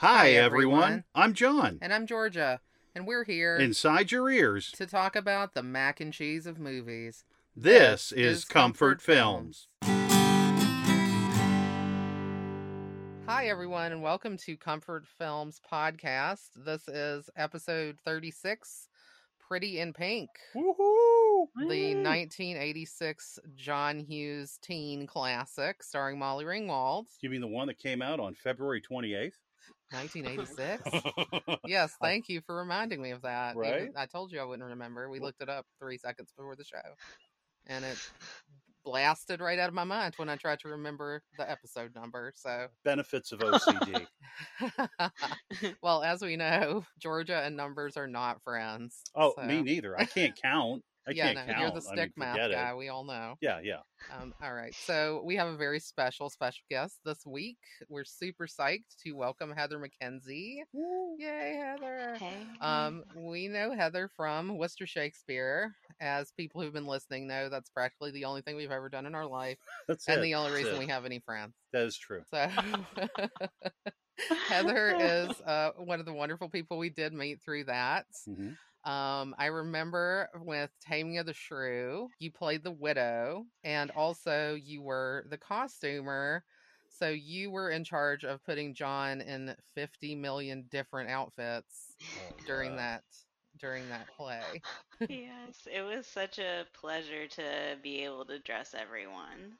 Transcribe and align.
Hi, 0.00 0.32
everyone. 0.32 1.04
I'm 1.14 1.32
John. 1.32 1.78
And 1.80 1.92
I'm 1.92 2.06
Georgia. 2.06 2.60
And 2.94 3.06
we're 3.06 3.24
here 3.24 3.56
Inside 3.56 4.12
your 4.12 4.28
ears, 4.30 4.70
to 4.72 4.86
talk 4.86 5.16
about 5.16 5.54
the 5.54 5.62
mac 5.62 6.00
and 6.00 6.12
cheese 6.12 6.46
of 6.46 6.58
movies. 6.58 7.24
this 7.54 8.12
is 8.12 8.44
Comfort 8.44 9.00
Films. 9.02 9.68
Hi, 13.26 13.48
everyone, 13.48 13.92
and 13.92 14.02
welcome 14.02 14.36
to 14.38 14.56
Comfort 14.56 15.06
Films 15.06 15.60
Podcast. 15.70 16.50
This 16.56 16.88
is 16.88 17.28
episode 17.36 17.96
36 18.04 18.88
Pretty 19.48 19.78
in 19.80 19.92
Pink, 19.92 20.28
Woohoo! 20.54 21.46
the 21.56 21.94
1986 21.94 23.38
John 23.54 24.00
Hughes 24.00 24.58
teen 24.60 25.06
classic 25.06 25.82
starring 25.82 26.18
Molly 26.18 26.44
Ringwald. 26.44 27.06
You 27.20 27.30
mean 27.30 27.40
the 27.42 27.46
one 27.46 27.68
that 27.68 27.78
came 27.78 28.02
out 28.02 28.18
on 28.20 28.34
February 28.34 28.82
28th? 28.82 29.32
1986? 29.92 31.58
yes, 31.66 31.94
thank 32.02 32.28
you 32.28 32.40
for 32.46 32.56
reminding 32.56 33.00
me 33.02 33.10
of 33.12 33.22
that. 33.22 33.56
Even- 33.56 33.60
Right? 33.70 33.90
I 33.96 34.06
told 34.06 34.32
you 34.32 34.40
I 34.40 34.44
wouldn't 34.44 34.68
remember. 34.68 35.08
We 35.10 35.20
looked 35.20 35.40
it 35.42 35.48
up 35.48 35.66
three 35.80 35.98
seconds 35.98 36.32
before 36.36 36.56
the 36.56 36.64
show, 36.64 36.82
and 37.66 37.84
it 37.84 37.96
blasted 38.84 39.40
right 39.40 39.58
out 39.58 39.68
of 39.68 39.74
my 39.74 39.84
mind 39.84 40.14
when 40.16 40.28
I 40.28 40.36
tried 40.36 40.60
to 40.60 40.68
remember 40.68 41.22
the 41.38 41.50
episode 41.50 41.94
number. 41.94 42.32
So, 42.36 42.68
Benefits 42.84 43.32
of 43.32 43.40
OCD. 43.40 44.06
well, 45.82 46.02
as 46.02 46.22
we 46.22 46.36
know, 46.36 46.84
Georgia 47.00 47.42
and 47.44 47.56
numbers 47.56 47.96
are 47.96 48.06
not 48.06 48.42
friends. 48.42 49.02
Oh, 49.14 49.34
so- 49.36 49.42
me 49.44 49.62
neither. 49.62 49.98
I 49.98 50.04
can't 50.04 50.34
count. 50.42 50.82
I 51.08 51.12
yeah, 51.12 51.32
can't 51.32 51.46
no, 51.46 51.52
count. 51.54 51.58
you're 51.60 51.80
the 51.80 51.88
I 51.88 51.92
stick 51.92 52.12
mean, 52.16 52.28
math 52.28 52.36
guy. 52.50 52.70
It. 52.70 52.76
We 52.76 52.88
all 52.88 53.04
know. 53.04 53.34
Yeah, 53.40 53.60
yeah. 53.62 53.78
Um, 54.12 54.34
all 54.42 54.52
right, 54.52 54.74
so 54.74 55.22
we 55.24 55.36
have 55.36 55.46
a 55.46 55.56
very 55.56 55.78
special, 55.78 56.28
special 56.30 56.62
guest 56.68 56.98
this 57.04 57.24
week. 57.24 57.58
We're 57.88 58.04
super 58.04 58.48
psyched 58.48 58.96
to 59.04 59.12
welcome 59.12 59.52
Heather 59.56 59.78
McKenzie. 59.78 60.62
Yay, 61.18 61.60
Heather! 61.62 62.16
Hey. 62.18 62.42
Um, 62.60 63.04
we 63.14 63.46
know 63.46 63.72
Heather 63.72 64.10
from 64.16 64.58
Worcester 64.58 64.86
Shakespeare. 64.86 65.74
As 66.00 66.32
people 66.32 66.60
who've 66.60 66.72
been 66.72 66.86
listening 66.86 67.28
know, 67.28 67.48
that's 67.48 67.70
practically 67.70 68.10
the 68.10 68.24
only 68.24 68.42
thing 68.42 68.56
we've 68.56 68.72
ever 68.72 68.88
done 68.88 69.06
in 69.06 69.14
our 69.14 69.26
life, 69.26 69.58
That's 69.88 70.08
and 70.08 70.18
it. 70.18 70.22
the 70.22 70.34
only 70.34 70.50
That's 70.50 70.64
reason 70.64 70.76
it. 70.76 70.86
we 70.86 70.90
have 70.90 71.04
any 71.04 71.20
friends. 71.20 71.54
That 71.72 71.84
is 71.84 71.96
true. 71.96 72.22
So, 72.30 72.48
Heather 74.48 74.96
is 74.98 75.40
uh, 75.46 75.70
one 75.78 76.00
of 76.00 76.06
the 76.06 76.12
wonderful 76.12 76.48
people 76.48 76.78
we 76.78 76.90
did 76.90 77.12
meet 77.12 77.40
through 77.42 77.64
that. 77.64 78.06
hmm 78.26 78.50
Um, 78.86 79.34
I 79.38 79.46
remember 79.46 80.30
with 80.34 80.72
Taming 80.80 81.18
of 81.18 81.26
the 81.26 81.34
Shrew, 81.34 82.10
you 82.20 82.32
played 82.32 82.64
the 82.64 82.72
widow, 82.72 83.46
and 83.64 83.90
also 83.92 84.54
you 84.54 84.82
were 84.82 85.26
the 85.30 85.38
costumer. 85.38 86.44
So 86.88 87.10
you 87.10 87.50
were 87.50 87.70
in 87.70 87.84
charge 87.84 88.24
of 88.24 88.44
putting 88.44 88.74
John 88.74 89.20
in 89.22 89.56
50 89.74 90.16
million 90.16 90.68
different 90.68 91.10
outfits 91.10 91.96
Oh, 92.16 92.40
during 92.46 92.76
God. 92.76 92.78
that 92.78 93.04
during 93.58 93.88
that 93.90 94.10
play. 94.10 94.64
yes, 95.08 95.66
it 95.70 95.82
was 95.82 96.06
such 96.06 96.38
a 96.38 96.66
pleasure 96.72 97.28
to 97.28 97.78
be 97.82 98.04
able 98.04 98.26
to 98.26 98.38
dress 98.40 98.74
everyone. 98.74 99.58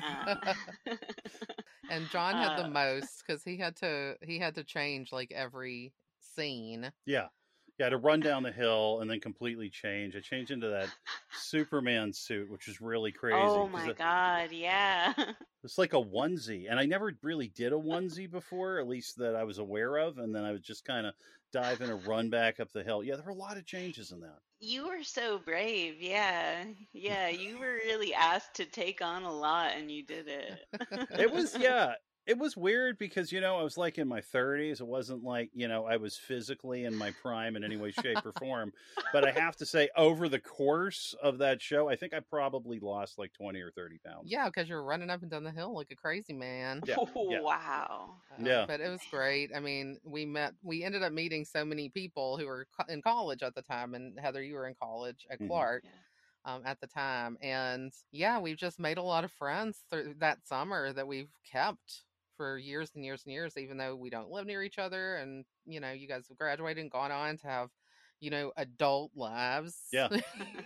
Um, 0.00 0.42
and 1.88 2.08
John 2.10 2.36
had 2.36 2.56
the 2.56 2.64
Uh, 2.64 2.64
most 2.64 3.22
because 3.26 3.44
he 3.44 3.58
had 3.58 3.76
to 3.76 4.16
he 4.22 4.38
had 4.38 4.54
to 4.56 4.64
change 4.64 5.12
like 5.12 5.32
every 5.32 5.94
scene. 6.20 6.92
Yeah. 7.06 7.28
Yeah, 7.78 7.88
to 7.88 7.96
run 7.96 8.20
down 8.22 8.42
the 8.42 8.52
hill 8.52 9.00
and 9.00 9.10
then 9.10 9.20
completely 9.20 9.70
change. 9.70 10.14
I 10.14 10.20
changed 10.20 10.50
into 10.50 10.68
that 10.68 10.88
Superman 11.32 12.12
suit, 12.12 12.50
which 12.50 12.68
is 12.68 12.80
really 12.80 13.12
crazy. 13.12 13.38
Oh 13.38 13.68
my 13.68 13.90
it- 13.90 13.96
god, 13.96 14.52
yeah. 14.52 15.12
It's 15.64 15.78
like 15.78 15.92
a 15.92 15.96
onesie, 15.96 16.68
and 16.68 16.80
I 16.80 16.86
never 16.86 17.16
really 17.22 17.46
did 17.48 17.72
a 17.72 17.76
onesie 17.76 18.28
before, 18.28 18.80
at 18.80 18.88
least 18.88 19.16
that 19.18 19.36
I 19.36 19.44
was 19.44 19.58
aware 19.58 19.96
of. 19.96 20.18
And 20.18 20.34
then 20.34 20.44
I 20.44 20.50
would 20.52 20.64
just 20.64 20.84
kind 20.84 21.06
of 21.06 21.14
dive 21.52 21.80
in 21.80 21.90
and 21.90 22.04
run 22.04 22.30
back 22.30 22.58
up 22.58 22.72
the 22.72 22.82
hill. 22.82 23.04
Yeah, 23.04 23.14
there 23.14 23.24
were 23.24 23.30
a 23.30 23.34
lot 23.34 23.56
of 23.56 23.64
changes 23.64 24.10
in 24.10 24.20
that. 24.20 24.40
You 24.60 24.86
were 24.88 25.02
so 25.02 25.38
brave, 25.38 26.00
yeah. 26.00 26.64
Yeah, 26.92 27.28
you 27.28 27.58
were 27.58 27.74
really 27.74 28.14
asked 28.14 28.54
to 28.54 28.64
take 28.64 29.02
on 29.02 29.24
a 29.24 29.32
lot 29.32 29.72
and 29.72 29.90
you 29.90 30.04
did 30.06 30.28
it. 30.28 30.66
It 31.18 31.30
was, 31.30 31.54
yeah, 31.58 31.94
it 32.26 32.38
was 32.38 32.56
weird 32.56 32.98
because 32.98 33.32
you 33.32 33.40
know 33.40 33.58
I 33.58 33.62
was 33.62 33.76
like 33.76 33.98
in 33.98 34.06
my 34.08 34.20
30s. 34.20 34.80
It 34.80 34.86
wasn't 34.86 35.24
like 35.24 35.50
you 35.54 35.68
know 35.68 35.86
I 35.86 35.96
was 35.96 36.16
physically 36.16 36.84
in 36.84 36.94
my 36.96 37.12
prime 37.22 37.56
in 37.56 37.64
any 37.64 37.76
way, 37.76 37.90
shape, 37.90 38.24
or 38.24 38.32
form. 38.32 38.72
But 39.12 39.26
I 39.26 39.32
have 39.32 39.56
to 39.56 39.66
say, 39.66 39.88
over 39.96 40.28
the 40.28 40.38
course 40.38 41.14
of 41.22 41.38
that 41.38 41.60
show, 41.60 41.88
I 41.88 41.96
think 41.96 42.14
I 42.14 42.20
probably 42.20 42.78
lost 42.80 43.18
like 43.18 43.32
20 43.32 43.60
or 43.60 43.70
30 43.72 43.98
pounds. 44.06 44.30
Yeah, 44.30 44.46
because 44.46 44.68
you're 44.68 44.82
running 44.82 45.10
up 45.10 45.22
and 45.22 45.30
down 45.30 45.44
the 45.44 45.50
hill 45.50 45.74
like 45.74 45.90
a 45.90 45.96
crazy 45.96 46.32
man. 46.32 46.82
Yeah, 46.86 46.96
yeah. 47.16 47.40
Wow. 47.40 48.14
Uh, 48.30 48.44
Yeah. 48.44 48.64
but 48.66 48.80
it 48.80 48.88
was 48.88 49.00
great. 49.10 49.50
I 49.54 49.60
mean, 49.60 49.98
we 50.04 50.24
met. 50.24 50.54
We 50.62 50.84
ended 50.84 51.02
up 51.02 51.12
meeting 51.12 51.44
so 51.44 51.64
many 51.64 51.88
people 51.88 52.36
who 52.38 52.46
were 52.46 52.66
co- 52.78 52.92
in 52.92 53.02
college 53.02 53.42
at 53.42 53.54
the 53.54 53.62
time, 53.62 53.94
and 53.94 54.18
Heather, 54.18 54.42
you 54.42 54.54
were 54.54 54.66
in 54.68 54.74
college 54.74 55.26
at 55.30 55.40
Mhm. 55.40 55.48
Clark 55.48 55.84
Yeah. 55.84 56.54
um, 56.54 56.62
at 56.64 56.80
the 56.80 56.86
time, 56.86 57.36
and 57.42 57.92
yeah, 58.12 58.38
we've 58.38 58.56
just 58.56 58.78
made 58.78 58.98
a 58.98 59.02
lot 59.02 59.24
of 59.24 59.32
friends 59.32 59.84
through 59.90 60.14
that 60.18 60.46
summer 60.46 60.92
that 60.92 61.06
we've 61.06 61.30
kept 61.50 62.04
for 62.42 62.58
years 62.58 62.90
and 62.94 63.04
years 63.04 63.22
and 63.24 63.32
years. 63.32 63.56
Even 63.56 63.76
though 63.78 63.96
we 63.96 64.10
don't 64.10 64.30
live 64.30 64.46
near 64.46 64.62
each 64.62 64.78
other, 64.78 65.16
and 65.16 65.44
you 65.66 65.80
know, 65.80 65.92
you 65.92 66.08
guys 66.08 66.26
have 66.28 66.38
graduated 66.38 66.82
and 66.82 66.90
gone 66.90 67.12
on 67.12 67.38
to 67.38 67.46
have, 67.46 67.68
you 68.20 68.30
know, 68.30 68.52
adult 68.56 69.12
lives. 69.14 69.76
Yeah. 69.92 70.08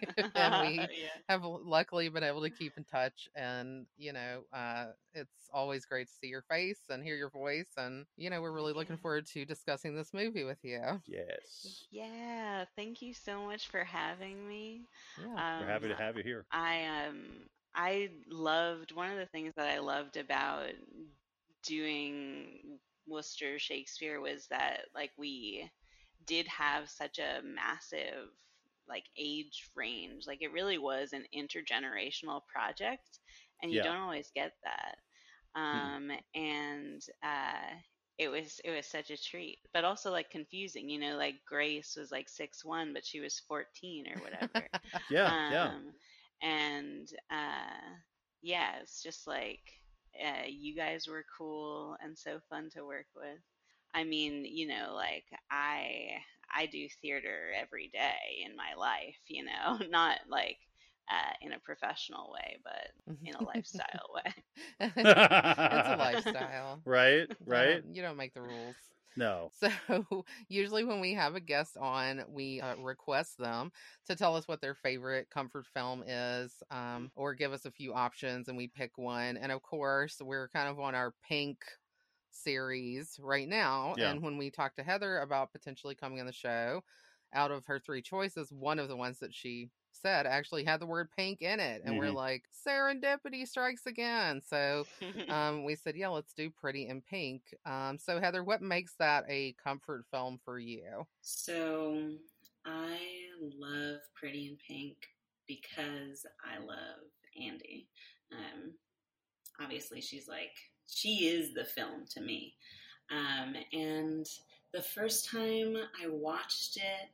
and 0.34 0.58
we 0.58 0.90
yeah. 0.90 1.20
have 1.28 1.42
luckily 1.44 2.08
been 2.08 2.24
able 2.24 2.42
to 2.42 2.50
keep 2.50 2.76
in 2.76 2.84
touch 2.84 3.28
and 3.34 3.86
you 3.96 4.12
know 4.12 4.42
uh 4.52 4.86
it's 5.14 5.48
always 5.52 5.84
great 5.86 6.06
to 6.08 6.12
see 6.14 6.28
your 6.28 6.42
face 6.42 6.80
and 6.90 7.02
hear 7.02 7.16
your 7.16 7.30
voice 7.30 7.70
and 7.76 8.06
you 8.16 8.30
know 8.30 8.40
we're 8.40 8.52
really 8.52 8.72
looking 8.72 8.96
forward 8.96 9.26
to 9.26 9.44
discussing 9.44 9.94
this 9.94 10.12
movie 10.12 10.44
with 10.44 10.58
you 10.62 11.00
Yes, 11.06 11.88
Yeah, 11.90 12.64
thank 12.76 13.02
you 13.02 13.14
so 13.14 13.42
much 13.44 13.68
for 13.68 13.84
having 13.84 14.46
me. 14.48 14.82
yeah 15.16 15.40
we're 15.58 15.66
happy 15.66 15.88
to 15.88 15.94
Um, 15.94 15.96
have 15.96 16.16
you 16.16 16.22
here. 16.24 16.46
I 16.50 16.84
um 17.06 17.48
I 17.74 18.10
loved 18.28 18.92
one 18.92 19.10
of 19.10 19.18
the 19.18 19.26
things 19.26 19.54
that 19.56 19.68
I 19.68 19.78
loved 19.78 20.16
about 20.16 20.70
doing 21.66 22.78
Worcester 23.06 23.58
Shakespeare 23.58 24.20
was 24.20 24.46
that 24.48 24.82
like 24.94 25.10
we 25.18 25.70
did 26.26 26.46
have 26.48 26.90
such 26.90 27.18
a 27.18 27.40
massive 27.44 28.28
like 28.88 29.04
age 29.18 29.70
range. 29.76 30.24
Like 30.26 30.42
it 30.42 30.52
really 30.52 30.78
was 30.78 31.12
an 31.12 31.24
intergenerational 31.34 32.42
project 32.46 33.18
and 33.62 33.72
you 33.72 33.80
Yeah. 33.80 33.82
don't 33.82 33.96
always 33.98 34.30
get 34.34 34.52
that. 34.64 34.96
Um 35.60 36.10
and 36.34 37.02
uh 37.22 37.74
it 38.18 38.28
was 38.28 38.60
it 38.64 38.70
was 38.70 38.86
such 38.86 39.10
a 39.10 39.16
treat, 39.16 39.58
but 39.72 39.84
also 39.84 40.10
like 40.10 40.30
confusing, 40.30 40.88
you 40.88 40.98
know, 41.00 41.16
like 41.16 41.36
Grace 41.48 41.96
was 41.98 42.10
like 42.12 42.28
six 42.28 42.64
one, 42.64 42.92
but 42.92 43.04
she 43.06 43.20
was 43.20 43.40
fourteen 43.48 44.06
or 44.08 44.20
whatever. 44.22 44.68
Yeah, 45.10 45.32
yeah. 45.48 45.70
Um, 45.70 45.92
and 46.42 47.08
uh, 47.30 47.96
yeah, 48.42 48.78
it's 48.82 49.02
just 49.02 49.26
like 49.26 49.60
uh, 50.24 50.46
you 50.48 50.74
guys 50.76 51.06
were 51.08 51.24
cool 51.36 51.96
and 52.02 52.16
so 52.16 52.38
fun 52.48 52.70
to 52.74 52.84
work 52.84 53.06
with. 53.14 53.38
I 53.94 54.04
mean, 54.04 54.44
you 54.44 54.66
know, 54.68 54.92
like 54.94 55.24
I 55.50 56.10
I 56.54 56.66
do 56.66 56.86
theater 57.02 57.52
every 57.60 57.88
day 57.92 58.44
in 58.44 58.56
my 58.56 58.74
life, 58.78 59.16
you 59.26 59.44
know, 59.44 59.78
not 59.90 60.18
like 60.28 60.58
uh, 61.10 61.32
in 61.40 61.52
a 61.52 61.60
professional 61.60 62.32
way, 62.32 62.58
but 62.64 62.90
in 63.24 63.34
a 63.34 63.42
lifestyle 63.44 64.08
way. 64.14 64.32
it's 65.70 65.88
a 65.88 65.92
lifestyle 65.92 66.82
Right, 66.84 67.28
You 67.46 67.46
right. 67.46 67.64
don't- 67.64 67.94
you 67.94 68.02
don't 68.02 68.16
make 68.16 68.34
the 68.34 68.42
rules 68.42 68.76
No. 69.16 69.50
So 69.58 70.24
usually 70.48 70.84
when 70.84 71.00
we 71.00 71.14
have 71.14 71.34
a 71.34 71.40
guest 71.40 71.76
on, 71.76 72.24
we 72.28 72.60
uh, 72.60 72.76
request 72.76 73.38
them 73.38 73.72
to 74.06 74.14
tell 74.14 74.36
us 74.36 74.46
what 74.46 74.60
their 74.60 74.74
favorite 74.74 75.30
comfort 75.30 75.66
film 75.66 76.04
is, 76.06 76.62
um, 76.70 77.10
or 77.16 77.34
give 77.34 77.52
us 77.52 77.64
a 77.64 77.70
few 77.70 77.94
options, 77.94 78.48
and 78.48 78.56
we 78.56 78.68
pick 78.68 78.98
one. 78.98 79.36
And 79.36 79.50
of 79.50 79.62
course, 79.62 80.20
we're 80.20 80.48
kind 80.48 80.68
of 80.68 80.78
on 80.78 80.94
our 80.94 81.14
pink 81.26 81.58
series 82.30 83.18
right 83.22 83.48
now. 83.48 83.94
Yeah. 83.96 84.10
And 84.10 84.22
when 84.22 84.36
we 84.36 84.50
talked 84.50 84.76
to 84.76 84.82
Heather 84.82 85.18
about 85.18 85.52
potentially 85.52 85.94
coming 85.94 86.20
on 86.20 86.26
the 86.26 86.32
show, 86.32 86.82
out 87.32 87.50
of 87.50 87.66
her 87.66 87.78
three 87.78 88.02
choices, 88.02 88.52
one 88.52 88.78
of 88.78 88.88
the 88.88 88.96
ones 88.96 89.18
that 89.20 89.34
she 89.34 89.70
said 90.00 90.26
actually 90.26 90.64
had 90.64 90.80
the 90.80 90.86
word 90.86 91.10
pink 91.16 91.42
in 91.42 91.60
it, 91.60 91.82
and 91.84 91.96
we're 91.98 92.06
Mhm. 92.06 92.14
like, 92.14 92.44
serendipity 92.66 93.46
strikes 93.46 93.86
again. 93.86 94.42
So 94.42 94.86
um, 95.28 95.64
we 95.64 95.74
said, 95.74 95.96
yeah, 95.96 96.08
let's 96.08 96.32
do 96.32 96.50
Pretty 96.50 96.86
in 96.88 97.00
Pink. 97.02 97.42
Um, 97.64 97.98
so, 97.98 98.20
Heather, 98.20 98.44
what 98.44 98.62
makes 98.62 98.94
that 98.98 99.24
a 99.28 99.52
comfort 99.54 100.04
film 100.10 100.38
for 100.44 100.58
you? 100.58 101.06
So 101.22 102.12
I 102.64 102.98
love 103.58 104.00
Pretty 104.14 104.48
in 104.48 104.56
Pink 104.56 104.96
because 105.46 106.26
I 106.44 106.58
love 106.58 107.04
Andie. 107.40 107.88
Um, 108.32 108.72
obviously, 109.60 110.00
she's 110.00 110.28
like, 110.28 110.56
she 110.88 111.26
is 111.28 111.54
the 111.54 111.64
film 111.64 112.04
to 112.10 112.20
me. 112.20 112.54
Um, 113.10 113.54
and 113.72 114.26
the 114.72 114.82
first 114.82 115.28
time 115.30 115.76
I 116.02 116.08
watched 116.08 116.76
it, 116.76 117.10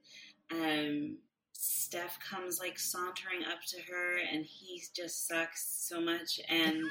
um, 0.51 1.19
Steff 1.63 2.19
comes 2.29 2.59
like 2.59 2.77
sauntering 2.77 3.45
up 3.45 3.61
to 3.69 3.81
her, 3.93 4.19
and 4.19 4.45
he 4.45 4.83
just 4.97 5.29
sucks 5.29 5.87
so 5.89 6.01
much. 6.01 6.41
And 6.49 6.83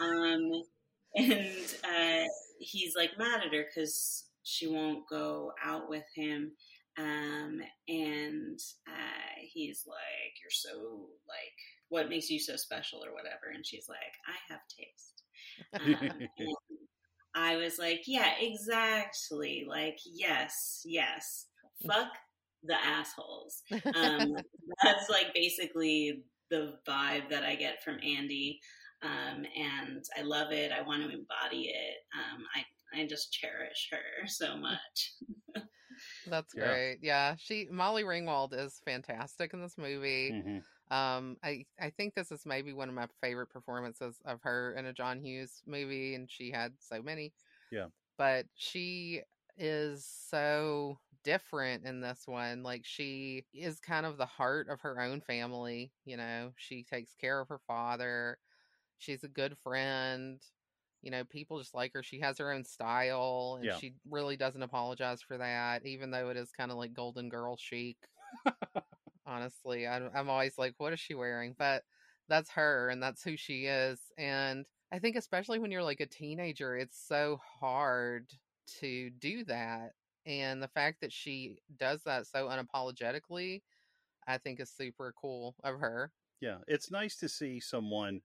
um, 0.00 0.62
and 1.16 1.76
uh, 1.84 2.28
he's 2.58 2.94
like 2.94 3.16
mad 3.18 3.40
at 3.46 3.54
her 3.54 3.64
because 3.64 4.26
she 4.42 4.66
won't 4.66 5.08
go 5.08 5.52
out 5.64 5.88
with 5.88 6.04
him. 6.14 6.52
Um, 6.98 7.62
and 7.88 8.60
uh, 8.86 9.40
he's 9.40 9.84
like, 9.86 10.34
You're 10.42 10.50
so 10.50 11.06
like, 11.26 11.56
what 11.88 12.10
makes 12.10 12.28
you 12.28 12.38
so 12.38 12.56
special 12.56 13.02
or 13.02 13.14
whatever? 13.14 13.54
And 13.54 13.64
she's 13.66 13.88
like, 13.88 13.98
I 14.28 14.52
have 14.52 14.60
taste. 14.68 16.10
Um, 16.12 16.28
I 17.34 17.56
was 17.56 17.78
like, 17.78 18.02
Yeah, 18.06 18.32
exactly. 18.38 19.64
Like, 19.66 19.98
yes, 20.04 20.82
yes. 20.84 21.46
Fuck 21.86 22.12
the 22.64 22.76
assholes. 22.84 23.62
Um, 23.94 24.36
that's 24.82 25.08
like 25.10 25.32
basically 25.34 26.22
the 26.50 26.74
vibe 26.88 27.28
that 27.30 27.44
I 27.44 27.54
get 27.56 27.82
from 27.82 27.96
Andie. 28.02 28.60
Um, 29.02 29.44
and 29.56 30.04
I 30.16 30.22
love 30.22 30.52
it. 30.52 30.70
I 30.72 30.82
want 30.82 31.02
to 31.02 31.08
embody 31.08 31.68
it. 31.68 31.96
Um, 32.14 32.44
I 32.54 33.00
I 33.00 33.06
just 33.06 33.32
cherish 33.32 33.88
her 33.90 34.26
so 34.26 34.56
much. 34.56 35.14
That's 36.28 36.52
great. 36.54 36.98
Yeah, 37.02 37.34
she 37.38 37.68
Molly 37.70 38.04
Ringwald 38.04 38.52
is 38.58 38.80
fantastic 38.84 39.52
in 39.54 39.60
this 39.62 39.76
movie. 39.78 40.30
Mhm. 40.32 40.62
Um, 40.94 41.36
I 41.42 41.64
I 41.80 41.90
think 41.90 42.14
this 42.14 42.30
is 42.30 42.44
maybe 42.46 42.72
one 42.72 42.88
of 42.88 42.94
my 42.94 43.06
favorite 43.20 43.48
performances 43.50 44.16
of 44.24 44.40
her 44.42 44.74
in 44.76 44.86
a 44.86 44.92
John 44.92 45.20
Hughes 45.20 45.62
movie, 45.66 46.14
and 46.14 46.30
she 46.30 46.50
had 46.50 46.72
so 46.78 47.02
many. 47.02 47.32
Yeah. 47.70 47.86
but 48.18 48.44
she 48.54 49.22
is 49.56 50.04
so 50.06 50.98
different 51.24 51.84
in 51.86 52.00
this 52.00 52.22
one. 52.26 52.62
Like 52.62 52.84
she 52.84 53.46
is 53.52 53.80
kind 53.80 54.06
of 54.06 54.16
the 54.18 54.26
heart 54.26 54.68
of 54.68 54.80
her 54.82 55.00
own 55.00 55.20
family. 55.20 55.92
You 56.04 56.16
know, 56.16 56.52
she 56.56 56.84
takes 56.84 57.14
care 57.14 57.40
of 57.40 57.48
her 57.48 57.60
father. 57.66 58.38
She's 58.98 59.24
a 59.24 59.28
good 59.28 59.56
friend. 59.58 60.40
You 61.02 61.10
know, 61.10 61.24
people 61.24 61.58
just 61.58 61.74
like 61.74 61.92
her. 61.94 62.02
She 62.02 62.20
has 62.20 62.38
her 62.38 62.52
own 62.52 62.64
style, 62.64 63.58
and 63.60 63.72
Yeah. 63.72 63.74
she 63.74 63.94
really 64.08 64.36
doesn't 64.36 64.62
apologize 64.62 65.22
for 65.22 65.38
that, 65.38 65.84
even 65.86 66.10
though 66.10 66.30
it 66.30 66.36
is 66.36 66.52
kind 66.52 66.70
of 66.72 66.78
like 66.78 66.94
Golden 66.94 67.28
Girl 67.28 67.56
chic 67.56 67.98
honestly 69.26 69.86
I'm, 69.86 70.10
I'm 70.14 70.28
always 70.30 70.58
like 70.58 70.74
what 70.78 70.92
is 70.92 71.00
she 71.00 71.14
wearing 71.14 71.54
but 71.58 71.84
that's 72.28 72.50
her 72.50 72.88
and 72.88 73.02
that's 73.02 73.22
who 73.22 73.36
she 73.36 73.66
is 73.66 74.00
and 74.18 74.64
i 74.90 74.98
think 74.98 75.16
especially 75.16 75.58
when 75.58 75.70
you're 75.70 75.82
like 75.82 76.00
a 76.00 76.06
teenager 76.06 76.76
it's 76.76 76.98
so 76.98 77.38
hard 77.60 78.30
to 78.80 79.10
do 79.10 79.44
that 79.44 79.92
and 80.26 80.62
the 80.62 80.68
fact 80.68 81.00
that 81.00 81.12
she 81.12 81.58
does 81.76 82.02
that 82.04 82.26
so 82.26 82.48
unapologetically 82.48 83.62
i 84.26 84.38
think 84.38 84.60
is 84.60 84.70
super 84.70 85.12
cool 85.20 85.56
of 85.64 85.78
her 85.80 86.12
Yeah, 86.40 86.58
it's 86.66 86.90
nice 86.90 87.16
to 87.18 87.28
see 87.28 87.60
someone 87.60 88.20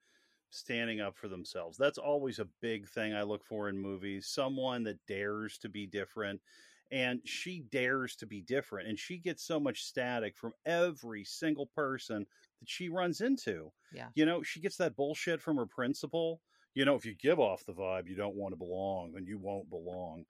standing 0.49 1.01
up 1.01 1.15
for 1.15 1.27
themselves. 1.27 1.77
That's 1.77 1.97
always 1.97 2.39
a 2.39 2.49
big 2.61 2.87
thing 2.87 3.13
I 3.13 3.23
look 3.23 3.45
for 3.45 3.69
in 3.69 3.77
movies. 3.77 4.27
Someone 4.27 4.83
that 4.83 5.05
dares 5.05 5.57
to 5.59 5.69
be 5.69 5.85
different. 5.85 6.41
And 6.89 7.21
she 7.27 7.59
dares 7.59 8.15
to 8.17 8.25
be 8.25 8.41
different. 8.41 8.87
And 8.87 8.97
she 8.97 9.17
gets 9.17 9.43
so 9.43 9.59
much 9.59 9.83
static 9.83 10.37
from 10.37 10.53
every 10.65 11.25
single 11.25 11.67
person 11.67 12.25
that 12.59 12.69
she 12.69 12.87
runs 12.89 13.21
into. 13.21 13.71
Yeah. 13.91 14.09
You 14.15 14.25
know, 14.25 14.41
she 14.41 14.61
gets 14.61 14.77
that 14.77 14.95
bullshit 14.95 15.41
from 15.41 15.57
her 15.57 15.65
principal. 15.65 16.41
You 16.73 16.85
know, 16.85 16.95
if 16.95 17.05
you 17.05 17.13
give 17.13 17.39
off 17.39 17.65
the 17.65 17.73
vibe 17.73 18.07
you 18.07 18.15
don't 18.15 18.35
want 18.35 18.53
to 18.53 18.57
belong, 18.57 19.11
then 19.13 19.25
you 19.25 19.37
won't 19.37 19.69
belong. 19.69 20.25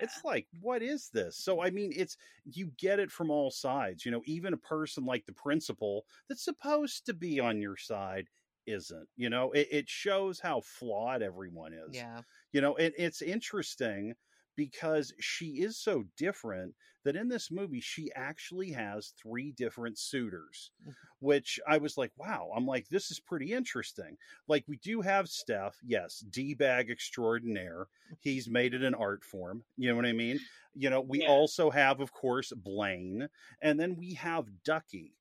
Yeah. 0.00 0.04
It's 0.04 0.24
like, 0.24 0.46
what 0.60 0.82
is 0.82 1.08
this? 1.12 1.36
So, 1.38 1.62
I 1.62 1.70
mean, 1.70 1.92
it's 1.94 2.16
you 2.44 2.72
get 2.78 3.00
it 3.00 3.10
from 3.10 3.30
all 3.30 3.50
sides. 3.50 4.04
You 4.04 4.12
know, 4.12 4.22
even 4.26 4.52
a 4.54 4.58
person 4.58 5.04
like 5.04 5.26
the 5.26 5.32
principal 5.32 6.04
that's 6.28 6.44
supposed 6.44 7.06
to 7.06 7.14
be 7.14 7.40
on 7.40 7.60
your 7.60 7.76
side 7.76 8.28
isn't. 8.66 9.08
You 9.16 9.30
know, 9.30 9.52
it, 9.52 9.68
it 9.70 9.88
shows 9.88 10.40
how 10.40 10.60
flawed 10.62 11.22
everyone 11.22 11.72
is. 11.72 11.94
yeah 11.94 12.20
You 12.52 12.60
know, 12.60 12.74
it, 12.76 12.94
it's 12.98 13.22
interesting 13.22 14.14
because 14.56 15.12
she 15.20 15.60
is 15.60 15.78
so 15.78 16.04
different 16.16 16.74
that 17.04 17.16
in 17.16 17.28
this 17.28 17.50
movie 17.50 17.80
she 17.80 18.10
actually 18.14 18.72
has 18.72 19.10
three 19.10 19.52
different 19.52 19.98
suitors 19.98 20.72
Mhm. 20.80 21.16
which 21.18 21.58
i 21.66 21.78
was 21.78 21.96
like 21.96 22.12
wow. 22.16 22.50
I'm 22.54 22.66
like 22.66 22.88
this 22.88 23.10
is 23.10 23.20
pretty 23.20 23.52
interesting. 23.52 24.16
Like 24.48 24.64
we 24.68 24.76
do 24.78 25.00
have 25.00 25.26
steff 25.26 25.74
yes 25.84 26.20
d-bag 26.20 26.90
extraordinaire. 26.90 27.88
He's 28.20 28.48
made 28.48 28.74
it 28.74 28.82
an 28.82 28.94
art 28.94 29.24
form 29.24 29.64
you 29.76 29.88
know 29.88 29.96
what 29.96 30.06
i 30.06 30.12
mean? 30.12 30.40
You 30.74 30.90
know 30.90 31.00
we 31.00 31.22
Yeah. 31.22 31.26
also 31.26 31.70
have 31.70 32.00
of 32.00 32.12
course 32.12 32.52
blane 32.56 33.28
and 33.62 33.78
then 33.80 33.96
we 33.96 34.14
have 34.14 34.62
duckie 34.64 35.14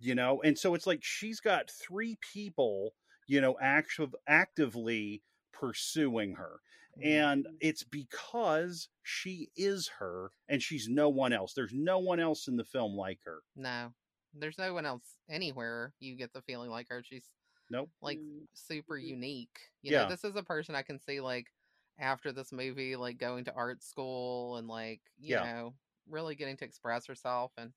you 0.00 0.14
know? 0.16 0.42
And 0.42 0.58
so 0.58 0.74
it's 0.74 0.86
like 0.86 1.04
she's 1.04 1.38
got 1.40 1.70
three 1.70 2.18
people 2.20 2.94
you 3.26 3.40
know 3.40 3.56
active, 3.60 4.14
actively 4.26 5.22
pursuing 5.52 6.34
her 6.36 6.60
and 7.00 7.46
Mhm. 7.46 7.60
it's 7.60 7.84
because 7.84 8.88
she 9.02 9.50
is 9.56 9.88
her 9.98 10.30
and 10.48 10.62
she's 10.62 10.88
no 10.88 11.08
one 11.08 11.32
else 11.32 11.54
there's 11.54 11.72
no 11.72 11.98
one 11.98 12.20
else 12.20 12.48
in 12.48 12.56
the 12.56 12.64
film 12.64 12.94
like 12.94 13.20
her 13.24 13.42
no 13.54 13.92
there's 14.34 14.58
no 14.58 14.72
one 14.72 14.86
else 14.86 15.18
anywhere 15.28 15.94
you 16.00 16.14
get 16.16 16.32
the 16.32 16.42
feeling 16.42 16.70
like 16.70 16.88
her 16.88 17.02
she's 17.02 17.34
nope 17.70 17.90
like 18.02 18.20
Mm. 18.20 18.48
super 18.54 18.98
Mhm. 19.00 19.14
unique. 19.14 19.72
You 19.82 19.90
Yeah. 19.90 20.04
know, 20.06 20.06
this 20.06 20.24
is 20.24 20.36
a 20.36 20.42
person 20.44 20.74
I 20.76 20.82
can 20.82 20.98
see 21.00 21.20
like 21.20 21.52
after 21.98 22.32
this 22.32 22.52
movie, 22.52 22.96
like 22.96 23.18
going 23.18 23.44
to 23.46 23.54
art 23.54 23.82
school 23.82 24.56
and 24.56 24.68
like, 24.68 25.02
you 25.18 25.34
Yeah. 25.34 25.42
know, 25.42 25.76
really 26.08 26.34
getting 26.36 26.56
to 26.58 26.64
express 26.66 27.06
herself 27.06 27.52
and 27.58 27.74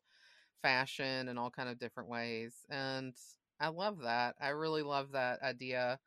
fashion 0.62 1.30
and 1.30 1.40
all 1.40 1.52
kind 1.52 1.70
of 1.70 1.80
different 1.80 2.10
ways. 2.10 2.66
And 2.70 3.16
I 3.60 3.70
love 3.70 4.00
that. 4.02 4.36
I 4.40 4.50
really 4.50 4.84
love 4.84 5.12
that 5.14 5.42
idea 5.42 6.00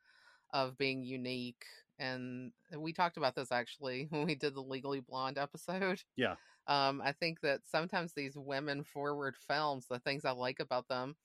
of 0.51 0.77
being 0.77 1.03
unique. 1.03 1.65
And 1.99 2.51
we 2.75 2.93
talked 2.93 3.17
about 3.17 3.35
this 3.35 3.51
actually 3.51 4.07
when 4.09 4.25
we 4.25 4.35
did 4.35 4.55
the 4.55 4.61
Legally 4.61 5.01
Blonde 5.01 5.37
episode. 5.37 6.03
Yeah. 6.15 6.35
Um, 6.67 7.01
I 7.03 7.13
think 7.13 7.41
that 7.41 7.61
sometimes 7.65 8.13
these 8.13 8.37
women 8.37 8.83
forward 8.83 9.35
films, 9.35 9.87
the 9.89 9.97
things 9.97 10.23
I 10.23 10.31
like 10.31 10.59
about 10.59 10.87
them 10.87 11.15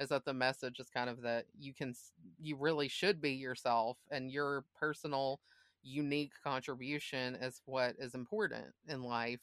is 0.00 0.08
that 0.08 0.24
the 0.24 0.32
message 0.32 0.80
is 0.80 0.88
kind 0.88 1.08
of 1.08 1.22
that 1.22 1.46
you 1.58 1.72
can 1.72 1.94
you 2.40 2.56
really 2.56 2.88
should 2.88 3.20
be 3.20 3.32
yourself 3.32 3.98
and 4.10 4.30
your 4.30 4.64
personal 4.78 5.40
unique 5.82 6.32
contribution 6.42 7.34
is 7.34 7.60
what 7.66 7.94
is 7.98 8.14
important 8.14 8.66
in 8.88 9.02
life 9.02 9.40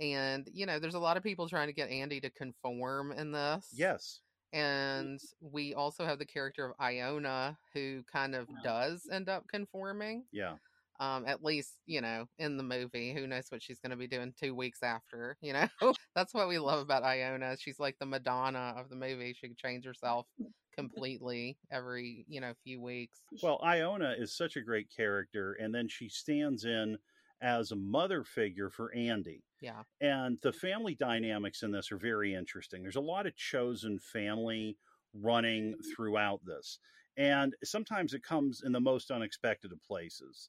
and 0.00 0.48
you 0.52 0.66
know 0.66 0.78
there's 0.78 0.94
a 0.94 0.98
lot 0.98 1.16
of 1.16 1.22
people 1.22 1.48
trying 1.48 1.68
to 1.68 1.74
get 1.74 1.90
andie 1.90 2.20
to 2.20 2.30
conform 2.30 3.12
in 3.12 3.30
this 3.30 3.68
yes 3.74 4.20
and 4.52 5.20
we 5.40 5.74
also 5.74 6.04
have 6.04 6.18
the 6.18 6.24
character 6.24 6.66
of 6.66 6.72
iona 6.80 7.56
who 7.72 8.02
kind 8.10 8.34
of 8.34 8.48
does 8.64 9.08
end 9.12 9.28
up 9.28 9.44
conforming 9.48 10.24
yeah. 10.32 10.54
um 10.98 11.24
at 11.26 11.44
least 11.44 11.74
you 11.86 12.00
know 12.00 12.26
in 12.38 12.56
the 12.56 12.62
movie 12.62 13.12
who 13.12 13.26
knows 13.26 13.46
what 13.50 13.62
she's 13.62 13.78
going 13.78 13.90
to 13.90 13.96
be 13.96 14.08
doing 14.08 14.32
two 14.38 14.54
weeks 14.54 14.82
after 14.82 15.36
you 15.40 15.52
know? 15.52 15.68
That's 16.14 16.34
what 16.34 16.48
we 16.48 16.58
love 16.58 16.80
about 16.80 17.02
iona 17.02 17.56
she's 17.58 17.78
like 17.78 17.96
the 17.98 18.06
madonna 18.06 18.74
of 18.76 18.88
the 18.88 18.96
movie 18.96 19.34
she 19.38 19.48
can 19.48 19.56
change 19.56 19.84
herself 19.84 20.26
completely 20.74 21.58
every 21.70 22.24
you 22.28 22.40
know 22.40 22.52
few 22.64 22.80
weeks. 22.80 23.18
Well 23.42 23.60
iona 23.62 24.14
is 24.18 24.36
such 24.36 24.56
a 24.56 24.62
great 24.62 24.88
character 24.94 25.56
and 25.60 25.74
then 25.74 25.88
she 25.88 26.08
stands 26.08 26.64
in 26.64 26.96
as 27.42 27.70
a 27.70 27.76
mother 27.76 28.24
figure 28.24 28.70
for 28.70 28.94
andie. 28.94 29.42
Yeah. 29.60 29.82
And 30.00 30.38
the 30.42 30.52
family 30.52 30.94
dynamics 30.94 31.62
in 31.62 31.70
this 31.70 31.92
are 31.92 31.98
very 31.98 32.34
interesting. 32.34 32.82
There's 32.82 32.96
a 32.96 33.00
lot 33.00 33.26
of 33.26 33.36
chosen 33.36 33.98
family 33.98 34.76
running 35.14 35.74
throughout 35.96 36.40
this 36.44 36.78
and 37.16 37.54
sometimes 37.64 38.14
it 38.14 38.22
comes 38.22 38.62
in 38.64 38.72
the 38.72 38.80
most 38.80 39.10
unexpected 39.10 39.72
of 39.72 39.82
places. 39.82 40.48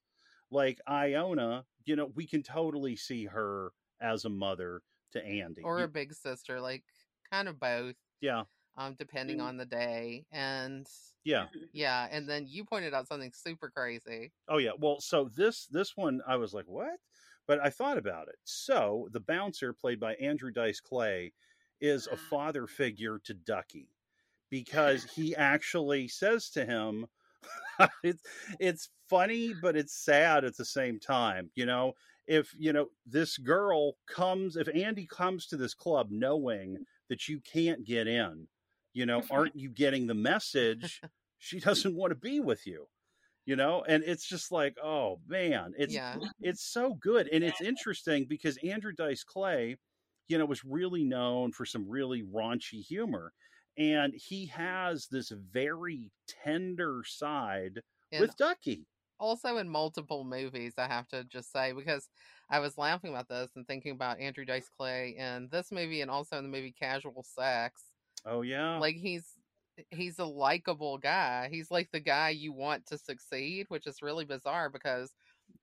Like 0.52 0.80
iona 0.88 1.66
you 1.86 1.96
know 1.96 2.12
we 2.16 2.28
can 2.28 2.44
totally 2.44 2.96
see 2.96 3.26
her 3.26 3.72
as 4.02 4.26
a 4.26 4.30
mother 4.30 4.82
to 5.14 5.20
andie. 5.20 5.64
Or 5.64 5.82
a 5.82 5.88
big 5.88 6.14
sister 6.14 6.62
like 6.62 6.84
kind 7.32 7.48
of 7.48 7.60
both. 7.60 7.96
Yeah 8.22 8.44
um 8.78 8.96
depending 8.96 9.40
Mm. 9.40 9.42
on 9.42 9.58
the 9.58 9.66
day 9.66 10.26
and 10.32 10.88
yeah 11.24 11.48
yeah 11.72 12.08
and 12.12 12.30
then 12.30 12.48
you 12.48 12.66
pointed 12.66 12.94
out 12.94 13.08
something 13.08 13.32
super 13.34 13.70
crazy 13.72 14.34
Oh 14.48 14.58
yeah. 14.58 14.72
Well, 14.78 15.00
so 15.00 15.26
this 15.30 15.68
this 15.68 15.96
one 15.96 16.22
I 16.28 16.36
was 16.36 16.54
like, 16.54 16.68
what? 16.68 17.00
But 17.48 17.60
I 17.60 17.70
thought 17.70 17.98
about 17.98 18.28
it. 18.28 18.36
So 18.44 19.08
the 19.12 19.20
bouncer, 19.20 19.74
played 19.74 20.00
by 20.00 20.16
Andrew 20.16 20.52
Dice 20.52 20.80
Clay, 20.80 21.34
is 21.80 22.08
a 22.08 22.18
Ah. 22.18 22.18
father 22.18 22.68
figure 22.68 23.20
to 23.20 23.34
Duckie 23.34 23.98
because 24.50 25.04
he 25.16 25.36
actually 25.36 26.08
says 26.08 26.50
to 26.52 26.66
him, 26.66 27.08
it's 28.04 28.24
it's 28.60 28.90
funny, 29.10 29.54
but 29.54 29.76
it's 29.78 29.96
sad 29.96 30.46
at 30.46 30.58
the 30.58 30.66
same 30.66 31.00
time. 31.00 31.52
You 31.56 31.66
know, 31.66 31.94
if 32.28 32.54
you 32.58 32.74
know 32.74 32.90
this 33.06 33.38
girl 33.38 33.98
comes, 34.08 34.58
if 34.58 34.68
Andie 34.70 35.08
comes 35.08 35.48
to 35.48 35.58
this 35.58 35.74
club 35.76 36.10
knowing 36.12 36.80
that 37.10 37.28
you 37.30 37.42
can't 37.42 37.86
get 37.86 38.08
in, 38.08 38.48
you 38.94 39.06
know, 39.06 39.20
mm-hmm. 39.20 39.34
aren't 39.34 39.56
you 39.56 39.70
getting 39.70 40.08
the 40.08 40.14
message? 40.14 41.02
She 41.44 41.60
doesn't 41.60 41.96
want 41.96 42.12
to 42.12 42.16
be 42.16 42.40
with 42.40 42.68
you 42.68 42.86
you 43.46 43.56
know 43.56 43.84
and 43.88 44.04
it's 44.06 44.28
just 44.28 44.52
like 44.52 44.78
oh 44.84 45.20
man 45.28 45.74
it's 45.78 45.94
yeah 45.94 46.16
it's 46.42 46.64
so 46.64 46.94
good 47.02 47.28
and 47.30 47.44
it's 47.44 47.62
interesting 47.64 48.26
because 48.30 48.58
andrew 48.64 48.94
dice 48.94 49.24
clay 49.24 49.76
you 50.28 50.38
know 50.38 50.46
was 50.46 50.64
really 50.64 51.04
known 51.04 51.52
for 51.52 51.66
some 51.66 51.90
really 51.90 52.24
raunchy 52.24 52.82
humor 52.82 53.34
and 53.78 54.14
he 54.16 54.48
mm-hmm. 54.48 54.62
has 54.62 55.08
this 55.12 55.32
very 55.52 56.12
tender 56.44 57.02
side 57.06 57.82
and 58.12 58.22
with 58.22 58.36
duckie 58.38 58.86
also 59.22 59.58
in 59.58 59.70
multiple 59.70 60.24
movies, 60.26 60.74
I 60.78 60.88
have 60.88 61.08
to 61.10 61.24
just 61.26 61.52
say, 61.54 61.72
because 61.72 62.10
I 62.50 62.60
was 62.60 62.78
laughing 62.78 63.12
about 63.12 63.30
this 63.30 63.52
and 63.56 63.66
thinking 63.66 63.92
about 63.92 64.20
Andrew 64.20 64.44
Dice 64.44 64.70
Clay 64.76 65.16
in 65.18 65.48
this 65.52 65.72
movie 65.72 66.02
and 66.02 66.10
also 66.10 66.38
in 66.38 66.44
the 66.44 66.50
movie 66.50 66.74
Casual 66.78 67.24
Sex. 67.24 67.84
Oh 68.26 68.42
yeah. 68.42 68.82
Like 68.82 68.96
he's 68.96 69.38
he's 69.90 70.20
a 70.20 70.26
likable 70.26 70.98
guy. 70.98 71.50
He's 71.50 71.72
like 71.72 71.92
the 71.92 72.00
guy 72.00 72.30
you 72.30 72.54
want 72.54 72.86
to 72.88 72.98
succeed, 72.98 73.68
which 73.70 73.88
is 73.88 74.02
really 74.02 74.26
bizarre 74.26 74.70
because 74.70 75.14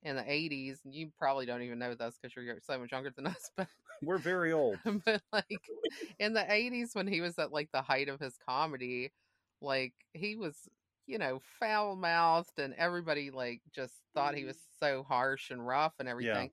in 0.02 0.16
the 0.16 0.30
80s, 0.30 0.80
you 0.84 1.12
probably 1.18 1.46
don't 1.46 1.62
even 1.62 1.78
know 1.78 1.94
this 1.94 2.18
because 2.20 2.34
you're 2.36 2.60
so 2.62 2.78
much 2.78 2.92
younger 2.92 3.10
than 3.10 3.26
us, 3.28 3.50
but 3.56 3.68
We're 4.00 4.18
very 4.18 4.52
old. 4.52 4.78
but 5.04 5.22
like 5.32 5.70
in 6.18 6.32
the 6.32 6.50
80s 6.52 6.94
when 6.94 7.06
he 7.06 7.20
was 7.20 7.38
at 7.38 7.52
like 7.52 7.70
the 7.72 7.82
height 7.82 8.08
of 8.08 8.20
his 8.20 8.36
comedy 8.38 9.12
like 9.60 9.94
he 10.14 10.36
was 10.36 10.68
you 11.06 11.18
know 11.18 11.40
foul 11.60 11.96
mouthed 11.96 12.58
and 12.58 12.74
everybody 12.74 13.30
like 13.30 13.62
just 13.74 13.94
thought 14.14 14.34
he 14.34 14.44
was 14.44 14.58
so 14.78 15.02
harsh 15.02 15.50
and 15.50 15.66
rough 15.66 15.94
and 15.98 16.08
everything 16.08 16.50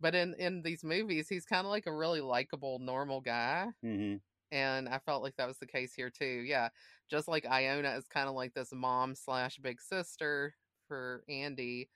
but 0.00 0.14
in 0.14 0.34
in 0.34 0.62
these 0.62 0.84
movies 0.84 1.28
he's 1.28 1.46
kind 1.46 1.66
of 1.66 1.70
like 1.70 1.86
a 1.86 1.94
really 1.96 2.20
likable 2.20 2.78
normal 2.80 3.20
guy 3.20 3.68
hmm 3.82 4.20
and 4.52 4.88
i 4.88 4.98
felt 4.98 5.22
like 5.22 5.36
that 5.36 5.48
was 5.48 5.58
the 5.58 5.66
case 5.66 5.92
here 5.94 6.10
too 6.10 6.44
yeah 6.46 6.68
just 7.10 7.28
like 7.28 7.46
iona 7.46 7.90
is 7.96 8.06
kind 8.06 8.28
of 8.28 8.34
like 8.34 8.52
this 8.54 8.72
mom 8.72 9.14
slash 9.14 9.56
big 9.58 9.80
sister 9.80 10.54
for 10.88 11.22
andie 11.28 11.88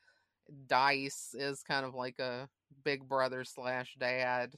dice 0.66 1.34
is 1.34 1.62
kind 1.62 1.84
of 1.84 1.94
like 1.94 2.18
a 2.18 2.48
big 2.84 3.08
brother 3.08 3.44
slash 3.44 3.94
dad 3.98 4.54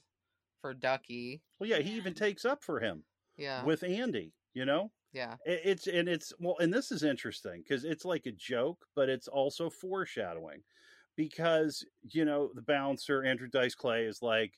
for 0.61 0.73
duckie. 0.73 1.41
Well, 1.59 1.69
yeah, 1.69 1.79
he 1.79 1.91
even 1.91 2.13
takes 2.13 2.45
up 2.45 2.63
for 2.63 2.79
him 2.79 3.03
yeah. 3.37 3.63
with 3.63 3.83
Andie. 3.83 4.33
You 4.53 4.65
know, 4.65 4.91
yeah. 5.13 5.35
It's 5.45 5.87
and 5.87 6.09
it's 6.09 6.33
well, 6.39 6.55
and 6.59 6.73
this 6.73 6.91
is 6.91 7.03
interesting 7.03 7.63
because 7.63 7.83
it's 7.83 8.05
like 8.05 8.25
a 8.25 8.31
joke, 8.31 8.85
but 8.95 9.09
it's 9.09 9.27
also 9.27 9.69
foreshadowing 9.69 10.63
because 11.15 11.85
you 12.11 12.25
know 12.25 12.49
the 12.55 12.63
bouncer 12.63 13.23
Andrew 13.23 13.47
Dice 13.47 13.75
Clay 13.75 14.05
is 14.05 14.19
like, 14.21 14.53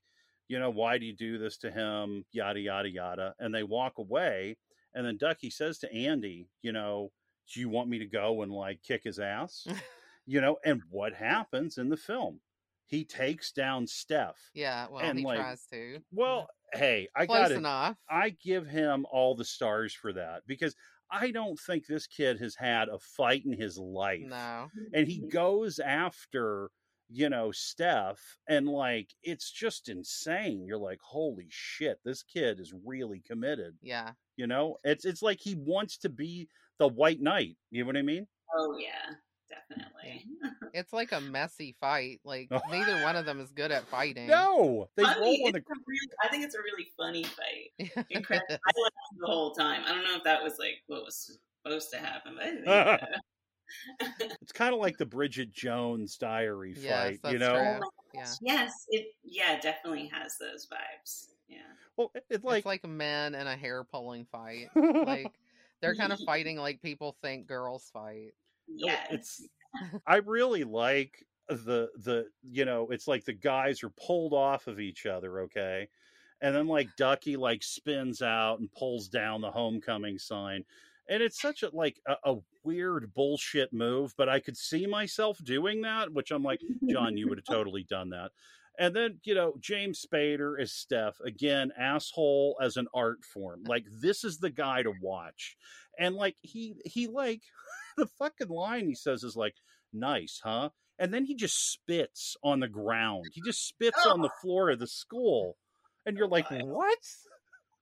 you 0.49 0.59
know, 0.59 0.69
why 0.69 0.97
do 0.97 1.05
you 1.05 1.15
do 1.15 1.37
this 1.37 1.57
to 1.59 1.71
him? 1.71 2.25
Yada 2.33 2.59
yada 2.59 2.89
yada, 2.89 3.35
and 3.39 3.55
they 3.55 3.63
walk 3.63 3.97
away, 3.99 4.57
and 4.93 5.05
then 5.05 5.17
Duckie 5.17 5.49
says 5.51 5.79
to 5.79 5.93
Andie, 5.93 6.49
you 6.61 6.73
know, 6.73 7.11
do 7.53 7.59
you 7.59 7.69
want 7.69 7.89
me 7.89 7.99
to 7.99 8.05
go 8.05 8.41
and 8.41 8.51
like 8.51 8.81
kick 8.83 9.03
his 9.03 9.19
ass? 9.19 9.65
you 10.25 10.41
know, 10.41 10.57
and 10.65 10.81
what 10.89 11.13
happens 11.13 11.77
in 11.77 11.89
the 11.89 11.97
film? 11.97 12.41
He 12.87 13.05
takes 13.05 13.51
down 13.51 13.85
Steff. 13.85 14.33
Yeah, 14.55 14.87
well, 14.89 15.03
And, 15.05 15.19
he 15.19 15.23
like, 15.25 15.39
tries 15.39 15.65
to. 15.67 15.99
Well, 16.11 16.49
hey, 16.73 17.07
I 17.15 17.27
got 17.27 17.51
it. 17.51 17.57
enough. 17.57 17.97
I 18.09 18.31
give 18.43 18.65
him 18.65 19.05
all 19.11 19.35
the 19.35 19.45
stars 19.45 19.93
for 19.93 20.11
that 20.13 20.41
because 20.47 20.75
I 21.11 21.29
don't 21.31 21.59
think 21.59 21.85
this 21.85 22.07
kid 22.07 22.39
has 22.39 22.55
had 22.55 22.89
a 22.89 22.97
fight 22.97 23.45
in 23.45 23.53
his 23.53 23.77
life. 23.77 24.25
No. 24.27 24.69
And 24.93 25.07
he 25.07 25.19
goes 25.19 25.77
after, 25.79 26.71
you 27.11 27.29
know, 27.29 27.49
Steff, 27.49 28.17
and 28.47 28.67
like, 28.67 29.09
it's 29.23 29.51
just 29.51 29.89
insane. 29.89 30.65
You're 30.65 30.77
like, 30.77 30.99
holy 31.01 31.47
shit, 31.49 31.99
this 32.05 32.23
kid 32.23 32.59
is 32.59 32.73
really 32.85 33.21
committed. 33.27 33.75
Yeah. 33.81 34.11
You 34.37 34.47
know, 34.47 34.77
it's 34.83 35.05
it's 35.05 35.21
like 35.21 35.39
he 35.41 35.55
wants 35.55 35.97
to 35.99 36.09
be 36.09 36.47
the 36.77 36.87
white 36.87 37.19
knight. 37.21 37.57
You 37.71 37.83
know 37.83 37.87
what 37.87 37.97
I 37.97 38.01
mean? 38.03 38.27
Oh 38.55 38.77
yeah, 38.79 39.13
definitely. 39.49 40.25
It's 40.71 40.93
like 40.93 41.11
a 41.13 41.19
messy 41.19 41.75
fight. 41.81 42.19
Like 42.23 42.47
neither 42.69 43.01
one 43.03 43.15
of 43.15 43.25
them 43.25 43.39
is 43.39 43.49
good 43.51 43.71
at 43.71 43.87
fighting. 43.87 44.27
No, 44.27 44.87
they 44.95 45.03
Funny, 45.03 45.19
roll 45.19 45.47
on 45.47 45.51
the. 45.53 45.57
a 45.59 45.63
really, 45.87 46.09
I 46.23 46.27
think 46.27 46.43
it's 46.45 46.53
a 46.53 46.59
really 46.59 46.87
funny 46.95 47.23
fight. 47.23 47.71
Yeah, 47.79 48.03
It 48.11 48.23
cracked- 48.23 48.51
it 48.51 48.59
I 48.63 48.71
laughed 48.83 48.95
the 49.19 49.25
whole 49.25 49.51
time. 49.55 49.81
I 49.85 49.89
don't 49.95 50.03
know 50.03 50.15
if 50.15 50.23
that 50.25 50.43
was 50.43 50.57
like 50.59 50.75
what 50.85 51.03
was 51.03 51.39
supposed 51.63 51.89
to 51.93 51.97
happen, 51.97 52.35
but 52.37 52.43
I 52.45 52.51
think, 52.51 52.67
uh, 52.67 52.97
It's 54.41 54.51
kind 54.51 54.73
of 54.73 54.79
like 54.79 54.97
the 54.97 55.05
Bridget 55.05 55.51
Jones 55.51 56.17
diary 56.17 56.73
Yes, 56.77 56.83
fight. 57.03 57.19
that's 57.23 57.33
You 57.33 57.39
know, 57.39 57.79
true. 57.79 57.89
Yeah. 58.13 58.33
yes, 58.41 58.73
it 58.89 59.07
yeah 59.23 59.59
definitely 59.59 60.07
has 60.07 60.37
those 60.39 60.67
vibes. 60.67 61.27
Yeah. 61.47 61.57
well, 61.97 62.11
it- 62.15 62.25
it's 62.29 62.43
Like, 62.43 62.65
like, 62.65 62.79
it's 62.79 62.85
like 62.85 62.91
men 62.91 63.35
in 63.35 63.47
a 63.47 63.55
hair 63.55 63.83
pulling 63.83 64.25
fight. 64.25 64.69
Like 64.75 65.31
they're 65.81 65.95
kind 65.95 66.11
of 66.13 66.19
fighting 66.25 66.57
like 66.57 66.81
people 66.81 67.15
think 67.21 67.47
girls 67.47 67.89
fight. 67.91 68.31
Yeah. 68.67 69.05
it's 69.11 69.47
I 70.07 70.17
really 70.17 70.63
like 70.63 71.25
the 71.47 71.89
the 71.97 72.29
you 72.43 72.65
know 72.65 72.89
it's 72.89 73.07
like 73.07 73.25
the 73.25 73.33
guys 73.33 73.83
are 73.83 73.89
pulled 73.91 74.33
off 74.33 74.67
of 74.67 74.79
each 74.79 75.05
other, 75.05 75.41
okay, 75.41 75.87
and 76.41 76.55
then 76.55 76.67
like 76.67 76.95
Duckie 76.95 77.37
like 77.37 77.61
spins 77.63 78.21
out 78.21 78.59
and 78.59 78.71
pulls 78.71 79.07
down 79.09 79.41
the 79.41 79.51
homecoming 79.51 80.17
sign, 80.19 80.63
and 81.09 81.23
it's 81.23 81.41
such 81.41 81.63
a 81.63 81.69
like 81.73 81.99
a, 82.07 82.15
a 82.23 82.35
weird 82.63 83.13
bullshit 83.13 83.73
move, 83.73 84.13
but 84.17 84.29
I 84.29 84.39
could 84.39 84.55
see 84.55 84.85
myself 84.85 85.43
doing 85.43 85.81
that, 85.81 86.13
which 86.13 86.31
I'm 86.31 86.43
like 86.43 86.61
John, 86.89 87.17
you 87.17 87.27
would 87.27 87.39
have 87.39 87.45
totally 87.55 87.83
done 87.83 88.11
that. 88.11 88.31
And 88.79 88.95
then, 88.95 89.19
you 89.25 89.35
know, 89.35 89.55
James 89.59 90.05
Spader 90.05 90.53
is 90.57 90.71
Steff. 90.71 91.19
Again, 91.25 91.73
asshole 91.77 92.55
as 92.61 92.77
an 92.77 92.87
art 92.93 93.25
form. 93.25 93.63
Like, 93.67 93.83
this 93.91 94.23
is 94.23 94.37
the 94.37 94.49
guy 94.49 94.83
to 94.83 94.93
watch. 95.01 95.57
And 95.99 96.15
like 96.15 96.37
he 96.41 96.75
he 96.85 97.07
like 97.07 97.41
the 97.97 98.07
fucking 98.07 98.47
line 98.47 98.87
he 98.87 98.95
says 98.95 99.23
is 99.23 99.35
like, 99.35 99.55
nice, 99.91 100.39
huh? 100.41 100.69
And 100.97 101.13
then 101.13 101.25
he 101.25 101.35
just 101.35 101.71
spits 101.73 102.37
on 102.41 102.61
the 102.61 102.67
ground. 102.69 103.25
He 103.33 103.41
just 103.41 103.67
spits 103.67 104.05
on 104.05 104.21
the 104.21 104.29
floor 104.41 104.69
of 104.69 104.79
the 104.79 104.87
school. 104.87 105.57
And 106.05 106.17
you're 106.17 106.27
like, 106.27 106.49
what? 106.49 106.97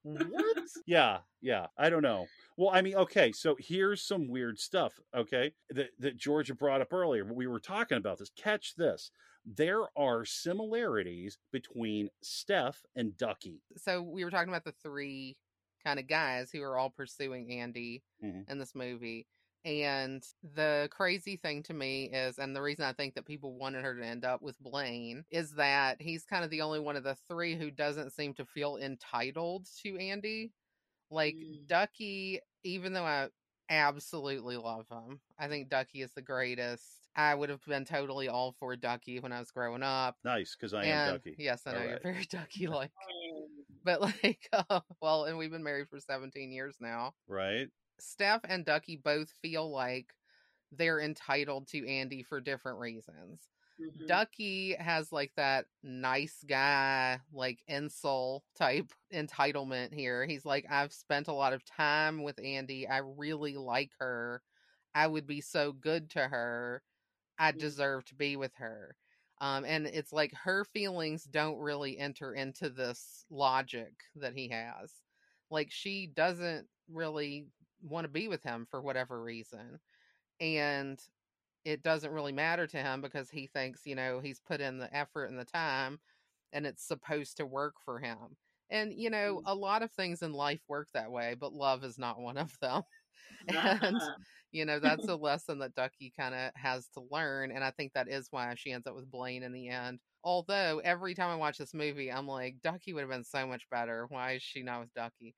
What? 0.02 0.56
yeah, 0.86 1.18
yeah. 1.40 1.66
I 1.76 1.90
don't 1.90 2.02
know. 2.02 2.26
Well, 2.56 2.70
I 2.72 2.82
mean, 2.82 2.94
okay, 2.96 3.32
so 3.32 3.56
here's 3.58 4.02
some 4.02 4.28
weird 4.28 4.58
stuff, 4.58 4.98
okay, 5.14 5.52
that, 5.70 5.90
that 5.98 6.16
Georgia 6.16 6.54
brought 6.54 6.80
up 6.80 6.92
earlier. 6.92 7.24
We 7.24 7.46
were 7.46 7.60
talking 7.60 7.98
about 7.98 8.18
this. 8.18 8.30
Catch 8.36 8.74
this. 8.76 9.10
There 9.46 9.84
are 9.96 10.24
similarities 10.24 11.38
between 11.52 12.10
Steff 12.24 12.76
and 12.96 13.16
Duckie. 13.16 13.62
So 13.76 14.02
we 14.02 14.24
were 14.24 14.30
talking 14.30 14.48
about 14.50 14.64
the 14.64 14.74
three 14.82 15.36
kind 15.84 15.98
of 15.98 16.08
guys 16.08 16.50
who 16.50 16.62
are 16.62 16.76
all 16.76 16.90
pursuing 16.90 17.50
Andie 17.52 18.02
Mhm. 18.22 18.50
in 18.50 18.58
this 18.58 18.74
movie. 18.74 19.26
And 19.68 20.24
the 20.54 20.88
crazy 20.90 21.36
thing 21.36 21.62
to 21.64 21.74
me 21.74 22.04
is, 22.04 22.38
and 22.38 22.56
the 22.56 22.62
reason 22.62 22.86
I 22.86 22.94
think 22.94 23.14
that 23.14 23.26
people 23.26 23.52
wanted 23.52 23.84
her 23.84 23.94
to 23.94 24.02
end 24.06 24.24
up 24.24 24.40
with 24.40 24.58
Blane 24.60 25.26
is 25.30 25.52
that 25.52 26.00
he's 26.00 26.24
kind 26.24 26.42
of 26.42 26.48
the 26.48 26.62
only 26.62 26.80
one 26.80 26.96
of 26.96 27.04
the 27.04 27.16
three 27.28 27.54
who 27.54 27.70
doesn't 27.70 28.14
seem 28.14 28.32
to 28.34 28.46
feel 28.46 28.78
entitled 28.78 29.66
to 29.82 29.98
Andie. 29.98 30.52
Like 31.10 31.34
Mm. 31.34 31.66
Duckie, 31.66 32.40
even 32.64 32.94
though 32.94 33.04
I 33.04 33.28
absolutely 33.68 34.56
love 34.56 34.88
him, 34.88 35.20
I 35.38 35.48
think 35.48 35.68
Duckie 35.68 36.00
is 36.00 36.12
the 36.12 36.22
greatest. 36.22 36.86
I 37.14 37.34
would 37.34 37.50
have 37.50 37.64
been 37.66 37.84
totally 37.84 38.28
all 38.28 38.52
for 38.58 38.74
Duckie 38.74 39.20
when 39.20 39.32
I 39.32 39.38
was 39.38 39.50
growing 39.50 39.82
up. 39.82 40.16
Nice, 40.24 40.56
because 40.58 40.72
I 40.72 40.84
am 40.86 41.12
Duckie. 41.12 41.36
yes, 41.38 41.62
I 41.66 41.72
know 41.72 41.78
All 41.80 41.84
you're 41.84 42.00
very 42.00 42.24
Duckie 42.30 42.68
like 42.68 42.90
but 43.84 44.00
like 44.00 44.48
uh, 44.70 44.80
well 45.02 45.24
and 45.24 45.36
we've 45.36 45.50
been 45.50 45.62
married 45.62 45.88
for 45.90 46.00
17 46.00 46.52
years 46.52 46.76
now 46.80 47.12
Right? 47.26 47.68
Steph 48.00 48.42
and 48.44 48.64
duckie 48.64 48.96
both 48.96 49.30
feel 49.30 49.70
like 49.70 50.14
they're 50.72 51.00
entitled 51.00 51.66
to 51.68 51.86
andie 51.86 52.24
for 52.24 52.40
different 52.40 52.78
reasons 52.78 53.48
Mhm. 53.78 54.06
duckie 54.06 54.74
has 54.74 55.12
like 55.12 55.32
that 55.36 55.66
nice 55.82 56.44
guy 56.48 57.20
like 57.32 57.62
insult 57.68 58.44
type 58.54 58.92
entitlement 59.12 59.92
here 59.94 60.26
he's 60.26 60.44
like 60.44 60.66
i've 60.70 60.92
spent 60.92 61.28
a 61.28 61.32
lot 61.32 61.52
of 61.52 61.64
time 61.64 62.22
with 62.22 62.36
andie 62.38 62.88
i 62.88 62.98
really 62.98 63.56
like 63.56 63.92
her 63.98 64.42
i 64.94 65.06
would 65.06 65.26
be 65.26 65.40
so 65.40 65.72
good 65.72 66.10
to 66.10 66.28
her 66.28 66.82
i 67.38 67.52
Mhm. 67.52 67.68
deserve 67.68 68.04
to 68.04 68.14
be 68.14 68.36
with 68.36 68.54
her 68.56 68.96
um, 69.40 69.64
and 69.64 69.86
it's 69.86 70.12
like 70.12 70.32
her 70.34 70.64
feelings 70.64 71.24
don't 71.24 71.58
really 71.58 71.96
enter 71.98 72.34
into 72.34 72.70
this 72.70 73.24
logic 73.30 74.02
that 74.16 74.34
he 74.34 74.48
has. 74.48 74.92
Like 75.50 75.70
she 75.70 76.08
doesn't 76.08 76.68
really 76.88 77.46
want 77.82 78.04
to 78.04 78.08
be 78.08 78.28
with 78.28 78.42
him 78.42 78.66
for 78.70 78.80
whatever 78.80 79.22
reason. 79.22 79.78
And 80.40 81.00
it 81.64 81.82
doesn't 81.82 82.12
really 82.12 82.32
matter 82.32 82.66
to 82.66 82.76
him 82.78 83.00
because 83.00 83.30
he 83.30 83.46
thinks, 83.46 83.82
you 83.84 83.94
know, 83.94 84.20
he's 84.20 84.40
put 84.40 84.60
in 84.60 84.78
the 84.78 84.94
effort 84.94 85.26
and 85.26 85.38
the 85.38 85.44
time 85.44 85.98
and 86.52 86.66
it's 86.66 86.86
supposed 86.86 87.36
to 87.36 87.46
work 87.46 87.74
for 87.84 87.98
him. 87.98 88.36
And, 88.70 88.92
you 88.94 89.10
know, 89.10 89.36
mm. 89.36 89.42
a 89.46 89.54
lot 89.54 89.82
of 89.82 89.90
things 89.92 90.22
in 90.22 90.32
life 90.32 90.60
work 90.68 90.88
that 90.94 91.10
way, 91.10 91.34
but 91.38 91.52
love 91.52 91.84
is 91.84 91.98
not 91.98 92.20
one 92.20 92.36
of 92.36 92.58
them. 92.60 92.82
and 93.48 94.00
you 94.52 94.64
know 94.64 94.78
that's 94.78 95.06
a 95.08 95.14
lesson 95.14 95.58
that 95.58 95.74
duckie 95.74 96.12
kind 96.18 96.34
of 96.34 96.50
has 96.54 96.88
to 96.88 97.02
learn 97.10 97.50
and 97.50 97.62
i 97.62 97.70
think 97.70 97.92
that 97.92 98.08
is 98.08 98.28
why 98.30 98.52
she 98.56 98.72
ends 98.72 98.86
up 98.86 98.94
with 98.94 99.10
blane 99.10 99.42
in 99.42 99.52
the 99.52 99.68
end 99.68 99.98
although 100.24 100.80
every 100.84 101.14
time 101.14 101.30
i 101.30 101.36
watch 101.36 101.58
this 101.58 101.74
movie 101.74 102.10
i'm 102.10 102.26
like 102.26 102.56
duckie 102.62 102.92
would 102.92 103.00
have 103.00 103.10
been 103.10 103.24
so 103.24 103.46
much 103.46 103.68
better 103.70 104.06
why 104.08 104.32
is 104.32 104.42
she 104.42 104.62
not 104.62 104.80
with 104.80 104.94
duckie 104.94 105.34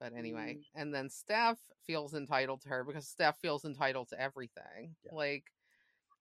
but 0.00 0.12
anyway 0.16 0.56
Mm. 0.58 0.64
and 0.80 0.94
then 0.94 1.08
steff 1.08 1.56
feels 1.86 2.14
entitled 2.14 2.60
to 2.62 2.68
her 2.68 2.84
because 2.84 3.06
steff 3.18 3.36
feels 3.40 3.64
entitled 3.64 4.08
to 4.08 4.20
everything 4.20 4.96
Yeah. 5.04 5.14
like 5.14 5.44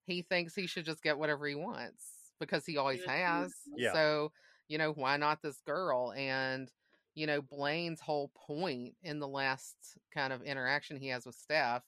he 0.05 0.21
thinks 0.21 0.55
he 0.55 0.67
should 0.67 0.85
just 0.85 1.03
get 1.03 1.17
whatever 1.17 1.47
he 1.47 1.55
wants 1.55 2.31
because 2.39 2.65
he 2.65 2.77
always 2.77 2.99
was 2.99 3.07
has 3.07 3.53
Yeah. 3.75 3.93
so 3.93 4.31
you 4.67 4.77
know 4.77 4.91
why 4.93 5.17
not 5.17 5.41
this 5.41 5.61
girl 5.61 6.13
and 6.13 6.71
you 7.15 7.27
know 7.27 7.41
blane's 7.41 8.01
whole 8.01 8.29
point 8.35 8.95
in 9.01 9.19
the 9.19 9.27
last 9.27 9.75
kind 10.13 10.31
of 10.33 10.41
interaction 10.43 10.97
he 10.97 11.07
has 11.09 11.25
with 11.25 11.37
steff 11.37 11.81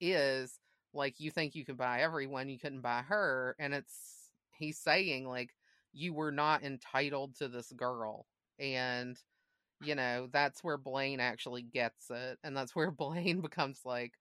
is 0.00 0.58
like 0.94 1.18
you 1.20 1.30
think 1.30 1.54
you 1.54 1.64
can 1.64 1.76
buy 1.76 2.02
everyone, 2.02 2.50
you 2.50 2.58
couldn't 2.58 2.82
buy 2.82 3.00
her. 3.00 3.56
And 3.58 3.72
it's, 3.72 4.28
he's 4.58 4.78
saying, 4.78 5.26
like, 5.26 5.54
you 5.94 6.12
were 6.12 6.30
not 6.30 6.62
entitled 6.62 7.34
to 7.36 7.48
this 7.48 7.72
girl. 7.72 8.26
And, 8.58 9.16
you 9.82 9.94
know, 9.94 10.28
that's 10.32 10.62
where 10.62 10.78
Blane 10.78 11.20
actually 11.20 11.62
gets 11.62 12.10
it. 12.10 12.38
And 12.44 12.56
that's 12.56 12.74
where 12.74 12.90
Blane 12.92 13.40
becomes 13.40 13.80
like, 13.84 14.12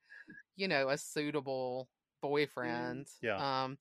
you 0.55 0.67
know, 0.67 0.89
a 0.89 0.97
suitable 0.97 1.89
boyfriend. 2.21 3.07
Yeah. 3.21 3.63
Um, 3.63 3.77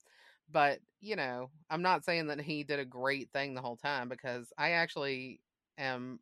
but, 0.51 0.79
you 0.99 1.15
know, 1.15 1.49
I'm 1.69 1.81
not 1.81 2.03
saying 2.03 2.27
that 2.27 2.41
he 2.41 2.63
did 2.63 2.79
a 2.79 2.85
great 2.85 3.31
thing 3.31 3.53
the 3.53 3.61
whole 3.61 3.77
time 3.77 4.09
because 4.09 4.51
I 4.57 4.71
actually 4.71 5.39
am 5.77 6.19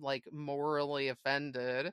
like 0.00 0.24
morally 0.32 1.08
offended 1.08 1.92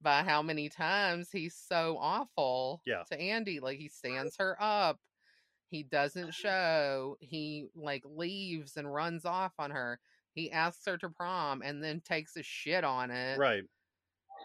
by 0.00 0.22
how 0.22 0.42
many 0.42 0.68
times 0.68 1.30
he's 1.32 1.54
so 1.54 1.98
awful 2.00 2.82
Yeah. 2.86 3.02
to 3.10 3.18
Andie. 3.20 3.60
Like 3.60 3.78
he 3.78 3.88
stands 3.88 4.36
her 4.38 4.56
up. 4.60 4.98
He 5.70 5.82
doesn't 5.82 6.34
show. 6.34 7.16
He 7.20 7.66
like 7.74 8.02
leaves 8.04 8.76
and 8.76 8.92
runs 8.92 9.24
off 9.24 9.52
on 9.58 9.70
her. 9.70 9.98
He 10.38 10.52
asks 10.52 10.86
her 10.86 10.96
to 10.98 11.08
prom 11.08 11.62
and 11.62 11.82
then 11.82 12.00
takes 12.00 12.36
a 12.36 12.42
shit 12.44 12.84
on 12.84 13.10
it. 13.10 13.38
Right. 13.38 13.64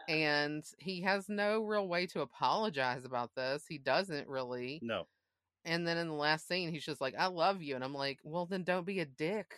And 0.09 0.63
he 0.79 1.01
has 1.01 1.29
no 1.29 1.61
real 1.63 1.87
way 1.87 2.07
to 2.07 2.21
apologize 2.21 3.05
about 3.05 3.29
this. 3.35 3.65
He 3.69 3.77
doesn't 3.77 4.27
really. 4.27 4.79
No. 4.81 5.03
And 5.65 5.87
then 5.87 5.97
in 5.97 6.07
the 6.07 6.15
last 6.15 6.47
scene, 6.47 6.71
he's 6.71 6.83
just 6.83 6.99
like, 6.99 7.13
I 7.17 7.27
love 7.27 7.61
you. 7.61 7.75
And 7.75 7.83
I'm 7.83 7.93
like, 7.93 8.17
well, 8.23 8.47
then 8.47 8.63
don't 8.63 8.87
be 8.87 9.01
a 9.01 9.05
dick. 9.05 9.53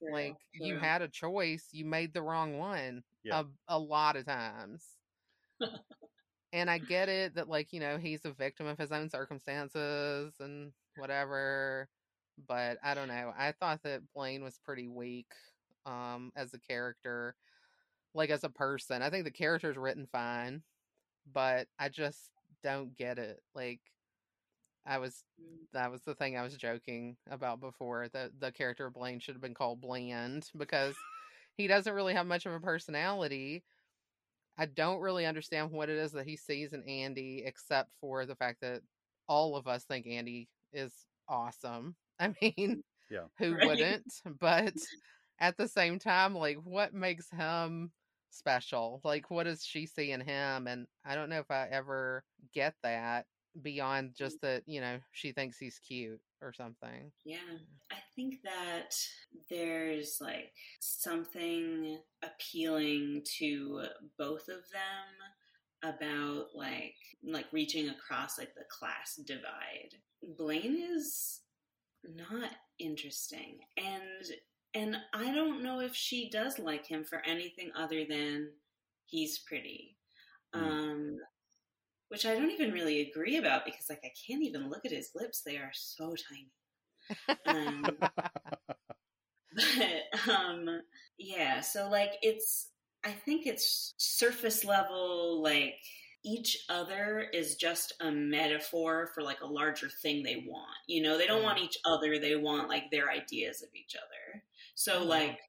True, 0.00 0.12
Like, 0.12 0.36
you 0.54 0.78
had 0.78 1.02
a 1.02 1.08
choice. 1.08 1.68
You 1.72 1.84
made 1.84 2.14
the 2.14 2.22
wrong 2.22 2.56
one 2.58 3.02
Yeah. 3.22 3.40
a, 3.68 3.76
a 3.76 3.78
lot 3.78 4.16
of 4.16 4.24
times. 4.24 4.82
and 6.52 6.70
I 6.70 6.78
get 6.78 7.08
it 7.10 7.34
that, 7.34 7.48
like, 7.48 7.72
you 7.72 7.80
know, 7.80 7.98
he's 7.98 8.24
a 8.24 8.32
victim 8.32 8.66
of 8.66 8.78
his 8.78 8.92
own 8.92 9.10
circumstances 9.10 10.32
and 10.40 10.72
whatever. 10.96 11.88
But 12.48 12.78
I 12.82 12.94
don't 12.94 13.08
know. 13.08 13.32
I 13.36 13.52
thought 13.52 13.82
that 13.84 14.02
Blane 14.14 14.44
was 14.44 14.58
pretty 14.64 14.88
weak 14.88 15.26
um, 15.86 16.32
as 16.36 16.52
a 16.54 16.58
character, 16.60 17.34
like 18.14 18.30
as 18.30 18.44
a 18.44 18.50
person. 18.50 19.02
I 19.02 19.10
think 19.10 19.24
the 19.24 19.30
character's 19.30 19.76
written 19.76 20.06
fine, 20.10 20.62
but 21.32 21.68
I 21.78 21.88
just 21.88 22.30
don't 22.62 22.96
get 22.96 23.18
it. 23.18 23.42
Like, 23.54 23.80
I 24.86 24.98
was 24.98 25.24
Mm. 25.40 25.68
that 25.72 25.90
was 25.90 26.02
the 26.02 26.14
thing 26.14 26.36
I 26.36 26.42
was 26.42 26.56
joking 26.56 27.16
about 27.30 27.60
before. 27.60 28.08
The 28.08 28.32
the 28.38 28.52
character 28.52 28.86
of 28.86 28.94
Blane 28.94 29.20
should 29.20 29.34
have 29.34 29.42
been 29.42 29.54
called 29.54 29.80
Bland 29.80 30.50
because 30.56 30.96
he 31.56 31.66
doesn't 31.66 31.92
really 31.94 32.14
have 32.14 32.26
much 32.26 32.46
of 32.46 32.52
a 32.52 32.60
personality. 32.60 33.64
I 34.58 34.66
don't 34.66 35.00
really 35.00 35.26
understand 35.26 35.70
what 35.72 35.90
it 35.90 35.98
is 35.98 36.12
that 36.12 36.26
he 36.26 36.36
sees 36.36 36.72
in 36.72 36.82
Andie, 36.88 37.42
except 37.44 37.90
for 38.00 38.26
the 38.26 38.36
fact 38.36 38.60
that 38.62 38.82
all 39.28 39.56
of 39.56 39.66
us 39.66 39.84
think 39.84 40.06
Andie 40.06 40.48
is 40.72 41.06
awesome. 41.28 41.96
I 42.18 42.34
mean, 42.40 42.82
Yeah. 43.10 43.26
who 43.38 43.54
Right. 43.54 43.66
wouldn't? 43.66 44.12
But 44.40 44.74
at 45.38 45.56
the 45.56 45.68
same 45.68 45.98
time, 45.98 46.34
like, 46.34 46.56
what 46.64 46.92
makes 46.94 47.30
him 47.30 47.92
special? 48.30 49.00
Like, 49.04 49.30
what 49.30 49.44
does 49.44 49.64
she 49.64 49.86
see 49.86 50.10
in 50.10 50.20
him? 50.20 50.66
And 50.66 50.86
I 51.04 51.14
don't 51.14 51.30
know 51.30 51.38
if 51.38 51.50
I 51.50 51.68
ever 51.70 52.24
get 52.52 52.74
that 52.82 53.26
beyond 53.62 54.10
mm. 54.10 54.16
just 54.16 54.40
that, 54.42 54.62
you 54.66 54.80
know, 54.80 54.98
she 55.12 55.32
thinks 55.32 55.58
he's 55.58 55.78
cute 55.78 56.20
or 56.42 56.52
something. 56.52 57.12
Yeah, 57.24 57.38
I 57.90 57.96
think 58.14 58.42
that 58.44 58.94
there's 59.48 60.18
like 60.20 60.52
something 60.80 61.98
appealing 62.22 63.22
to 63.38 63.84
both 64.18 64.48
of 64.48 64.64
them 64.72 65.92
about 65.94 66.46
like 66.54 66.96
like 67.22 67.46
reaching 67.52 67.88
across 67.88 68.38
like 68.38 68.54
the 68.54 68.64
class 68.70 69.20
divide. 69.26 69.94
Blane 70.36 70.76
is 70.76 71.40
not 72.04 72.50
interesting 72.78 73.58
and 73.76 74.24
and 74.74 74.96
I 75.14 75.32
don't 75.32 75.62
know 75.62 75.80
if 75.80 75.94
she 75.94 76.28
does 76.28 76.58
like 76.58 76.86
him 76.86 77.04
for 77.04 77.22
anything 77.26 77.70
other 77.74 78.04
than 78.04 78.50
he's 79.06 79.38
pretty. 79.38 79.96
Mm. 80.54 80.60
Um 80.60 81.18
which 82.08 82.26
I 82.26 82.34
don't 82.34 82.50
even 82.50 82.72
really 82.72 83.00
agree 83.10 83.36
about 83.36 83.64
because 83.64 83.86
like 83.88 84.02
I 84.04 84.12
can't 84.26 84.42
even 84.42 84.68
look 84.68 84.84
at 84.84 84.92
his 84.92 85.10
lips. 85.14 85.42
They 85.42 85.56
are 85.56 85.72
so 85.72 86.14
tiny. 86.28 86.50
Um, 87.46 87.84
but 89.56 90.28
um 90.30 90.80
yeah 91.18 91.60
so 91.60 91.88
like 91.88 92.12
it's 92.22 92.70
i 93.04 93.10
think 93.10 93.46
it's 93.46 93.94
surface 93.96 94.64
level 94.64 95.42
like 95.42 95.74
each 96.26 96.66
other 96.68 97.20
is 97.32 97.56
just 97.56 97.94
a 98.00 98.10
metaphor 98.10 99.08
for 99.14 99.22
like 99.22 99.40
a 99.42 99.46
larger 99.46 99.88
thing 99.88 100.22
they 100.22 100.44
want 100.48 100.76
you 100.88 101.02
know 101.02 101.16
they 101.18 101.26
don't 101.26 101.44
want 101.44 101.58
each 101.60 101.78
other 101.86 102.18
they 102.18 102.36
want 102.36 102.68
like 102.68 102.90
their 102.90 103.10
ideas 103.10 103.62
of 103.62 103.68
each 103.74 103.96
other 103.96 104.42
so 104.74 105.04
Mhm. 105.04 105.06
like 105.06 105.40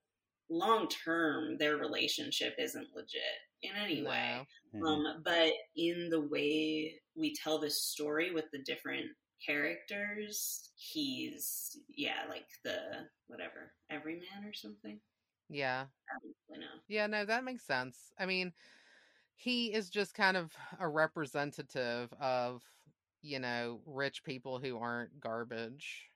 long 0.50 0.88
term 0.88 1.58
their 1.58 1.78
relationship 1.78 2.56
isn't 2.60 2.96
legit 2.96 3.22
in 3.64 3.76
any 3.76 4.04
way 4.04 4.46
No. 4.74 4.80
Mhm. 4.80 4.88
um, 4.88 5.24
but 5.24 5.54
in 5.76 6.10
the 6.10 6.22
way 6.22 7.02
we 7.16 7.34
tell 7.34 7.60
this 7.60 7.82
story 7.84 8.32
with 8.32 8.46
the 8.52 8.60
different 8.60 9.18
characters, 9.46 10.72
he's 10.76 11.78
yeah, 11.90 12.26
like 12.30 12.48
the 12.64 13.10
whatever 13.28 13.74
everyman 13.90 14.46
or 14.46 14.54
something. 14.54 15.00
Yeah. 15.50 15.88
I 16.10 16.14
don't 16.24 16.36
really 16.50 16.60
know. 16.66 16.80
Yeah, 16.88 17.08
no, 17.08 17.26
that 17.26 17.44
makes 17.44 17.66
sense. 17.66 18.12
I 18.18 18.26
mean, 18.26 18.54
he 19.38 19.74
is 19.74 19.90
just 19.92 20.16
kind 20.16 20.38
of 20.38 20.54
a 20.80 20.90
representative 20.90 22.12
of, 22.14 22.64
you 23.22 23.40
know, 23.40 23.82
rich 23.86 24.24
people 24.24 24.60
who 24.60 24.78
aren't 24.80 25.20
garbage. 25.20 26.12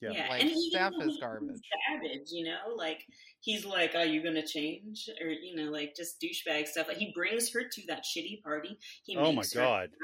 Yeah. 0.00 0.14
Like, 0.26 0.48
and 0.48 0.50
even 0.50 0.60
Steff 0.74 0.94
when 0.94 1.00
is 1.00 1.16
he's 1.16 1.18
garbage. 1.18 1.76
Savage, 1.88 2.30
you 2.30 2.44
know, 2.44 2.74
like 2.76 3.06
he's 3.40 3.64
like, 3.64 3.94
"Are 3.94 4.04
you 4.04 4.22
gonna 4.22 4.46
change?" 4.46 5.08
Or 5.20 5.28
you 5.28 5.54
know, 5.56 5.70
like 5.70 5.94
just 5.96 6.20
douchebag 6.20 6.68
stuff. 6.68 6.88
Like 6.88 6.98
he 6.98 7.12
brings 7.12 7.52
her 7.52 7.66
to 7.68 7.86
that 7.86 8.04
shitty 8.04 8.42
party. 8.42 8.78
He 9.04 9.16
Oh 9.16 9.32
my 9.32 9.46
makes 9.46 9.54
her 9.54 9.66
god. 9.66 9.96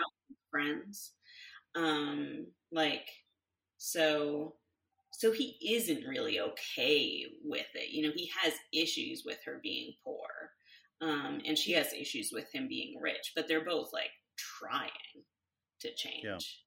friends. 0.50 1.14
Um, 1.76 2.48
like 2.72 3.08
so 3.78 4.58
so 5.12 5.32
he 5.32 5.58
isn't 5.76 6.06
really 6.06 6.40
okay 6.40 7.26
with 7.44 7.68
it. 7.74 7.90
You 7.90 8.08
know, 8.08 8.14
he 8.14 8.30
has 8.42 8.54
issues 8.72 9.24
with 9.24 9.42
her 9.44 9.60
being 9.62 9.94
poor. 10.04 10.52
Um, 11.00 11.40
and 11.46 11.56
she 11.56 11.72
has 11.72 11.92
issues 11.94 12.30
with 12.32 12.52
him 12.52 12.68
being 12.68 12.98
rich, 13.00 13.32
but 13.34 13.48
they're 13.48 13.64
both 13.64 13.92
like 13.92 14.10
trying 14.36 14.90
to 15.80 15.94
change 15.94 16.64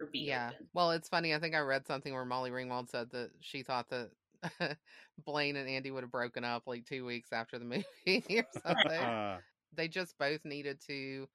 or 0.00 0.06
be 0.06 0.26
Yeah. 0.26 0.52
open. 0.52 0.68
Well, 0.72 0.90
it's 0.92 1.08
funny. 1.08 1.34
I 1.34 1.38
think 1.38 1.54
I 1.54 1.60
read 1.60 1.86
something 1.86 2.12
where 2.12 2.24
Molly 2.24 2.50
Ringwald 2.50 2.88
said 2.88 3.10
that 3.10 3.30
she 3.40 3.62
thought 3.62 3.88
that 3.90 4.10
Blane 5.24 5.56
and 5.56 5.68
Andie 5.68 5.90
would 5.90 6.02
have 6.04 6.10
broken 6.10 6.44
up 6.44 6.66
like 6.66 6.86
two 6.86 7.04
weeks 7.04 7.32
after 7.32 7.58
the 7.58 7.64
movie 8.06 8.24
or 8.38 8.46
something. 8.66 9.00
Uh, 9.06 9.40
they 9.72 9.88
just 9.88 10.16
both 10.18 10.44
needed 10.44 10.80
to 10.86 11.28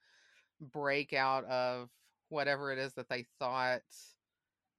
break 0.62 1.14
out 1.14 1.46
of 1.46 1.90
whatever 2.30 2.72
it 2.72 2.80
is 2.80 2.94
that 2.96 3.10
they 3.10 3.26
thought 3.40 3.82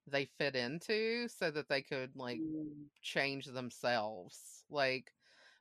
they 0.07 0.25
fit 0.39 0.57
into 0.57 1.29
so 1.29 1.51
that 1.51 1.69
they 1.69 1.83
could 1.83 2.17
like 2.17 2.41
Mm, 2.41 2.87
change 3.03 3.47
themselves. 3.47 4.65
Like, 4.71 5.13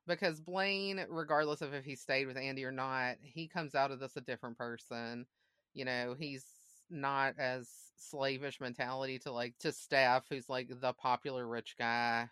because 0.10 0.41
Blane, 0.41 1.06
regardless 1.10 1.62
of 1.62 1.74
if 1.74 1.86
he 1.86 1.95
stayed 1.95 2.28
with 2.28 2.36
Andie 2.36 2.65
or 2.65 2.72
not, 2.72 3.15
he 3.22 3.48
comes 3.48 3.76
out 3.76 3.91
of 3.91 4.00
this 4.00 4.17
a 4.17 4.22
different 4.22 4.58
person. 4.58 5.26
You 5.74 5.86
know, 5.86 6.15
he's 6.17 6.43
not 6.89 7.36
as 7.38 7.69
slavish 7.98 8.60
mentality 8.60 9.19
to 9.19 9.32
like 9.32 9.54
to 9.60 9.69
Steff, 9.69 10.24
who's 10.30 10.50
like 10.50 10.69
the 10.82 10.93
popular 10.93 11.48
rich 11.48 11.76
guy, 11.78 12.28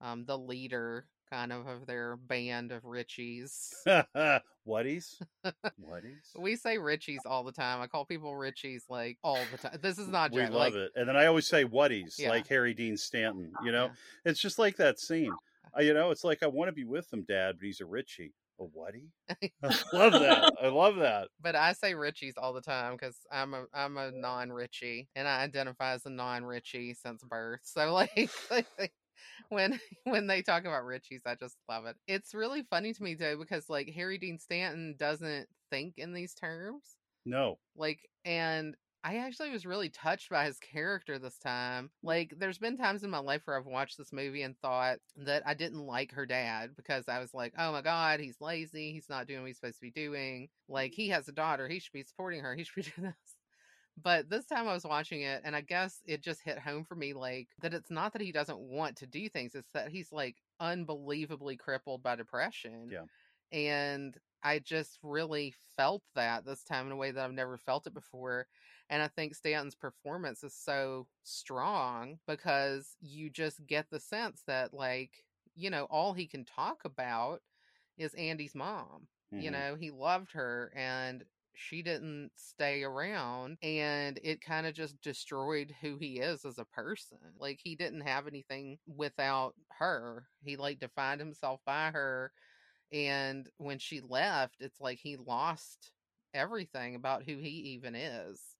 um, 0.00 0.24
the 0.24 0.38
leader 0.38 1.06
kind 1.30 1.52
of 1.52 1.66
of 1.66 1.86
their 1.86 2.16
band 2.16 2.72
of 2.72 2.82
Richies. 2.82 3.72
Whaties? 4.66 5.22
Whaties? 5.80 6.38
we 6.38 6.56
say 6.56 6.76
Richies 6.76 7.20
all 7.26 7.44
the 7.44 7.52
time. 7.52 7.80
I 7.80 7.86
call 7.86 8.04
people 8.04 8.32
Richies 8.32 8.82
like 8.88 9.18
all 9.22 9.38
the 9.52 9.58
time. 9.58 9.78
This 9.80 9.98
is 9.98 10.08
not 10.08 10.32
We 10.32 10.42
joke. 10.42 10.50
love 10.52 10.72
like, 10.72 10.74
it. 10.74 10.92
And 10.96 11.08
then 11.08 11.16
I 11.16 11.26
always 11.26 11.46
say 11.46 11.64
whaties, 11.64 12.18
Yeah. 12.18 12.30
like 12.30 12.48
Harry 12.48 12.74
Dean 12.74 12.96
Stanton. 12.96 13.52
You 13.64 13.72
know, 13.72 13.84
yeah. 13.86 14.30
it's 14.30 14.40
just 14.40 14.58
like 14.58 14.76
that 14.76 14.98
scene. 14.98 15.32
Uh, 15.76 15.82
you 15.82 15.94
know, 15.94 16.10
it's 16.10 16.24
like 16.24 16.42
I 16.42 16.46
want 16.46 16.68
to 16.68 16.72
be 16.72 16.84
with 16.84 17.12
him, 17.12 17.24
Dad, 17.28 17.56
but 17.58 17.64
he's 17.64 17.80
a 17.80 17.86
Richie. 17.86 18.34
A 18.58 18.64
whatie? 18.64 19.08
I 19.62 19.74
love 19.92 20.12
that. 20.12 20.52
I 20.62 20.68
love 20.68 20.96
that. 20.96 21.28
But 21.40 21.56
I 21.56 21.72
say 21.72 21.94
Richies 21.94 22.34
all 22.36 22.52
the 22.52 22.60
time 22.60 22.92
because 22.92 23.16
I'm 23.32 23.54
a 23.54 23.64
I'm 23.72 23.96
a 23.96 24.10
non 24.10 24.52
Richie 24.52 25.08
and 25.16 25.26
I 25.26 25.40
identify 25.40 25.92
as 25.92 26.04
a 26.04 26.10
non 26.10 26.44
Richie 26.44 26.94
since 26.94 27.24
birth. 27.24 27.60
So 27.62 27.92
like 27.94 28.30
when 29.48 29.80
when 30.04 30.26
they 30.26 30.42
talk 30.42 30.64
about 30.64 30.84
Richies, 30.84 31.22
I 31.24 31.36
just 31.36 31.56
love 31.68 31.86
it. 31.86 31.96
It's 32.06 32.34
really 32.34 32.62
funny 32.68 32.92
to 32.92 33.02
me 33.02 33.14
though 33.14 33.38
because 33.38 33.70
like 33.70 33.90
Harry 33.94 34.18
Dean 34.18 34.38
Stanton 34.38 34.94
doesn't 34.98 35.48
think 35.70 35.94
in 35.96 36.12
these 36.12 36.34
terms. 36.34 36.84
No. 37.24 37.58
Like 37.76 38.00
and 38.26 38.76
I 39.02 39.16
actually 39.16 39.50
was 39.50 39.64
really 39.64 39.88
touched 39.88 40.28
by 40.28 40.44
his 40.44 40.58
character 40.58 41.18
this 41.18 41.38
time. 41.38 41.90
Like, 42.02 42.34
there's 42.36 42.58
been 42.58 42.76
times 42.76 43.02
in 43.02 43.10
my 43.10 43.18
life 43.18 43.42
where 43.44 43.58
I've 43.58 43.66
watched 43.66 43.96
this 43.96 44.12
movie 44.12 44.42
and 44.42 44.58
thought 44.58 44.98
that 45.16 45.42
I 45.46 45.54
didn't 45.54 45.86
like 45.86 46.12
her 46.12 46.26
dad 46.26 46.76
because 46.76 47.08
I 47.08 47.18
was 47.18 47.32
like, 47.32 47.54
oh 47.58 47.72
my 47.72 47.80
God, 47.80 48.20
he's 48.20 48.40
lazy. 48.40 48.92
He's 48.92 49.08
not 49.08 49.26
doing 49.26 49.40
what 49.40 49.46
he's 49.46 49.56
supposed 49.56 49.76
to 49.76 49.80
be 49.80 49.90
doing. 49.90 50.48
Like, 50.68 50.92
he 50.92 51.08
has 51.08 51.28
a 51.28 51.32
daughter. 51.32 51.66
He 51.66 51.78
should 51.78 51.92
be 51.92 52.02
supporting 52.02 52.42
her. 52.42 52.54
He 52.54 52.64
should 52.64 52.74
be 52.74 52.82
doing 52.96 53.08
this. 53.08 53.36
But 54.02 54.30
this 54.30 54.46
time 54.46 54.68
I 54.68 54.74
was 54.74 54.84
watching 54.84 55.22
it, 55.22 55.42
and 55.44 55.56
I 55.56 55.62
guess 55.62 56.00
it 56.06 56.22
just 56.22 56.42
hit 56.42 56.58
home 56.58 56.84
for 56.84 56.94
me 56.94 57.12
like 57.12 57.48
that 57.60 57.74
it's 57.74 57.90
not 57.90 58.12
that 58.12 58.22
he 58.22 58.32
doesn't 58.32 58.58
want 58.58 58.96
to 58.98 59.06
do 59.06 59.28
things, 59.28 59.54
it's 59.54 59.72
that 59.72 59.90
he's 59.90 60.12
like 60.12 60.36
unbelievably 60.58 61.56
crippled 61.56 62.02
by 62.02 62.16
depression. 62.16 62.90
Yeah. 62.90 63.04
And 63.52 64.16
I 64.42 64.58
just 64.60 64.98
really 65.02 65.54
felt 65.76 66.02
that 66.14 66.44
this 66.44 66.62
time 66.62 66.86
in 66.86 66.92
a 66.92 66.96
way 66.96 67.10
that 67.10 67.22
I've 67.22 67.32
never 67.32 67.58
felt 67.58 67.86
it 67.86 67.94
before. 67.94 68.46
And 68.90 69.02
I 69.02 69.08
think 69.08 69.34
Stanton's 69.36 69.76
performance 69.76 70.44
is 70.44 70.54
so 70.56 71.08
strong 71.24 72.20
because 72.28 72.96
you 73.00 73.30
just 73.30 73.66
get 73.66 73.90
the 73.90 74.00
sense 74.00 74.42
that, 74.48 74.74
like, 74.74 75.24
you 75.56 75.70
know, 75.70 75.86
all 75.86 76.14
he 76.14 76.28
can 76.28 76.44
talk 76.44 76.84
about 76.84 77.42
is 77.96 78.14
Andie's 78.14 78.54
mom. 78.54 79.08
You 79.36 79.50
Mhm. 79.50 79.52
know, 79.52 79.76
he 79.76 79.90
loved 79.90 80.32
her 80.32 80.72
and 80.76 81.24
she 81.54 81.82
didn't 81.82 82.32
stay 82.36 82.82
around 82.84 83.58
and 83.62 84.18
it 84.22 84.40
kind 84.40 84.66
of 84.66 84.74
just 84.74 85.00
destroyed 85.02 85.74
who 85.80 85.98
he 85.98 86.20
is 86.20 86.44
as 86.44 86.58
a 86.58 86.64
person. 86.64 87.18
Like 87.38 87.60
he 87.62 87.76
didn't 87.76 88.02
have 88.02 88.26
anything 88.26 88.78
without 88.86 89.54
her. 89.72 90.28
He 90.42 90.56
like 90.56 90.80
defined 90.80 91.20
himself 91.20 91.60
by 91.66 91.90
her 91.92 92.32
and 92.92 93.48
when 93.58 93.78
she 93.78 94.00
left, 94.00 94.56
it's 94.60 94.80
like 94.80 94.98
he 94.98 95.16
lost 95.16 95.92
everything 96.34 96.94
about 96.96 97.24
who 97.24 97.38
he 97.38 97.50
even 97.74 97.94
is. 97.96 98.56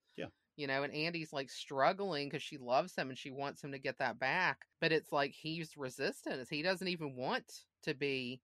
Yeah. 0.61 0.62
You 0.62 0.66
know, 0.66 0.83
and 0.83 0.92
Andie's 0.94 1.33
like 1.33 1.51
struggling 1.51 2.29
because 2.29 2.42
she 2.42 2.59
loves 2.59 2.94
him 2.94 3.09
and 3.09 3.18
she 3.18 3.31
wants 3.31 3.62
him 3.64 3.73
to 3.73 3.79
get 3.79 3.99
that 3.99 4.18
back. 4.18 4.59
But 4.81 4.92
it's 4.92 5.11
like 5.12 5.33
he's 5.33 5.77
resistant. 5.77 6.46
He 6.51 6.62
doesn't 6.62 6.88
even 6.88 7.16
want 7.16 7.44
to 7.85 7.94
be 7.94 8.40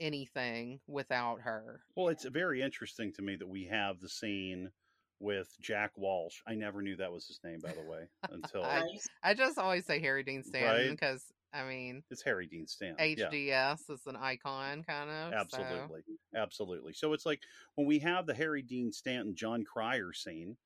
anything 0.00 0.80
without 0.86 1.40
her. 1.40 1.80
Well, 1.96 2.08
it's 2.08 2.24
very 2.26 2.60
interesting 2.62 3.12
to 3.14 3.22
me 3.22 3.36
that 3.36 3.48
we 3.48 3.64
have 3.64 4.00
the 4.00 4.08
scene 4.08 4.70
with 5.20 5.48
Jack 5.60 5.92
Walsh. 5.96 6.40
I 6.46 6.54
never 6.54 6.82
knew 6.82 6.96
that 6.96 7.12
was 7.12 7.26
his 7.26 7.40
name, 7.44 7.60
by 7.62 7.72
the 7.72 7.88
way, 7.88 8.08
until 8.30 8.64
I- 8.64 8.82
I 9.22 9.34
just 9.34 9.56
always 9.58 9.86
say 9.86 10.00
Harry 10.00 10.22
Dean 10.22 10.42
Stanton 10.42 10.88
Right. 10.88 10.90
because 10.90 11.22
I 11.54 11.62
mean 11.64 12.02
it's 12.10 12.22
Harry 12.24 12.46
Dean 12.48 12.66
Stanton. 12.66 12.96
Yeah. 13.16 13.28
HDS 13.30 13.88
is 13.88 14.00
an 14.06 14.16
icon, 14.16 14.82
kind 14.82 15.08
of. 15.08 15.30
so- 15.32 15.38
Absolutely. 15.62 16.00
Absolutely. 16.36 16.92
So 16.92 17.12
it's 17.12 17.24
like 17.24 17.40
when 17.76 17.86
we 17.86 18.00
have 18.00 18.26
the 18.26 18.34
Harry 18.34 18.60
Dean 18.62 18.92
Stanton, 18.92 19.34
Jon 19.36 19.64
Cryer 19.64 20.12
scene, 20.12 20.56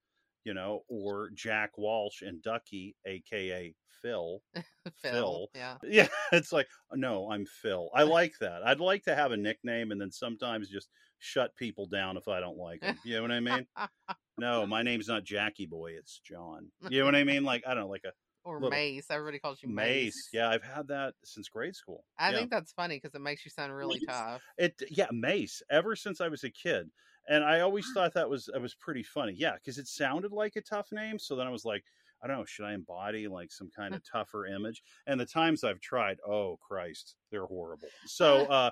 you 0.49 0.55
know, 0.55 0.83
or 0.89 1.29
Jack 1.35 1.77
Walsh 1.77 2.23
and 2.23 2.41
Duckie, 2.41 2.97
aka 3.07 3.75
Phil. 4.01 4.41
Phil, 5.03 5.13
Phil. 5.13 5.49
yeah. 5.55 5.77
Yeah, 5.85 6.09
it's 6.33 6.53
like, 6.53 6.69
no, 6.95 7.31
I'm 7.31 7.45
Phil. 7.45 7.91
I 7.95 8.05
like 8.05 8.33
that. 8.41 8.63
I'd 8.65 8.81
like 8.81 9.05
to 9.05 9.15
have 9.15 9.31
a 9.33 9.37
nickname 9.37 9.91
and 9.91 10.01
then 10.01 10.11
sometimes 10.11 10.71
just 10.71 10.89
shut 11.19 11.55
people 11.57 11.85
down 11.85 12.17
if 12.17 12.29
I 12.29 12.41
don't 12.41 12.57
like 12.57 12.81
them. 12.81 12.99
You 13.05 13.17
know 13.17 13.23
what 13.23 13.33
I 13.33 13.41
mean? 13.41 13.67
No, 14.41 14.65
my 14.65 14.83
name's 14.83 15.09
not 15.09 15.25
Jackie 15.25 15.67
Boy, 15.67 15.95
it's 15.99 16.21
John. 16.21 16.69
You 16.89 17.01
know 17.01 17.07
what 17.07 17.17
I 17.17 17.25
mean? 17.25 17.43
Like, 17.43 17.65
I 17.67 17.75
don't 17.75 17.83
know, 17.83 17.89
like 17.89 18.05
a 18.05 18.13
or 18.45 18.55
little- 18.55 18.71
Mace. 18.71 19.07
Everybody 19.11 19.41
calls 19.41 19.61
you 19.61 19.69
mace. 19.69 20.05
Mace. 20.05 20.29
Yeah, 20.33 20.49
I've 20.49 20.63
had 20.63 20.87
that 20.87 21.15
since 21.25 21.49
grade 21.49 21.75
school. 21.75 22.05
I 22.21 22.31
yeah. 22.31 22.37
think 22.37 22.51
that's 22.53 22.71
funny 22.71 22.99
because 22.99 23.17
it 23.17 23.21
makes 23.21 23.45
you 23.45 23.51
sound 23.51 23.75
really 23.75 23.99
Mace. 23.99 24.07
tough. 24.07 24.43
It 24.57 24.81
yeah, 24.91 25.09
Mace. 25.11 25.61
Ever 25.73 25.97
since 25.97 26.21
I 26.21 26.29
was 26.29 26.45
a 26.45 26.51
kid, 26.51 26.89
and 27.29 27.45
I 27.45 27.61
always 27.61 27.87
thought 27.93 28.15
that 28.15 28.29
was 28.29 28.49
that 28.53 28.61
was 28.61 28.75
pretty 28.75 29.03
funny. 29.03 29.35
Yeah, 29.37 29.55
because 29.55 29.79
it 29.79 29.87
sounded 29.87 30.33
like 30.33 30.57
a 30.57 30.61
tough 30.61 30.89
name. 30.93 31.19
So 31.19 31.37
then 31.37 31.47
I 31.47 31.51
was 31.51 31.65
like, 31.65 31.85
I 32.23 32.27
don't 32.27 32.39
know, 32.39 32.45
should 32.45 32.65
I 32.65 32.75
embody 32.75 33.29
like 33.29 33.53
some 33.53 33.71
kind 33.75 33.95
of 33.95 34.03
tougher 34.11 34.47
image? 34.47 34.83
And 35.07 35.21
the 35.21 35.27
times 35.27 35.65
I've 35.65 35.81
tried, 35.81 36.19
oh 36.27 36.59
Christ, 36.67 37.17
they're 37.31 37.47
horrible. 37.47 37.89
So 38.07 38.47
uh, 38.51 38.71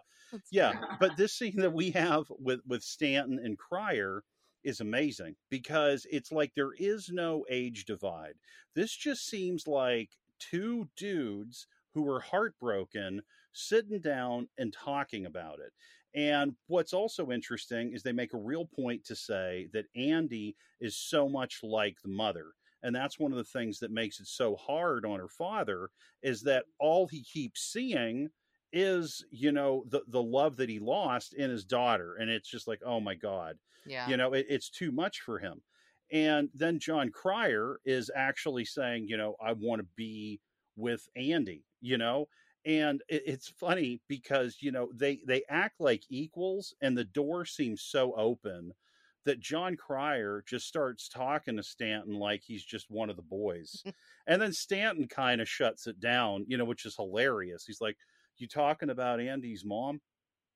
yeah, 0.51 0.73
but 1.01 1.17
this 1.17 1.35
scene 1.35 1.57
that 1.57 1.73
we 1.73 1.91
have 1.93 2.25
with 2.31 2.61
with 2.67 2.83
Stanton 2.83 3.39
and 3.43 3.59
Cryer 3.59 4.23
is 4.65 4.81
amazing 4.81 5.37
because 5.49 6.07
it's 6.11 6.33
like 6.33 6.53
there 6.55 6.73
is 6.79 7.09
no 7.13 7.45
age 7.49 7.85
divide. 7.85 8.35
This 8.75 8.95
just 8.95 9.27
seems 9.27 9.69
like 9.69 10.11
two 10.41 10.89
dudes 10.97 11.67
who 11.95 12.03
were 12.03 12.21
heartbroken 12.21 13.23
sitting 13.53 14.01
down 14.01 14.49
and 14.59 14.73
talking 14.73 15.25
about 15.25 15.61
it. 15.61 15.73
And 16.17 16.57
what's 16.67 16.93
also 16.95 17.31
interesting 17.31 17.93
is 17.93 18.03
they 18.03 18.13
make 18.13 18.33
a 18.35 18.39
real 18.39 18.67
point 18.67 19.05
to 19.05 19.17
say 19.17 19.69
that 19.73 19.87
Andie 19.95 20.57
is 20.81 20.97
so 20.97 21.29
much 21.29 21.63
like 21.63 22.01
the 22.03 22.09
mother. 22.09 22.53
And 22.83 22.95
that's 22.95 23.19
one 23.19 23.33
of 23.33 23.39
the 23.39 23.45
things 23.45 23.79
that 23.81 23.91
makes 23.91 24.21
it 24.21 24.27
so 24.27 24.57
hard 24.57 25.05
on 25.05 25.19
her 25.21 25.29
father 25.29 25.91
is 26.23 26.43
that 26.43 26.67
all 26.81 27.07
he 27.07 27.23
keeps 27.23 27.61
seeing 27.63 28.31
is, 28.73 29.25
you 29.31 29.53
know, 29.53 29.85
the, 29.89 30.03
the 30.09 30.23
love 30.23 30.57
that 30.57 30.69
he 30.69 30.79
lost 30.79 31.35
in 31.35 31.51
his 31.51 31.65
daughter. 31.65 32.17
And 32.17 32.31
it's 32.31 32.49
just 32.51 32.67
like, 32.67 32.81
oh 32.85 33.01
my 33.01 33.15
God 33.15 33.59
Yeah. 33.85 34.09
you 34.09 34.17
know 34.17 34.33
it, 34.35 34.47
it's 34.49 34.71
too 34.71 34.93
much 34.93 35.21
for 35.21 35.39
him 35.39 35.63
and 36.13 36.51
then 36.55 36.79
jon 36.79 37.11
cryer 37.11 37.79
is 37.85 38.11
actually 38.15 38.65
saying 38.65 39.07
you 39.09 39.17
know 39.17 39.35
i 39.41 39.53
want 39.53 39.81
to 39.81 39.89
be 39.97 40.41
with 40.77 41.09
andie 41.17 41.65
you 41.81 41.99
know 41.99 42.27
and 42.67 43.03
it, 43.09 43.23
it's 43.27 43.49
funny 43.49 44.01
because 44.09 44.59
you 44.61 44.73
know 44.73 44.91
they 44.95 45.21
they 45.27 45.43
act 45.49 45.81
like 45.81 46.03
equals 46.11 46.75
and 46.83 46.99
the 46.99 47.05
door 47.05 47.45
seems 47.47 47.83
so 47.83 48.13
open 48.15 48.73
that 49.25 49.41
jon 49.41 49.77
cryer 49.77 50.43
just 50.47 50.67
starts 50.67 51.09
talking 51.09 51.57
to 51.57 51.63
stanton 51.63 52.15
like 52.15 52.43
he's 52.45 52.65
just 52.65 52.91
one 52.91 53.09
of 53.11 53.17
the 53.17 53.23
boys. 53.23 53.83
And 54.29 54.43
then 54.43 54.53
stanton 54.53 55.07
kind 55.07 55.41
of 55.41 55.49
shuts 55.49 55.87
it 55.87 56.01
down 56.01 56.45
you 56.49 56.57
know 56.59 56.65
which 56.65 56.85
is 56.85 56.97
hilarious. 56.97 57.65
He's 57.65 57.81
like 57.81 57.97
you 58.39 58.49
talking 58.49 58.91
about 58.91 59.21
andie's 59.21 59.65
mom? 59.65 60.01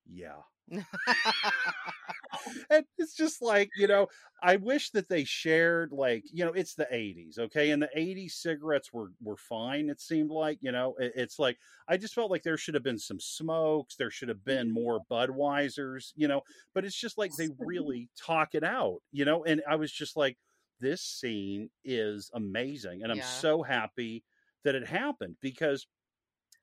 Yeah 0.05 0.41
and 2.69 2.85
it's 2.97 3.13
just 3.15 3.41
like 3.41 3.71
you 3.75 3.87
know 3.87 4.07
i 4.41 4.55
wish 4.57 4.91
that 4.91 5.07
they 5.09 5.23
shared 5.23 5.91
like 5.91 6.23
you 6.31 6.45
know 6.45 6.51
it's 6.53 6.73
the 6.75 6.87
80s 6.91 7.39
okay 7.39 7.71
and 7.71 7.81
the 7.81 7.89
80s 7.95 8.35
cigarettes 8.35 8.91
were 8.93 9.11
were 9.21 9.37
fine 9.37 9.89
it 9.89 9.99
seemed 10.01 10.31
like 10.31 10.57
you 10.61 10.71
know 10.71 10.95
it- 10.99 11.13
it's 11.15 11.39
like 11.39 11.57
i 11.87 11.97
just 11.97 12.13
felt 12.13 12.31
like 12.31 12.43
there 12.43 12.57
should 12.57 12.73
have 12.75 12.83
been 12.83 12.99
some 12.99 13.19
smokes 13.19 13.95
there 13.95 14.11
should 14.11 14.29
have 14.29 14.43
been 14.45 14.69
mm-hmm. 14.69 14.73
more 14.73 15.01
budweisers 15.11 16.11
you 16.15 16.27
know 16.27 16.41
but 16.73 16.85
it's 16.85 16.95
just 16.95 17.17
like 17.17 17.35
they 17.35 17.49
really 17.59 18.09
talk 18.19 18.55
it 18.55 18.63
out 18.63 18.99
you 19.11 19.25
know 19.25 19.43
and 19.45 19.61
i 19.69 19.75
was 19.75 19.91
just 19.91 20.15
like 20.15 20.37
this 20.79 21.01
scene 21.01 21.69
is 21.83 22.29
amazing 22.33 23.03
and 23.03 23.11
i'm 23.11 23.17
Yeah. 23.17 23.23
so 23.23 23.61
happy 23.63 24.23
that 24.63 24.75
it 24.75 24.87
happened 24.87 25.35
because 25.41 25.87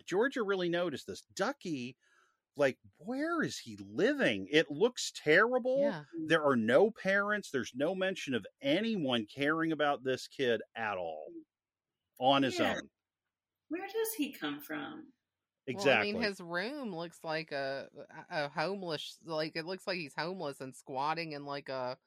georgia 0.07 0.43
really 0.43 0.69
noticed 0.69 1.07
this 1.07 1.23
duckie 1.35 1.97
like 2.59 2.79
where 2.99 3.43
is 3.43 3.59
he 3.59 3.77
living 3.79 4.49
it 4.51 4.71
looks 4.71 5.13
terrible 5.15 5.81
yeah. 5.83 6.05
there 6.27 6.45
are 6.45 6.57
no 6.57 6.91
parents 6.91 7.51
there's 7.51 7.73
no 7.75 7.95
mention 7.95 8.35
of 8.35 8.47
anyone 8.63 9.27
caring 9.27 9.73
about 9.73 10.05
this 10.05 10.29
kid 10.29 10.61
at 10.77 10.99
all 10.99 11.33
on 12.21 12.43
his 12.43 12.61
Yeah. 12.61 12.75
own 12.75 12.91
Where 13.69 13.87
does 13.89 14.15
he 14.15 14.33
come 14.33 14.61
from? 14.61 15.13
exactly 15.67 15.75
Well, 15.75 15.91
I 15.95 15.99
mean, 16.01 16.17
his 16.17 16.41
room 16.41 16.95
looks 16.95 17.25
like 17.25 17.53
a 17.53 17.89
a 18.31 18.49
homeless, 18.51 19.19
like 19.25 19.57
it 19.57 19.67
looks 19.67 19.87
like 19.87 19.99
he's 19.99 20.15
homeless 20.17 20.61
and 20.61 20.75
squatting 20.77 21.33
in 21.33 21.45
like 21.47 21.69
a 21.69 21.99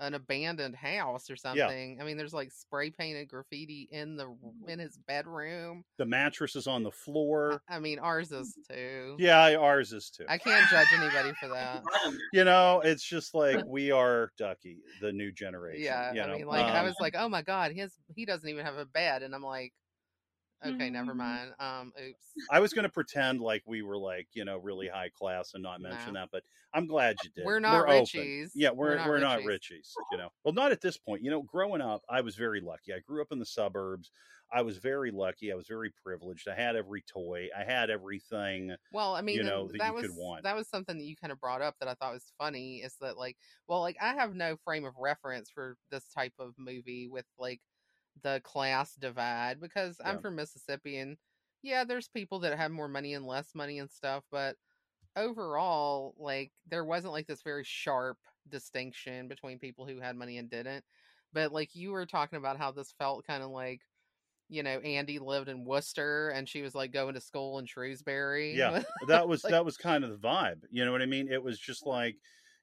an 0.00 0.14
abandoned 0.14 0.74
house 0.76 1.30
or 1.30 1.36
something. 1.36 2.00
I 2.00 2.04
mean, 2.04 2.16
there's 2.16 2.34
like 2.34 2.50
spray 2.52 2.90
painted 2.90 3.28
graffiti 3.28 3.88
in 3.90 4.16
the 4.16 4.36
in 4.66 4.78
his 4.78 4.96
bedroom. 4.96 5.84
the 5.98 6.04
mattress 6.06 6.56
is 6.56 6.66
on 6.66 6.82
the 6.82 6.90
floor 6.90 7.60
I 7.68 7.78
mean, 7.78 7.98
ours 7.98 8.32
is 8.32 8.56
too. 8.68 9.16
yeah 9.18 9.54
ours 9.56 9.92
is 9.92 10.10
too 10.10 10.24
I 10.28 10.38
can't 10.38 10.68
judge 10.70 10.88
anybody 10.92 11.32
for 11.40 11.48
that. 11.48 11.82
You 12.32 12.44
know 12.44 12.80
it's 12.80 13.04
just 13.04 13.34
like 13.34 13.64
we 13.66 13.90
are 13.90 14.30
duckie 14.36 14.78
the 15.00 15.12
new 15.12 15.30
generation 15.32 15.84
Yeah, 15.84 16.12
you 16.12 16.22
I 16.22 16.34
mean, 16.36 16.46
like 16.46 16.64
I 16.66 16.80
Um, 16.80 16.86
was 16.86 16.96
like, 17.00 17.14
oh 17.16 17.28
my 17.28 17.42
god, 17.42 17.72
his 17.72 17.94
he 18.14 18.24
doesn't 18.24 18.48
even 18.48 18.64
have 18.64 18.76
a 18.76 18.86
bed, 18.86 19.22
and 19.22 19.34
I'm 19.34 19.42
like, 19.42 19.72
okay, 20.64 20.90
never 20.90 21.14
Mhm. 21.14 21.14
mind. 21.14 21.54
Um, 21.58 21.92
oops. 22.00 22.38
I 22.50 22.60
was 22.60 22.72
going 22.74 22.82
to 22.84 22.90
pretend 22.90 23.40
like 23.40 23.62
we 23.66 23.82
were 23.82 23.96
like 23.98 24.28
you 24.34 24.44
know 24.44 24.58
really 24.58 24.88
high 24.88 25.08
class 25.08 25.54
and 25.54 25.62
not 25.62 25.80
mention 25.80 26.12
No. 26.12 26.14
that, 26.14 26.30
but 26.30 26.44
I'm 26.72 26.86
glad 26.86 27.22
you 27.22 27.30
did. 27.30 27.44
We're 27.44 27.60
not 27.60 27.86
open. 27.88 28.10
Richies. 28.12 28.50
Yeah, 28.52 28.70
we're 28.70 28.96
We're 28.96 28.96
not 28.96 29.10
we're 29.10 29.18
not 29.20 29.40
Richies. 29.40 29.44
Richies. 29.44 29.94
You 30.10 30.18
know, 30.18 30.30
well, 30.44 30.54
not 30.54 30.70
at 30.72 30.80
this 30.80 30.96
point. 30.98 31.22
You 31.24 31.30
know, 31.30 31.42
growing 31.42 31.80
up, 31.80 32.02
I 32.08 32.20
was 32.20 32.36
very 32.36 32.60
lucky. 32.60 32.92
I 32.92 33.00
grew 33.00 33.22
up 33.22 33.32
in 33.32 33.38
the 33.38 33.46
suburbs. 33.46 34.10
I 34.52 34.62
was 34.62 34.78
very 34.78 35.10
lucky. 35.10 35.50
I 35.52 35.54
was 35.56 35.66
very 35.66 35.90
privileged. 35.90 36.46
I 36.48 36.54
had 36.54 36.76
every 36.76 37.02
toy. 37.02 37.48
I 37.56 37.64
had 37.64 37.90
everything. 37.90 38.76
Well, 38.90 39.14
I 39.14 39.22
mean, 39.22 39.36
you 39.36 39.44
know, 39.44 39.68
that 39.72 39.78
that 39.78 39.84
you 39.84 39.94
was 39.94 40.06
could 40.06 40.10
want. 40.14 40.44
that 40.44 40.54
was 40.54 40.68
something 40.68 40.98
that 40.98 41.04
you 41.04 41.16
kind 41.16 41.32
of 41.32 41.40
brought 41.40 41.62
up 41.62 41.76
that 41.80 41.88
I 41.88 41.94
thought 41.94 42.12
was 42.12 42.32
funny. 42.38 42.82
Is 42.82 42.96
that 43.00 43.16
like, 43.16 43.38
well, 43.66 43.80
like 43.80 43.96
I 44.00 44.14
have 44.14 44.34
no 44.34 44.56
frame 44.56 44.84
of 44.84 44.96
reference 44.98 45.50
for 45.50 45.76
this 45.90 46.08
type 46.08 46.34
of 46.38 46.54
movie 46.58 47.08
with 47.08 47.26
like 47.38 47.60
the 48.22 48.40
class 48.44 48.94
divide 48.94 49.60
because 49.60 50.00
I'm 50.04 50.20
from 50.20 50.36
Mississippi 50.36 50.98
and 50.98 51.16
yeah, 51.62 51.84
there's 51.84 52.08
people 52.08 52.40
that 52.40 52.56
have 52.58 52.70
more 52.70 52.88
money 52.88 53.14
and 53.14 53.26
less 53.26 53.54
money 53.54 53.78
and 53.78 53.90
stuff, 53.90 54.24
but 54.30 54.56
overall, 55.16 56.14
like 56.18 56.52
there 56.68 56.84
wasn't 56.84 57.12
like 57.12 57.26
this 57.26 57.42
very 57.42 57.64
sharp 57.64 58.18
distinction 58.48 59.28
between 59.28 59.58
people 59.58 59.86
who 59.86 60.00
had 60.00 60.16
money 60.16 60.38
and 60.38 60.50
didn't. 60.50 60.84
But 61.32 61.52
like 61.52 61.74
you 61.74 61.90
were 61.92 62.06
talking 62.06 62.36
about 62.38 62.58
how 62.58 62.70
this 62.72 62.92
felt 62.98 63.26
kind 63.26 63.42
of 63.42 63.50
like 63.50 63.80
you 64.50 64.62
know, 64.62 64.78
Andie 64.80 65.18
lived 65.18 65.48
in 65.48 65.64
Worcester 65.64 66.28
and 66.28 66.46
she 66.46 66.60
was 66.60 66.74
like 66.74 66.92
going 66.92 67.14
to 67.14 67.20
school 67.20 67.58
in 67.58 67.64
Shrewsbury. 67.66 68.54
Yeah, 68.54 68.82
that 69.08 69.26
was 69.26 69.42
Like- 69.42 69.52
that 69.52 69.64
was 69.64 69.76
kind 69.78 70.04
of 70.04 70.10
the 70.10 70.18
vibe. 70.28 70.64
You 70.70 70.84
know 70.84 70.92
what 70.92 71.00
I 71.02 71.06
mean? 71.06 71.32
It 71.32 71.42
was 71.42 71.58
just 71.58 71.86
like, 71.86 72.16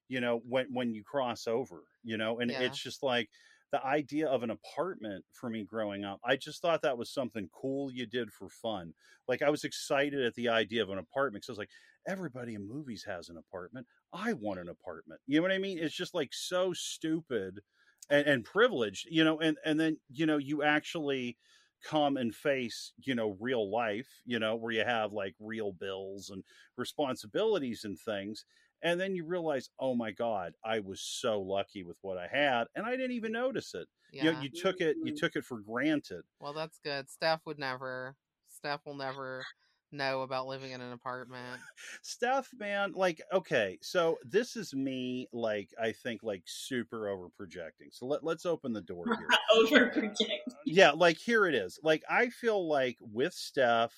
you 0.07 0.21
know, 0.21 0.41
when 0.47 0.67
when 0.71 0.93
you 0.93 1.03
cross 1.03 1.47
over, 1.47 1.83
you 2.03 2.17
know, 2.17 2.39
and 2.39 2.51
Yeah. 2.51 2.61
it's 2.61 2.77
just 2.81 3.01
like 3.01 3.29
the 3.71 3.83
idea 3.85 4.27
of 4.27 4.43
an 4.43 4.49
apartment 4.49 5.23
for 5.31 5.49
me 5.49 5.63
growing 5.63 6.03
up, 6.03 6.19
I 6.23 6.35
just 6.35 6.61
thought 6.61 6.81
that 6.81 6.97
was 6.97 7.09
something 7.09 7.49
cool 7.53 7.91
you 7.91 8.05
did 8.05 8.31
for 8.31 8.49
fun. 8.49 8.93
Like 9.27 9.41
I 9.41 9.49
was 9.49 9.63
excited 9.63 10.23
at 10.23 10.35
the 10.35 10.49
idea 10.49 10.83
of 10.83 10.89
an 10.89 10.97
apartment. 10.97 11.45
So 11.45 11.51
I 11.51 11.53
was 11.53 11.59
like, 11.59 11.69
everybody 12.07 12.55
in 12.55 12.67
movies 12.67 13.03
has 13.07 13.29
an 13.29 13.37
apartment. 13.37 13.87
I 14.13 14.33
want 14.33 14.59
an 14.59 14.69
apartment. 14.69 15.21
You 15.25 15.37
know 15.37 15.43
what 15.43 15.51
I 15.51 15.57
mean? 15.57 15.79
It's 15.79 15.95
just 15.95 16.13
like 16.13 16.33
so 16.33 16.73
stupid 16.73 17.61
and, 18.09 18.27
and 18.27 18.45
privileged, 18.45 19.07
you 19.09 19.23
know, 19.23 19.39
and, 19.39 19.57
and 19.63 19.79
then, 19.79 19.97
you 20.09 20.25
know, 20.25 20.37
you 20.37 20.63
actually 20.63 21.37
come 21.83 22.17
and 22.17 22.35
face, 22.35 22.93
you 23.03 23.15
know, 23.15 23.37
real 23.39 23.71
life, 23.71 24.07
you 24.25 24.39
know, 24.39 24.55
where 24.55 24.71
you 24.71 24.83
have 24.83 25.13
like 25.13 25.35
real 25.39 25.71
bills 25.71 26.29
and 26.29 26.43
responsibilities 26.77 27.83
and 27.85 27.97
things. 27.97 28.45
And 28.83 28.99
then 28.99 29.15
you 29.15 29.25
realize, 29.25 29.69
oh 29.79 29.93
my 29.95 30.11
God, 30.11 30.53
I 30.63 30.79
was 30.79 31.01
so 31.01 31.39
lucky 31.41 31.83
with 31.83 31.97
what 32.01 32.17
I 32.17 32.27
had, 32.27 32.65
and 32.75 32.85
I 32.85 32.91
didn't 32.91 33.11
even 33.11 33.31
notice 33.31 33.73
it. 33.75 33.87
Yeah. 34.11 34.23
You 34.25 34.31
know, 34.33 34.41
you 34.41 34.49
took 34.49 34.81
it, 34.81 34.97
you 35.03 35.13
Mhm. 35.13 35.17
took 35.19 35.35
it 35.35 35.45
for 35.45 35.59
granted. 35.59 36.23
well, 36.39 36.53
that's 36.53 36.79
good. 36.79 37.07
Steff 37.07 37.41
would 37.45 37.59
never. 37.59 38.15
Steff 38.63 38.79
will 38.85 38.95
never 38.95 39.43
know 39.91 40.21
about 40.21 40.47
living 40.47 40.71
in 40.71 40.81
an 40.81 40.93
apartment. 40.93 41.61
Steff, 42.03 42.47
man, 42.57 42.93
like, 42.93 43.21
okay, 43.33 43.77
so 43.81 44.17
this 44.23 44.55
is 44.55 44.73
me, 44.73 45.27
like, 45.33 45.69
I 45.79 45.91
think, 45.91 46.23
like, 46.23 46.43
super 46.45 47.09
over 47.09 47.27
projecting. 47.29 47.89
So 47.91 48.05
let, 48.05 48.23
let's 48.23 48.45
open 48.45 48.73
the 48.73 48.81
door 48.81 49.05
here. 49.17 49.27
Overproject. 49.55 50.39
yeah, 50.65 50.91
like, 50.91 51.17
here 51.17 51.45
it 51.45 51.55
is. 51.55 51.79
Like, 51.83 52.03
I 52.09 52.29
feel 52.29 52.67
like 52.67 52.97
with 52.99 53.33
Steff, 53.33 53.91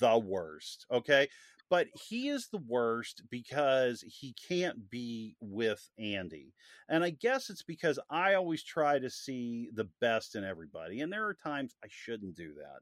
the 0.00 0.18
worst, 0.18 0.86
okay? 0.90 1.28
But 1.72 1.88
he 1.94 2.28
is 2.28 2.48
the 2.48 2.58
worst 2.58 3.22
because 3.30 4.02
he 4.02 4.34
can't 4.34 4.90
be 4.90 5.36
with 5.40 5.90
Andie. 5.98 6.54
And 6.88 7.02
I 7.02 7.10
guess 7.10 7.50
it's 7.50 7.62
because 7.64 7.98
I 8.10 8.34
always 8.34 8.62
try 8.62 8.98
to 8.98 9.10
see 9.10 9.70
the 9.72 9.86
best 9.86 10.36
in 10.36 10.44
everybody. 10.44 11.00
And 11.00 11.10
there 11.12 11.26
are 11.26 11.34
times 11.34 11.74
I 11.82 11.88
shouldn't 11.90 12.36
do 12.36 12.54
that. 12.56 12.80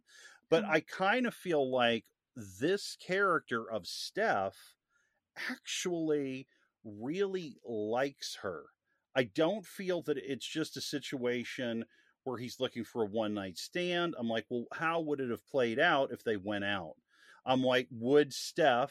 But 0.50 0.64
Mhm. 0.64 0.68
I 0.68 0.80
kind 0.80 1.26
of 1.26 1.34
feel 1.34 1.70
like 1.70 2.06
this 2.34 2.96
character 2.96 3.70
of 3.70 3.84
Steff 3.84 4.56
actually 5.36 6.48
really 6.84 7.58
likes 7.64 8.36
her. 8.36 8.66
I 9.14 9.24
don't 9.24 9.66
feel 9.66 10.02
that 10.02 10.18
it's 10.18 10.46
just 10.46 10.76
a 10.76 10.80
situation 10.80 11.86
where 12.24 12.38
he's 12.38 12.60
looking 12.60 12.84
for 12.84 13.02
a 13.04 13.08
one 13.08 13.34
night 13.34 13.58
stand. 13.58 14.14
I'm 14.18 14.28
like, 14.28 14.46
well, 14.50 14.66
how 14.72 15.00
would 15.00 15.20
it 15.20 15.30
have 15.30 15.46
played 15.46 15.78
out 15.78 16.12
if 16.12 16.24
they 16.24 16.36
went 16.36 16.64
out? 16.64 16.96
I'm 17.44 17.62
like, 17.62 17.88
would 17.90 18.30
Steff, 18.30 18.90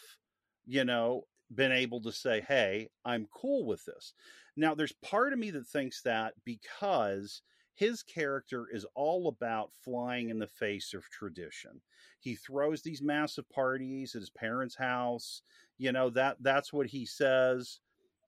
you 0.65 0.83
know, 0.83 1.25
been 1.53 1.71
able 1.71 2.01
to 2.01 2.11
say, 2.11 2.41
hey, 2.47 2.89
I'm 3.05 3.27
cool 3.33 3.65
with 3.65 3.85
this? 3.85 4.13
Now, 4.55 4.75
there's 4.75 4.93
part 5.03 5.33
of 5.33 5.39
me 5.39 5.51
that 5.51 5.67
thinks 5.67 6.01
that 6.03 6.33
because 6.45 7.41
his 7.73 8.03
character 8.03 8.67
is 8.71 8.85
all 8.93 9.27
about 9.29 9.71
flying 9.83 10.29
in 10.29 10.39
the 10.39 10.47
face 10.47 10.93
of 10.93 11.09
tradition. 11.09 11.81
He 12.19 12.35
throws 12.35 12.81
these 12.81 13.01
massive 13.01 13.49
parties 13.49 14.15
at 14.15 14.21
his 14.21 14.29
parents' 14.29 14.75
house. 14.75 15.41
You 15.77 15.93
know, 15.93 16.09
that 16.09 16.37
that's 16.41 16.73
what 16.73 16.87
he 16.87 17.05
says 17.05 17.79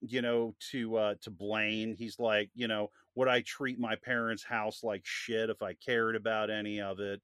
you 0.02 0.22
know 0.22 0.56
to 0.72 0.96
uh 0.98 1.16
to 1.22 1.30
blane 1.30 1.96
he's 1.96 2.20
like 2.20 2.50
you 2.56 2.68
know 2.68 2.90
would 3.16 3.28
i 3.28 3.42
treat 3.42 3.80
my 3.80 3.96
parents 3.96 4.44
house 4.44 4.84
like 4.84 5.02
shit 5.06 5.50
if 5.50 5.62
i 5.62 5.74
cared 5.74 6.16
about 6.16 6.50
any 6.50 6.82
of 6.82 7.00
it 7.00 7.22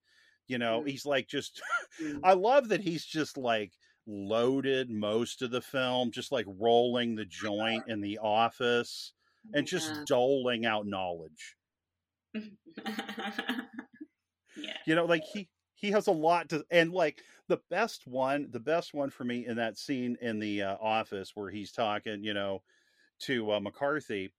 you 0.47 0.57
know 0.57 0.83
Mm. 0.83 0.85
he's 0.85 1.05
like 1.05 1.27
just 1.27 1.61
Mm. 2.01 2.19
i 2.23 2.33
love 2.33 2.69
that 2.69 2.81
he's 2.81 3.05
just 3.05 3.37
like 3.37 3.73
loaded 4.05 4.89
most 4.89 5.41
of 5.41 5.51
the 5.51 5.61
film 5.61 6.11
just 6.11 6.31
like 6.31 6.45
rolling 6.47 7.15
the 7.15 7.25
joint 7.25 7.85
in 7.87 8.01
the 8.01 8.17
office 8.19 9.13
and 9.53 9.67
just 9.67 9.93
Yeah. 9.93 10.05
doling 10.05 10.65
out 10.65 10.85
knowledge 10.87 11.57
yeah. 14.55 14.77
you 14.85 14.95
know 14.95 15.05
like 15.05 15.23
he 15.23 15.49
he 15.75 15.91
has 15.91 16.07
a 16.07 16.11
lot 16.11 16.49
to 16.49 16.65
and 16.71 16.91
like 16.91 17.23
the 17.47 17.59
best 17.69 18.07
one 18.07 18.49
the 18.51 18.59
best 18.59 18.93
one 18.93 19.09
for 19.09 19.23
me 19.23 19.45
in 19.45 19.57
that 19.57 19.77
scene 19.77 20.17
in 20.21 20.39
the 20.39 20.61
uh, 20.63 20.77
office 20.79 21.31
where 21.35 21.49
he's 21.49 21.71
talking 21.71 22.23
you 22.23 22.33
know 22.33 22.61
to 23.19 23.51
uh, 23.51 23.59
mccarthy 23.59 24.33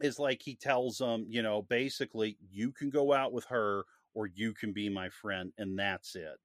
is 0.00 0.18
like 0.18 0.42
he 0.42 0.56
tells 0.56 1.00
him 1.00 1.26
you 1.28 1.42
know 1.42 1.62
basically 1.62 2.38
you 2.50 2.72
can 2.72 2.90
go 2.90 3.12
out 3.12 3.32
with 3.32 3.46
her 3.46 3.84
or 4.14 4.26
you 4.26 4.52
can 4.52 4.72
be 4.72 4.88
my 4.88 5.08
friend 5.08 5.52
and 5.58 5.78
that's 5.78 6.14
it 6.14 6.38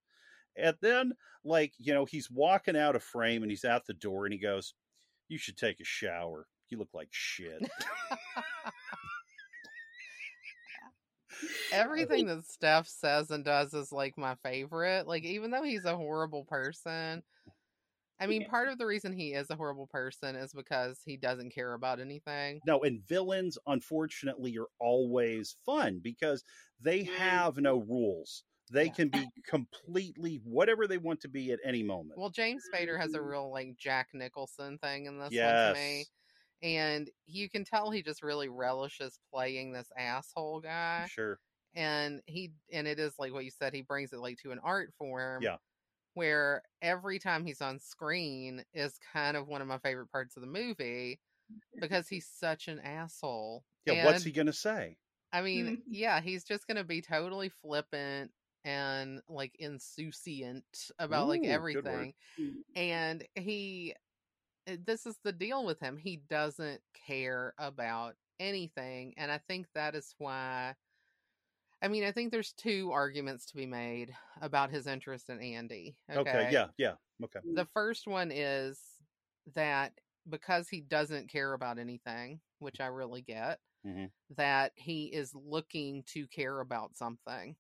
and 0.56 0.75
then 0.82 1.13
like 1.43 1.73
you 1.77 1.93
know 1.93 2.06
he's 2.06 2.32
walking 2.32 2.77
out 2.77 2.95
of 2.95 3.03
frame 3.03 3.43
and 3.43 3.51
he's 3.51 3.65
at 3.65 3.86
the 3.86 3.93
door 3.93 4.25
and 4.25 4.34
he 4.34 4.39
goes 4.39 4.73
you 5.27 5.38
should 5.38 5.58
take 5.58 5.80
a 5.80 5.86
shower 5.86 6.47
you 6.69 6.77
look 6.77 6.93
like 6.93 7.10
shit 7.12 7.62
Everything 11.71 12.27
that 12.27 12.43
Steff 12.45 12.88
says 12.88 13.32
and 13.32 13.43
does 13.43 13.73
is 13.73 13.91
like 13.91 14.17
my 14.17 14.36
favorite. 14.43 15.08
Like, 15.08 15.23
even 15.23 15.51
though 15.51 15.63
he's 15.63 15.86
a 15.86 15.95
horrible 15.95 16.45
person, 16.45 17.23
I 18.19 18.27
mean, 18.27 18.43
Yeah. 18.43 18.45
part 18.45 18.67
of 18.69 18.77
the 18.77 18.86
reason 18.86 19.13
he 19.13 19.34
is 19.34 19.49
a 19.49 19.56
horrible 19.56 19.88
person 19.88 20.36
is 20.36 20.53
because 20.53 21.01
he 21.06 21.17
doesn't 21.17 21.51
care 21.51 21.73
about 21.73 21.99
anything. 21.99 22.62
No, 22.63 22.84
and 22.84 23.01
villains, 23.01 23.58
unfortunately, 23.65 24.58
are 24.58 24.69
always 24.80 25.53
fun 25.53 25.99
because 25.99 26.43
they 26.80 27.03
Mhm. 27.03 27.03
have 27.03 27.58
no 27.58 27.77
rules. 27.77 28.43
They 28.69 28.89
Yeah. 28.89 28.91
can 28.91 29.10
be 29.10 29.32
completely 29.43 30.36
whatever 30.38 30.88
they 30.88 30.97
want 30.97 31.21
to 31.21 31.30
be 31.30 31.51
at 31.51 31.60
any 31.63 31.82
moment. 31.84 32.21
Well, 32.21 32.30
James 32.30 32.67
Spader 32.67 32.99
has 32.99 33.13
a 33.13 33.21
Mhm. 33.21 33.23
real 33.23 33.51
like 33.51 33.75
Jack 33.77 34.10
Nicholson 34.13 34.77
thing 34.80 35.06
in 35.06 35.19
this 35.19 35.38
one 35.39 35.58
to 35.60 35.69
yes. 35.69 35.69
me. 35.69 36.10
And 36.63 37.10
you 37.27 37.49
can 37.49 37.65
tell 37.65 37.91
he 37.91 38.03
just 38.03 38.23
really 38.23 38.49
relishes 38.49 39.19
playing 39.32 39.73
this 39.73 39.91
asshole 39.97 40.62
guy. 40.62 41.10
Sure. 41.10 41.39
and 41.75 42.21
he 42.27 42.53
and 42.73 42.88
it 42.88 42.99
is 42.99 43.19
like 43.19 43.34
what 43.34 43.45
you 43.45 43.51
said 43.51 43.73
he 43.73 43.82
brings 43.84 44.13
it 44.13 44.19
like 44.19 44.38
to 44.39 44.51
an 44.53 44.60
art 44.60 44.93
form 44.97 45.49
Yeah. 45.49 45.58
Where 46.17 46.63
every 46.82 47.19
time 47.19 47.45
he's 47.45 47.62
on 47.62 47.80
screen 47.80 48.63
is 48.73 48.99
kind 49.13 49.38
of 49.38 49.47
one 49.47 49.62
of 49.62 49.67
my 49.67 49.77
favorite 49.80 50.12
parts 50.12 50.36
of 50.38 50.41
the 50.41 50.47
movie 50.47 51.19
because 51.82 52.08
he's 52.10 52.27
such 52.27 52.67
an 52.67 52.80
asshole 52.80 53.63
Yeah, 53.86 53.93
what's 53.93 54.23
he 54.23 54.32
going 54.32 54.47
to 54.47 54.53
say? 54.53 54.97
i 55.32 55.41
mean 55.41 55.71
Mhm. 55.71 55.82
yeah 55.89 56.21
he's 56.21 56.43
just 56.43 56.67
gonna 56.67 56.84
be 56.84 57.01
totally 57.01 57.49
flippant 57.49 58.32
and 58.65 59.21
like 59.30 59.56
insouciant 59.60 60.91
about 60.99 61.27
like 61.27 61.43
Ooh, 61.43 61.82
word. 61.84 62.08
everything 62.08 62.13
Mm. 62.39 62.63
and 62.75 63.25
he 63.36 63.95
uh, 64.69 64.77
this 64.86 65.06
is 65.06 65.17
the 65.23 65.32
deal 65.34 65.65
with 65.65 65.80
him 65.80 65.97
he 65.97 66.17
doesn't 66.30 66.82
care 67.08 67.53
about 67.60 68.15
anything 68.39 69.13
and 69.17 69.32
i 69.32 69.39
think 69.47 69.67
that 69.75 69.95
is 69.95 70.15
why 70.19 70.73
i 71.81 71.87
mean 71.87 72.03
i 72.03 72.11
think 72.11 72.31
there's 72.31 72.53
two 72.53 72.91
arguments 72.91 73.45
to 73.45 73.55
be 73.55 73.65
made 73.65 74.15
about 74.41 74.69
his 74.71 74.87
interest 74.87 75.29
in 75.29 75.39
andie 75.39 75.95
Okay. 76.09 76.49
yeah, 76.51 76.69
yeah. 76.77 76.95
Okay. 77.23 77.39
the 77.43 77.65
first 77.65 78.07
one 78.07 78.31
is 78.31 78.81
that 79.55 79.93
because 80.29 80.69
he 80.69 80.81
doesn't 80.81 81.29
care 81.29 81.53
about 81.53 81.79
anything 81.79 82.41
which 82.59 82.79
i 82.81 82.87
really 82.87 83.21
get 83.21 83.59
Mhm. 83.83 84.11
that 84.29 84.73
he 84.75 85.05
is 85.07 85.33
looking 85.35 86.03
to 86.03 86.27
care 86.27 86.59
about 86.61 86.95
something 86.97 87.55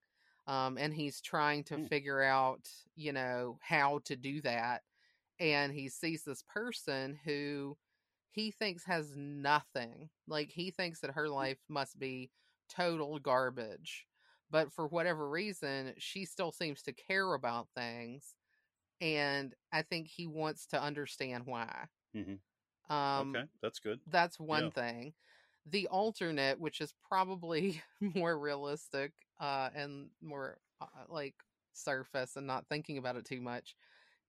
um, 0.47 0.77
and 0.77 0.93
he's 0.93 1.21
trying 1.21 1.63
to 1.65 1.77
Mm. 1.77 1.87
figure 1.89 2.23
out 2.23 2.69
you 2.95 3.13
know 3.13 3.57
how 3.61 3.99
to 4.05 4.15
do 4.15 4.41
that 4.41 4.83
and 5.39 5.73
he 5.73 5.89
sees 5.89 6.23
this 6.23 6.43
person 6.43 7.19
who 7.25 7.77
he 8.31 8.51
thinks 8.51 8.85
has 8.85 9.15
nothing 9.15 10.09
like 10.27 10.49
he 10.51 10.71
thinks 10.71 11.01
that 11.01 11.11
her 11.11 11.29
life 11.29 11.59
must 11.69 11.99
be 11.99 12.31
total 12.69 13.19
garbage 13.19 14.07
but 14.49 14.71
for 14.73 14.87
whatever 14.87 15.29
reason 15.29 15.93
she 15.97 16.25
still 16.25 16.51
seems 16.51 16.81
to 16.83 16.93
care 16.93 17.33
about 17.33 17.67
things 17.75 18.35
and 19.01 19.53
i 19.73 19.81
think 19.81 20.07
he 20.07 20.27
wants 20.27 20.67
to 20.67 20.81
understand 20.81 21.45
why 21.45 21.87
Mhm. 22.13 22.39
um 22.89 23.35
okay. 23.35 23.45
That's 23.61 23.79
good. 23.79 24.01
that's 24.07 24.39
one 24.39 24.69
Yeah. 24.69 24.71
thing. 24.71 25.13
The 25.67 25.87
alternate, 25.87 26.59
which 26.59 26.81
is 26.81 26.93
probably 27.07 27.81
more 28.01 28.37
realistic 28.39 29.13
uh, 29.39 29.69
and 29.75 30.09
more 30.21 30.59
uh, 30.81 30.85
like 31.09 31.35
surface 31.73 32.35
and 32.37 32.47
not 32.47 32.67
thinking 32.69 32.97
about 32.97 33.17
it 33.17 33.25
too 33.25 33.41
much, 33.41 33.75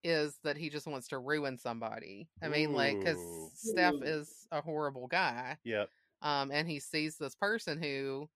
is 0.03 0.39
that 0.43 0.57
he 0.57 0.69
just 0.69 0.87
wants 0.87 1.09
to 1.09 1.19
ruin 1.19 1.57
somebody. 1.57 2.29
I 2.43 2.49
mean, 2.49 2.73
like, 2.73 2.99
because 2.99 3.25
Steff 3.55 3.95
is 4.01 4.47
a 4.51 4.61
horrible 4.61 5.07
guy, 5.07 5.57
Yeah. 5.63 5.85
Um, 6.21 6.51
and 6.51 6.67
he 6.69 6.79
sees 6.79 7.17
this 7.17 7.35
person 7.35 7.81
who, 7.81 8.29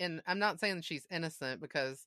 and 0.00 0.20
I'm 0.26 0.38
not 0.38 0.60
saying 0.60 0.76
that 0.76 0.84
she's 0.84 1.06
innocent 1.10 1.60
because 1.60 2.06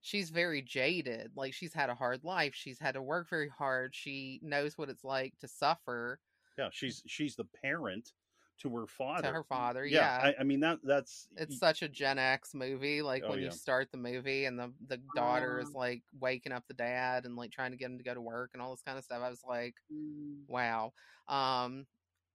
she's 0.00 0.30
very 0.30 0.62
jaded. 0.62 1.32
Like, 1.36 1.52
she's 1.54 1.74
had 1.74 1.90
a 1.90 1.94
hard 1.94 2.24
life. 2.24 2.54
She's 2.54 2.78
had 2.78 2.94
to 2.94 3.02
work 3.02 3.28
very 3.28 3.48
hard. 3.48 3.94
She 3.94 4.40
knows 4.42 4.76
what 4.78 4.88
it's 4.88 5.04
like 5.04 5.34
to 5.40 5.48
suffer 5.48 6.20
Yeah. 6.56 6.68
She's 6.72 7.02
she's 7.06 7.36
the 7.36 7.46
parent 7.62 8.12
to 8.62 8.68
her 8.74 8.88
father. 8.88 9.22
to 9.22 9.32
her 9.32 9.44
father. 9.44 9.86
yeah. 9.86 10.18
yeah 10.20 10.30
I, 10.30 10.40
I 10.40 10.42
mean 10.42 10.58
that 10.60 10.78
that's 10.82 11.28
it's 11.36 11.60
such 11.60 11.82
a 11.82 11.88
Gen 11.88 12.18
X 12.18 12.54
movie. 12.54 13.02
Like 13.02 13.22
Oh, 13.24 13.30
when 13.30 13.38
yeah. 13.38 13.44
you 13.46 13.50
start 13.52 13.88
the 13.92 13.98
movie 13.98 14.46
and 14.46 14.58
the 14.58 14.72
the 14.88 15.00
daughter 15.14 15.60
is 15.60 15.72
like 15.74 16.02
waking 16.20 16.50
up 16.50 16.64
the 16.66 16.74
dad 16.74 17.24
and 17.24 17.36
like 17.36 17.52
trying 17.52 17.70
to 17.70 17.76
get 17.76 17.86
him 17.90 17.98
to 17.98 18.02
go 18.04 18.14
to 18.14 18.20
work 18.20 18.50
and 18.54 18.60
all 18.62 18.72
this 18.72 18.82
kind 18.82 18.98
of 18.98 19.04
stuff. 19.04 19.22
I 19.22 19.30
was 19.30 19.42
like, 19.48 19.74
Mm. 19.92 20.38
wow. 20.48 20.92
Um, 21.28 21.86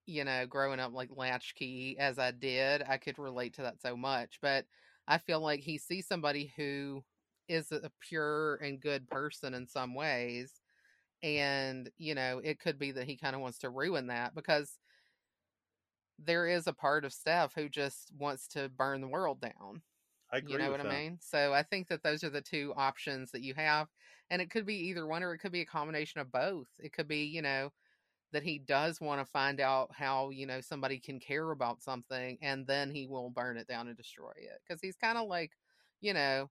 you 0.05 0.23
know, 0.23 0.45
growing 0.47 0.79
up 0.79 0.93
like 0.93 1.09
latchkey 1.15 1.97
as 1.99 2.19
I 2.19 2.31
did, 2.31 2.83
I 2.83 2.97
could 2.97 3.17
relate 3.19 3.53
to 3.55 3.63
that 3.63 3.81
so 3.81 3.95
much. 3.95 4.39
But 4.41 4.65
I 5.07 5.17
feel 5.17 5.39
like 5.41 5.61
he 5.61 5.77
sees 5.77 6.07
somebody 6.07 6.53
who 6.57 7.03
is 7.47 7.71
a 7.71 7.91
pure 7.99 8.55
and 8.57 8.81
good 8.81 9.09
person 9.09 9.53
in 9.53 9.67
some 9.67 9.95
ways. 9.95 10.61
And, 11.23 11.89
you 11.97 12.15
know, 12.15 12.39
it 12.39 12.59
could 12.59 12.79
be 12.79 12.91
that 12.93 13.05
he 13.07 13.17
kind 13.17 13.35
of 13.35 13.41
wants 13.41 13.59
to 13.59 13.69
ruin 13.69 14.07
that 14.07 14.35
because 14.35 14.79
there 16.19 16.47
is 16.47 16.67
a 16.67 16.73
part 16.73 17.05
of 17.05 17.11
Steff 17.11 17.53
who 17.53 17.69
just 17.69 18.11
wants 18.17 18.47
to 18.49 18.69
burn 18.69 19.01
the 19.01 19.07
world 19.07 19.41
down. 19.41 19.81
I 20.31 20.37
agree 20.37 20.57
You 20.57 20.57
know 20.57 20.71
what 20.71 20.81
that. 20.81 20.87
I 20.87 21.03
mean? 21.03 21.19
So 21.21 21.53
I 21.53 21.63
think 21.63 21.87
that 21.89 22.03
those 22.03 22.23
are 22.23 22.29
the 22.29 22.41
two 22.41 22.73
options 22.75 23.31
that 23.31 23.43
you 23.43 23.53
have. 23.55 23.89
And 24.29 24.41
it 24.41 24.51
could 24.51 24.65
be 24.65 24.75
either 24.89 25.05
one 25.07 25.23
or 25.23 25.33
it 25.33 25.39
could 25.39 25.51
be 25.51 25.61
a 25.61 25.65
combination 25.65 26.21
of 26.21 26.31
both. 26.31 26.67
It 26.79 26.93
could 26.93 27.07
be, 27.07 27.25
you 27.25 27.41
know, 27.41 27.71
that 28.33 28.43
he 28.43 28.59
does 28.59 28.99
want 28.99 29.21
to 29.21 29.25
find 29.25 29.61
out 29.61 29.91
how, 29.93 30.29
you 30.31 30.45
know, 30.45 30.61
somebody 30.61 30.99
can 30.99 31.19
care 31.19 31.51
about 31.51 31.81
something 31.81 32.37
and 32.41 32.67
then 32.67 32.91
he 32.91 33.07
will 33.07 33.29
burn 33.29 33.57
it 33.57 33.67
down 33.67 33.87
and 33.87 33.97
destroy 33.97 34.33
it. 34.35 34.61
Because 34.67 34.81
he's 34.81 34.97
kind 34.97 35.17
of 35.17 35.27
like, 35.27 35.53
you 36.01 36.13
know, 36.13 36.49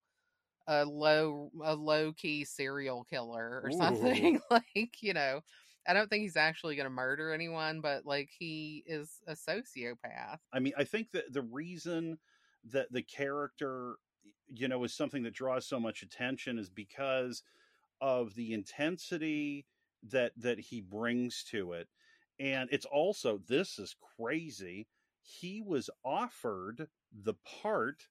a 0.69 0.85
low 0.85 1.51
a 1.63 1.75
low 1.75 2.13
key 2.13 2.45
serial 2.45 3.05
killer 3.05 3.61
or 3.65 3.71
Ooh. 3.73 3.73
something. 3.73 4.41
like, 4.51 5.03
you 5.03 5.13
know, 5.13 5.41
I 5.87 5.93
don't 5.93 6.09
think 6.09 6.23
he's 6.23 6.37
actually 6.37 6.77
gonna 6.77 6.91
murder 6.91 7.33
anyone, 7.33 7.81
but 7.81 8.07
like 8.07 8.31
he 8.37 8.85
is 8.87 9.21
a 9.27 9.33
sociopath. 9.33 10.39
I 10.53 10.61
mean, 10.61 10.73
I 10.77 10.85
think 10.85 11.11
that 11.13 11.33
the 11.33 11.43
reason 11.43 12.19
that 12.65 12.93
the 12.93 13.03
character, 13.03 13.97
you 14.49 14.69
know, 14.69 14.85
is 14.85 14.95
something 14.95 15.25
that 15.25 15.35
draws 15.35 15.67
so 15.67 15.81
much 15.81 16.03
attention 16.03 16.59
is 16.59 16.71
because 16.71 17.43
of 18.01 18.35
the 18.35 18.53
intensity 18.53 19.67
that 20.11 20.33
that 20.39 20.59
he 20.59 20.81
brings 20.81 21.45
to 21.51 21.73
it. 21.73 21.89
And 22.41 22.69
it's 22.73 22.87
also 22.87 23.39
this 23.49 23.79
is 23.79 23.95
crazy. 24.19 24.87
He 25.23 25.63
was 25.65 25.89
offered 26.05 26.89
the 27.13 27.35
part 27.63 28.07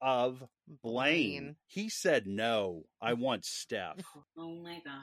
of 0.00 0.42
Blane. 0.82 1.56
He 1.66 1.88
said 1.88 2.26
no. 2.26 2.84
I 3.00 3.12
want 3.14 3.42
Steff. 3.42 4.02
Oh 4.36 4.54
my 4.62 4.80
god. 4.84 5.02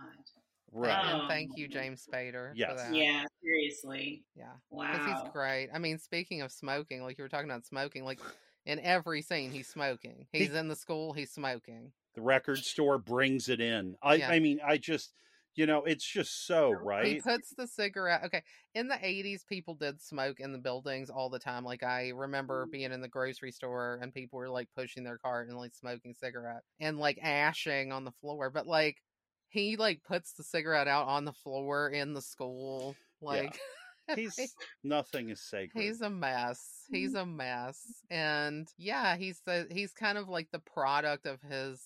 Right. 0.71 0.91
And 1.13 1.21
Oh. 1.23 1.27
thank 1.27 1.51
you, 1.55 1.67
James 1.67 2.05
Spader. 2.11 2.51
Yes. 2.55 2.71
For 2.71 2.77
that. 2.77 2.95
Yeah, 2.95 3.23
seriously. 3.41 4.23
Yeah. 4.35 4.51
Wow. 4.69 4.91
Because 4.91 5.21
he's 5.23 5.31
great. 5.31 5.69
I 5.73 5.79
mean, 5.79 5.97
speaking 5.97 6.41
of 6.41 6.51
smoking, 6.51 7.01
like 7.03 7.17
you 7.17 7.23
were 7.23 7.29
talking 7.29 7.49
about 7.49 7.65
smoking, 7.65 8.03
like 8.03 8.19
in 8.65 8.79
every 8.79 9.21
scene 9.23 9.51
he's 9.51 9.67
smoking. 9.67 10.27
He's 10.31 10.53
in 10.53 10.67
the 10.67 10.75
school, 10.75 11.13
he's 11.13 11.31
smoking. 11.31 11.91
The 12.15 12.21
record 12.21 12.59
store 12.59 12.97
brings 12.99 13.49
it 13.49 13.59
in. 13.61 13.95
I 14.03 14.15
Yeah. 14.15 14.29
I 14.29 14.39
mean, 14.39 14.59
I 14.65 14.77
just 14.77 15.13
you 15.59 15.65
know, 15.65 15.83
it's 15.83 16.05
just 16.05 16.47
so 16.47 16.71
right. 16.71 17.05
He 17.05 17.19
puts 17.19 17.53
the 17.53 17.67
cigarette. 17.67 18.23
Okay, 18.23 18.41
in 18.75 18.87
the 18.87 18.95
'80s, 18.95 19.45
people 19.45 19.75
did 19.75 20.01
smoke 20.01 20.39
in 20.39 20.53
the 20.53 20.57
buildings 20.57 21.09
all 21.09 21.29
the 21.29 21.37
time. 21.37 21.65
Like 21.65 21.83
I 21.83 22.09
remember 22.15 22.65
Mm. 22.65 22.71
being 22.71 22.91
in 22.93 23.01
the 23.01 23.09
grocery 23.09 23.51
store 23.51 23.99
and 24.01 24.13
people 24.13 24.39
were 24.39 24.47
like 24.49 24.69
pushing 24.73 25.03
their 25.03 25.17
cart 25.17 25.49
and 25.49 25.57
like 25.57 25.75
smoking 25.75 26.13
cigarette 26.13 26.63
and 26.79 26.97
like 26.97 27.19
ashing 27.21 27.91
on 27.91 28.05
the 28.05 28.13
floor. 28.21 28.49
But 28.49 28.67
like 28.67 29.03
he 29.49 29.75
like 29.75 30.01
puts 30.07 30.31
the 30.31 30.45
cigarette 30.45 30.87
out 30.87 31.07
on 31.09 31.25
the 31.25 31.33
floor 31.33 31.89
in 31.89 32.13
the 32.13 32.21
school. 32.21 32.95
Like 33.21 33.59
He's 34.15 34.55
nothing 34.81 35.27
is 35.29 35.41
sacred. 35.41 35.83
He's 35.83 35.99
a 35.99 36.09
mess. 36.09 36.85
He's 36.89 37.15
Mm. 37.15 37.21
a 37.23 37.25
mess. 37.25 37.81
And 38.09 38.65
yeah, 38.77 39.17
he's 39.17 39.41
the 39.45 39.67
he's 39.69 39.91
kind 39.91 40.17
of 40.17 40.29
like 40.29 40.47
the 40.51 40.59
product 40.59 41.25
of 41.25 41.41
his 41.41 41.83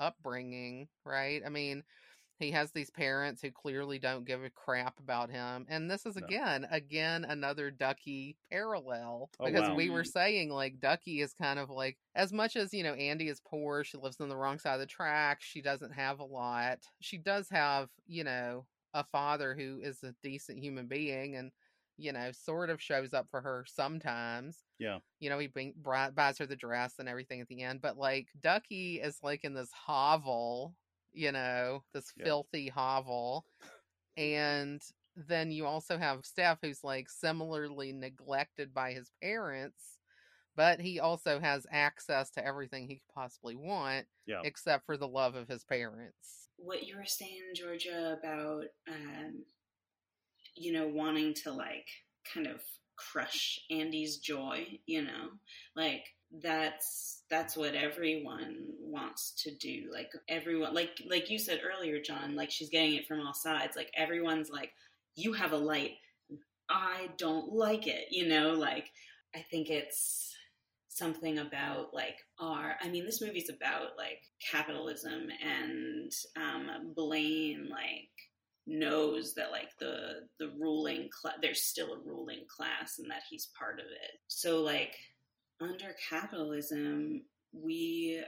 upbringing, 0.00 0.88
right? 1.04 1.40
I 1.46 1.50
mean, 1.50 1.84
he 2.38 2.50
has 2.50 2.72
these 2.72 2.90
parents 2.90 3.40
who 3.40 3.50
clearly 3.50 3.98
don't 3.98 4.24
give 4.24 4.44
a 4.44 4.50
crap 4.50 4.98
about 4.98 5.30
him. 5.30 5.66
And 5.68 5.90
this 5.90 6.04
is 6.06 6.16
No. 6.16 6.24
again, 6.24 6.66
again 6.70 7.24
another 7.24 7.70
Duckie 7.70 8.36
parallel 8.50 9.30
Oh, 9.40 9.46
because 9.46 9.68
wow. 9.68 9.74
we 9.74 9.90
were 9.90 10.04
saying 10.04 10.50
like 10.50 10.80
Duckie 10.80 11.20
is 11.20 11.32
kind 11.32 11.58
of 11.58 11.70
like 11.70 11.98
as 12.14 12.32
much 12.32 12.56
as, 12.56 12.74
you 12.74 12.82
know, 12.82 12.94
Andie 12.94 13.28
is 13.28 13.40
poor, 13.40 13.84
she 13.84 13.96
lives 13.96 14.20
on 14.20 14.28
the 14.28 14.36
wrong 14.36 14.58
side 14.58 14.74
of 14.74 14.80
the 14.80 14.86
track, 14.86 15.40
she 15.40 15.62
doesn't 15.62 15.92
have 15.92 16.20
a 16.20 16.24
lot. 16.24 16.80
She 17.00 17.18
does 17.18 17.48
have, 17.50 17.88
you 18.06 18.24
know, 18.24 18.66
a 18.94 19.04
father 19.04 19.54
who 19.54 19.80
is 19.82 20.02
a 20.02 20.14
decent 20.22 20.58
human 20.58 20.86
being 20.86 21.36
and 21.36 21.52
you 21.98 22.12
know, 22.12 22.30
sort 22.30 22.68
of 22.68 22.80
shows 22.80 23.14
up 23.14 23.26
for 23.30 23.40
her 23.40 23.64
sometimes. 23.66 24.58
Yeah. 24.78 24.98
You 25.18 25.30
know, 25.30 25.38
he 25.38 25.46
bring, 25.46 25.72
buys 25.82 26.36
her 26.38 26.46
the 26.46 26.56
dress 26.56 26.94
and 26.98 27.08
everything 27.08 27.40
at 27.40 27.48
the 27.48 27.62
end. 27.62 27.80
But 27.80 27.96
like 27.96 28.28
Duckie 28.38 29.00
is 29.00 29.18
like 29.22 29.44
in 29.44 29.54
this 29.54 29.70
hovel, 29.72 30.74
you 31.16 31.32
know, 31.32 31.82
this 31.92 32.12
Yeah. 32.16 32.24
filthy 32.24 32.68
hovel. 32.68 33.46
And 34.16 34.82
then 35.16 35.50
you 35.50 35.66
also 35.66 35.98
have 35.98 36.22
Steff 36.22 36.58
who's 36.62 36.84
like 36.84 37.08
similarly 37.08 37.92
neglected 37.92 38.72
by 38.74 38.92
his 38.92 39.10
parents, 39.22 39.98
but 40.54 40.80
he 40.80 41.00
also 41.00 41.40
has 41.40 41.66
access 41.70 42.30
to 42.32 42.44
everything 42.44 42.86
he 42.86 42.96
could 42.96 43.14
possibly 43.14 43.56
want, 43.56 44.06
Yeah. 44.26 44.42
except 44.44 44.84
for 44.86 44.96
the 44.96 45.08
love 45.08 45.34
of 45.34 45.48
his 45.48 45.64
parents. 45.64 46.48
what 46.58 46.86
you 46.86 46.96
were 46.96 47.04
saying, 47.04 47.42
Georgia, 47.54 48.18
about 48.18 48.64
um, 48.88 49.44
you 50.54 50.72
know 50.72 50.88
wanting 50.88 51.34
to 51.34 51.52
like 51.52 51.86
kind 52.32 52.46
of 52.46 52.62
crush 52.96 53.60
Andie's 53.70 54.18
joy, 54.18 54.66
you 54.86 55.02
know, 55.02 55.30
like 55.74 56.04
that's 56.42 57.22
that's 57.30 57.56
what 57.56 57.74
everyone 57.74 58.66
wants 58.80 59.32
to 59.44 59.54
do. 59.56 59.90
Like 59.92 60.10
everyone, 60.28 60.74
like 60.74 60.90
like 61.08 61.30
you 61.30 61.38
said 61.38 61.60
earlier, 61.64 62.00
John, 62.00 62.36
like 62.36 62.50
she's 62.50 62.70
getting 62.70 62.94
it 62.94 63.06
from 63.06 63.20
all 63.20 63.34
sides. 63.34 63.76
Like 63.76 63.90
everyone's 63.96 64.50
like, 64.50 64.72
you 65.14 65.32
have 65.32 65.52
a 65.52 65.56
light, 65.56 65.92
I 66.68 67.08
don't 67.18 67.52
like 67.52 67.86
it, 67.86 68.06
you 68.10 68.28
know. 68.28 68.52
Like 68.52 68.90
I 69.34 69.40
think 69.50 69.70
it's 69.70 70.34
something 70.96 71.38
about 71.40 71.92
like 71.92 72.16
our 72.40 72.74
i 72.80 72.88
mean 72.88 73.04
this 73.04 73.20
movie's 73.20 73.50
about 73.50 73.98
like 73.98 74.22
capitalism 74.50 75.28
and 75.44 76.10
um 76.36 76.94
blane 76.96 77.68
like 77.70 78.08
knows 78.66 79.34
that 79.34 79.50
like 79.52 79.68
the 79.78 80.26
the 80.40 80.50
ruling 80.58 81.06
cla 81.12 81.32
there's 81.42 81.62
still 81.62 81.92
a 81.92 82.08
ruling 82.08 82.44
class 82.48 82.98
and 82.98 83.10
that 83.10 83.22
he's 83.28 83.50
part 83.58 83.78
of 83.78 83.84
it 83.84 84.18
so 84.26 84.62
like 84.62 84.94
under 85.60 85.94
capitalism 86.10 87.22
we 87.52 88.22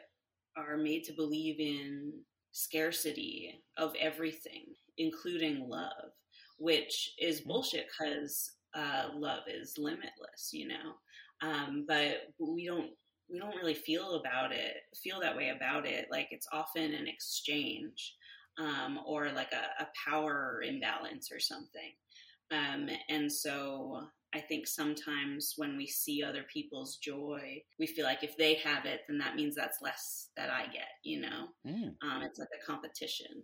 are 0.57 0.77
made 0.77 1.05
to 1.05 1.13
believe 1.13 1.61
in 1.61 2.13
scarcity 2.53 3.63
of 3.77 3.95
everything 4.01 4.65
including 4.97 5.69
love 5.69 6.13
which 6.59 7.13
is 7.21 7.43
bullshit 7.43 7.87
because 7.87 8.53
uh, 8.75 9.09
love 9.15 9.43
is 9.47 9.75
limitless 9.79 10.51
you 10.53 10.69
know? 10.69 10.95
Um, 11.41 11.85
but 11.87 12.33
we 12.39 12.67
don't 12.67 12.91
we 13.31 13.39
don't 13.39 13.57
really 13.57 13.75
feel 13.75 14.15
about 14.15 14.53
it 14.53 14.75
feel 15.03 15.21
that 15.21 15.37
way 15.37 15.51
about 15.51 15.87
it. 15.87 16.07
Like 16.11 16.29
it's 16.31 16.49
often 16.53 16.95
an 16.95 17.07
exchange 17.07 18.15
um, 18.59 18.99
or 19.07 19.31
like 19.33 19.53
a, 19.53 19.83
a 19.83 19.89
power 20.07 20.63
imbalance 20.67 21.31
or 21.33 21.39
something. 21.39 21.93
Um, 22.51 22.89
and 23.09 23.31
so 23.31 24.03
i 24.35 24.41
think 24.41 24.67
sometimes 24.67 25.55
when 25.57 25.77
we 25.77 25.87
see 25.87 26.23
other 26.23 26.45
people's 26.53 26.97
joy 26.97 27.61
we 27.79 27.87
feel 27.87 28.05
like 28.05 28.23
if 28.23 28.37
they 28.37 28.55
have 28.55 28.85
it 28.85 29.01
then 29.09 29.19
that 29.19 29.37
means 29.37 29.55
that's 29.55 29.79
less 29.83 30.29
that 30.37 30.51
i 30.51 30.65
get 30.67 30.89
you 31.03 31.21
know? 31.21 31.49
Mm. 31.67 31.95
um, 32.03 32.23
it's 32.23 32.39
like 32.39 32.49
a 32.61 32.67
competition. 32.67 33.43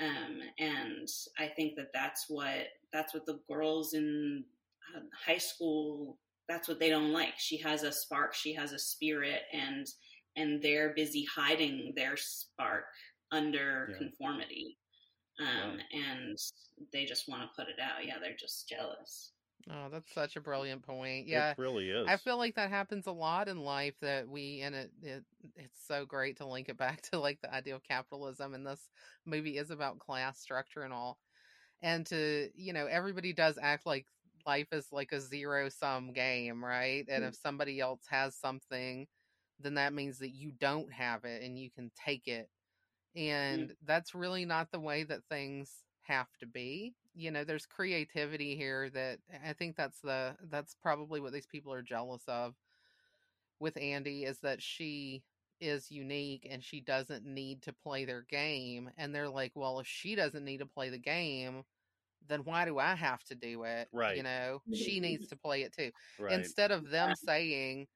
Um, 0.00 0.40
and 0.58 1.08
i 1.38 1.46
think 1.48 1.76
that 1.76 1.92
that's 1.92 2.24
what 2.28 2.66
that's 2.92 3.12
what 3.14 3.26
the 3.26 3.38
girls 3.48 3.94
in 3.94 4.44
uh, 4.96 5.00
high 5.26 5.38
school 5.38 6.18
that's 6.48 6.68
what 6.68 6.80
they 6.80 6.90
don't 6.90 7.12
like. 7.12 7.34
She 7.38 7.56
has 7.58 7.82
a 7.82 7.92
spark 7.92 8.34
she 8.34 8.52
has 8.54 8.72
a 8.72 8.78
spirit 8.78 9.42
and 9.52 9.86
and 10.36 10.60
they're 10.62 10.92
busy 10.94 11.24
hiding 11.34 11.92
their 11.96 12.16
spark 12.16 12.84
under 13.30 13.88
Yeah. 13.90 13.98
conformity. 13.98 14.76
Um, 15.40 15.78
and 15.92 16.38
they 16.92 17.04
just 17.04 17.28
want 17.28 17.42
to 17.42 17.48
put 17.56 17.68
it 17.70 17.80
out. 17.80 18.04
Yeah 18.04 18.18
they're 18.20 18.36
just 18.36 18.68
jealous 18.68 19.32
Oh, 19.70 19.88
that's 19.90 20.12
such 20.12 20.36
a 20.36 20.40
brilliant 20.40 20.82
point. 20.82 21.28
Yeah. 21.28 21.50
It 21.50 21.58
really 21.58 21.88
is. 21.88 22.06
I 22.08 22.16
feel 22.16 22.36
like 22.36 22.56
that 22.56 22.70
happens 22.70 23.06
a 23.06 23.12
lot 23.12 23.48
in 23.48 23.58
life 23.60 23.94
that 24.00 24.28
we 24.28 24.60
and 24.62 24.74
it, 24.74 24.90
it 25.02 25.24
it's 25.56 25.86
so 25.86 26.04
great 26.04 26.38
to 26.38 26.46
link 26.46 26.68
it 26.68 26.76
back 26.76 27.02
to 27.10 27.18
like 27.18 27.40
the 27.40 27.54
idea 27.54 27.74
of 27.74 27.82
capitalism 27.84 28.54
and 28.54 28.66
this 28.66 28.88
movie 29.24 29.58
is 29.58 29.70
about 29.70 29.98
class 29.98 30.38
structure 30.40 30.82
and 30.82 30.92
all. 30.92 31.18
And 31.80 32.06
to, 32.06 32.48
you 32.54 32.72
know, 32.72 32.86
everybody 32.86 33.32
does 33.32 33.58
act 33.60 33.86
like 33.86 34.06
life 34.46 34.68
is 34.72 34.86
like 34.92 35.12
a 35.12 35.20
zero 35.20 35.68
sum 35.68 36.12
game, 36.12 36.64
right? 36.64 37.04
And 37.08 37.24
hmm. 37.24 37.28
if 37.28 37.36
somebody 37.36 37.80
else 37.80 38.02
has 38.08 38.36
something, 38.36 39.06
then 39.60 39.74
that 39.74 39.92
means 39.92 40.18
that 40.18 40.30
you 40.30 40.52
don't 40.52 40.92
have 40.92 41.24
it 41.24 41.42
and 41.42 41.58
you 41.58 41.70
can 41.70 41.90
take 42.04 42.26
it. 42.26 42.48
Hmm. 43.14 43.20
And 43.20 43.72
that's 43.84 44.14
really 44.14 44.44
not 44.44 44.70
the 44.72 44.80
way 44.80 45.04
that 45.04 45.24
things 45.28 45.70
have 46.02 46.28
to 46.40 46.46
be. 46.46 46.94
You 47.14 47.30
know, 47.30 47.44
there's 47.44 47.66
creativity 47.66 48.56
here 48.56 48.90
that 48.90 49.18
I 49.46 49.52
think 49.52 49.76
that's 49.76 50.00
the 50.00 50.34
that's 50.50 50.74
probably 50.82 51.20
what 51.20 51.32
these 51.32 51.46
people 51.46 51.72
are 51.72 51.82
jealous 51.82 52.22
of 52.26 52.54
with 53.60 53.76
Andie 53.76 54.24
is 54.24 54.38
that 54.40 54.62
she 54.62 55.22
is 55.60 55.90
unique 55.90 56.48
and 56.50 56.64
she 56.64 56.80
doesn't 56.80 57.24
need 57.24 57.62
to 57.62 57.72
play 57.72 58.04
their 58.04 58.22
game 58.22 58.90
and 58.96 59.14
they're 59.14 59.28
like, 59.28 59.52
"Well, 59.54 59.78
if 59.80 59.86
she 59.86 60.14
doesn't 60.14 60.44
need 60.44 60.58
to 60.58 60.66
play 60.66 60.88
the 60.88 60.98
game, 60.98 61.64
then 62.28 62.40
why 62.44 62.64
do 62.64 62.78
I 62.78 62.94
have 62.94 63.22
to 63.24 63.34
do 63.34 63.64
it? 63.64 63.88
Right. 63.92 64.16
You 64.16 64.22
know, 64.22 64.62
mm-hmm. 64.68 64.74
she 64.74 65.00
needs 65.00 65.28
to 65.28 65.36
play 65.36 65.62
it 65.62 65.74
too. 65.76 65.90
Right. 66.18 66.32
Instead 66.32 66.70
of 66.70 66.90
them 66.90 67.14
saying, 67.14 67.86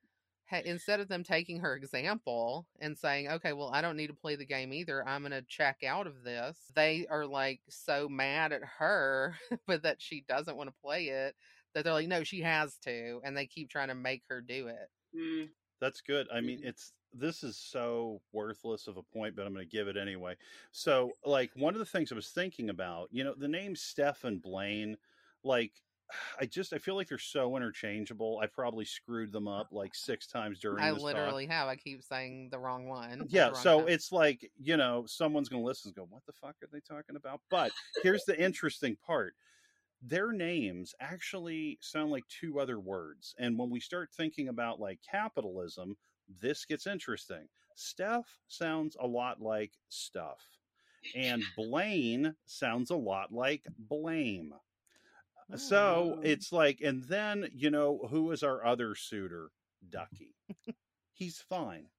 instead 0.53 1.01
of 1.01 1.09
them 1.09 1.25
taking 1.25 1.61
her 1.61 1.75
example 1.77 2.67
and 2.81 2.97
saying, 2.99 3.29
okay, 3.29 3.53
well, 3.53 3.71
I 3.73 3.83
don't 3.83 3.97
need 3.97 4.09
to 4.09 4.15
play 4.15 4.37
the 4.37 4.47
game 4.47 4.73
either. 4.73 5.07
I'm 5.07 5.23
going 5.23 5.33
to 5.33 5.43
check 5.43 5.83
out 5.85 6.07
of 6.07 6.23
this. 6.23 6.71
They 6.75 7.07
are 7.09 7.27
like 7.27 7.63
so 7.69 8.09
mad 8.09 8.53
at 8.53 8.63
her, 8.79 9.37
but 9.67 9.83
that 9.83 10.01
she 10.01 10.23
doesn't 10.23 10.57
want 10.57 10.69
to 10.69 10.81
play 10.83 11.07
it 11.09 11.37
that 11.75 11.85
they're 11.85 11.93
like, 11.93 12.09
no, 12.09 12.25
she 12.25 12.41
has 12.41 12.79
to. 12.79 13.21
And 13.25 13.37
they 13.37 13.47
keep 13.47 13.69
trying 13.71 13.89
to 13.89 13.95
make 13.95 14.25
her 14.29 14.41
do 14.41 14.69
it. 14.69 14.91
Mm, 15.15 15.51
That's 15.81 16.01
good. 16.01 16.29
I 16.33 16.41
mean, 16.41 16.61
Mhm. 16.61 16.69
it's 16.69 16.93
this 17.13 17.43
is 17.43 17.57
so 17.57 18.23
worthless 18.33 18.87
of 18.89 18.97
a 18.99 19.03
point, 19.03 19.37
but 19.37 19.47
I'm 19.47 19.55
going 19.55 19.67
to 19.67 19.71
give 19.71 19.89
it 19.89 19.97
anyway. 19.97 20.37
So, 20.73 21.17
like 21.25 21.53
one 21.55 21.75
of 21.75 21.79
the 21.79 21.87
things 21.87 22.13
I 22.13 22.15
was 22.15 22.31
thinking 22.31 22.69
about, 22.71 23.09
you 23.13 23.25
know, 23.25 23.35
the 23.35 23.49
name 23.49 23.75
Steff 23.75 24.25
and 24.25 24.43
Blane, 24.43 24.99
like 25.43 25.83
I 26.41 26.47
just 26.47 26.73
I 26.73 26.79
feel 26.79 26.95
like 26.97 27.09
they're 27.09 27.19
so 27.19 27.57
interchangeable. 27.57 28.41
I 28.43 28.47
probably 28.47 28.85
screwed 28.85 29.33
them 29.33 29.49
up 29.49 29.69
like 29.73 29.95
six 29.95 30.27
times 30.27 30.59
during 30.61 30.83
I 30.83 30.91
this 30.93 31.03
talk. 31.03 31.05
literally 31.05 31.47
have. 31.47 31.69
I 31.69 31.77
keep 31.77 32.03
saying 32.03 32.49
the 32.51 32.59
wrong 32.59 32.87
one. 32.87 33.27
Yeah, 33.29 33.47
wrong 33.47 33.55
so 33.55 33.79
time. 33.81 33.89
it's 33.89 34.13
like, 34.13 34.51
you 34.61 34.77
know, 34.77 35.05
someone's 35.07 35.49
going 35.49 35.63
to 35.63 35.67
listen 35.67 35.89
and 35.91 35.97
go, 35.97 36.07
what 36.09 36.25
the 36.27 36.33
fuck 36.33 36.57
are 36.63 36.69
they 36.73 36.81
talking 36.81 37.17
about? 37.17 37.41
But 37.51 37.73
here's 38.03 38.25
the 38.25 38.41
interesting 38.43 38.97
part 39.07 39.35
their 40.03 40.33
names 40.33 40.95
actually 41.01 41.79
sound 41.81 42.11
like 42.11 42.25
two 42.29 42.61
other 42.61 42.79
words. 42.79 43.35
And 43.39 43.59
when 43.59 43.71
we 43.71 43.81
start 43.81 44.11
thinking 44.13 44.49
about 44.49 44.81
like 44.81 45.01
capitalism, 45.09 45.97
this 46.41 46.65
gets 46.65 46.87
interesting. 46.87 47.49
Steff 47.77 48.25
sounds 48.49 48.97
a 49.01 49.07
lot 49.07 49.41
like 49.41 49.73
stuff, 49.89 50.41
and 51.15 51.43
Blane 51.57 52.35
sounds 52.47 52.91
a 52.91 52.97
lot 52.97 53.33
like 53.33 53.67
blame. 53.79 54.55
So 55.55 56.19
Oh. 56.19 56.23
it's 56.23 56.53
like, 56.53 56.81
and 56.81 57.05
then, 57.05 57.49
you 57.55 57.71
know, 57.71 57.99
who 58.11 58.31
is 58.33 58.43
our 58.43 58.65
other 58.65 58.95
suitor? 58.95 59.51
Duckie. 59.89 60.35
He's 61.13 61.41
fine. 61.41 61.91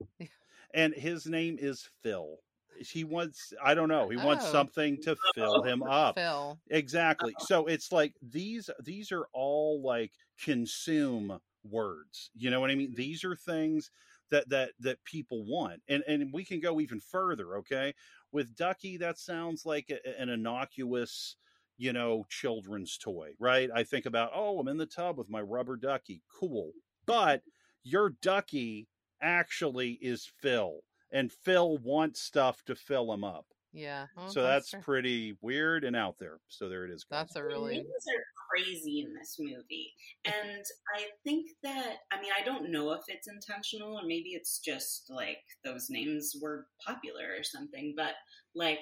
And 0.73 0.93
his 0.93 1.25
name 1.27 1.57
is 1.59 1.83
Phil. 2.03 2.37
He 2.79 3.03
wants, 3.03 3.53
I 3.63 3.73
don't 3.73 3.89
know, 3.89 4.09
he 4.09 4.17
wants 4.17 4.45
Oh. 4.45 4.47
something 4.47 4.99
to 5.01 5.15
fill 5.15 5.63
him 5.63 5.83
up. 5.87 6.17
Phil. 6.17 6.61
Exactly. 6.69 7.35
Uh-huh. 7.35 7.47
So 7.47 7.67
it's 7.67 7.91
like 7.91 8.15
these 8.21 8.69
these 8.83 9.11
are 9.11 9.27
all 9.33 9.81
like 9.81 10.13
consume 10.43 11.39
words. 11.63 12.29
You 12.35 12.49
know 12.51 12.59
what 12.59 12.71
I 12.71 12.75
mean? 12.75 12.93
These 12.93 13.23
are 13.23 13.35
things 13.35 13.91
that 14.29 14.49
that 14.49 14.73
that 14.79 15.03
people 15.05 15.45
want. 15.45 15.81
And 15.87 16.03
and 16.07 16.33
we 16.33 16.45
can 16.45 16.59
go 16.59 16.79
even 16.81 16.99
further, 16.99 17.57
okay? 17.57 17.93
With 18.31 18.55
Duckie 18.55 18.97
that 18.97 19.17
sounds 19.17 19.65
like 19.65 19.89
a, 19.89 20.19
an 20.19 20.29
innocuous, 20.29 21.37
you 21.77 21.93
know, 21.93 22.25
children's 22.29 22.97
toy, 22.97 23.31
right? 23.39 23.69
I 23.73 23.83
think 23.83 24.05
about, 24.05 24.31
"Oh, 24.33 24.59
I'm 24.59 24.67
in 24.67 24.77
the 24.77 24.85
tub 24.85 25.17
with 25.17 25.29
my 25.29 25.41
rubber 25.41 25.75
ducky." 25.75 26.23
Cool. 26.39 26.71
But 27.05 27.43
your 27.83 28.09
ducky 28.21 28.87
actually 29.21 29.93
is 30.01 30.29
Phil. 30.41 30.81
And 31.11 31.31
Phil 31.31 31.77
wants 31.77 32.21
stuff 32.21 32.63
to 32.65 32.75
fill 32.75 33.13
him 33.13 33.23
up. 33.23 33.45
Yeah. 33.73 34.07
well, 34.15 34.29
so 34.29 34.41
that's 34.43 34.71
fair. 34.71 34.81
pretty 34.81 35.37
weird 35.41 35.83
and 35.83 35.95
out 35.95 36.15
there. 36.19 36.39
So 36.47 36.67
there 36.67 36.85
it 36.85 36.91
is. 36.91 37.03
guys. 37.03 37.27
that's 37.27 37.35
a 37.35 37.43
really 37.43 37.75
names 37.75 37.87
are 37.87 38.23
crazy 38.49 39.05
in 39.05 39.13
this 39.13 39.37
movie, 39.39 39.93
and 40.25 40.63
I 40.95 41.03
think 41.23 41.47
that 41.63 41.97
I 42.11 42.19
mean 42.21 42.31
I 42.39 42.43
don't 42.43 42.71
know 42.71 42.91
if 42.93 43.01
it's 43.07 43.27
intentional 43.27 43.99
or 43.99 44.07
maybe 44.07 44.29
it's 44.29 44.59
just 44.59 45.09
like 45.09 45.43
those 45.63 45.89
names 45.89 46.35
were 46.41 46.65
popular 46.85 47.25
or 47.37 47.43
something, 47.43 47.93
but 47.95 48.13
like 48.55 48.79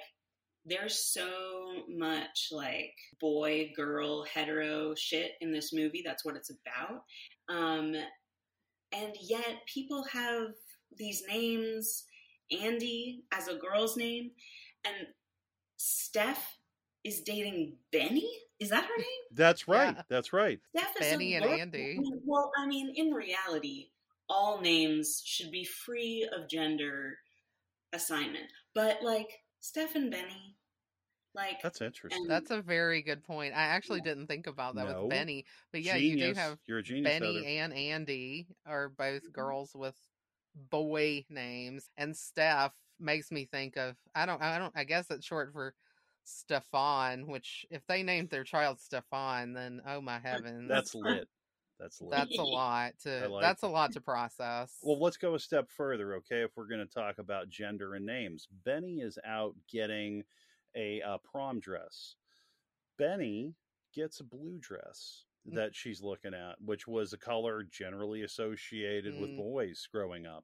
there's 0.65 0.97
so 1.13 1.83
much 1.89 2.47
like 2.51 2.93
boy 3.19 3.71
girl 3.75 4.23
hetero 4.25 4.93
shit 4.95 5.33
in 5.41 5.51
this 5.51 5.71
movie 5.73 6.01
that's 6.05 6.25
what 6.25 6.35
it's 6.35 6.49
about 6.51 7.03
um 7.49 7.93
and 8.93 9.13
yet 9.21 9.57
people 9.71 10.03
have 10.11 10.47
these 10.97 11.23
names 11.27 12.05
andie 12.51 13.17
as 13.33 13.47
a 13.47 13.55
girl's 13.55 13.95
name 13.97 14.31
and 14.85 15.07
steff 15.79 16.37
is 17.03 17.21
dating 17.21 17.75
benny 17.91 18.29
is 18.59 18.69
that 18.69 18.85
her 18.85 18.97
name 18.97 19.05
That's 19.33 19.67
right. 19.67 19.93
Yeah. 19.95 20.01
That's 20.07 20.31
right. 20.31 20.59
steff 20.75 21.01
is 21.01 21.11
Benny 21.11 21.33
a 21.33 21.37
and 21.37 21.45
girl- 21.45 21.59
Andie. 21.59 21.99
well 22.25 22.51
i 22.57 22.65
mean 22.65 22.91
in 22.95 23.11
reality 23.11 23.89
all 24.29 24.59
names 24.61 25.21
should 25.23 25.51
be 25.51 25.63
free 25.65 26.27
of 26.35 26.49
gender 26.49 27.17
assignment 27.93 28.45
but 28.73 28.97
like 29.03 29.29
steff 29.65 29.95
and 29.95 30.11
benny 30.11 30.55
like 31.35 31.61
That's 31.61 31.81
interesting. 31.81 32.21
And- 32.21 32.31
That's 32.31 32.49
a 32.49 32.61
very 32.61 33.01
good 33.01 33.23
point. 33.23 33.53
I 33.53 33.63
actually 33.63 34.01
didn't 34.01 34.27
think 34.27 34.47
about 34.47 34.75
that 34.75 34.87
No. 34.87 35.01
with 35.01 35.09
Benny, 35.09 35.45
but 35.71 35.81
yeah, 35.81 35.97
genius. 35.97 36.27
you 36.27 36.33
do 36.33 36.39
have 36.39 36.57
You're 36.65 36.77
a 36.77 36.83
genius. 36.83 37.11
Benny 37.11 37.35
Heather. 37.35 37.47
and 37.47 37.73
Andie 37.73 38.47
are 38.65 38.89
both 38.89 39.23
mm-hmm. 39.23 39.31
girls 39.33 39.71
with 39.75 39.95
boy 40.55 41.25
names, 41.29 41.89
and 41.97 42.13
Steff 42.13 42.71
makes 42.99 43.31
me 43.31 43.45
think 43.45 43.75
of 43.75 43.95
I 44.15 44.25
don't 44.25 44.41
I 44.41 44.57
don't 44.57 44.71
I 44.75 44.85
guess 44.85 45.11
it's 45.11 45.25
short 45.25 45.51
for 45.51 45.75
Stefan, 46.23 47.27
which 47.27 47.65
if 47.69 47.85
they 47.87 48.01
named 48.01 48.29
their 48.29 48.45
child 48.45 48.79
Stefan, 48.79 49.53
then 49.53 49.81
oh 49.85 49.99
my 49.99 50.19
heavens, 50.19 50.69
That's 50.69 50.95
lit. 50.95 51.27
That's 51.79 52.01
lit. 52.01 52.11
that's 52.11 52.37
a 52.37 52.43
lot 52.43 52.93
to 53.03 53.27
like 53.27 53.41
that's 53.43 53.63
a 53.63 53.67
lot 53.67 53.91
to 53.93 54.01
process. 54.01 54.77
well, 54.81 54.99
let's 54.99 55.17
go 55.17 55.35
a 55.35 55.39
step 55.39 55.69
further, 55.69 56.15
okay? 56.15 56.41
If 56.43 56.51
we're 56.55 56.67
going 56.67 56.85
to 56.85 56.93
talk 56.93 57.17
about 57.17 57.49
gender 57.49 57.95
and 57.95 58.05
names, 58.05 58.47
Benny 58.63 59.01
is 59.01 59.17
out 59.25 59.55
getting 59.69 60.23
a 60.75 61.01
uh, 61.01 61.17
prom 61.29 61.59
dress. 61.59 62.15
Benny 62.97 63.53
gets 63.93 64.19
a 64.19 64.23
blue 64.23 64.57
dress 64.59 65.23
Mm. 65.47 65.53
that 65.57 65.75
she's 65.75 66.01
looking 66.01 66.33
at, 66.33 66.55
which 66.59 66.87
was 66.87 67.13
a 67.13 67.19
color 67.19 67.61
generally 67.61 68.23
associated 68.23 69.19
with 69.21 69.29
Mm. 69.29 69.37
boys 69.37 69.87
growing 69.91 70.25
up. 70.25 70.43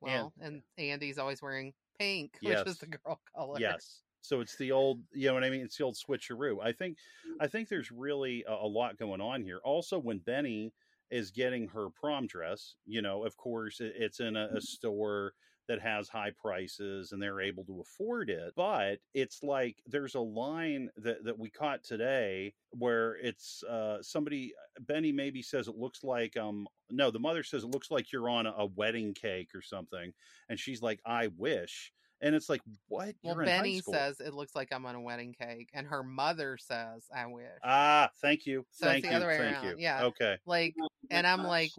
well, 0.00 0.32
and, 0.40 0.62
Andie's 0.76 1.18
always 1.18 1.40
wearing 1.40 1.72
pink, 2.00 2.36
which 2.42 2.58
is 2.66 2.78
the 2.78 2.86
girl 2.88 3.20
color. 3.36 3.60
Yes. 3.60 4.02
So 4.22 4.40
it's 4.40 4.56
the 4.56 4.72
old, 4.72 5.00
you 5.12 5.28
know 5.28 5.34
what 5.34 5.44
I 5.44 5.50
mean? 5.50 5.62
It's 5.62 5.76
the 5.76 5.84
old 5.84 5.96
switcheroo. 5.96 6.58
I 6.62 6.72
think, 6.72 6.98
I 7.40 7.46
think 7.46 7.68
there's 7.68 7.90
really 7.90 8.44
a, 8.46 8.52
a 8.52 8.66
lot 8.66 8.98
going 8.98 9.20
on 9.20 9.42
here. 9.42 9.60
Also, 9.64 9.98
when 9.98 10.18
Benny 10.18 10.72
is 11.10 11.30
getting 11.30 11.68
her 11.68 11.88
prom 11.90 12.26
dress, 12.26 12.74
you 12.86 13.02
know, 13.02 13.24
of 13.24 13.36
course, 13.36 13.80
it, 13.80 13.94
it's 13.96 14.20
in 14.20 14.36
a, 14.36 14.48
a 14.54 14.60
store 14.60 15.32
that 15.68 15.80
has 15.80 16.08
high 16.08 16.32
prices 16.40 17.12
and 17.12 17.22
they're 17.22 17.40
able 17.40 17.64
to 17.64 17.80
afford 17.80 18.28
it. 18.28 18.52
But 18.56 18.98
it's 19.14 19.42
like 19.42 19.76
there's 19.86 20.16
a 20.16 20.20
line 20.20 20.90
that, 20.96 21.24
that 21.24 21.38
we 21.38 21.48
caught 21.48 21.84
today 21.84 22.54
where 22.70 23.14
it's 23.14 23.62
uh, 23.62 23.98
somebody, 24.02 24.52
Benny 24.80 25.12
maybe 25.12 25.42
says 25.42 25.68
it 25.68 25.76
looks 25.76 26.02
like, 26.02 26.36
um, 26.36 26.66
no, 26.90 27.10
the 27.10 27.20
mother 27.20 27.44
says 27.44 27.62
it 27.62 27.70
looks 27.70 27.90
like 27.90 28.10
you're 28.12 28.28
on 28.28 28.46
a, 28.46 28.54
a 28.58 28.66
wedding 28.66 29.14
cake 29.14 29.50
or 29.54 29.62
something. 29.62 30.12
And 30.48 30.58
she's 30.58 30.82
like, 30.82 31.00
I 31.06 31.28
wish. 31.38 31.92
And 32.22 32.34
it's 32.34 32.48
like, 32.48 32.60
what? 32.88 33.14
Well, 33.22 33.34
You're 33.36 33.44
Benny 33.44 33.80
says 33.80 34.20
it 34.20 34.34
looks 34.34 34.54
like 34.54 34.68
I'm 34.72 34.84
on 34.84 34.94
a 34.94 35.00
wedding 35.00 35.32
cake, 35.32 35.70
and 35.72 35.86
her 35.86 36.02
mother 36.02 36.58
says, 36.60 37.06
"I 37.14 37.26
wish." 37.26 37.46
Ah, 37.64 38.10
thank 38.20 38.46
you. 38.46 38.66
So 38.70 38.90
it's 38.90 39.02
the 39.02 39.10
you. 39.10 39.16
other 39.16 39.26
way 39.26 39.38
thank 39.38 39.56
around, 39.56 39.64
you. 39.66 39.74
yeah. 39.78 40.04
Okay. 40.04 40.36
like, 40.44 40.74
Oh 40.80 40.88
my 41.10 41.16
and 41.16 41.26
I'm 41.26 41.38
gosh. 41.38 41.46
like, 41.46 41.70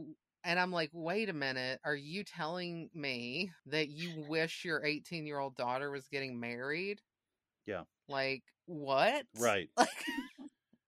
and 0.44 0.60
I'm 0.60 0.72
like, 0.72 0.90
wait 0.94 1.30
a 1.30 1.34
minute, 1.34 1.80
are 1.86 1.96
you 1.96 2.24
telling 2.24 2.90
me 2.94 3.52
that 3.68 3.90
you 3.90 4.26
wish 4.28 4.66
your 4.66 4.84
18 4.84 5.28
year 5.28 5.38
old 5.38 5.56
daughter 5.56 5.92
was 5.92 6.08
getting 6.08 6.40
married? 6.40 7.02
Yeah. 7.68 7.84
Like 8.08 8.44
what? 8.66 9.26
Right. 9.40 9.70
Like, 9.78 9.90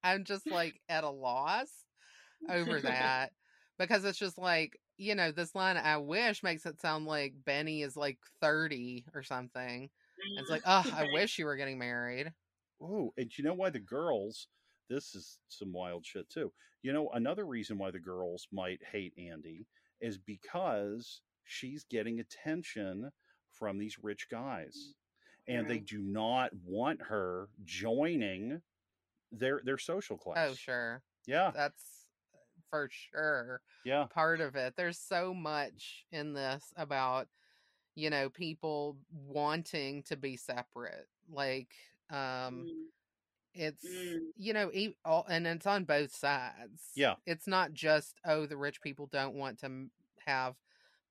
I'm 0.04 0.26
just 0.26 0.50
like 0.52 0.82
at 0.90 1.06
a 1.06 1.10
loss 1.10 1.70
over 2.50 2.82
that 2.82 3.32
because 3.80 4.04
it's 4.04 4.18
just 4.18 4.38
like 4.38 4.78
you 4.98 5.16
know 5.16 5.32
this 5.32 5.56
line 5.56 5.78
I 5.78 5.98
wish 5.98 6.44
makes 6.44 6.66
it 6.66 6.80
sound 6.80 7.06
like 7.06 7.34
Benny 7.46 7.82
is 7.82 7.96
like 7.96 8.18
30 8.42 9.06
or 9.14 9.24
something. 9.24 9.90
It's 10.38 10.44
mm-hmm. 10.44 10.52
like, 10.52 10.62
oh, 10.66 10.94
I 10.96 11.10
wish 11.14 11.38
you 11.38 11.46
were 11.46 11.56
getting 11.56 11.80
married. 11.80 12.32
Oh, 12.82 13.14
and 13.18 13.36
you 13.38 13.44
know 13.44 13.54
why 13.54 13.70
the 13.70 13.80
girls? 13.80 14.48
This 14.90 15.16
is 15.16 15.40
some 15.48 15.72
wild 15.72 16.06
shit 16.06 16.30
too. 16.30 16.52
You 16.82 16.94
know, 16.94 17.10
another 17.14 17.46
reason 17.46 17.78
why 17.78 17.92
the 17.92 18.00
girls 18.00 18.48
might 18.52 18.80
hate 18.92 19.14
Andie 19.18 19.66
is 20.02 20.18
because 20.18 21.22
she's 21.46 21.86
getting 21.90 22.20
attention 22.20 23.10
from 23.52 23.78
these 23.78 23.98
rich 24.02 24.28
guys, 24.30 24.94
and 25.48 25.68
they 25.70 25.80
do 25.80 26.00
not 26.00 26.52
want 26.66 27.02
her 27.02 27.48
joining 27.64 28.62
their 29.32 29.62
their 29.64 29.78
social 29.78 30.18
oh, 30.20 30.24
class. 30.24 30.50
Oh, 30.52 30.56
sure. 30.56 31.02
Yeah, 31.26 31.52
That's 31.56 31.93
for 32.74 32.90
sure. 32.92 33.62
yeah, 33.86 34.06
part 34.06 34.42
of 34.42 34.56
it. 34.56 34.74
There's 34.76 34.98
so 34.98 35.34
much 35.34 36.06
in 36.12 36.34
this 36.34 36.74
about 36.76 37.28
you 37.96 38.10
know 38.10 38.30
people 38.30 38.98
wanting 39.12 40.04
to 40.04 40.18
be 40.18 40.36
separate. 40.38 41.08
Like 41.32 41.70
um 42.10 42.66
Mm, 42.66 42.86
it's 43.54 43.86
Mm. 43.86 44.20
you 44.38 44.54
know 44.54 44.72
e- 44.74 44.96
all, 45.06 45.26
and 45.30 45.46
it's 45.46 45.68
on 45.68 45.84
both 45.86 46.14
sides. 46.16 46.92
Yeah. 46.96 47.16
It's 47.26 47.48
not 47.48 47.74
just 47.74 48.16
oh 48.26 48.46
the 48.48 48.58
rich 48.58 48.82
people 48.82 49.08
don't 49.08 49.36
want 49.36 49.60
to 49.60 49.88
have 50.26 50.56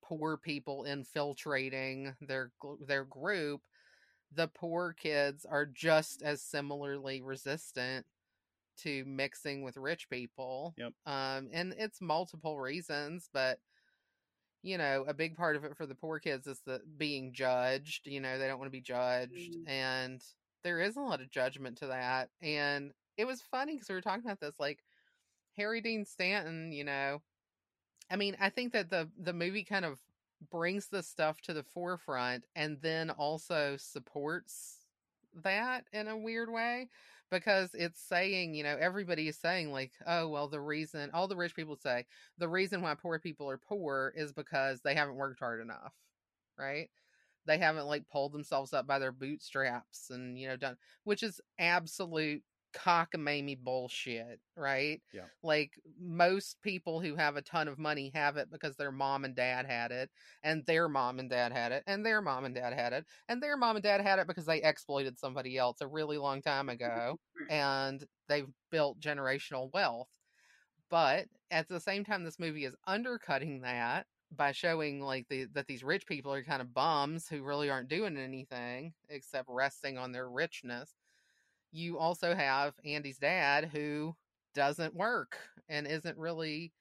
poor 0.02 0.36
people 0.36 0.84
infiltrating 0.84 2.14
their 2.20 2.50
their 2.86 3.04
group. 3.04 3.62
The 4.34 4.48
poor 4.48 4.92
kids 4.94 5.44
are 5.44 5.66
just 5.66 6.22
as 6.22 6.42
similarly 6.42 7.20
resistant 7.22 8.06
to 8.82 9.04
mixing 9.06 9.62
with 9.62 9.76
rich 9.76 10.08
people. 10.10 10.74
Yep. 10.76 10.92
Um, 11.06 11.48
and 11.52 11.74
it's 11.78 12.00
multiple 12.00 12.58
reasons, 12.58 13.28
but 13.32 13.58
you 14.62 14.78
know, 14.78 15.04
a 15.08 15.14
big 15.14 15.36
part 15.36 15.56
of 15.56 15.64
it 15.64 15.76
for 15.76 15.86
the 15.86 15.94
poor 15.94 16.20
kids 16.20 16.46
is 16.46 16.60
the 16.64 16.80
being 16.96 17.32
judged. 17.32 18.06
You 18.06 18.20
know, 18.20 18.38
they 18.38 18.46
don't 18.46 18.58
want 18.58 18.68
to 18.68 18.78
be 18.78 18.80
judged, 18.80 19.56
Mm. 19.56 19.68
and 19.68 20.24
there 20.62 20.80
is 20.80 20.96
a 20.96 21.00
lot 21.00 21.20
of 21.20 21.30
judgment 21.30 21.78
to 21.78 21.88
that. 21.88 22.30
And 22.40 22.92
it 23.16 23.24
was 23.24 23.42
funny 23.42 23.74
because 23.74 23.88
we 23.88 23.96
were 23.96 24.00
talking 24.00 24.24
about 24.24 24.38
this, 24.40 24.60
like 24.60 24.84
Harry 25.56 25.80
Dean 25.80 26.04
Stanton. 26.04 26.70
You 26.72 26.84
know, 26.84 27.22
I 28.10 28.16
mean, 28.16 28.36
I 28.40 28.50
think 28.50 28.72
that 28.72 28.88
the 28.90 29.10
the 29.18 29.32
movie 29.32 29.64
kind 29.64 29.84
of 29.84 29.98
brings 30.50 30.88
this 30.88 31.08
stuff 31.08 31.40
to 31.42 31.54
the 31.54 31.64
forefront, 31.64 32.44
and 32.54 32.80
then 32.80 33.10
also 33.10 33.76
supports 33.76 34.76
that 35.42 35.86
in 35.92 36.08
a 36.08 36.16
weird 36.16 36.50
way 36.52 36.88
because 37.32 37.70
it's 37.74 38.00
saying, 38.00 38.54
you 38.54 38.64
know, 38.64 38.76
everybody 38.80 39.28
is 39.28 39.38
saying 39.40 39.72
like, 39.72 39.92
oh, 40.06 40.28
well, 40.28 40.48
the 40.48 40.60
reason 40.60 41.10
all 41.14 41.28
the 41.28 41.36
rich 41.36 41.56
people 41.56 41.76
say 41.76 42.06
the 42.38 42.48
reason 42.48 42.82
why 42.82 42.94
poor 42.94 43.18
people 43.18 43.50
are 43.50 43.58
poor 43.58 44.14
is 44.16 44.32
because 44.34 44.82
they 44.82 44.94
haven't 44.94 45.16
worked 45.16 45.40
hard 45.40 45.60
enough, 45.62 45.94
right? 46.58 46.90
They 47.46 47.58
haven't 47.58 47.86
like 47.86 48.08
pulled 48.10 48.32
themselves 48.32 48.72
up 48.74 48.86
by 48.86 48.98
their 49.00 49.12
bootstraps 49.12 50.10
and 50.10 50.38
you 50.38 50.48
know 50.48 50.56
done, 50.56 50.76
which 51.04 51.22
is 51.24 51.40
absolute 51.58 52.42
cockamamie 52.72 53.58
bullshit, 53.58 54.40
right? 54.56 55.00
Yeah. 55.12 55.26
Like 55.42 55.78
most 55.98 56.60
people 56.62 57.00
who 57.00 57.16
have 57.16 57.36
a 57.36 57.42
ton 57.42 57.68
of 57.68 57.78
money 57.78 58.10
have 58.14 58.36
it 58.36 58.50
because 58.50 58.76
their 58.76 58.92
mom 58.92 59.24
and 59.24 59.34
dad 59.34 59.66
had 59.66 59.92
it, 59.92 60.10
and 60.42 60.64
their 60.66 60.88
mom 60.88 61.18
and 61.18 61.30
dad 61.30 61.52
had 61.52 61.72
it, 61.72 61.84
and 61.86 62.04
their 62.04 62.20
mom 62.22 62.44
and 62.44 62.54
dad 62.54 62.72
had 62.72 62.92
it, 62.92 63.06
and 63.28 63.42
their 63.42 63.56
mom 63.56 63.76
and 63.76 63.82
dad 63.82 64.00
had 64.00 64.18
it 64.18 64.26
because 64.26 64.46
they 64.46 64.62
exploited 64.62 65.18
somebody 65.18 65.56
else 65.56 65.80
a 65.80 65.86
really 65.86 66.18
long 66.18 66.42
time 66.42 66.68
ago, 66.68 67.18
and 67.50 68.04
they've 68.28 68.48
built 68.70 69.00
generational 69.00 69.72
wealth. 69.72 70.08
But 70.90 71.28
at 71.50 71.68
the 71.68 71.80
same 71.80 72.04
time, 72.04 72.24
this 72.24 72.38
movie 72.38 72.64
is 72.64 72.76
undercutting 72.86 73.60
that 73.62 74.06
by 74.30 74.52
showing 74.52 75.00
like 75.00 75.28
the 75.28 75.44
that 75.52 75.66
these 75.66 75.84
rich 75.84 76.06
people 76.06 76.32
are 76.32 76.42
kind 76.42 76.62
of 76.62 76.74
bums 76.74 77.28
who 77.28 77.42
really 77.42 77.70
aren't 77.70 77.88
doing 77.88 78.16
anything 78.16 78.94
except 79.08 79.48
resting 79.50 79.98
on 79.98 80.12
their 80.12 80.28
richness. 80.28 80.94
You 81.72 81.98
also 81.98 82.34
have 82.34 82.74
Andie's 82.84 83.18
dad 83.18 83.70
who 83.72 84.14
doesn't 84.54 84.94
work 84.94 85.38
and 85.68 85.86
isn't 85.86 86.18
really 86.18 86.72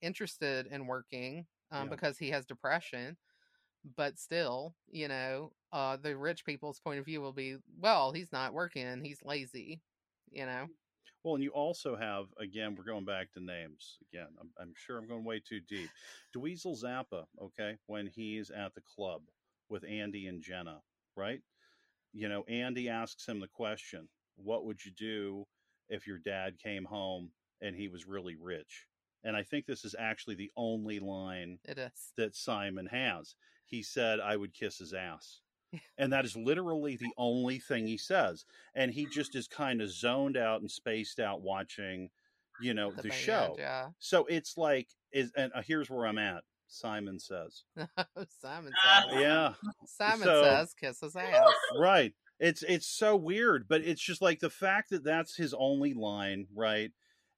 interested 0.00 0.66
in 0.68 0.86
working 0.86 1.46
um, 1.70 1.84
Yeah. 1.84 1.90
because 1.90 2.18
he 2.18 2.30
has 2.30 2.46
depression. 2.46 3.16
But 3.96 4.18
still, 4.18 4.74
you 4.88 5.06
know, 5.06 5.52
uh, 5.72 5.96
the 5.96 6.16
rich 6.16 6.44
people's 6.44 6.80
point 6.80 6.98
of 6.98 7.04
view 7.04 7.20
will 7.20 7.32
be, 7.32 7.56
well, 7.78 8.10
he's 8.12 8.32
not 8.32 8.52
working, 8.52 9.04
he's 9.04 9.22
lazy, 9.22 9.80
you 10.30 10.44
know. 10.44 10.66
Well, 11.22 11.34
and 11.34 11.42
you 11.44 11.50
also 11.50 11.96
have 11.96 12.26
again, 12.38 12.74
we're 12.76 12.84
going 12.84 13.04
back 13.04 13.32
to 13.32 13.40
names 13.40 13.98
again. 14.12 14.28
I'm, 14.40 14.50
I'm 14.60 14.72
sure 14.76 14.98
I'm 14.98 15.08
going 15.08 15.24
way 15.24 15.40
too 15.40 15.60
deep. 15.60 15.90
Dweezil 16.34 16.80
Zappa, 16.82 17.26
okay, 17.40 17.76
when 17.86 18.06
he's 18.06 18.50
at 18.50 18.74
the 18.74 18.80
club 18.80 19.22
with 19.68 19.84
Andie 19.84 20.26
and 20.28 20.42
Jenna, 20.42 20.80
right? 21.16 21.40
You 22.12 22.28
know, 22.28 22.44
Andy 22.48 22.88
asks 22.88 23.26
him 23.26 23.40
the 23.40 23.48
question, 23.48 24.08
"What 24.36 24.64
would 24.64 24.84
you 24.84 24.92
do 24.92 25.44
if 25.88 26.06
your 26.06 26.18
dad 26.18 26.58
came 26.58 26.84
home 26.84 27.30
and 27.60 27.74
he 27.76 27.88
was 27.88 28.06
really 28.06 28.36
rich?" 28.36 28.86
And 29.24 29.36
I 29.36 29.42
think 29.42 29.66
this 29.66 29.84
is 29.84 29.94
actually 29.98 30.36
the 30.36 30.52
only 30.56 31.00
line 31.00 31.58
It 31.64 31.78
is. 31.78 32.12
that 32.16 32.36
Simon 32.36 32.86
has. 32.86 33.34
He 33.64 33.82
said, 33.82 34.20
I 34.20 34.36
would 34.36 34.54
kiss 34.54 34.78
his 34.78 34.92
ass. 34.92 35.40
And 35.98 36.12
that 36.12 36.24
is 36.24 36.36
literally 36.36 36.96
the 36.96 37.10
only 37.18 37.58
thing 37.58 37.88
he 37.88 37.98
says. 37.98 38.44
And 38.76 38.92
he 38.92 39.06
just 39.06 39.34
is 39.34 39.48
kind 39.48 39.82
of 39.82 39.90
zoned 39.90 40.36
out 40.36 40.60
and 40.60 40.70
spaced 40.70 41.18
out 41.18 41.42
watching, 41.42 42.10
you 42.60 42.72
know, 42.72 42.92
the, 42.92 43.02
band, 43.08 43.14
show. 43.14 43.56
Yeah. 43.58 43.88
So 43.98 44.26
it's 44.26 44.56
like, 44.56 44.86
is 45.12 45.32
and 45.36 45.50
uh, 45.56 45.62
here's 45.66 45.90
where 45.90 46.06
I'm 46.06 46.18
at. 46.18 46.44
Simon 46.68 47.18
says, 47.18 47.64
Simon 48.40 48.72
says. 48.84 49.04
yeah, 49.20 49.54
Simon 49.86 50.24
so- 50.24 50.42
says, 50.44 50.74
kiss 50.74 51.00
his 51.00 51.16
ass. 51.16 51.48
right. 51.76 52.12
It's 52.38 52.62
it's 52.62 52.86
so 52.86 53.16
weird, 53.16 53.66
but 53.68 53.80
it's 53.82 54.00
just 54.02 54.20
like 54.22 54.40
the 54.40 54.50
fact 54.50 54.90
that 54.90 55.04
that's 55.04 55.34
his 55.36 55.54
only 55.58 55.94
line, 55.94 56.46
right? 56.54 56.90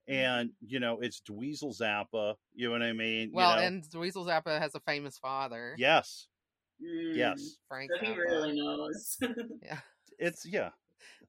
And 0.08 0.50
you 0.60 0.80
know, 0.80 0.98
it's 1.00 1.20
Dweezil 1.20 1.78
Zappa. 1.80 2.34
You 2.54 2.66
know 2.66 2.72
what 2.72 2.82
I 2.82 2.92
mean? 2.92 3.28
You 3.28 3.34
Well, 3.34 3.56
know? 3.56 3.62
and 3.62 3.84
Dweezil 3.84 4.26
Zappa 4.26 4.58
has 4.58 4.74
a 4.74 4.80
famous 4.80 5.18
father, 5.18 5.74
yes, 5.78 6.26
Mm. 6.82 7.16
yes, 7.16 7.56
Frank 7.68 7.90
So 8.00 8.06
he 8.06 8.12
really 8.18 8.52
knows. 8.60 9.18
Yeah, 9.62 9.78
it's 10.18 10.46
yeah. 10.46 10.70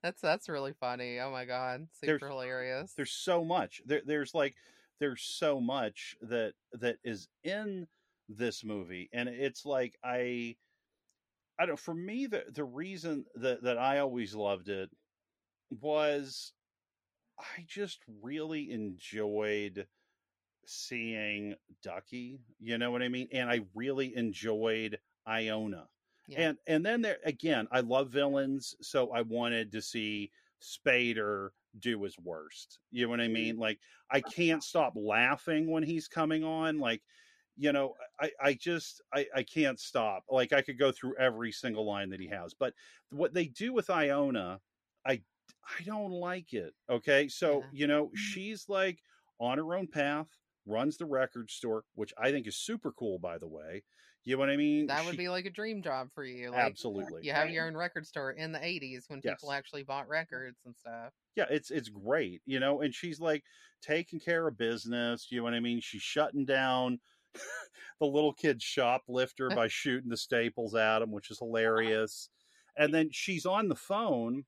that's 0.02 0.22
that's 0.22 0.48
really 0.50 0.74
funny. 0.80 1.20
Oh 1.20 1.32
my 1.32 1.46
god, 1.46 1.88
There's- 2.02 2.20
super 2.20 2.30
hilarious. 2.30 2.94
there's 2.96 3.12
so 3.12 3.44
much 3.44 3.82
there, 3.86 4.02
there's 4.06 4.34
like 4.34 4.56
there's 5.00 5.22
so 5.24 5.60
much 5.62 6.16
that 6.22 6.54
that 6.74 6.98
is 7.04 7.28
in 7.44 7.88
this 8.28 8.64
movie 8.64 9.10
and 9.12 9.28
it's 9.28 9.66
like 9.66 9.98
i 10.04 10.56
i 11.60 11.66
don't 11.66 11.80
for 11.80 11.94
me 11.94 12.26
the 12.26 12.44
the 12.54 12.64
reason 12.64 13.26
that 13.36 13.62
that 13.62 13.78
i 13.78 14.00
always 14.00 14.34
loved 14.34 14.70
it 14.70 14.90
was 15.82 16.54
i 17.38 17.64
just 17.68 18.00
really 18.22 18.72
enjoyed 18.72 19.86
seeing 20.66 21.56
duckie 21.84 22.40
you 22.60 22.78
know 22.78 22.92
what 22.92 23.02
i 23.02 23.08
mean? 23.08 23.28
And 23.32 23.50
i 23.50 23.62
really 23.76 24.16
enjoyed 24.16 25.00
iona. 25.28 25.88
Yeah. 26.28 26.50
and 26.50 26.58
and 26.68 26.86
then 26.86 27.02
there 27.02 27.18
again 27.26 27.68
i 27.72 27.80
love 27.80 28.10
villains 28.10 28.76
so 28.82 29.12
i 29.12 29.22
wanted 29.22 29.72
to 29.72 29.82
see 29.82 30.32
spader 30.62 31.50
do 31.80 32.02
his 32.04 32.18
worst 32.20 32.80
you 32.92 33.06
know 33.06 33.10
what 33.10 33.22
i 33.22 33.28
mean? 33.28 33.54
Mm-hmm. 33.54 33.62
Like 33.62 33.80
i 34.12 34.22
can't 34.22 34.64
stop 34.64 34.94
laughing 34.96 35.72
when 35.72 35.84
he's 35.84 36.08
coming 36.08 36.44
on 36.44 36.80
like 36.80 37.02
you 37.60 37.72
know 37.74 37.94
i 38.20 38.32
i 38.42 38.54
just 38.54 39.02
i 39.14 39.28
i 39.36 39.44
can't 39.44 39.80
stop 39.80 40.24
like 40.30 40.54
i 40.54 40.62
could 40.62 40.80
go 40.80 40.92
through 40.92 41.14
every 41.20 41.52
single 41.52 41.86
line 41.86 42.10
that 42.10 42.20
he 42.20 42.28
has 42.28 42.54
but 42.54 42.74
what 43.12 43.34
they 43.34 43.46
do 43.46 43.74
with 43.74 43.90
iona 43.90 44.60
i 45.06 45.22
i 45.78 45.84
don't 45.86 46.12
like 46.12 46.54
it 46.54 46.74
okay 46.90 47.28
so 47.28 47.60
Yeah. 47.60 47.66
you 47.74 47.88
know 47.88 48.06
mm. 48.08 48.16
she's 48.16 48.68
like 48.70 49.00
on 49.40 49.58
her 49.58 49.76
own 49.76 49.88
path 49.88 50.28
runs 50.66 50.98
the 50.98 51.06
record 51.06 51.52
store 51.52 51.84
which 51.96 52.14
i 52.18 52.32
think 52.32 52.48
is 52.48 52.56
super 52.56 52.92
cool 52.94 53.20
by 53.20 53.38
the 53.38 53.48
way 53.48 53.84
you 54.24 54.36
know 54.36 54.40
what 54.40 54.50
i 54.50 54.56
mean 54.56 54.88
that 54.88 55.04
would 55.06 55.12
She- 55.12 55.18
be 55.18 55.30
like 55.30 55.46
a 55.46 55.50
dream 55.50 55.82
job 55.82 56.10
for 56.14 56.24
you. 56.24 56.52
Like 56.52 56.60
absolutely 56.60 57.22
you 57.24 57.34
have 57.34 57.50
your 57.50 57.68
own 57.68 57.76
record 57.76 58.06
store 58.06 58.32
in 58.32 58.52
the 58.52 58.60
'80s 58.60 59.10
when 59.10 59.22
people 59.22 59.52
actually 59.52 59.84
bought 59.84 60.08
records 60.08 60.60
and 60.66 60.76
stuff. 60.76 61.12
yeah 61.36 61.46
it's 61.50 61.72
it's 61.72 61.90
great 61.90 62.42
you 62.46 62.60
know 62.60 62.82
and 62.82 62.94
she's 62.94 63.20
like 63.20 63.44
taking 63.82 64.20
care 64.20 64.48
of 64.48 64.58
business 64.58 65.28
you 65.32 65.38
know 65.38 65.44
what 65.44 65.54
i 65.54 65.60
mean 65.60 65.80
she's 65.82 66.02
shutting 66.02 66.46
down 66.46 67.00
the 68.00 68.06
little 68.06 68.34
kid 68.34 68.62
shoplifter 68.62 69.50
by 69.50 69.68
shooting 69.68 70.10
the 70.10 70.18
staples 70.18 70.76
at 70.76 71.02
him 71.02 71.12
which 71.12 71.32
is 71.32 71.40
hilarious. 71.40 72.30
And 72.78 72.94
then 72.94 73.10
she's 73.12 73.46
on 73.46 73.68
the 73.68 73.76
phone 73.76 74.46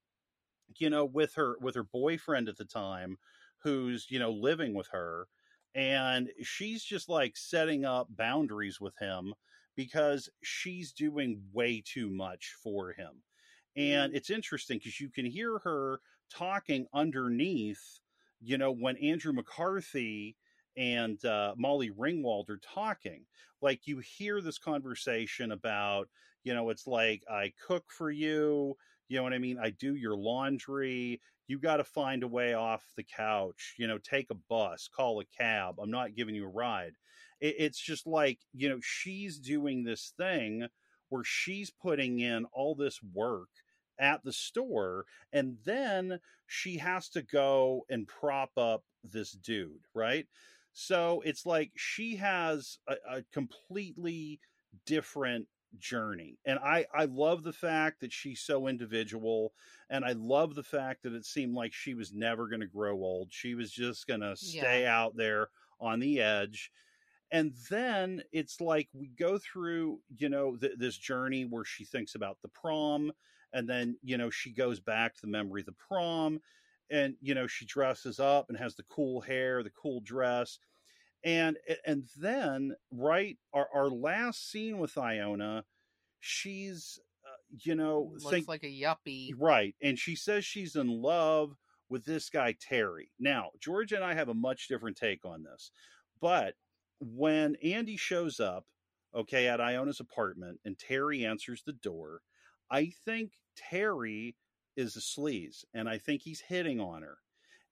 you 0.77 0.89
know 0.89 1.03
with 1.03 1.35
her 1.35 1.57
with 1.59 1.75
her 1.75 1.83
boyfriend 1.83 2.47
at 2.47 2.57
the 2.57 2.65
time 2.65 3.17
who's 3.63 4.07
you 4.09 4.17
know 4.17 4.31
living 4.31 4.73
with 4.73 4.87
her 4.91 5.27
and 5.75 6.29
she's 6.41 6.83
just 6.83 7.09
like 7.09 7.37
setting 7.37 7.85
up 7.85 8.07
boundaries 8.15 8.79
with 8.79 8.97
him 8.99 9.33
because 9.75 10.29
she's 10.43 10.91
doing 10.91 11.41
way 11.53 11.81
too 11.85 12.09
much 12.09 12.55
for 12.61 12.91
him. 12.91 13.23
And 13.75 14.09
mm-hmm. 14.09 14.17
it's 14.17 14.29
interesting 14.29 14.77
because 14.77 14.99
you 14.99 15.09
can 15.09 15.25
hear 15.25 15.59
her 15.59 16.01
talking 16.29 16.87
underneath, 16.93 18.01
you 18.41 18.57
know, 18.57 18.71
when 18.71 18.97
Andrew 18.97 19.31
McCarthy 19.31 20.35
and 20.77 21.23
uh, 21.25 21.53
Molly 21.57 21.91
Ringwald 21.91 22.49
are 22.49 22.59
talking. 22.61 23.25
Like 23.61 23.81
you 23.85 23.99
hear 23.99 24.41
this 24.41 24.57
conversation 24.57 25.51
about, 25.51 26.07
you 26.43 26.53
know, 26.53 26.69
it's 26.69 26.87
like 26.87 27.23
I 27.29 27.53
cook 27.67 27.85
for 27.89 28.09
you, 28.09 28.75
you 29.07 29.17
know 29.17 29.23
what 29.23 29.33
I 29.33 29.39
mean? 29.39 29.59
I 29.61 29.71
do 29.71 29.95
your 29.95 30.15
laundry. 30.15 31.21
You 31.47 31.59
got 31.59 31.77
to 31.77 31.83
find 31.83 32.23
a 32.23 32.27
way 32.27 32.53
off 32.53 32.83
the 32.95 33.03
couch, 33.03 33.75
you 33.77 33.87
know, 33.87 33.97
take 33.97 34.29
a 34.31 34.35
bus, 34.49 34.89
call 34.93 35.19
a 35.19 35.25
cab. 35.37 35.75
I'm 35.79 35.91
not 35.91 36.15
giving 36.15 36.33
you 36.33 36.45
a 36.45 36.49
ride. 36.49 36.93
It, 37.39 37.55
it's 37.59 37.79
just 37.79 38.07
like, 38.07 38.39
you 38.53 38.69
know, 38.69 38.79
she's 38.81 39.37
doing 39.37 39.83
this 39.83 40.13
thing 40.17 40.67
where 41.09 41.23
she's 41.25 41.69
putting 41.69 42.19
in 42.19 42.45
all 42.53 42.73
this 42.73 42.99
work 43.13 43.49
at 43.99 44.23
the 44.23 44.33
store 44.33 45.05
and 45.33 45.57
then 45.63 46.19
she 46.47 46.77
has 46.77 47.09
to 47.09 47.21
go 47.21 47.85
and 47.89 48.07
prop 48.07 48.51
up 48.57 48.83
this 49.03 49.31
dude 49.31 49.85
right 49.93 50.27
so 50.73 51.21
it's 51.25 51.45
like 51.45 51.71
she 51.75 52.15
has 52.15 52.77
a, 52.87 53.17
a 53.17 53.23
completely 53.33 54.39
different 54.85 55.47
journey 55.79 56.37
and 56.45 56.59
i 56.59 56.85
i 56.93 57.05
love 57.05 57.43
the 57.43 57.53
fact 57.53 58.01
that 58.01 58.11
she's 58.11 58.41
so 58.41 58.67
individual 58.67 59.53
and 59.89 60.03
i 60.03 60.11
love 60.13 60.53
the 60.53 60.63
fact 60.63 61.03
that 61.03 61.13
it 61.13 61.25
seemed 61.25 61.55
like 61.55 61.73
she 61.73 61.93
was 61.93 62.13
never 62.13 62.47
going 62.47 62.59
to 62.59 62.67
grow 62.67 62.93
old 62.93 63.29
she 63.31 63.55
was 63.55 63.71
just 63.71 64.05
going 64.05 64.19
to 64.19 64.35
stay 64.35 64.85
out 64.85 65.15
there 65.15 65.47
on 65.79 65.99
the 65.99 66.19
edge 66.19 66.71
and 67.31 67.53
then 67.69 68.21
it's 68.33 68.59
like 68.59 68.89
we 68.93 69.07
go 69.07 69.37
through 69.37 69.99
you 70.17 70.27
know 70.27 70.57
th- 70.57 70.73
this 70.77 70.97
journey 70.97 71.45
where 71.45 71.65
she 71.65 71.85
thinks 71.85 72.15
about 72.15 72.37
the 72.41 72.49
prom 72.49 73.11
and 73.53 73.67
then 73.67 73.95
you 74.03 74.17
know 74.17 74.29
she 74.29 74.51
goes 74.51 74.79
back 74.79 75.15
to 75.15 75.21
the 75.21 75.27
memory 75.27 75.61
of 75.61 75.65
the 75.65 75.75
prom 75.87 76.39
and 76.91 77.15
you 77.21 77.33
know 77.33 77.47
she 77.47 77.65
dresses 77.65 78.19
up 78.19 78.47
and 78.49 78.57
has 78.57 78.75
the 78.75 78.83
cool 78.83 79.21
hair, 79.21 79.63
the 79.63 79.71
cool 79.71 80.01
dress, 80.01 80.59
and 81.23 81.57
and 81.85 82.09
then 82.17 82.73
right 82.91 83.37
our 83.53 83.67
our 83.73 83.89
last 83.89 84.51
scene 84.51 84.77
with 84.77 84.97
Iona, 84.97 85.63
she's 86.19 86.99
uh, 87.25 87.29
you 87.63 87.75
know 87.75 88.11
Looks 88.13 88.29
think 88.29 88.47
like 88.47 88.63
a 88.63 88.67
yuppie. 88.67 89.31
right, 89.37 89.73
and 89.81 89.97
she 89.97 90.15
says 90.15 90.45
she's 90.45 90.75
in 90.75 90.89
love 90.89 91.55
with 91.89 92.05
this 92.05 92.29
guy 92.29 92.55
Terry. 92.59 93.11
Now 93.19 93.51
George 93.59 93.91
and 93.93 94.03
I 94.03 94.13
have 94.13 94.29
a 94.29 94.33
much 94.33 94.67
different 94.67 94.97
take 94.97 95.25
on 95.25 95.43
this, 95.43 95.71
but 96.19 96.55
when 96.99 97.55
Andie 97.63 97.97
shows 97.97 98.39
up, 98.39 98.65
okay, 99.15 99.47
at 99.47 99.59
Iona's 99.59 99.99
apartment, 99.99 100.59
and 100.65 100.77
Terry 100.77 101.25
answers 101.25 101.63
the 101.65 101.73
door, 101.73 102.21
I 102.69 102.91
think 103.05 103.31
Terry 103.55 104.35
is 104.75 104.95
a 104.95 104.99
sleaze, 104.99 105.63
and 105.73 105.89
I 105.89 105.97
think 105.97 106.21
he's 106.21 106.41
hitting 106.41 106.79
on 106.79 107.01
her. 107.01 107.17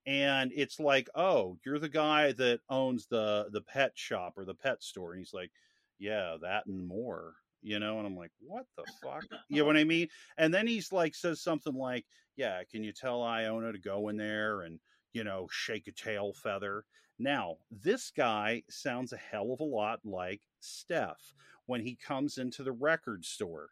And 0.06 0.52
it's 0.56 0.80
like, 0.80 1.10
oh, 1.16 1.58
you're 1.66 1.80
the 1.80 1.89
guy 1.89 2.32
that 2.34 2.62
owns 2.70 3.06
the 3.08 3.47
the 3.52 3.62
pet 3.62 3.91
shop 3.95 4.34
or 4.38 4.45
the 4.45 4.56
pet 4.56 4.84
store, 4.84 5.12
and 5.12 5.20
he's 5.20 5.34
like, 5.34 5.52
yeah, 6.00 6.38
that 6.41 6.66
and 6.66 6.88
more, 6.88 7.36
you 7.62 7.80
know. 7.80 7.97
And 7.97 8.08
I'm 8.08 8.16
like, 8.16 8.32
what 8.39 8.66
the 8.78 8.86
fuck, 9.04 9.26
you 9.50 9.62
know 9.62 9.66
what 9.66 9.78
I 9.78 9.84
mean? 9.84 10.08
And 10.38 10.54
then 10.54 10.68
he's 10.68 10.91
like, 10.91 11.16
says 11.16 11.41
something 11.41 11.76
like, 11.76 12.06
yeah, 12.38 12.62
can 12.72 12.84
you 12.84 12.93
tell 12.93 13.22
Iona 13.22 13.72
to 13.72 13.80
go 13.80 14.10
in 14.10 14.18
there 14.18 14.62
and 14.62 14.80
you 15.14 15.24
know 15.24 15.47
shake 15.52 15.88
a 15.88 15.91
tail 15.91 16.34
feather? 16.34 16.86
Now, 17.20 17.58
this 17.70 18.12
guy 18.16 18.64
sounds 18.70 19.12
a 19.12 19.18
hell 19.18 19.52
of 19.52 19.60
a 19.60 19.66
lot 19.66 20.00
like 20.06 20.41
Steff 20.62 21.34
when 21.66 21.82
he 21.82 21.95
comes 21.95 22.38
into 22.38 22.64
the 22.64 22.72
record 22.72 23.26
store 23.26 23.70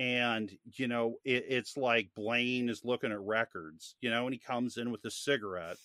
and 0.00 0.50
you 0.74 0.88
know 0.88 1.14
it, 1.24 1.44
it's 1.48 1.76
like 1.76 2.08
blane 2.16 2.68
is 2.68 2.84
looking 2.84 3.12
at 3.12 3.20
records 3.20 3.94
you 4.00 4.10
know 4.10 4.24
and 4.24 4.34
he 4.34 4.38
comes 4.38 4.78
in 4.78 4.90
with 4.90 5.04
a 5.04 5.10
cigarette 5.10 5.76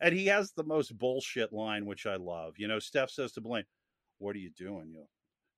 and 0.00 0.14
he 0.14 0.26
has 0.26 0.52
the 0.52 0.64
most 0.64 0.96
bullshit 0.96 1.52
line 1.52 1.84
which 1.84 2.06
i 2.06 2.14
love 2.16 2.54
you 2.56 2.68
know 2.68 2.78
steff 2.78 3.10
says 3.10 3.32
to 3.32 3.40
blane 3.42 3.64
what 4.18 4.36
are 4.36 4.40
you 4.40 4.50
doing? 4.50 4.90
You 4.92 5.04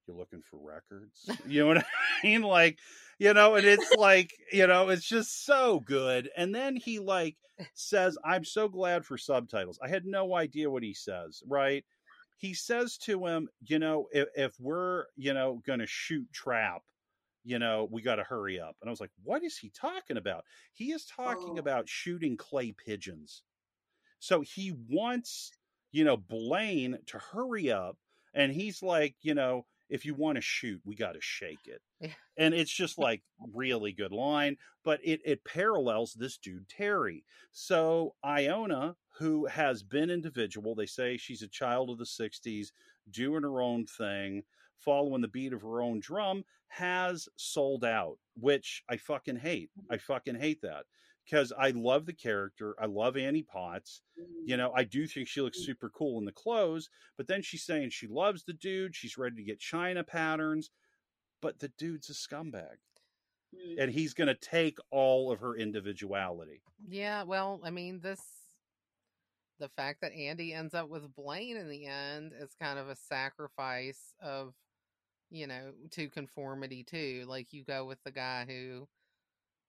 you're 0.06 0.16
looking 0.16 0.42
for 0.42 0.58
records? 0.58 1.28
You 1.48 1.62
know 1.62 1.66
what 1.68 1.78
i 1.78 1.84
mean? 2.26 2.42
Like 2.42 2.78
you 3.18 3.32
know 3.32 3.54
and 3.54 3.66
it's 3.66 3.92
like 3.96 4.32
you 4.52 4.66
know 4.66 4.88
it's 4.88 5.06
just 5.06 5.44
so 5.44 5.80
good 5.80 6.30
and 6.36 6.54
then 6.54 6.76
he 6.76 6.98
like 6.98 7.36
says 7.74 8.18
i'm 8.24 8.44
so 8.44 8.68
glad 8.68 9.04
for 9.04 9.16
subtitles. 9.16 9.78
I 9.82 9.88
had 9.88 10.04
no 10.04 10.34
idea 10.34 10.70
what 10.70 10.82
he 10.82 10.94
says 10.94 11.42
right? 11.48 11.84
He 12.38 12.54
says 12.54 12.98
to 12.98 13.26
him 13.26 13.48
you 13.64 13.78
know 13.78 14.08
if, 14.12 14.28
if 14.34 14.54
we're 14.60 15.04
you 15.16 15.34
know 15.34 15.62
gonna 15.66 15.86
shoot 15.86 16.26
trap 16.32 16.82
you 17.46 17.58
know, 17.60 17.88
we 17.90 18.02
got 18.02 18.16
to 18.16 18.24
hurry 18.24 18.60
up. 18.60 18.76
And 18.82 18.88
I 18.88 18.92
was 18.92 19.00
like, 19.00 19.12
what 19.22 19.44
is 19.44 19.56
he 19.56 19.70
talking 19.70 20.16
about? 20.18 20.44
He 20.74 20.92
is 20.92 21.06
talking 21.06 21.56
Oh. 21.56 21.58
about 21.58 21.88
shooting 21.88 22.36
clay 22.36 22.72
pigeons. 22.72 23.44
So 24.18 24.40
he 24.40 24.72
wants, 24.88 25.52
you 25.92 26.04
know, 26.04 26.16
Blane 26.16 26.98
to 27.06 27.18
hurry 27.18 27.70
up. 27.70 27.98
And 28.34 28.52
he's 28.52 28.82
like, 28.82 29.16
you 29.22 29.34
know, 29.34 29.66
if 29.88 30.04
you 30.04 30.14
want 30.14 30.36
to 30.36 30.42
shoot, 30.42 30.80
we 30.84 30.96
got 30.96 31.12
to 31.12 31.20
shake 31.20 31.66
it. 31.66 31.80
Yeah. 32.00 32.14
And 32.36 32.54
it's 32.54 32.72
just 32.72 32.98
like 32.98 33.22
really 33.54 33.92
good 33.92 34.12
line, 34.12 34.56
but 34.84 35.00
it, 35.04 35.20
it 35.24 35.44
parallels 35.44 36.14
this 36.14 36.38
dude, 36.38 36.68
Terry. 36.68 37.24
So 37.52 38.16
Iona, 38.24 38.96
who 39.18 39.46
has 39.46 39.82
been 39.84 40.10
individual, 40.10 40.74
they 40.74 40.86
say 40.86 41.16
she's 41.16 41.42
a 41.42 41.48
child 41.48 41.90
of 41.90 41.98
the 41.98 42.04
60s, 42.04 42.72
doing 43.10 43.42
her 43.44 43.62
own 43.62 43.86
thing, 43.86 44.42
following 44.78 45.22
the 45.22 45.28
beat 45.28 45.52
of 45.52 45.62
her 45.62 45.80
own 45.80 46.00
drum, 46.00 46.44
has 46.68 47.28
sold 47.36 47.84
out, 47.84 48.18
which 48.34 48.82
I 48.88 48.96
fucking 48.96 49.36
hate. 49.36 49.70
Mm-hmm. 49.78 49.94
I 49.94 49.98
fucking 49.98 50.36
hate 50.36 50.62
that 50.62 50.84
because 51.24 51.52
I 51.58 51.70
love 51.70 52.06
the 52.06 52.12
character. 52.12 52.74
I 52.80 52.86
love 52.86 53.16
Annie 53.16 53.42
Potts. 53.42 54.02
You 54.44 54.54
mm. 54.54 54.58
know, 54.58 54.72
I 54.74 54.84
do 54.84 55.06
think 55.06 55.28
she 55.28 55.40
looks 55.40 55.60
mm. 55.60 55.66
super 55.66 55.90
cool 55.90 56.18
in 56.18 56.24
the 56.24 56.32
clothes, 56.32 56.88
but 57.16 57.26
then 57.28 57.42
she's 57.42 57.64
saying 57.64 57.90
she 57.90 58.06
loves 58.06 58.44
the 58.44 58.52
dude. 58.52 58.94
She's 58.94 59.18
ready 59.18 59.36
to 59.36 59.42
get 59.42 59.58
China 59.58 60.04
patterns, 60.04 60.70
but 61.40 61.58
the 61.58 61.72
dude's 61.78 62.10
a 62.10 62.12
scumbag 62.12 62.76
Mm. 63.54 63.82
and 63.82 63.92
he's 63.92 64.14
going 64.14 64.28
to 64.28 64.34
take 64.34 64.78
all 64.90 65.30
of 65.32 65.40
her 65.40 65.56
individuality. 65.56 66.62
Yeah, 66.88 67.22
well, 67.22 67.60
I 67.64 67.70
mean, 67.70 68.00
this 68.00 68.20
the 69.58 69.68
fact 69.70 70.02
that 70.02 70.12
Andie 70.12 70.52
ends 70.52 70.74
up 70.74 70.88
with 70.88 71.14
Blane 71.14 71.56
in 71.56 71.70
the 71.70 71.86
end 71.86 72.32
is 72.38 72.54
kind 72.60 72.78
of 72.78 72.88
a 72.88 72.96
sacrifice 72.96 74.14
of, 74.20 74.52
you 75.30 75.46
know, 75.46 75.72
to 75.92 76.08
conformity 76.08 76.84
too. 76.84 77.24
Like 77.26 77.52
you 77.52 77.64
go 77.64 77.84
with 77.84 77.98
the 78.04 78.12
guy 78.12 78.44
who, 78.48 78.86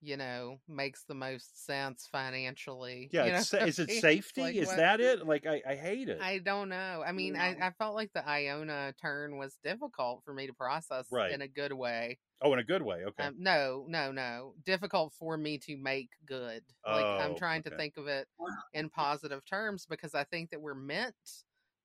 you 0.02 0.16
know, 0.18 0.60
makes 0.68 1.04
the 1.08 1.16
most 1.16 1.66
sense 1.66 2.08
financially. 2.12 3.10
Yeah, 3.12 3.26
you 3.26 3.32
know 3.32 3.38
is 3.68 3.80
it 3.80 3.90
safety? 3.92 4.42
Like, 4.42 4.56
is 4.56 4.68
what- 4.68 4.78
that 4.78 5.00
it? 5.00 5.26
Like 5.28 5.46
I, 5.48 5.62
I 5.68 5.76
hate 5.76 6.10
it. 6.10 6.20
I 6.22 6.38
don't 6.40 6.70
know. 6.70 7.04
I 7.06 7.12
mean, 7.12 7.36
I. 7.36 7.56
I 7.62 7.72
felt 7.72 7.96
like 7.96 8.12
the 8.14 8.28
Iona 8.28 8.94
turn 9.02 9.38
was 9.38 9.58
difficult 9.64 10.22
for 10.24 10.34
me 10.34 10.48
to 10.48 10.54
process 10.54 11.08
Right. 11.12 11.32
in 11.32 11.42
a 11.42 11.48
good 11.48 11.74
way. 11.74 12.20
oh, 12.42 12.54
in 12.54 12.60
a 12.60 12.64
good 12.64 12.84
way. 12.84 13.04
Okay. 13.08 13.24
Um, 13.24 13.36
no, 13.40 13.86
no, 13.88 14.12
no. 14.12 14.54
Difficult 14.64 15.14
for 15.18 15.36
me 15.38 15.58
to 15.66 15.76
make 15.78 16.10
good. 16.26 16.62
Like 16.86 17.04
I'm 17.04 17.32
Oh, 17.32 17.36
trying 17.36 17.64
to 17.64 17.72
think 17.72 17.98
of 17.98 18.06
it 18.08 18.28
in 18.74 18.90
positive 18.92 19.44
terms 19.46 19.88
because 19.90 20.14
I 20.14 20.24
think 20.26 20.52
that 20.52 20.62
we're 20.62 20.76
meant 20.76 21.16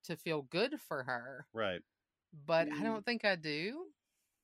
to 0.04 0.16
feel 0.16 0.42
good 0.42 0.74
for 0.88 1.04
her, 1.04 1.46
right. 1.54 1.80
But 2.46 2.68
I 2.68 2.80
Mm. 2.80 2.82
don't 2.82 3.04
think 3.06 3.24
I 3.24 3.36
do. 3.36 3.92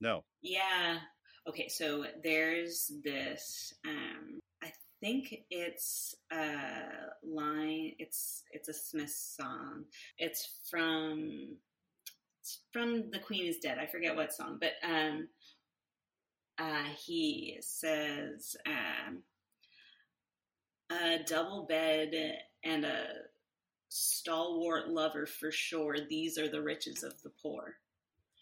No. 0.01 0.25
Yeah. 0.43 1.01
Okay, 1.49 1.69
so 1.69 2.05
there's 2.23 2.91
this 3.03 3.73
um 3.87 4.41
I 4.63 4.73
think 5.01 5.45
it's 5.51 6.15
a 6.31 7.11
line 7.23 7.95
it's 7.99 8.45
it's 8.53 8.69
a 8.69 8.75
Smith 8.75 9.11
song. 9.11 9.85
It's 10.19 10.61
from 10.71 11.57
it's 12.41 12.61
from 12.73 13.11
The 13.11 13.19
Queen 13.21 13.47
is 13.47 13.59
Dead. 13.59 13.79
I 13.79 13.87
forget 13.87 14.15
what 14.15 14.33
song, 14.33 14.59
but 14.61 14.73
um 14.83 15.29
uh 16.59 16.85
he 17.07 17.59
says 17.61 18.57
um 18.67 19.23
a 20.91 21.23
double 21.25 21.67
bed 21.67 22.13
and 22.65 22.85
a 22.85 23.07
stalwart 23.89 24.89
lover 24.89 25.27
for 25.27 25.51
sure. 25.51 25.97
These 26.09 26.39
are 26.39 26.49
the 26.49 26.63
riches 26.63 27.03
of 27.03 27.21
the 27.23 27.31
poor 27.43 27.77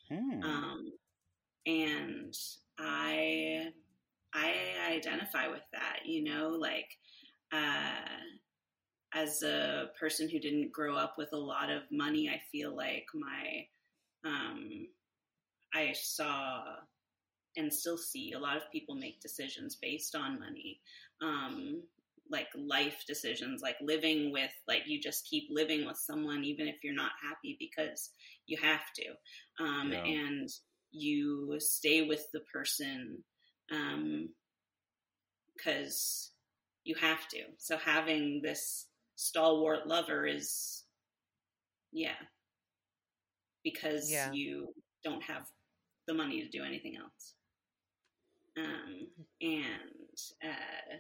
Hmm. 0.09 0.43
um, 0.43 0.93
and 1.67 2.37
I 2.79 3.73
I 4.35 4.55
identify 4.91 5.49
with 5.49 5.63
that. 5.73 6.01
You 6.05 6.25
know, 6.25 6.49
like 6.51 6.89
uh, 7.53 8.23
as 9.15 9.43
a 9.43 9.91
person 9.99 10.29
who 10.29 10.39
didn't 10.39 10.73
grow 10.73 10.97
up 10.97 11.15
with 11.19 11.33
a 11.33 11.39
lot 11.39 11.71
of 11.71 11.83
money, 11.91 12.29
I 12.29 12.41
feel 12.53 12.75
like 12.75 13.07
my 13.15 13.67
um, 14.25 14.89
I 15.75 15.93
saw 15.93 16.63
and 17.57 17.73
still 17.73 17.97
see 17.99 18.33
a 18.33 18.39
lot 18.39 18.57
of 18.57 18.71
people 18.71 18.95
make 18.95 19.21
decisions 19.21 19.77
based 19.77 20.15
on 20.15 20.39
money. 20.39 20.81
Um, 21.23 21.83
like 22.31 22.49
life 22.57 23.05
decisions, 23.07 23.63
like 23.63 23.77
living 23.81 24.33
with, 24.33 24.51
like 24.69 24.83
you 24.87 25.01
just 25.01 25.27
keep 25.29 25.45
living 25.51 25.87
with 25.87 25.97
someone 25.97 26.45
even 26.45 26.69
if 26.69 26.77
you're 26.83 26.95
not 26.95 27.13
happy 27.23 27.57
because 27.59 28.11
you 28.47 28.59
have 28.61 28.83
to 28.97 29.65
um, 29.65 29.93
Yeah. 29.93 30.05
and 30.05 30.49
you 30.93 31.57
stay 31.59 32.03
with 32.03 32.25
the 32.33 32.41
person 32.53 33.23
because 35.57 36.33
you 36.85 36.95
have 37.01 37.27
to. 37.29 37.43
So 37.59 37.77
having 37.77 38.41
this 38.43 38.87
stalwart 39.17 39.87
lover 39.87 40.27
is, 40.27 40.85
yeah, 41.93 42.17
because 43.65 44.11
Yeah. 44.11 44.33
you 44.33 44.73
don't 45.05 45.23
have 45.23 45.47
the 46.07 46.15
money 46.15 46.43
to 46.43 46.49
do 46.49 46.65
anything 46.65 46.97
else. 46.97 47.35
Um, 48.59 49.09
and 49.41 50.19
uh, 50.45 50.97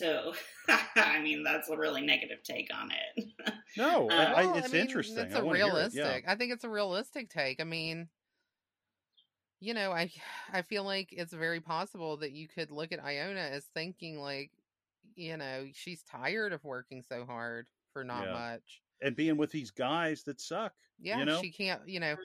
so, 0.00 0.34
I 0.96 1.20
mean, 1.22 1.42
that's 1.42 1.68
a 1.68 1.76
really 1.76 2.02
negative 2.02 2.42
take 2.42 2.68
on 2.74 2.90
it. 2.90 3.24
No, 3.76 4.10
Uh, 4.10 4.14
I, 4.14 4.24
I- 4.42 4.46
Well, 4.46 4.56
it's 4.56 4.72
mean, 4.72 4.82
interesting. 4.82 5.18
It's 5.18 5.34
I 5.34 5.40
a 5.40 5.44
wanna 5.44 5.58
it, 5.60 5.62
realistic. 5.62 6.24
yeah. 6.24 6.32
I 6.32 6.34
think 6.36 6.52
it's 6.52 6.64
a 6.64 6.68
realistic 6.70 7.30
take. 7.30 7.60
I 7.60 7.64
mean, 7.64 8.08
you 9.60 9.74
know, 9.74 9.92
I 9.92 10.10
I 10.52 10.62
feel 10.62 10.84
like 10.84 11.08
it's 11.12 11.32
very 11.32 11.60
possible 11.60 12.16
that 12.18 12.32
you 12.32 12.48
could 12.48 12.70
look 12.70 12.92
at 12.92 13.02
Iona 13.04 13.40
as 13.40 13.64
thinking 13.74 14.18
like, 14.18 14.50
you 15.14 15.36
know, 15.36 15.68
she's 15.72 16.02
tired 16.02 16.52
of 16.52 16.64
working 16.64 17.02
so 17.02 17.24
hard 17.24 17.66
for 17.92 18.04
not 18.04 18.24
Yeah. 18.26 18.32
much. 18.32 18.82
And 19.02 19.16
being 19.16 19.36
with 19.36 19.50
these 19.50 19.70
guys 19.70 20.22
that 20.24 20.40
suck. 20.40 20.72
Yeah, 20.98 21.18
you 21.18 21.24
know? 21.24 21.40
she 21.40 21.50
can't, 21.50 21.80
you 21.88 22.00
know, 22.00 22.16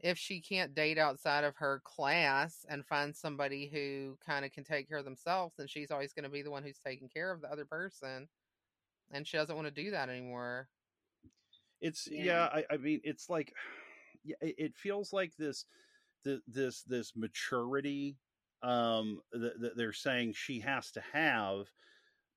if 0.00 0.18
she 0.18 0.40
can't 0.40 0.74
date 0.74 0.98
outside 0.98 1.44
of 1.44 1.56
her 1.56 1.80
class 1.84 2.64
and 2.68 2.86
find 2.86 3.14
somebody 3.14 3.68
who 3.72 4.16
kind 4.24 4.44
of 4.44 4.52
can 4.52 4.64
take 4.64 4.88
care 4.88 4.98
of 4.98 5.04
themselves, 5.04 5.54
then 5.56 5.66
she's 5.66 5.90
always 5.90 6.12
going 6.12 6.24
to 6.24 6.30
be 6.30 6.42
the 6.42 6.50
one 6.50 6.62
who's 6.62 6.78
taking 6.78 7.08
care 7.08 7.30
of 7.30 7.40
the 7.40 7.50
other 7.50 7.64
person. 7.64 8.28
And 9.12 9.26
she 9.26 9.36
doesn't 9.36 9.54
want 9.54 9.68
to 9.68 9.82
do 9.82 9.90
that 9.90 10.08
anymore. 10.08 10.68
It's 11.80 12.08
yeah. 12.10 12.24
Yeah. 12.24 12.48
I, 12.52 12.64
I 12.74 12.76
mean, 12.78 13.00
it's 13.04 13.28
like 13.28 13.52
yeah, 14.24 14.36
it, 14.40 14.54
it 14.58 14.76
feels 14.76 15.12
like 15.12 15.36
this, 15.36 15.66
the, 16.24 16.40
this 16.46 16.82
this 16.82 17.12
maturity 17.14 18.16
um 18.62 19.20
that, 19.32 19.60
that 19.60 19.76
they're 19.76 19.92
saying 19.92 20.32
she 20.34 20.58
has 20.58 20.90
to 20.90 21.02
have 21.12 21.66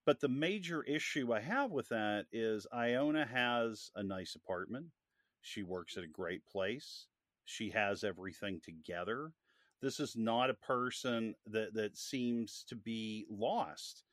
But 0.07 0.21
the 0.21 0.29
major 0.29 0.83
issue 0.85 1.33
I 1.33 1.41
have 1.41 1.71
with 1.71 1.89
that 1.89 2.27
is 2.31 2.65
Iona 2.73 3.27
has 3.27 3.91
a 3.95 4.03
nice 4.03 4.35
apartment. 4.35 4.93
She 5.41 5.63
works 5.63 5.97
at 5.97 6.05
a 6.05 6.07
great 6.07 6.47
place. 6.47 7.09
She 7.45 7.71
has 7.71 8.05
everything 8.05 8.61
together. 8.61 9.33
This 9.81 9.99
is 9.99 10.15
not 10.17 10.49
a 10.49 10.55
person 10.55 11.35
that 11.47 11.75
that 11.75 11.97
seems 11.97 12.65
to 12.69 12.75
be 12.77 13.27
lost. 13.29 14.05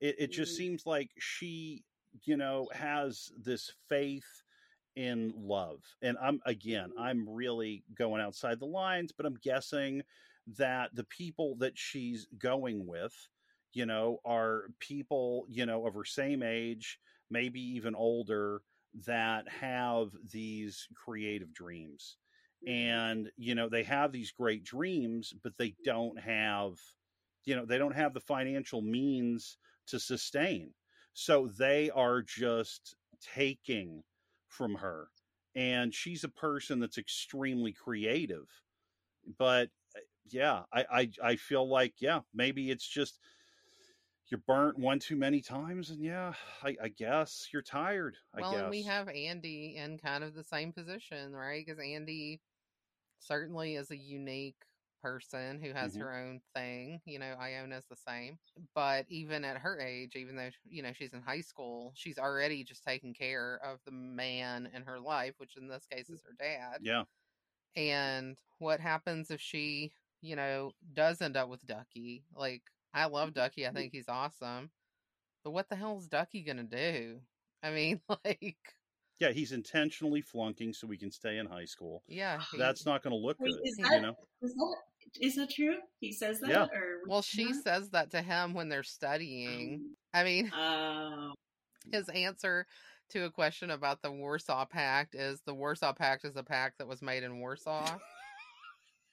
It, 0.00 0.16
it 0.20 0.32
just 0.32 0.54
Mhm. 0.54 0.56
seems 0.56 0.86
like 0.86 1.12
she, 1.18 1.86
you 2.24 2.36
know, 2.36 2.68
has 2.74 3.32
this 3.36 3.72
faith 3.88 4.44
in 4.96 5.32
love. 5.36 5.84
And 6.02 6.18
I'm 6.18 6.40
again, 6.46 6.92
I'm 6.98 7.28
really 7.28 7.84
going 7.94 8.20
outside 8.22 8.60
the 8.60 8.66
lines, 8.66 9.12
but 9.12 9.26
I'm 9.26 9.36
guessing 9.36 10.02
that 10.46 10.94
the 10.94 11.04
people 11.04 11.56
that 11.56 11.78
she's 11.78 12.26
going 12.38 12.86
with, 12.86 13.28
you 13.72 13.86
know, 13.86 14.18
are 14.24 14.70
people, 14.80 15.46
you 15.48 15.66
know, 15.66 15.86
of 15.86 15.94
her 15.94 16.04
same 16.04 16.42
age, 16.42 16.98
maybe 17.30 17.60
even 17.60 17.94
older, 17.94 18.62
that 19.06 19.48
have 19.48 20.10
these 20.30 20.88
creative 20.94 21.52
dreams. 21.52 22.16
And, 22.66 23.30
you 23.36 23.54
know, 23.54 23.68
they 23.68 23.84
have 23.84 24.12
these 24.12 24.32
great 24.32 24.64
dreams, 24.64 25.32
but 25.42 25.56
they 25.58 25.76
don't 25.84 26.18
have, 26.18 26.78
you 27.44 27.56
know, 27.56 27.64
they 27.64 27.78
don't 27.78 27.94
have 27.94 28.14
the 28.14 28.20
financial 28.20 28.82
means 28.82 29.58
to 29.86 29.98
sustain. 30.00 30.74
So 31.14 31.46
they 31.48 31.90
are 31.90 32.22
just 32.22 32.94
taking 33.20 34.02
from 34.48 34.74
her. 34.76 35.08
And 35.54 35.94
she's 35.94 36.24
a 36.24 36.28
person 36.28 36.78
that's 36.80 36.98
extremely 36.98 37.72
creative. 37.72 38.48
But 39.38 39.70
uh, 39.96 40.00
yeah, 40.30 40.64
I, 40.72 40.86
I 40.90 41.10
I 41.32 41.36
feel 41.36 41.68
like, 41.68 41.94
yeah, 42.00 42.20
maybe 42.34 42.70
it's 42.70 42.86
just 42.86 43.18
you're 44.30 44.38
burnt 44.46 44.78
one 44.78 44.98
too 44.98 45.16
many 45.16 45.40
times 45.40 45.90
and 45.90 46.02
yeah, 46.02 46.34
I, 46.62 46.76
I 46.82 46.88
guess 46.88 47.48
you're 47.52 47.62
tired. 47.62 48.16
I 48.34 48.42
well, 48.42 48.56
guess. 48.56 48.58
and 48.58 48.70
we 48.70 48.82
have 48.84 49.08
Andie 49.08 49.76
in 49.76 49.98
kind 49.98 50.22
of 50.24 50.34
the 50.34 50.44
same 50.44 50.72
position, 50.72 51.34
right? 51.34 51.64
Because 51.64 51.80
Andie 51.82 52.40
certainly 53.20 53.76
is 53.76 53.90
a 53.90 53.96
unique 53.98 54.64
person 55.02 55.60
who 55.62 55.72
has 55.74 55.96
Mhm. 55.96 55.98
her 55.98 56.14
own 56.14 56.40
thing. 56.54 57.02
You 57.06 57.18
know, 57.20 57.34
Iona's 57.34 57.86
the 57.88 57.96
same. 57.96 58.38
But 58.74 59.06
even 59.10 59.44
at 59.44 59.58
her 59.58 59.80
age, 59.80 60.16
even 60.16 60.36
though, 60.36 60.50
you 60.64 60.82
know, 60.82 60.92
she's 60.94 61.14
in 61.14 61.22
high 61.22 61.42
school, 61.42 61.92
she's 61.96 62.18
already 62.18 62.64
just 62.64 62.84
taking 62.84 63.14
care 63.14 63.56
of 63.64 63.80
the 63.84 63.92
man 63.92 64.66
in 64.66 64.84
her 64.84 65.00
life, 65.00 65.34
which 65.38 65.56
in 65.56 65.68
this 65.68 65.86
case 65.86 66.10
is 66.10 66.22
her 66.24 66.34
dad. 66.38 66.80
yeah. 66.80 67.04
And 67.76 68.38
what 68.58 68.80
happens 68.80 69.30
if 69.30 69.40
she, 69.40 69.92
you 70.20 70.36
know, 70.36 70.72
does 70.92 71.20
end 71.22 71.36
up 71.36 71.48
with 71.48 71.66
Duckie? 71.66 72.24
Like, 72.32 72.62
I 72.98 73.06
love 73.06 73.32
Duckie. 73.32 73.66
I 73.66 73.70
think 73.70 73.92
he's 73.92 74.08
awesome. 74.08 74.70
But 75.44 75.52
what 75.52 75.68
the 75.68 75.76
hell 75.76 75.98
is 75.98 76.08
Duckie 76.08 76.42
going 76.42 76.56
to 76.56 76.64
do? 76.64 77.20
I 77.62 77.70
mean, 77.70 78.00
like, 78.24 78.56
Yeah, 79.20 79.30
he's 79.30 79.52
intentionally 79.52 80.20
flunking 80.20 80.72
so 80.72 80.88
we 80.88 80.98
can 80.98 81.12
stay 81.12 81.38
in 81.38 81.46
high 81.46 81.64
school. 81.64 82.02
yeah. 82.08 82.40
he- 82.52 82.58
That's 82.58 82.84
not 82.84 83.02
going 83.04 83.12
to 83.12 83.24
look 83.24 83.38
Wait, 83.38 83.52
good, 83.52 83.60
is 83.64 83.78
you 83.78 84.00
know. 84.00 84.14
Is 84.42 84.52
that 84.54 84.76
is 85.20 85.36
that 85.36 85.50
true? 85.50 85.76
He 86.00 86.12
says 86.12 86.40
that, 86.40 86.50
Yeah. 86.50 86.64
or 86.64 86.98
Well, 87.06 87.22
she 87.22 87.44
Huh? 87.46 87.60
says 87.64 87.90
that 87.90 88.10
to 88.10 88.20
him 88.20 88.52
when 88.52 88.68
they're 88.68 88.82
studying. 88.82 89.74
Um, 89.74 89.96
I 90.12 90.24
mean, 90.24 90.52
Oh, 90.54 91.32
his 91.92 92.08
answer 92.08 92.66
to 93.10 93.24
a 93.24 93.30
question 93.30 93.70
about 93.70 94.02
the 94.02 94.10
Warsaw 94.12 94.66
Pact 94.66 95.14
is 95.14 95.40
the 95.46 95.54
Warsaw 95.54 95.94
Pact 95.94 96.24
is 96.24 96.36
a 96.36 96.42
pact 96.42 96.78
that 96.78 96.88
was 96.88 97.00
made 97.00 97.22
in 97.22 97.38
Warsaw. 97.38 97.96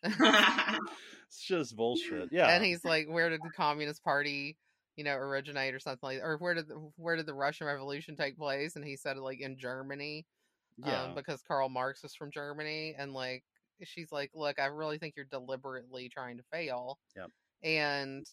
It's 1.28 1.41
just 1.43 1.76
bullshit. 1.76 2.30
Yeah. 2.32 2.47
And 2.47 2.64
he's 2.64 2.86
like, 2.86 3.08
where 3.10 3.30
did 3.30 3.41
the 3.43 3.49
Communist 3.49 4.03
Party, 4.03 4.58
you 4.95 5.03
know, 5.03 5.16
originate 5.16 5.74
or 5.74 5.80
something 5.80 5.99
like 6.08 6.20
or 6.22 6.38
where 6.38 6.53
did 6.53 6.68
the, 6.68 6.76
where 6.97 7.16
did 7.16 7.26
the 7.26 7.34
Russian 7.34 7.68
Revolution 7.68 8.16
take 8.16 8.38
place? 8.38 8.76
And 8.76 8.86
he 8.86 8.95
said 8.95 9.18
like 9.18 9.41
in 9.41 9.58
Germany. 9.58 10.26
yeah. 10.78 11.03
um, 11.03 11.16
because 11.16 11.41
Karl 11.41 11.68
Marx 11.70 12.03
was 12.03 12.14
from 12.16 12.32
Germany, 12.32 12.95
and 12.97 13.14
like 13.14 13.43
she's 13.84 14.12
like, 14.12 14.32
look, 14.34 14.60
I 14.60 14.68
really 14.68 14.97
think 14.97 15.16
you're 15.18 15.26
deliberately 15.26 16.10
trying 16.10 16.38
to 16.38 16.43
fail. 16.51 16.99
Yep. 17.16 17.30
And 17.64 18.26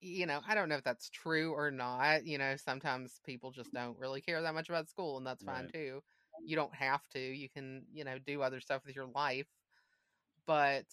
you 0.00 0.26
know, 0.26 0.40
I 0.46 0.54
don't 0.54 0.68
know 0.68 0.76
if 0.76 0.84
that's 0.84 1.10
true 1.10 1.52
or 1.52 1.70
not. 1.70 2.26
You 2.26 2.38
know, 2.38 2.56
sometimes 2.56 3.20
people 3.24 3.52
just 3.52 3.72
don't 3.72 3.98
really 3.98 4.20
care 4.20 4.42
that 4.42 4.54
much 4.54 4.68
about 4.68 4.88
school, 4.88 5.18
and 5.18 5.26
that's 5.26 5.42
fine 5.44 5.64
Right. 5.64 5.72
too. 5.72 6.00
You 6.44 6.56
don't 6.56 6.74
have 6.74 7.06
to. 7.14 7.20
You 7.20 7.48
can, 7.48 7.84
you 7.92 8.04
know, 8.04 8.18
do 8.18 8.42
other 8.42 8.60
stuff 8.60 8.82
with 8.86 8.96
your 8.96 9.06
life. 9.14 9.46
But 10.46 10.86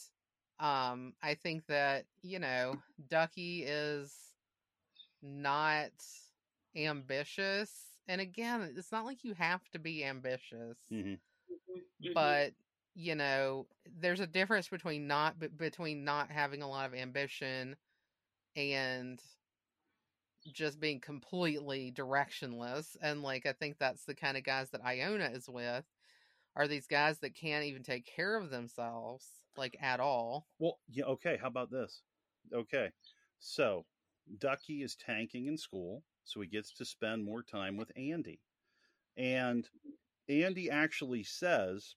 um 0.60 1.14
I 1.22 1.36
think 1.36 1.66
that, 1.68 2.06
you 2.22 2.40
know, 2.40 2.76
Duckie 3.10 3.64
is 3.64 4.14
not 5.22 5.92
ambitious. 6.76 7.72
And 8.08 8.22
again, 8.22 8.74
it's 8.76 8.92
not 8.92 9.06
like 9.06 9.24
you 9.24 9.34
have 9.34 9.68
to 9.72 9.80
be 9.80 10.04
ambitious 10.04 10.78
Mhm. 10.92 11.20
Mhm. 12.02 12.14
but 12.14 12.54
you 12.96 13.16
know 13.16 13.68
there's 13.86 14.20
a 14.20 14.28
difference 14.28 14.68
between 14.70 15.08
not 15.08 15.40
b- 15.40 15.48
between 15.48 16.04
not 16.04 16.30
having 16.32 16.62
a 16.62 16.70
lot 16.70 16.86
of 16.86 16.94
ambition 16.94 17.76
and 18.56 19.22
just 20.52 20.80
being 20.80 21.00
completely 21.00 21.92
directionless 21.92 22.96
and 23.02 23.22
like 23.22 23.46
i 23.46 23.54
think 23.54 23.78
that's 23.78 24.06
the 24.06 24.16
kind 24.16 24.38
of 24.38 24.44
guys 24.44 24.70
that 24.72 24.84
iona 24.84 25.26
is 25.26 25.48
with 25.50 25.86
are 26.56 26.68
these 26.68 26.88
guys 26.88 27.20
that 27.20 27.36
can't 27.36 27.66
even 27.66 27.84
take 27.84 28.06
care 28.06 28.36
of 28.36 28.50
themselves 28.50 29.28
like 29.58 29.78
at 29.82 30.00
all 30.00 30.48
Well, 30.60 30.80
yeah, 30.90 31.06
okay, 31.06 31.38
how 31.42 31.48
about 31.48 31.72
this? 31.72 32.02
Okay. 32.54 32.92
So, 33.40 33.86
Duckie 34.40 34.84
is 34.84 34.96
tanking 34.96 35.48
in 35.48 35.58
school, 35.58 36.04
so 36.24 36.42
he 36.42 36.48
gets 36.48 36.72
to 36.74 36.86
spend 36.86 37.24
more 37.24 37.44
time 37.44 37.76
with 37.76 37.92
Andie. 37.98 38.40
And 39.18 39.68
Andie 40.30 40.70
actually 40.70 41.24
says 41.24 41.96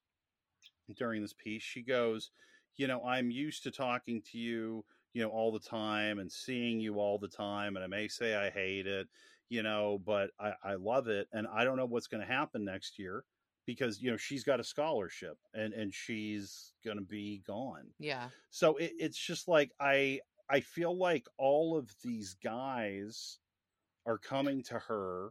during 0.97 1.23
this 1.23 1.33
piece, 1.35 1.63
she 1.63 1.83
goes, 1.83 2.31
You 2.77 2.87
know, 2.87 3.03
I'm 3.05 3.31
used 3.31 3.63
to 3.65 3.71
talking 3.71 4.23
to 4.33 4.39
you, 4.39 4.85
you 5.13 5.23
know, 5.23 5.31
all 5.31 5.53
the 5.53 5.61
time 5.61 6.19
and 6.19 6.31
seeing 6.31 6.81
you 6.81 6.99
all 6.99 7.19
the 7.19 7.29
time. 7.29 7.77
And 7.77 7.85
I 7.85 7.89
may 7.89 8.09
say 8.09 8.35
I 8.35 8.51
hate 8.51 8.87
it, 8.87 9.09
you 9.49 9.63
know, 9.63 10.01
but 10.05 10.31
I, 10.41 10.53
I 10.65 10.75
love 10.75 11.09
it. 11.09 11.29
And 11.33 11.47
I 11.47 11.65
don't 11.65 11.77
know 11.77 11.87
what's 11.87 12.09
going 12.09 12.27
to 12.27 12.33
happen 12.33 12.65
next 12.65 12.99
year 12.99 13.25
because, 13.67 14.01
you 14.03 14.11
know, 14.11 14.17
she's 14.17 14.45
got 14.45 14.61
a 14.61 14.65
scholarship 14.65 15.39
and, 15.55 15.73
and 15.73 15.95
she's 15.95 16.73
going 16.85 16.99
to 16.99 17.05
be 17.05 17.43
gone. 17.47 17.87
Yeah. 17.99 18.29
So 18.51 18.77
it, 18.77 18.93
it's 18.99 19.19
just 19.19 19.49
like 19.49 19.71
i 19.81 20.21
i 20.51 20.61
feel 20.61 20.97
like 20.97 21.27
all 21.39 21.77
of 21.77 21.91
these 22.03 22.37
guys 22.43 23.39
are 24.07 24.19
coming 24.19 24.63
to 24.63 24.79
her 24.79 25.31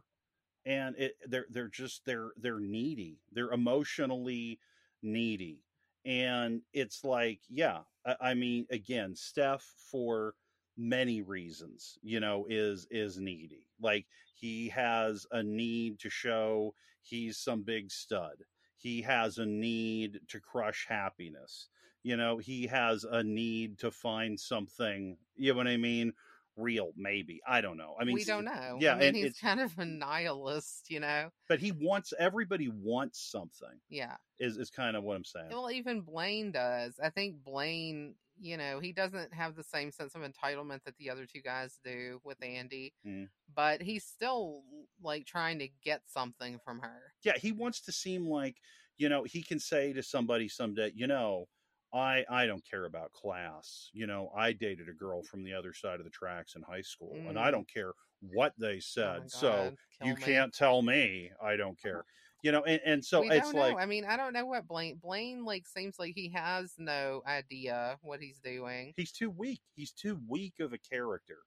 and 0.66 0.96
it 0.96 1.16
they're 1.28 1.46
they're 1.50 1.68
just 1.68 2.04
they're 2.04 2.30
they're 2.36 2.60
needy. 2.60 3.20
They're 3.32 3.52
emotionally 3.52 4.58
needy. 5.02 5.62
And 6.04 6.62
it's 6.72 7.04
like 7.04 7.40
yeah 7.48 7.80
I, 8.06 8.16
I 8.20 8.34
mean 8.34 8.66
again 8.70 9.14
steff 9.14 9.62
for 9.90 10.34
many 10.76 11.22
reasons 11.22 11.98
you 12.02 12.20
know 12.20 12.46
is 12.48 12.86
is 12.90 13.18
needy. 13.18 13.66
Like 13.80 14.06
he 14.34 14.68
has 14.70 15.26
a 15.30 15.42
need 15.42 15.98
to 16.00 16.10
show 16.10 16.74
he's 17.02 17.38
some 17.38 17.62
big 17.62 17.90
stud. 17.90 18.44
He 18.76 19.02
has 19.02 19.38
a 19.38 19.46
need 19.46 20.20
to 20.28 20.40
crush 20.40 20.86
happiness. 20.88 21.68
You 22.02 22.16
know 22.16 22.38
he 22.38 22.66
has 22.66 23.04
a 23.04 23.22
need 23.22 23.78
to 23.78 23.90
find 23.90 24.38
something 24.38 25.16
you 25.36 25.52
know 25.52 25.56
what 25.56 25.66
i 25.66 25.76
mean 25.76 26.12
real 26.56 26.92
maybe 26.96 27.40
i 27.48 27.60
don't 27.60 27.76
know. 27.76 27.94
I 27.98 28.04
mean 28.04 28.14
we 28.14 28.24
don't 28.24 28.44
know. 28.44 28.78
Yeah 28.80 28.94
i 28.94 28.98
mean 28.98 29.08
and 29.08 29.16
he's 29.16 29.38
kind 29.38 29.60
of 29.60 29.76
a 29.78 29.84
nihilist 29.84 30.90
you 30.90 31.00
know? 31.00 31.30
But 31.48 31.60
he 31.60 31.72
wants 31.72 32.12
everybody 32.18 32.68
wants 32.68 33.20
something 33.20 33.80
yeah. 33.88 34.16
is 34.38 34.56
is 34.56 34.70
kind 34.70 34.96
of 34.96 35.02
what 35.02 35.16
i'm 35.16 35.24
saying. 35.24 35.48
Well, 35.50 35.70
even 35.70 36.02
Blane 36.02 36.52
does. 36.52 36.94
I 37.02 37.10
think 37.10 37.42
Blane, 37.44 38.14
you 38.38 38.56
know, 38.56 38.80
he 38.80 38.92
doesn't 38.92 39.32
have 39.32 39.54
the 39.56 39.62
same 39.62 39.90
sense 39.92 40.14
of 40.14 40.22
entitlement 40.22 40.80
that 40.84 40.96
the 40.98 41.10
other 41.10 41.26
two 41.26 41.40
guys 41.40 41.78
do 41.84 42.20
with 42.24 42.42
Andie, 42.42 42.94
Mm. 43.06 43.28
but 43.54 43.82
he's 43.82 44.04
still 44.04 44.62
like 45.02 45.26
trying 45.26 45.58
to 45.60 45.68
get 45.82 46.02
something 46.06 46.58
from 46.64 46.80
her. 46.80 47.12
yeah 47.22 47.36
he 47.36 47.52
wants 47.52 47.80
to 47.82 47.92
seem 47.92 48.26
like 48.28 48.56
you 48.96 49.08
know 49.08 49.24
he 49.24 49.42
can 49.42 49.58
say 49.58 49.92
to 49.92 50.02
somebody 50.02 50.48
someday 50.48 50.90
you 50.94 51.06
know 51.06 51.46
i 51.92 52.24
i 52.30 52.46
don't 52.46 52.64
care 52.68 52.84
about 52.86 53.12
class 53.12 53.90
you 53.92 54.06
know 54.06 54.30
i 54.36 54.52
dated 54.52 54.88
a 54.88 54.92
girl 54.92 55.22
from 55.22 55.44
the 55.44 55.52
other 55.52 55.72
side 55.72 55.98
of 56.00 56.04
the 56.04 56.10
tracks 56.10 56.54
in 56.56 56.62
high 56.62 56.80
school 56.82 57.14
and 57.28 57.38
i 57.38 57.50
Mm. 57.50 57.50
don't 57.50 57.68
care 57.68 57.92
what 58.20 58.52
they 58.58 58.80
Oh 58.80 58.80
said 58.80 59.22
my 59.22 59.30
so 59.30 59.74
kill 59.98 60.06
you 60.06 60.14
me. 60.16 60.26
can't 60.26 60.52
tell 60.54 60.82
me 60.82 61.30
i 61.42 61.56
don't 61.56 61.78
care 61.82 62.04
you 62.44 62.52
know 62.52 62.62
and, 62.62 62.80
and 62.84 63.04
so 63.04 63.22
we 63.22 63.30
it's 63.30 63.52
like 63.52 63.76
I 63.76 63.86
mean, 63.86 64.04
I 64.04 64.16
don't 64.16 64.32
know 64.32 64.46
what 64.46 64.68
Blane. 64.68 65.00
Blane 65.02 65.44
like 65.44 65.66
seems 65.66 65.98
like 65.98 66.12
he 66.14 66.28
has 66.34 66.74
no 66.78 67.22
idea 67.26 67.98
what 68.02 68.20
he's 68.20 68.38
doing. 68.38 68.92
he's 68.96 69.12
too 69.12 69.30
weak 69.30 69.60
he's 69.74 69.92
too 69.92 70.20
weak 70.28 70.54
of 70.60 70.72
a 70.72 70.78
character 70.78 71.38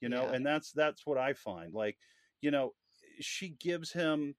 you 0.00 0.08
know 0.08 0.24
Yeah. 0.28 0.34
and 0.34 0.46
that's 0.46 0.72
that's 0.72 1.04
what 1.06 1.18
i 1.18 1.32
find 1.32 1.74
like 1.74 1.96
you 2.40 2.50
know 2.50 2.72
she 3.20 3.50
gives 3.60 3.92
him 3.92 4.34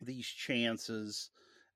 these 0.00 0.26
chances 0.26 1.30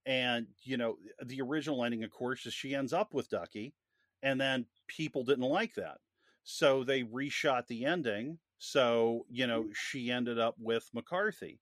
and 0.07 0.47
you 0.65 0.77
know 0.77 0.97
the 1.25 1.41
original 1.41 1.85
ending 1.85 2.05
of 2.05 2.11
course 2.11 2.47
is 2.47 2.55
she 2.55 2.75
ends 2.75 2.93
up 2.93 3.15
with 3.15 3.29
duckie 3.31 3.75
and 4.23 4.41
then 4.41 4.67
people 4.89 5.25
didn't 5.25 5.45
like 5.45 5.75
that 5.75 5.99
so 6.45 6.83
they 6.85 7.05
reshot 7.05 7.67
the 7.69 7.85
ending 7.85 8.39
So, 8.59 9.27
you 9.29 9.47
know, 9.49 9.63
mm. 9.65 9.75
she 9.75 10.11
ended 10.11 10.39
up 10.39 10.55
with 10.59 10.89
McCarthy. 10.95 11.59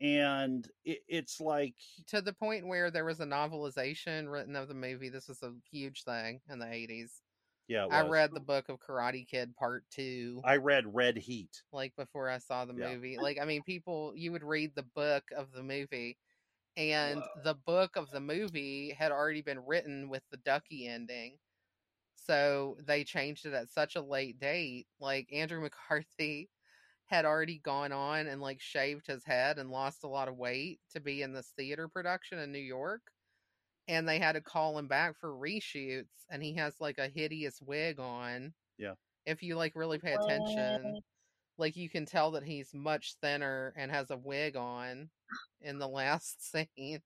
And 0.00 0.68
it, 0.84 1.00
it's 1.08 1.40
like, 1.40 1.76
to 2.08 2.20
the 2.20 2.32
point 2.34 2.66
where 2.66 2.90
there 2.90 3.04
was 3.04 3.20
a 3.20 3.24
novelization 3.26 4.30
written 4.30 4.56
of 4.56 4.68
the 4.68 4.74
movie. 4.74 5.08
This 5.08 5.28
was 5.28 5.42
a 5.42 5.54
huge 5.70 6.04
thing 6.04 6.42
in 6.48 6.58
the 6.58 6.70
80s. 6.70 7.22
yeah, 7.68 7.86
I 7.86 8.02
read 8.02 8.34
the 8.34 8.40
book 8.40 8.68
of 8.68 8.78
Karate 8.78 9.26
Kid 9.26 9.54
Part 9.56 9.88
2 9.90 10.42
I 10.44 10.56
read 10.56 10.94
Red 10.94 11.16
Heat. 11.16 11.62
like 11.72 11.94
before 11.96 12.28
I 12.28 12.38
saw 12.38 12.64
the 12.64 12.72
Yeah. 12.74 12.94
movie. 12.94 13.18
Like 13.18 13.38
I 13.40 13.44
mean 13.44 13.62
people 13.62 14.12
you 14.16 14.32
would 14.32 14.44
read 14.44 14.74
the 14.74 14.82
book 14.82 15.24
of 15.32 15.52
the 15.52 15.62
movie 15.62 16.18
and 16.76 17.18
Whoa. 17.22 17.42
the 17.44 17.54
book 17.54 17.96
of 17.96 18.10
the 18.10 18.20
movie 18.20 18.90
had 18.92 19.12
already 19.12 19.42
been 19.42 19.60
written 19.60 20.08
with 20.08 20.24
the 20.30 20.38
Duckie 20.38 20.86
ending. 20.88 21.38
So 22.16 22.76
they 22.80 23.04
changed 23.04 23.46
it 23.46 23.54
at 23.54 23.70
such 23.70 23.96
a 23.96 24.02
late 24.02 24.38
date. 24.38 24.88
Like 25.00 25.32
Andrew 25.32 25.60
McCarthy 25.62 26.50
had 27.06 27.24
already 27.24 27.58
gone 27.58 27.92
on 27.92 28.26
and 28.26 28.40
like 28.40 28.60
shaved 28.60 29.06
his 29.06 29.24
head 29.24 29.58
and 29.58 29.70
lost 29.70 30.04
a 30.04 30.08
lot 30.08 30.28
of 30.28 30.36
weight 30.36 30.80
to 30.92 31.00
be 31.00 31.22
in 31.22 31.32
this 31.32 31.52
theater 31.56 31.88
production 31.88 32.38
in 32.38 32.52
New 32.52 32.58
York. 32.58 33.02
And 33.88 34.08
they 34.08 34.18
had 34.18 34.32
to 34.32 34.40
call 34.40 34.76
him 34.78 34.88
back 34.88 35.16
for 35.18 35.30
reshoots 35.30 36.26
and 36.30 36.42
he 36.42 36.54
has 36.54 36.74
like 36.80 36.98
a 36.98 37.08
hideous 37.08 37.60
wig 37.62 38.00
on. 38.00 38.52
Yeah. 38.78 38.94
If 39.24 39.42
you 39.42 39.56
like 39.56 39.72
really 39.76 39.98
pay 39.98 40.14
attention, 40.14 41.00
like 41.58 41.76
you 41.76 41.88
can 41.88 42.06
tell 42.06 42.32
that 42.32 42.42
he's 42.42 42.74
much 42.74 43.14
thinner 43.22 43.72
and 43.76 43.90
has 43.90 44.10
a 44.10 44.16
wig 44.16 44.56
on 44.56 45.08
in 45.60 45.78
the 45.78 45.88
last 45.88 46.50
scenes. 46.76 47.02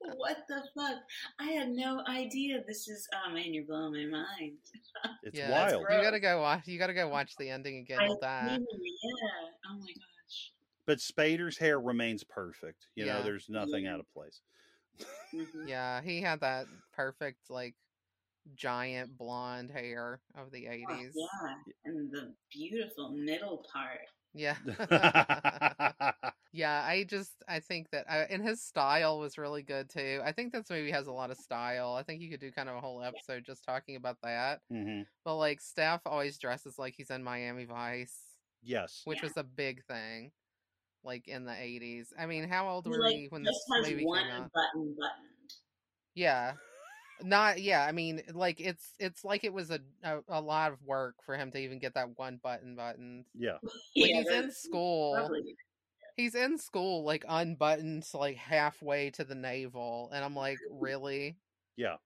What 0.00 0.38
the 0.48 0.62
fuck? 0.76 0.98
I 1.40 1.44
had 1.44 1.70
no 1.70 2.02
idea. 2.08 2.62
This 2.66 2.86
is 2.88 3.08
oh 3.14 3.32
man, 3.32 3.52
you're 3.54 3.64
blowing 3.64 4.10
my 4.10 4.18
mind. 4.18 4.58
It's 5.22 5.36
yeah, 5.38 5.50
wild. 5.50 5.82
You 5.90 6.02
gotta 6.02 6.20
go 6.20 6.40
watch. 6.40 6.66
You 6.66 6.78
gotta 6.78 6.94
go 6.94 7.08
watch 7.08 7.32
the 7.38 7.50
ending 7.50 7.78
again 7.78 8.00
I 8.00 8.08
with 8.08 8.20
that. 8.20 8.50
yeah. 8.52 8.56
Oh 9.68 9.78
my 9.78 9.86
gosh. 9.86 10.52
But 10.86 10.98
Spader's 10.98 11.58
hair 11.58 11.80
remains 11.80 12.22
perfect. 12.24 12.86
You 12.94 13.06
know, 13.06 13.22
there's 13.22 13.48
nothing 13.48 13.84
Yeah. 13.84 13.94
out 13.94 14.00
of 14.00 14.12
place. 14.12 14.40
Mhm. 15.34 15.68
Yeah, 15.68 16.00
he 16.02 16.20
had 16.20 16.40
that 16.40 16.66
perfect 16.92 17.50
like 17.50 17.74
giant 18.54 19.16
blonde 19.18 19.70
hair 19.70 20.20
of 20.36 20.52
the 20.52 20.68
Oh, 20.68 20.72
eighties. 20.72 21.12
yeah, 21.14 21.54
and 21.84 22.10
the 22.12 22.34
beautiful 22.52 23.10
middle 23.10 23.66
part. 23.72 24.00
Yeah. 24.36 24.56
yeah, 26.52 26.82
I 26.86 27.04
just 27.08 27.32
I 27.48 27.60
think 27.60 27.90
that 27.90 28.04
I, 28.10 28.18
and 28.30 28.42
his 28.42 28.60
style 28.62 29.18
was 29.18 29.38
really 29.38 29.62
good 29.62 29.88
too. 29.88 30.20
I 30.24 30.32
think 30.32 30.52
this 30.52 30.70
movie 30.70 30.90
has 30.90 31.06
a 31.06 31.12
lot 31.12 31.30
of 31.30 31.38
style. 31.38 31.94
I 31.94 32.02
think 32.02 32.20
you 32.20 32.30
could 32.30 32.40
do 32.40 32.52
kind 32.52 32.68
of 32.68 32.76
a 32.76 32.80
whole 32.80 33.02
episode 33.02 33.44
just 33.44 33.64
talking 33.64 33.96
about 33.96 34.18
that. 34.22 34.60
hmm 34.70 35.02
But 35.24 35.36
like 35.36 35.60
Steff 35.60 36.00
always 36.06 36.38
dresses 36.38 36.78
like 36.78 36.94
he's 36.96 37.10
in 37.10 37.24
Miami 37.24 37.64
Vice, 37.64 38.16
Yes. 38.62 39.02
which 39.06 39.22
Yeah. 39.22 39.28
was 39.28 39.36
a 39.38 39.44
big 39.44 39.82
thing, 39.84 40.32
like 41.02 41.28
in 41.28 41.44
the 41.44 41.54
eighties. 41.58 42.12
I 42.18 42.26
mean, 42.26 42.48
how 42.48 42.68
old 42.68 42.84
He 42.84 42.90
were 42.90 42.98
like 43.00 43.14
we 43.14 43.26
when 43.30 43.42
this 43.42 43.64
movie 43.68 43.96
came 44.04 44.14
out? 44.14 44.52
button 44.52 44.94
buttoned. 44.98 45.52
Yeah. 46.14 46.52
Not 47.22 47.60
yeah, 47.62 47.84
I 47.84 47.92
mean 47.92 48.22
like 48.34 48.60
it's 48.60 48.94
it's 48.98 49.24
like 49.24 49.44
it 49.44 49.52
was 49.52 49.70
a, 49.70 49.80
a 50.02 50.18
a 50.28 50.40
lot 50.40 50.72
of 50.72 50.82
work 50.82 51.16
for 51.24 51.36
him 51.36 51.50
to 51.52 51.58
even 51.58 51.78
get 51.78 51.94
that 51.94 52.18
one 52.18 52.38
button 52.42 52.76
buttoned. 52.76 53.24
Yeah. 53.34 53.58
Like 53.62 53.72
Yeah, 53.94 54.16
he's 54.22 54.28
in 54.30 54.50
school. 54.52 55.14
probably- 55.16 55.56
He's 56.16 56.34
in 56.34 56.56
school 56.58 57.04
like 57.04 57.24
unbuttoned 57.28 58.06
like 58.14 58.36
halfway 58.36 59.10
to 59.10 59.24
the 59.24 59.34
navel 59.34 60.10
and 60.14 60.24
I'm 60.24 60.34
like, 60.34 60.58
"Really?" 60.70 61.36
Yeah. 61.76 61.96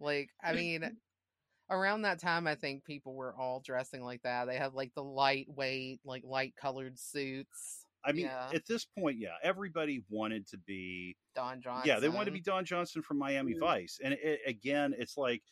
Like, 0.00 0.30
I 0.42 0.52
mean, 0.52 0.96
around 1.70 2.02
that 2.02 2.20
time, 2.20 2.46
I 2.46 2.54
think 2.54 2.84
people 2.84 3.14
were 3.14 3.34
all 3.36 3.58
dressing 3.60 4.02
like 4.04 4.22
that. 4.22 4.44
They 4.46 4.56
had 4.56 4.74
like 4.74 4.94
the 4.94 5.02
lightweight, 5.02 6.00
like 6.04 6.22
light 6.24 6.54
colored 6.54 6.98
suits. 7.00 7.84
I 8.04 8.12
mean, 8.12 8.26
Yeah. 8.26 8.50
at 8.52 8.66
this 8.66 8.84
point, 8.84 9.18
yeah, 9.18 9.36
everybody 9.42 10.04
wanted 10.08 10.46
to 10.48 10.58
be 10.58 11.16
Don 11.34 11.60
Johnson. 11.60 11.88
Yeah, 11.88 12.00
they 12.00 12.08
wanted 12.08 12.26
to 12.26 12.30
be 12.32 12.40
Don 12.40 12.64
Johnson 12.64 13.02
from 13.02 13.18
Miami 13.18 13.54
Mhm. 13.54 13.60
Vice, 13.60 13.98
and 14.02 14.14
it, 14.14 14.40
again, 14.46 14.94
it's 14.96 15.16
like 15.16 15.42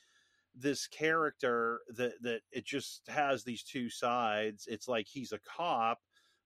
this 0.55 0.87
character 0.87 1.83
that 1.89 2.23
that 2.23 2.43
it 2.53 2.65
just 2.65 3.07
has 3.09 3.45
these 3.45 3.63
two 3.63 3.91
sides. 3.91 4.67
It's 4.67 4.89
like 4.89 5.07
he's 5.09 5.33
a 5.33 5.39
cop, 5.41 6.01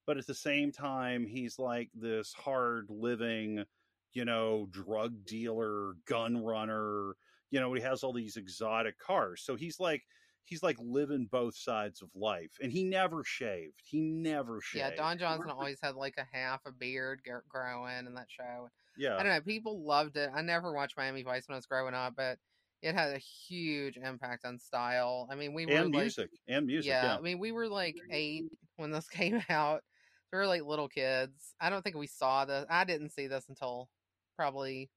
but 0.07 0.19
at 0.19 0.27
the 0.27 0.35
same 0.35 0.73
time, 0.73 1.27
he's 1.27 1.59
like 1.59 1.91
this 1.95 2.33
hard 2.35 2.91
living, 2.91 3.65
you 4.13 4.25
know, 4.25 4.67
drug 4.71 5.25
dealer, 5.25 5.95
gun 6.07 6.39
runner. 6.45 7.15
You 7.51 7.61
know, 7.61 7.73
he 7.75 7.81
has 7.83 8.03
all 8.05 8.13
these 8.13 8.37
exotic 8.37 8.99
cars, 8.99 9.43
so 9.43 9.57
he's 9.57 9.81
like 9.81 10.05
he's 10.51 10.63
like 10.63 10.77
living 10.81 11.29
both 11.31 11.57
sides 11.57 12.03
of 12.03 12.11
life, 12.15 12.51
and 12.61 12.71
he 12.71 12.83
never 12.83 13.23
shaved. 13.25 13.81
He 13.83 14.01
never 14.01 14.61
shaved. 14.61 14.85
Yeah, 14.85 14.97
Don 14.97 15.17
Johnson 15.17 15.51
always 15.51 15.79
had 15.81 15.95
like 15.95 16.17
a 16.19 16.27
half 16.37 16.61
a 16.67 16.73
beard 16.73 17.23
gr- 17.25 17.39
growing 17.49 18.07
in 18.07 18.15
that 18.15 18.27
show. 18.29 18.69
Yeah, 18.99 19.17
I 19.17 19.23
don't 19.23 19.33
know. 19.33 19.41
People 19.41 19.87
loved 19.87 20.17
it. 20.17 20.29
I 20.35 20.43
never 20.43 20.75
watched 20.75 20.99
Miami 20.99 21.23
Vice 21.23 21.49
when 21.49 21.55
I 21.55 21.59
was 21.59 21.67
growing 21.67 21.95
up, 21.95 22.15
but 22.17 22.39
it 22.83 22.95
had 22.95 23.15
a 23.15 23.19
huge 23.19 23.97
impact 23.97 24.45
on 24.45 24.59
style. 24.59 25.29
I 25.31 25.37
mean, 25.37 25.55
we 25.55 25.67
were 25.67 25.73
and 25.73 25.95
like, 25.95 26.03
music, 26.03 26.31
and 26.49 26.67
music. 26.67 26.91
yeah, 26.91 27.05
Yeah, 27.05 27.17
I 27.17 27.21
mean, 27.21 27.39
we 27.39 27.53
were 27.53 27.69
like 27.69 27.97
eight 28.11 28.45
when 28.77 28.91
this 28.91 29.09
came 29.09 29.41
out. 29.49 29.83
We 30.33 30.39
were 30.39 30.47
like 30.47 30.65
little 30.65 30.89
kids. 30.89 31.55
I 31.61 31.71
don't 31.71 31.83
think 31.83 31.97
we 31.97 32.09
saw 32.09 32.45
this. 32.45 32.67
I 32.69 32.85
didn't 32.85 33.11
see 33.11 33.29
this 33.29 33.47
until 33.49 33.89
probably. 34.37 34.91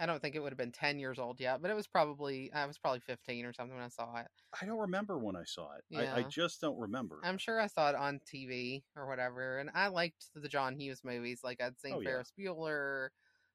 I 0.00 0.06
don't 0.06 0.20
think 0.20 0.34
it 0.34 0.40
would 0.40 0.50
have 0.50 0.58
been 0.58 0.72
ten 0.72 0.98
years 0.98 1.18
old 1.18 1.38
yet, 1.38 1.60
but 1.60 1.70
it 1.70 1.74
was 1.74 1.86
probably 1.86 2.50
I 2.52 2.64
was 2.66 2.78
probably 2.78 3.00
fifteen 3.00 3.44
or 3.44 3.52
something 3.52 3.76
when 3.76 3.84
I 3.84 3.88
saw 3.88 4.16
it. 4.16 4.26
I 4.60 4.64
don't 4.64 4.78
remember 4.78 5.18
when 5.18 5.36
I 5.36 5.44
saw 5.44 5.68
it. 5.74 5.84
I, 5.96 6.20
I 6.20 6.22
just 6.22 6.60
don't 6.60 6.78
remember. 6.78 7.20
I'm 7.22 7.36
sure 7.38 7.60
I 7.60 7.66
saw 7.66 7.90
it 7.90 7.94
on 7.94 8.20
TV 8.26 8.82
or 8.96 9.06
whatever, 9.06 9.58
and 9.58 9.70
I 9.74 9.88
liked 9.88 10.26
the 10.34 10.48
John 10.48 10.74
Hughes 10.74 11.02
movies. 11.04 11.40
Like 11.44 11.60
I'd 11.60 11.78
seen 11.78 11.94
Oh, 11.94 12.00
yeah. 12.00 12.08
Ferris 12.08 12.32
Bueller, 12.38 13.08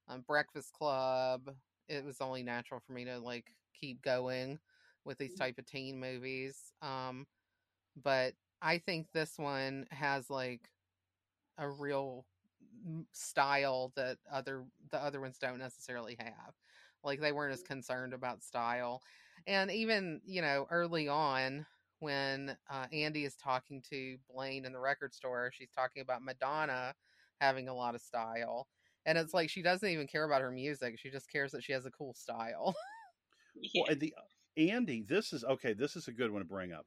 um, 0.08 0.24
Breakfast 0.28 0.72
Club. 0.74 1.50
It 1.90 2.06
was 2.06 2.22
only 2.22 2.44
natural 2.44 2.80
for 2.86 2.94
me 2.94 3.06
to 3.06 3.20
like 3.20 3.52
keep 3.80 4.02
going 4.04 4.60
with 5.04 5.18
these 5.18 5.36
type 5.36 5.58
of 5.58 5.66
teen 5.66 6.00
movies. 6.00 6.74
Um, 6.82 7.26
but 8.02 8.34
I 8.62 8.78
think 8.80 9.08
this 9.14 9.34
one 9.38 9.86
has 9.92 10.30
like 10.30 10.70
a 11.58 11.70
real 11.70 12.26
style 13.12 13.92
that 13.96 14.18
other 14.32 14.64
the 14.92 15.02
other 15.02 15.22
ones 15.22 15.38
don't 15.38 15.60
necessarily 15.60 16.16
have. 16.20 16.54
Like 17.04 17.20
they 17.20 17.32
weren't 17.32 17.54
as 17.54 17.64
concerned 17.64 18.14
about 18.14 18.44
style, 18.44 19.02
and 19.48 19.72
even 19.72 20.22
you 20.26 20.42
know 20.42 20.68
early 20.70 21.08
on 21.08 21.66
when 22.00 22.56
uh, 22.70 22.86
Andie 22.92 23.26
is 23.26 23.36
talking 23.36 23.82
to 23.90 24.18
Blane 24.32 24.66
in 24.66 24.74
the 24.74 24.80
record 24.80 25.14
store, 25.14 25.52
she's 25.54 25.72
talking 25.72 26.02
about 26.02 26.24
Madonna 26.24 26.94
having 27.40 27.68
a 27.68 27.74
lot 27.74 27.96
of 27.96 28.02
style. 28.02 28.68
And 29.06 29.18
it's 29.18 29.34
like 29.34 29.50
she 29.50 29.62
doesn't 29.62 29.88
even 29.88 30.08
care 30.08 30.24
about 30.24 30.42
her 30.42 30.52
music. 30.52 30.98
She 30.98 31.10
just 31.10 31.32
cares 31.32 31.52
that 31.52 31.64
she 31.64 31.74
has 31.74 31.86
a 31.86 31.92
cool 31.92 32.14
style. 32.14 32.76
Yeah. 33.56 33.82
Well, 33.82 33.90
and 33.92 34.00
the 34.00 34.14
Andie, 34.58 35.04
this 35.04 35.34
is 35.34 35.44
okay. 35.44 35.74
This 35.74 35.96
is 35.96 36.08
a 36.08 36.14
good 36.14 36.32
one 36.32 36.42
to 36.42 36.48
bring 36.48 36.74
up. 36.74 36.86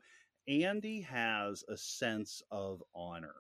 Andie 0.49 1.03
has 1.03 1.63
a 1.69 1.77
sense 1.77 2.43
of 2.51 2.83
honor, 2.95 3.35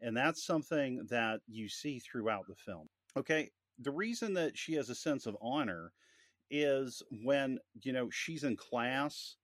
and 0.00 0.16
that's 0.16 0.44
something 0.44 1.06
that 1.08 1.40
you 1.46 1.68
see 1.68 1.98
throughout 1.98 2.46
the 2.46 2.54
film. 2.56 2.88
Okay, 3.16 3.50
the 3.78 3.90
reason 3.92 4.34
that 4.34 4.56
she 4.58 4.74
has 4.74 4.90
a 4.90 4.94
sense 4.94 5.26
of 5.26 5.36
honor 5.40 5.92
is 6.50 7.02
when 7.10 7.58
you 7.82 7.92
know 7.92 8.10
she's 8.10 8.44
in 8.44 8.56
class, 8.56 9.36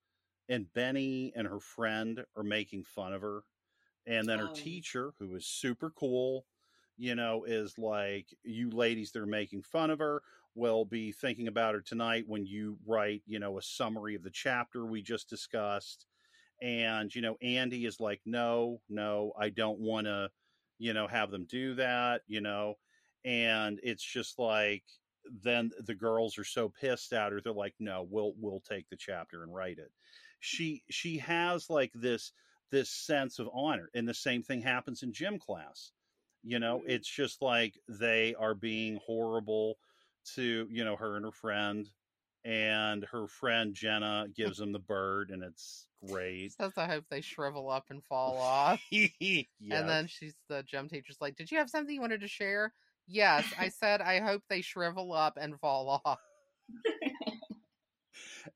and 0.49 0.73
Benny 0.73 1.33
and 1.37 1.47
her 1.49 1.61
friend 1.61 2.25
are 2.37 2.45
making 2.45 2.85
fun 2.85 3.13
of 3.15 3.23
her, 3.23 3.45
and 4.07 4.29
then 4.29 4.39
her 4.39 4.49
Oh. 4.49 4.49
teacher, 4.49 5.15
who 5.19 5.35
is 5.35 5.47
super 5.47 5.91
cool, 5.91 6.47
you 6.97 7.15
know, 7.15 7.45
is 7.45 7.79
like, 7.79 8.35
"You 8.43 8.71
ladies 8.71 9.13
that 9.13 9.23
are 9.23 9.27
making 9.27 9.63
fun 9.63 9.91
of 9.91 9.99
her." 9.99 10.23
will 10.55 10.85
be 10.85 11.13
thinking 11.13 11.49
about 11.49 11.75
her 11.75 11.81
tonight 11.81 12.29
when 12.29 12.45
you 12.45 12.79
write, 12.85 13.23
you 13.25 13.39
know, 13.39 13.57
a 13.57 13.63
summary 13.63 14.15
of 14.15 14.23
the 14.23 14.31
chapter 14.31 14.85
we 14.85 15.01
just 15.01 15.27
discussed. 15.29 16.07
And, 16.61 17.15
you 17.15 17.23
know, 17.23 17.37
Andie 17.43 17.87
is 17.87 18.01
like, 18.01 18.23
no, 18.25 18.83
no, 18.89 19.33
I 19.39 19.51
don't 19.51 19.81
want 19.81 20.07
to, 20.07 20.31
you 20.83 20.93
know, 20.93 21.07
have 21.07 21.30
them 21.30 21.45
do 21.45 21.74
that, 21.76 22.22
you 22.26 22.41
know. 22.41 22.74
And 23.24 23.78
it's 23.85 24.03
just 24.03 24.39
like, 24.39 24.83
then 25.43 25.70
the 25.78 25.95
girls 25.95 26.39
are 26.39 26.45
so 26.45 26.68
pissed 26.68 27.12
at 27.12 27.33
her, 27.33 27.41
they're 27.41 27.53
like, 27.53 27.74
no, 27.78 28.07
we'll, 28.11 28.35
we'll 28.37 28.61
take 28.61 28.89
the 28.89 28.97
chapter 28.97 29.45
and 29.45 29.55
write 29.55 29.78
it. 29.78 29.93
She, 30.41 30.83
she 30.91 31.18
has 31.18 31.70
like 31.70 31.93
this, 31.95 32.33
this 32.72 32.91
sense 32.91 33.39
of 33.39 33.49
honor. 33.55 33.91
And 33.95 34.09
the 34.09 34.14
same 34.14 34.43
thing 34.43 34.62
happens 34.62 35.05
in 35.05 35.12
gym 35.12 35.39
class. 35.39 35.93
You 36.43 36.59
know, 36.59 36.80
Mhm. 36.80 36.91
it's 36.91 37.09
just 37.09 37.43
like 37.43 37.78
they 37.89 38.35
are 38.35 38.55
being 38.55 38.97
horrible 39.07 39.78
to 40.35 40.68
you 40.70 40.85
know 40.85 40.97
her 40.97 41.16
and 41.16 41.24
her 41.24 41.33
friend 41.33 41.91
and 42.45 43.05
her 43.12 43.26
friend 43.26 43.74
jenna 43.74 44.26
gives 44.36 44.61
him 44.61 44.72
the 44.72 44.78
bird 44.78 45.30
and 45.30 45.43
it's 45.43 45.86
great 46.09 46.53
Says 46.53 46.72
I 46.76 46.86
hope 46.86 47.05
they 47.11 47.20
shrivel 47.20 47.70
up 47.70 47.86
and 47.90 48.03
fall 48.09 48.38
off. 48.38 48.80
Yes. 48.90 49.47
And 49.70 49.88
then 49.88 50.07
she's 50.07 50.34
the 50.49 50.62
gym 50.62 50.88
teacher's 50.88 51.18
like, 51.20 51.36
Did 51.36 51.51
you 51.51 51.59
have 51.59 51.70
something 51.70 51.95
you 51.95 52.01
wanted 52.01 52.20
to 52.22 52.28
share? 52.28 52.72
Yes. 53.07 53.45
I 53.59 53.68
said 53.80 54.01
I 54.01 54.20
hope 54.20 54.43
they 54.49 54.61
shrivel 54.61 55.12
up 55.12 55.38
and 55.40 55.59
fall 55.61 56.01
off. 56.05 56.18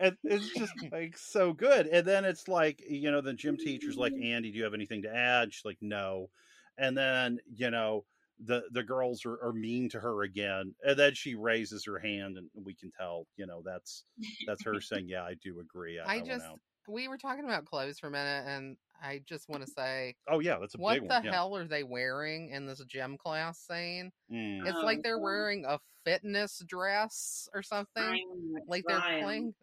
and 0.00 0.16
it's 0.24 0.48
just 0.54 0.72
like 0.92 1.16
so 1.16 1.52
good. 1.52 1.86
And 1.86 2.06
then 2.06 2.24
it's 2.24 2.48
like, 2.48 2.82
you 2.88 3.10
know, 3.10 3.20
the 3.20 3.34
gym 3.34 3.56
teacher's 3.56 3.96
like, 3.96 4.12
Andie, 4.12 4.50
do 4.50 4.58
you 4.58 4.64
have 4.64 4.74
anything 4.74 5.02
to 5.02 5.14
add? 5.14 5.52
She's 5.52 5.64
like, 5.64 5.78
no. 5.80 6.30
And 6.78 6.96
then, 6.96 7.38
you 7.54 7.70
know, 7.70 8.04
the 8.44 8.62
the 8.72 8.82
girls 8.82 9.24
are, 9.24 9.38
are 9.42 9.52
mean 9.52 9.88
to 9.88 9.98
her 10.00 10.22
again 10.22 10.74
and 10.84 10.98
then 10.98 11.14
she 11.14 11.34
raises 11.34 11.84
her 11.86 11.98
hand 11.98 12.36
and 12.36 12.48
we 12.54 12.74
can 12.74 12.90
tell 12.90 13.26
you 13.36 13.46
know 13.46 13.62
that's 13.64 14.04
that's 14.46 14.62
her 14.62 14.80
saying 14.80 15.08
yeah 15.08 15.22
i 15.24 15.34
do 15.42 15.60
agree 15.60 15.98
i, 15.98 16.04
I 16.04 16.14
I 16.16 16.20
just 16.20 16.44
out." 16.44 16.60
we 16.88 17.08
were 17.08 17.18
talking 17.18 17.44
about 17.44 17.64
clothes 17.64 17.98
for 17.98 18.06
a 18.06 18.10
minute, 18.12 18.44
and 18.46 18.76
I 19.02 19.20
just 19.26 19.48
want 19.48 19.64
to 19.64 19.70
say, 19.70 20.14
oh 20.28 20.38
yeah 20.40 20.58
that's 20.60 20.74
a 20.74 20.78
what 20.78 20.94
big 21.00 21.08
the 21.08 21.14
one 21.14 21.24
yeah. 21.24 21.32
hell 21.32 21.56
are 21.56 21.66
they 21.66 21.82
wearing 21.82 22.50
in 22.50 22.66
this 22.66 22.82
gym 22.86 23.18
class 23.18 23.58
scene? 23.58 24.12
Mm. 24.32 24.66
It's 24.66 24.78
Oh, 24.80 24.86
like 24.86 25.02
they're 25.02 25.18
wearing 25.18 25.64
a 25.66 25.80
fitness 26.04 26.62
dress 26.66 27.48
or 27.52 27.62
something. 27.62 28.02
I'm 28.04 28.54
Like 28.68 28.84
they're 28.86 28.98
trying. 28.98 29.22
playing. 29.24 29.54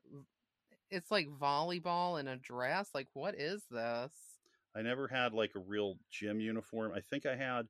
It's 0.89 1.11
like 1.11 1.27
volleyball 1.27 2.19
in 2.19 2.27
a 2.27 2.35
dress. 2.37 2.89
Like 2.93 3.07
what 3.13 3.35
is 3.35 3.63
this? 3.71 4.11
i 4.75 4.81
never 4.81 5.07
had 5.07 5.33
like 5.33 5.51
a 5.55 5.59
real 5.59 5.95
gym 6.09 6.39
uniform 6.39 6.91
i 6.95 6.99
think 6.99 7.25
i 7.27 7.35
had 7.35 7.67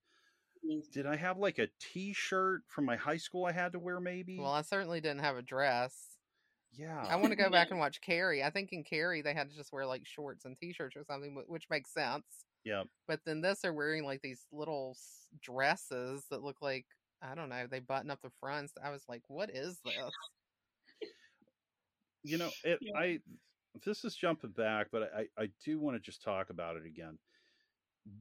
did 0.91 1.05
i 1.05 1.15
have 1.15 1.37
like 1.37 1.59
a 1.59 1.67
t-shirt 1.79 2.61
from 2.67 2.85
my 2.85 2.95
high 2.95 3.17
school 3.17 3.45
i 3.45 3.51
had 3.51 3.71
to 3.73 3.79
wear 3.79 3.99
maybe 3.99 4.37
Well, 4.39 4.51
I 4.51 4.61
certainly 4.61 5.01
didn't 5.01 5.19
have 5.21 5.35
a 5.37 5.41
dress. 5.41 6.17
yeah 6.73 7.05
I 7.09 7.15
want 7.17 7.29
to 7.31 7.35
go 7.35 7.49
back 7.49 7.69
and 7.71 7.79
watch 7.79 8.01
Carrie. 8.01 8.43
I 8.43 8.49
think 8.49 8.69
in 8.71 8.83
Carrie 8.83 9.21
they 9.21 9.33
had 9.33 9.49
to 9.49 9.55
just 9.55 9.71
wear 9.73 9.85
like 9.85 10.05
shorts 10.05 10.45
and 10.45 10.57
t-shirts 10.57 10.95
or 10.95 11.03
something, 11.03 11.35
which 11.47 11.65
makes 11.69 11.93
sense. 11.93 12.23
yeah 12.63 12.83
But 13.07 13.19
then 13.25 13.41
this, 13.41 13.59
they're 13.61 13.73
wearing 13.73 14.05
like 14.05 14.21
these 14.21 14.45
little 14.51 14.95
dresses 15.41 16.25
that 16.31 16.41
look 16.43 16.61
like 16.61 16.85
I 17.21 17.35
don't 17.35 17.47
know. 17.49 17.67
They 17.71 17.79
button 17.79 18.11
up 18.11 18.19
the 18.21 18.31
fronts. 18.41 18.73
I 18.83 18.89
was 18.89 19.03
like, 19.07 19.21
"What 19.27 19.49
is 19.49 19.79
this?" 19.85 20.11
you 22.23 22.37
know 22.37 22.49
it 22.63 22.79
Yeah. 22.81 22.97
i 22.99 23.19
this 23.85 24.05
is 24.05 24.15
jumping 24.15 24.51
back 24.51 24.87
but 24.91 25.11
i 25.15 25.25
i 25.41 25.49
do 25.65 25.79
want 25.79 25.95
to 25.97 26.01
just 26.01 26.23
talk 26.23 26.49
about 26.49 26.77
it 26.77 26.85
again 26.85 27.17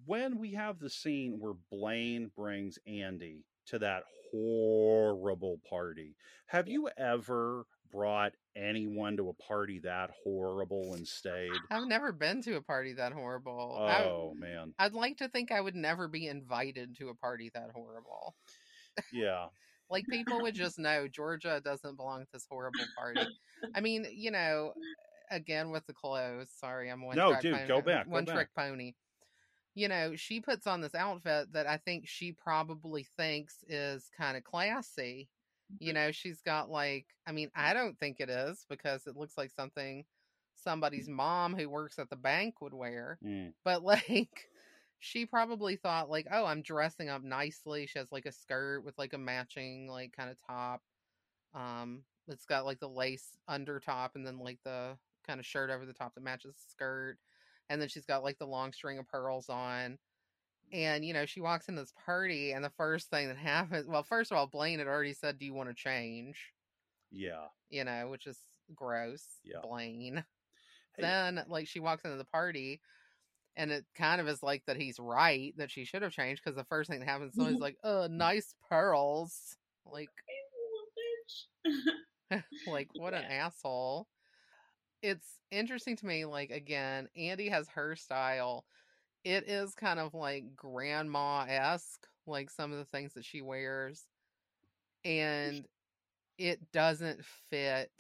when 0.07 0.39
we 0.39 0.53
have 0.53 0.79
the 0.79 0.91
scene 0.91 1.37
where 1.39 1.55
blane 1.71 2.31
brings 2.37 2.79
andie 2.87 3.45
to 3.67 3.79
that 3.79 4.05
horrible 4.31 5.59
party 5.69 6.17
have 6.47 6.69
you 6.69 6.89
ever 6.97 7.67
brought 7.91 8.33
anyone 8.57 9.17
to 9.17 9.29
a 9.29 9.35
party 9.35 9.79
that 9.79 10.11
horrible 10.25 10.95
and 10.95 11.07
stayed 11.07 11.51
I've 11.71 11.87
never 11.87 12.11
been 12.11 12.41
to 12.43 12.57
a 12.57 12.63
party 12.63 12.95
that 12.95 13.13
horrible. 13.13 13.77
I, 13.79 14.05
oh 14.05 14.33
man 14.35 14.73
I'd 14.79 14.95
like 14.95 15.19
to 15.19 15.29
think 15.29 15.53
I 15.53 15.61
would 15.61 15.75
never 15.77 16.09
be 16.09 16.27
invited 16.27 16.97
to 16.99 17.11
a 17.11 17.15
party 17.15 17.51
that 17.55 17.71
horrible. 17.75 18.35
yeah 19.13 19.47
Like 19.91 20.07
people 20.09 20.41
would 20.41 20.55
just 20.55 20.79
know 20.79 21.07
Georgia 21.07 21.61
doesn't 21.63 21.97
belong 21.97 22.23
to 22.23 22.29
this 22.33 22.47
horrible 22.51 22.81
party. 22.97 23.29
I 23.75 23.83
mean, 23.83 24.07
you 24.11 24.31
know, 24.31 24.73
again 25.31 25.71
with 25.71 25.85
the 25.87 25.93
clothes. 25.93 26.49
Sorry, 26.59 26.91
I'm 26.91 27.05
one. 27.05 27.15
No, 27.15 27.39
dude, 27.39 27.55
pony, 27.55 27.69
go 27.69 27.83
back, 27.83 28.07
go 28.07 28.13
One 28.13 28.25
back. 28.25 28.35
trick 28.35 28.49
pony. 28.57 28.95
You 29.75 29.89
know, 29.89 30.17
she 30.17 30.41
puts 30.41 30.67
on 30.67 30.81
this 30.81 30.95
outfit 30.95 31.53
that 31.53 31.67
I 31.67 31.79
think 31.79 32.07
she 32.07 32.33
probably 32.33 33.05
thinks 33.05 33.65
is 33.69 34.11
kind 34.17 34.37
of 34.37 34.45
classy. 34.45 35.31
You 35.79 35.93
know, 35.95 36.13
she's 36.13 36.43
got 36.43 36.71
like, 36.71 37.07
I 37.27 37.33
mean, 37.33 37.51
I 37.55 37.73
don't 37.73 37.99
think 37.99 38.21
it 38.21 38.29
is 38.29 38.67
because 38.69 39.07
it 39.07 39.17
looks 39.17 39.39
like 39.39 39.51
something 39.51 40.05
somebody's 40.55 41.09
mom 41.09 41.55
who 41.55 41.69
works 41.69 41.99
at 41.99 42.11
the 42.11 42.17
bank 42.17 42.61
would 42.61 42.75
wear 42.75 43.19
Mm. 43.25 43.53
but 43.65 43.83
like 43.83 44.49
she 44.99 45.27
probably 45.27 45.77
thought 45.77 46.11
like 46.11 46.27
oh 46.31 46.45
i'm 46.45 46.63
dressing 46.63 47.09
up 47.09 47.23
nicely 47.23 47.87
she 47.87 47.99
has 47.99 48.13
like 48.13 48.27
a 48.27 48.33
skirt 48.33 48.85
with 48.85 48.97
like 48.99 49.13
a 49.15 49.19
matching 49.19 49.89
like 49.89 50.13
kind 50.13 50.31
of 50.31 50.37
top 50.47 50.83
um 51.55 52.05
it's 52.29 52.47
got 52.47 52.65
like 52.65 52.79
the 52.81 52.89
lace 52.89 53.37
under 53.49 53.81
top 53.81 54.13
and 54.15 54.27
then 54.27 54.39
like 54.39 54.59
the 54.65 54.97
kind 55.27 55.41
of 55.41 55.47
shirt 55.47 55.71
over 55.71 55.87
the 55.87 55.93
top 55.93 56.15
that 56.15 56.23
matches 56.23 56.55
the 56.55 56.71
skirt 56.71 57.19
and 57.73 57.81
then 57.81 57.89
she's 57.89 58.05
got 58.05 58.23
like 58.23 58.39
the 58.39 58.47
long 58.47 58.71
string 58.71 58.99
of 58.99 59.09
pearls 59.09 59.49
on 59.49 59.99
and 60.75 61.05
you 61.05 61.15
know 61.15 61.25
she 61.25 61.41
walks 61.41 61.69
into 61.69 61.81
this 61.81 61.95
party 62.05 62.53
and 62.53 62.63
the 62.63 62.71
first 62.77 63.09
thing 63.09 63.29
that 63.29 63.37
happens 63.39 63.87
well 63.89 64.03
first 64.03 64.31
of 64.31 64.37
all 64.37 64.47
blane 64.47 64.79
had 64.79 64.87
already 64.87 65.15
said 65.15 65.39
do 65.39 65.47
you 65.47 65.55
want 65.55 65.71
to 65.71 65.75
change? 65.75 66.53
Yeah. 67.11 67.47
You 67.71 67.85
know 67.85 68.09
which 68.11 68.27
is 68.27 68.39
gross 68.75 69.25
Yeah. 69.43 69.61
blane. 69.63 70.23
Hey. 70.97 71.03
then 71.03 71.43
like 71.49 71.67
she 71.67 71.81
walks 71.81 72.05
into 72.05 72.19
the 72.19 72.25
party 72.25 72.83
and 73.57 73.71
it 73.71 73.87
kind 73.95 74.21
of 74.21 74.29
is 74.29 74.43
like 74.43 74.63
that 74.67 74.77
he's 74.77 74.99
right 74.99 75.55
that 75.57 75.71
she 75.71 75.87
should 75.87 76.03
have 76.03 76.13
changed 76.13 76.43
because 76.45 76.57
the 76.57 76.65
first 76.65 76.91
thing 76.91 77.01
that 77.01 77.09
happens 77.09 77.35
somebody's 77.35 77.61
like 77.61 77.79
uh 77.83 78.07
nice 78.11 78.55
pearls. 78.69 79.57
Like 79.87 80.11
like 82.67 82.89
what 82.95 83.15
an 83.15 83.25
asshole 83.25 84.07
it's 85.03 85.39
interesting 85.51 85.97
to 85.97 86.07
me 86.07 86.25
like 86.25 86.51
again 86.51 87.09
andie 87.19 87.51
has 87.51 87.69
her 87.69 87.97
style 87.97 88.65
it 89.25 89.49
is 89.49 89.75
kind 89.75 89.99
of 90.01 90.15
like 90.15 90.57
grandma-esque 90.57 92.07
like 92.27 92.51
some 92.51 92.73
of 92.73 92.79
the 92.79 92.85
things 92.85 93.15
that 93.15 93.25
she 93.25 93.43
wears 93.43 94.07
and 95.05 95.67
it 96.39 96.61
doesn't 96.73 97.25
fit 97.51 97.91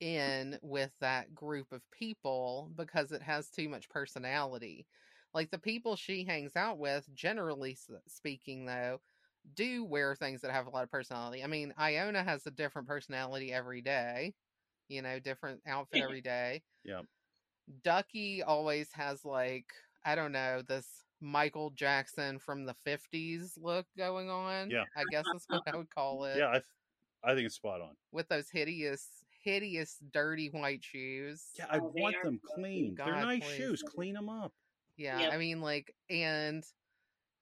in 0.00 0.58
with 0.62 0.90
that 1.00 1.34
group 1.34 1.72
of 1.72 1.82
people 1.90 2.70
because 2.76 3.12
it 3.12 3.22
has 3.22 3.48
too 3.50 3.68
much 3.68 3.88
personality. 3.88 4.86
Like 5.34 5.50
the 5.50 5.58
people 5.58 5.96
she 5.96 6.24
hangs 6.24 6.56
out 6.56 6.78
with, 6.78 7.06
generally 7.14 7.76
speaking, 8.08 8.66
though, 8.66 9.00
do 9.54 9.84
wear 9.84 10.14
things 10.14 10.40
that 10.40 10.50
have 10.50 10.66
a 10.66 10.70
lot 10.70 10.82
of 10.84 10.90
personality. 10.90 11.44
I 11.44 11.46
mean, 11.46 11.72
Iona 11.78 12.22
has 12.22 12.46
a 12.46 12.50
different 12.50 12.88
personality 12.88 13.52
every 13.52 13.80
day, 13.80 14.34
you 14.90 15.00
know, 15.02 15.18
different 15.18 15.60
outfit 15.66 16.02
every 16.04 16.20
day. 16.20 16.62
Yeah. 16.84 17.00
Duckie 17.84 18.42
always 18.42 18.90
has, 18.92 19.24
like, 19.24 19.66
I 20.04 20.14
don't 20.14 20.32
know, 20.32 20.62
this 20.66 20.86
Michael 21.20 21.70
Jackson 21.70 22.38
from 22.38 22.64
the 22.64 22.74
50s 22.86 23.52
look 23.56 23.86
going 23.96 24.28
on. 24.30 24.70
Yeah. 24.70 24.84
I 24.96 25.04
guess 25.10 25.24
that's 25.32 25.44
what 25.48 25.62
I 25.72 25.76
would 25.76 25.90
call 25.94 26.24
it 26.24 26.38
yeah 26.38 26.48
i 26.48 26.52
th- 26.52 26.64
i 27.22 27.34
think 27.34 27.44
it's 27.44 27.54
spot 27.54 27.82
on 27.82 27.90
with 28.12 28.26
those 28.28 28.48
hideous, 28.48 29.06
hideous, 29.44 29.98
dirty 30.12 30.48
white 30.48 30.82
shoes. 30.82 31.42
yeah 31.58 31.66
i 31.70 31.78
Oh, 31.78 31.92
want 31.94 32.16
them 32.24 32.40
so 32.48 32.54
clean 32.54 32.94
they're 32.96 33.12
nice 33.14 33.42
please. 33.44 33.56
shoes 33.56 33.82
clean 33.82 34.14
them 34.14 34.30
up 34.30 34.52
Yeah, 34.96 35.18
Yep. 35.20 35.32
I 35.32 35.36
mean, 35.36 35.60
like, 35.60 35.94
and 36.08 36.64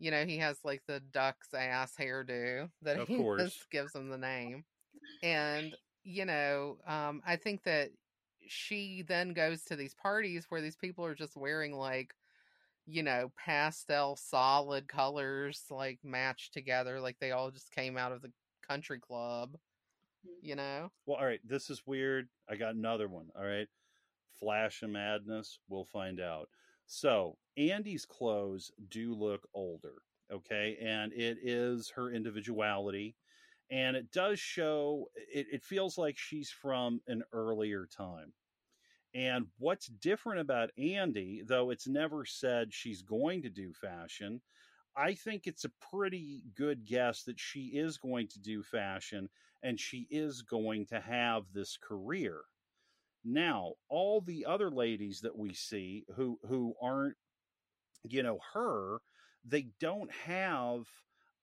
you 0.00 0.10
know, 0.10 0.24
he 0.24 0.38
has 0.38 0.58
like 0.64 0.82
the 0.88 0.98
duck's 1.12 1.54
ass 1.54 1.94
hairdo 1.98 2.68
that 2.82 2.98
Of 2.98 3.06
he 3.08 3.16
course. 3.22 3.42
just 3.44 3.70
gives 3.70 3.94
him 3.94 4.08
the 4.10 4.18
name, 4.18 4.64
and 5.22 5.74
you 6.04 6.24
know, 6.24 6.78
um, 6.86 7.22
I 7.26 7.36
think 7.36 7.64
that 7.64 7.90
she 8.46 9.02
then 9.06 9.32
goes 9.32 9.62
to 9.64 9.76
these 9.76 9.94
parties 9.94 10.46
where 10.48 10.60
these 10.60 10.76
people 10.76 11.04
are 11.04 11.14
just 11.14 11.36
wearing 11.36 11.74
like 11.76 12.14
you 12.86 13.02
know 13.02 13.30
pastel 13.36 14.16
solid 14.16 14.88
colors 14.88 15.64
like 15.70 15.98
matched 16.02 16.54
together 16.54 16.98
like 16.98 17.18
they 17.20 17.32
all 17.32 17.50
just 17.50 17.70
came 17.70 17.98
out 17.98 18.12
of 18.12 18.22
the 18.22 18.32
country 18.66 18.98
club 18.98 19.58
you 20.42 20.54
know 20.54 20.90
Well, 21.06 21.16
all 21.18 21.26
right, 21.26 21.40
this 21.44 21.70
is 21.70 21.82
weird. 21.86 22.28
I 22.48 22.56
got 22.56 22.74
another 22.74 23.08
one. 23.08 23.28
All 23.36 23.44
right. 23.44 23.68
Flash 24.38 24.82
of 24.82 24.90
madness. 24.90 25.58
We'll 25.68 25.84
find 25.84 26.20
out. 26.20 26.48
So, 26.86 27.36
Andie's 27.56 28.04
clothes 28.04 28.70
do 28.88 29.14
look 29.14 29.48
older. 29.54 30.02
Okay. 30.32 30.76
And 30.80 31.12
it 31.12 31.38
is 31.42 31.90
her 31.90 32.10
individuality. 32.10 33.16
And 33.70 33.96
it 33.96 34.10
does 34.12 34.38
show, 34.38 35.10
it, 35.32 35.46
it 35.52 35.64
feels 35.64 35.98
like 35.98 36.16
she's 36.16 36.50
from 36.50 37.00
an 37.06 37.22
earlier 37.32 37.86
time. 37.86 38.32
And 39.14 39.46
what's 39.58 39.86
different 39.86 40.40
about 40.40 40.70
Andie, 40.78 41.42
though 41.46 41.70
it's 41.70 41.88
never 41.88 42.24
said 42.24 42.72
she's 42.72 43.02
going 43.02 43.42
to 43.42 43.50
do 43.50 43.72
fashion, 43.72 44.40
I 44.96 45.14
think 45.14 45.46
it's 45.46 45.64
a 45.64 45.72
pretty 45.90 46.42
good 46.54 46.84
guess 46.84 47.22
that 47.24 47.38
she 47.38 47.66
is 47.66 47.98
going 47.98 48.28
to 48.28 48.40
do 48.40 48.62
fashion 48.62 49.28
and 49.62 49.78
she 49.78 50.06
is 50.10 50.42
going 50.42 50.86
to 50.86 51.00
have 51.00 51.44
this 51.52 51.76
career. 51.76 52.42
Now, 53.24 53.74
all 53.88 54.20
the 54.20 54.44
other 54.46 54.70
ladies 54.70 55.20
that 55.20 55.36
we 55.36 55.52
see 55.52 56.04
who 56.16 56.38
who 56.48 56.74
aren't 56.80 57.16
you 58.04 58.22
know 58.22 58.38
her, 58.54 58.98
they 59.44 59.68
don't 59.80 60.10
have 60.12 60.86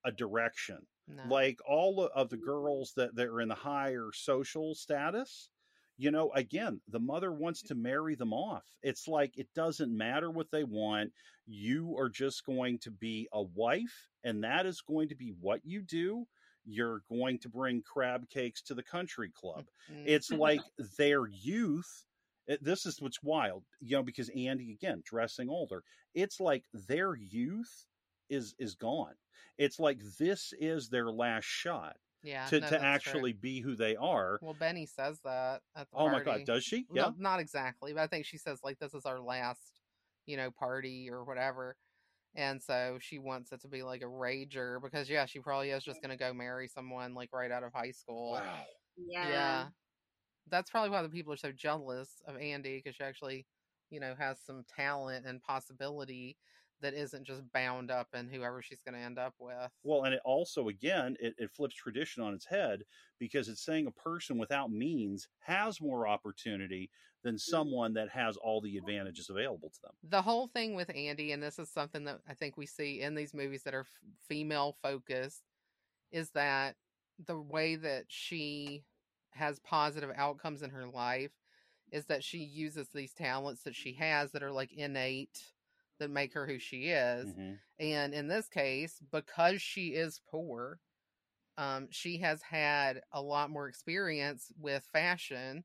a 0.04 0.12
direction. 0.12 0.86
No. 1.08 1.22
Like 1.28 1.58
all 1.66 2.08
of 2.14 2.30
the 2.30 2.36
mm. 2.36 2.44
girls 2.44 2.92
that, 2.96 3.14
that 3.14 3.28
are 3.28 3.40
in 3.40 3.48
the 3.48 3.54
higher 3.54 4.08
social 4.12 4.74
status, 4.74 5.50
you 5.98 6.10
know, 6.10 6.30
again, 6.34 6.80
the 6.88 7.00
mother 7.00 7.32
wants 7.32 7.62
mm. 7.62 7.68
to 7.68 7.74
marry 7.74 8.14
them 8.14 8.32
off. 8.32 8.64
It's 8.82 9.06
like 9.06 9.38
it 9.38 9.48
doesn't 9.54 9.96
matter 9.96 10.30
what 10.30 10.50
they 10.50 10.64
want. 10.64 11.12
You 11.46 11.96
are 11.98 12.08
just 12.08 12.44
going 12.44 12.78
to 12.80 12.90
be 12.90 13.28
a 13.32 13.42
wife, 13.42 14.08
and 14.24 14.42
that 14.42 14.66
is 14.66 14.80
going 14.80 15.08
to 15.08 15.14
be 15.14 15.32
what 15.40 15.60
you 15.64 15.82
do. 15.82 16.26
You're 16.64 17.02
going 17.08 17.38
to 17.40 17.48
bring 17.48 17.82
crab 17.82 18.28
cakes 18.28 18.60
to 18.62 18.74
the 18.74 18.82
country 18.82 19.28
mm, 19.28 19.34
club. 19.34 19.66
Mm, 19.92 20.02
It's 20.06 20.30
like 20.32 20.62
their 20.98 21.28
youth. 21.28 22.04
It, 22.48 22.62
this 22.62 22.84
is 22.86 23.00
what's 23.00 23.22
wild, 23.22 23.62
you 23.80 23.96
know, 23.96 24.02
because 24.02 24.28
Andie 24.30 24.72
again 24.72 25.02
dressing 25.04 25.48
older. 25.48 25.84
It's 26.14 26.40
like 26.40 26.64
their 26.72 27.14
youth 27.14 27.86
is 28.28 28.54
is 28.58 28.74
gone. 28.74 29.14
It's 29.58 29.78
like 29.78 29.98
this 30.18 30.52
is 30.58 30.88
their 30.88 31.10
last 31.10 31.44
shot. 31.44 31.96
Yeah. 32.22 32.46
to, 32.46 32.58
no, 32.60 32.66
to 32.66 32.72
that's 32.72 32.82
true. 32.82 32.88
actually 32.88 33.32
be 33.34 33.60
who 33.60 33.76
they 33.76 33.94
are. 33.94 34.38
Well, 34.42 34.56
Benny 34.58 34.86
says 34.86 35.20
that 35.24 35.60
at 35.76 35.88
the 35.90 35.96
Oh 35.96 36.08
my 36.08 36.22
god, 36.22 36.44
does 36.44 36.64
she? 36.64 36.86
No, 36.90 37.06
Yeah. 37.06 37.10
not 37.18 37.40
exactly, 37.40 37.92
but 37.92 38.02
I 38.02 38.06
think 38.08 38.26
she 38.26 38.38
says 38.38 38.60
like 38.64 38.78
this 38.78 38.94
is 38.94 39.06
our 39.06 39.20
last, 39.20 39.80
you 40.26 40.36
know, 40.36 40.50
party 40.50 41.08
or 41.10 41.24
whatever. 41.24 41.76
And 42.34 42.62
so 42.62 42.98
she 43.00 43.18
wants 43.18 43.52
it 43.52 43.62
to 43.62 43.68
be 43.68 43.82
like 43.82 44.02
a 44.02 44.06
rager 44.06 44.82
because 44.82 45.08
yeah, 45.08 45.24
she 45.26 45.38
probably 45.38 45.70
is 45.70 45.84
just 45.84 46.02
gonna 46.02 46.16
go 46.16 46.34
marry 46.34 46.68
someone 46.68 47.14
like 47.14 47.32
right 47.32 47.50
out 47.50 47.62
of 47.62 47.72
high 47.72 47.92
school. 47.92 48.32
Wow. 48.32 48.64
Yeah. 48.96 49.28
Yeah. 49.28 49.66
That's 50.50 50.70
probably 50.70 50.90
why 50.90 51.02
the 51.02 51.08
people 51.08 51.32
are 51.32 51.38
so 51.38 51.52
jealous 51.52 52.10
of 52.26 52.36
Andie 52.36 52.78
because 52.78 52.96
she 52.96 53.04
actually, 53.04 53.46
you 53.90 54.00
know, 54.00 54.14
has 54.18 54.38
some 54.44 54.64
talent 54.76 55.26
and 55.26 55.40
possibility 55.42 56.36
that 56.82 56.94
isn't 56.94 57.24
just 57.24 57.42
bound 57.52 57.90
up 57.90 58.08
in 58.14 58.28
whoever 58.28 58.62
she's 58.62 58.80
going 58.80 58.94
to 58.94 59.04
end 59.04 59.18
up 59.18 59.34
with. 59.38 59.70
Well, 59.82 60.04
and 60.04 60.14
it 60.14 60.20
also, 60.24 60.68
again, 60.68 61.16
it, 61.20 61.34
it 61.38 61.50
flips 61.50 61.74
tradition 61.74 62.22
on 62.22 62.34
its 62.34 62.46
head 62.46 62.82
because 63.18 63.48
it's 63.48 63.64
saying 63.64 63.86
a 63.86 63.90
person 63.90 64.38
without 64.38 64.70
means 64.70 65.28
has 65.40 65.80
more 65.80 66.06
opportunity 66.06 66.90
than 67.22 67.36
mm. 67.36 67.40
someone 67.40 67.94
that 67.94 68.10
has 68.10 68.36
all 68.36 68.60
the 68.60 68.76
advantages 68.76 69.30
available 69.30 69.70
to 69.70 69.80
them. 69.82 69.92
the 70.08 70.22
whole 70.22 70.46
thing 70.48 70.74
with 70.74 70.90
Andie, 70.94 71.32
and 71.32 71.42
this 71.42 71.58
is 71.58 71.70
something 71.70 72.04
that 72.04 72.20
I 72.28 72.34
think 72.34 72.56
we 72.56 72.66
see 72.66 73.00
in 73.00 73.14
these 73.14 73.34
movies 73.34 73.62
that 73.64 73.74
are 73.74 73.80
f- 73.80 73.86
female 74.28 74.76
focused, 74.82 75.42
is 76.12 76.30
that 76.30 76.76
the 77.26 77.40
way 77.40 77.76
that 77.76 78.04
she 78.08 78.84
has 79.30 79.58
positive 79.60 80.10
outcomes 80.16 80.62
in 80.62 80.70
her 80.70 80.86
life 80.86 81.32
is 81.90 82.06
that 82.06 82.24
she 82.24 82.38
uses 82.38 82.88
these 82.88 83.12
talents 83.12 83.62
that 83.62 83.74
she 83.74 83.92
has 83.94 84.32
that 84.32 84.42
are 84.42 84.52
like 84.52 84.72
innate 84.72 85.42
that 85.98 86.10
make 86.10 86.34
her 86.34 86.46
who 86.46 86.58
she 86.58 86.88
is. 86.90 87.34
Mhm. 87.34 87.60
And 87.78 88.14
in 88.14 88.28
this 88.28 88.48
case, 88.48 89.00
because 89.10 89.60
she 89.62 89.94
is 89.94 90.20
poor, 90.26 90.80
um, 91.58 91.88
she 91.90 92.18
has 92.18 92.42
had 92.42 93.02
a 93.12 93.22
lot 93.22 93.50
more 93.50 93.68
experience 93.68 94.52
with 94.58 94.86
fashion 94.92 95.64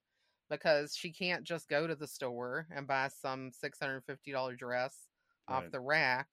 because 0.49 0.95
she 0.95 1.11
can't 1.11 1.43
just 1.43 1.69
go 1.69 1.87
to 1.87 1.95
the 1.95 2.07
store 2.07 2.67
and 2.71 2.87
buy 2.87 3.07
some 3.09 3.51
$650 3.51 4.57
dress 4.57 5.09
off 5.47 5.69
the 5.71 5.79
rack. 5.81 6.29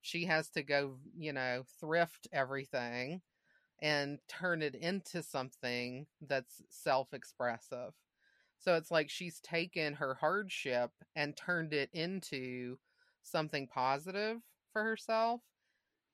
She 0.00 0.24
has 0.26 0.50
to 0.50 0.62
go, 0.62 0.98
you 1.16 1.32
know, 1.32 1.64
thrift 1.80 2.28
everything 2.32 3.22
and 3.80 4.20
turn 4.28 4.62
it 4.62 4.74
into 4.74 5.22
something 5.22 6.06
that's 6.20 6.62
self 6.68 7.12
expressive. 7.14 7.94
So 8.58 8.76
it's 8.76 8.90
like 8.90 9.10
she's 9.10 9.40
taken 9.40 9.94
her 9.94 10.14
hardship 10.14 10.92
and 11.16 11.36
turned 11.36 11.72
it 11.74 11.90
into 11.92 12.78
something 13.22 13.66
positive 13.66 14.38
for 14.72 14.82
herself. 14.82 15.40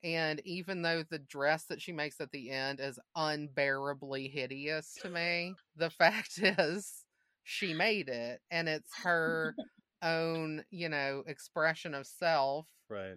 And 0.05 0.41
even 0.45 0.83
though 0.83 1.03
the 1.09 1.19
dress 1.19 1.65
that 1.65 1.83
she 1.83 1.93
makes 1.93 2.21
at 2.21 2.31
the 2.31 2.51
end 2.51 2.79
is 2.81 3.01
unbearably 3.17 4.29
hideous 4.29 4.95
to 5.03 5.11
me, 5.11 5.55
the 5.77 5.91
fact 5.91 6.39
is 6.43 7.05
she 7.43 7.75
made 7.75 8.09
it 8.09 8.41
and 8.51 8.69
it's 8.69 8.91
her 9.03 9.57
own, 10.03 10.65
you 10.71 10.89
know, 10.89 11.25
expression 11.27 11.95
of 11.95 12.07
self. 12.07 12.67
Right. 12.89 13.17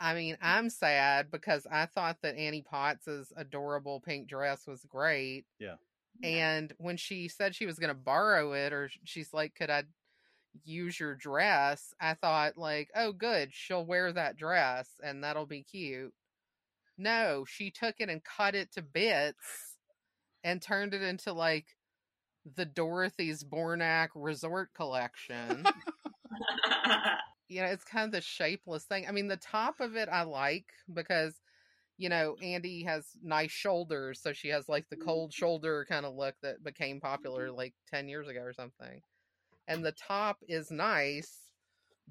I 0.00 0.14
mean, 0.14 0.38
I'm 0.40 0.70
sad 0.70 1.30
because 1.30 1.66
I 1.70 1.86
thought 1.86 2.18
that 2.22 2.36
Annie 2.36 2.62
Potts's 2.62 3.32
adorable 3.36 4.00
pink 4.00 4.28
dress 4.28 4.64
was 4.66 4.84
great. 4.88 5.44
Yeah. 5.58 5.74
And 6.22 6.72
when 6.78 6.96
she 6.96 7.28
said 7.28 7.54
she 7.54 7.66
was 7.66 7.78
going 7.78 7.88
to 7.88 7.94
borrow 7.94 8.52
it, 8.52 8.72
or 8.72 8.90
she's 9.04 9.32
like, 9.32 9.54
could 9.54 9.70
I 9.70 9.84
use 10.64 10.98
your 10.98 11.14
dress? 11.14 11.94
I 12.00 12.14
thought, 12.14 12.56
like, 12.56 12.90
oh, 12.94 13.12
good. 13.12 13.50
She'll 13.52 13.86
wear 13.86 14.12
that 14.12 14.36
dress 14.36 14.88
and 15.02 15.22
that'll 15.24 15.46
be 15.46 15.62
cute. 15.62 16.12
No, 16.96 17.44
she 17.46 17.70
took 17.70 17.96
it 17.98 18.08
and 18.08 18.22
cut 18.24 18.54
it 18.54 18.72
to 18.72 18.82
bits 18.82 19.76
and 20.42 20.60
turned 20.60 20.94
it 20.94 21.02
into 21.02 21.32
like 21.32 21.66
the 22.56 22.64
Dorothy 22.64 23.32
Zbornak 23.32 24.08
Resort 24.14 24.70
Collection. 24.74 25.64
you 27.48 27.60
know, 27.60 27.68
it's 27.68 27.84
kind 27.84 28.06
of 28.06 28.12
the 28.12 28.20
shapeless 28.20 28.84
thing. 28.84 29.06
I 29.08 29.12
mean, 29.12 29.28
the 29.28 29.36
top 29.36 29.80
of 29.80 29.96
it 29.96 30.08
I 30.10 30.22
like 30.22 30.66
because, 30.92 31.34
you 31.96 32.08
know, 32.08 32.36
Andie 32.42 32.84
has 32.84 33.06
nice 33.22 33.50
shoulders, 33.50 34.20
so 34.22 34.32
she 34.32 34.48
has 34.48 34.68
like 34.68 34.88
the 34.88 34.96
mm-hmm. 34.96 35.06
cold 35.06 35.32
shoulder 35.32 35.86
kind 35.88 36.06
of 36.06 36.14
look 36.14 36.34
that 36.42 36.62
became 36.62 37.00
popular 37.00 37.50
like 37.50 37.74
10 37.90 38.08
years 38.08 38.28
ago 38.28 38.40
or 38.40 38.52
something. 38.52 39.00
And 39.68 39.84
the 39.84 39.92
top 39.92 40.38
is 40.48 40.70
nice, 40.72 41.52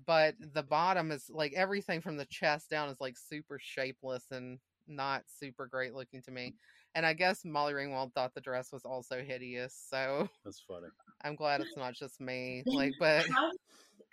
but 0.05 0.35
the 0.39 0.63
bottom 0.63 1.11
is 1.11 1.29
like 1.29 1.53
everything 1.53 2.01
from 2.01 2.17
the 2.17 2.25
chest 2.25 2.69
down 2.69 2.89
is 2.89 3.01
like 3.01 3.17
super 3.17 3.59
shapeless 3.59 4.25
and 4.31 4.59
not 4.87 5.23
super 5.27 5.67
great 5.67 5.93
looking 5.93 6.21
to 6.23 6.31
me. 6.31 6.55
And 6.95 7.05
I 7.05 7.13
guess 7.13 7.43
Molly 7.45 7.73
Ringwald 7.73 8.13
thought 8.13 8.33
the 8.35 8.41
dress 8.41 8.71
was 8.71 8.85
also 8.85 9.23
hideous, 9.23 9.75
so 9.89 10.29
That's 10.45 10.61
funny. 10.61 10.87
I'm 11.23 11.35
glad 11.35 11.61
it's 11.61 11.75
not 11.75 11.93
just 11.95 12.21
me. 12.21 12.63
Like, 12.71 12.93
but 12.99 13.25
how, 13.27 13.51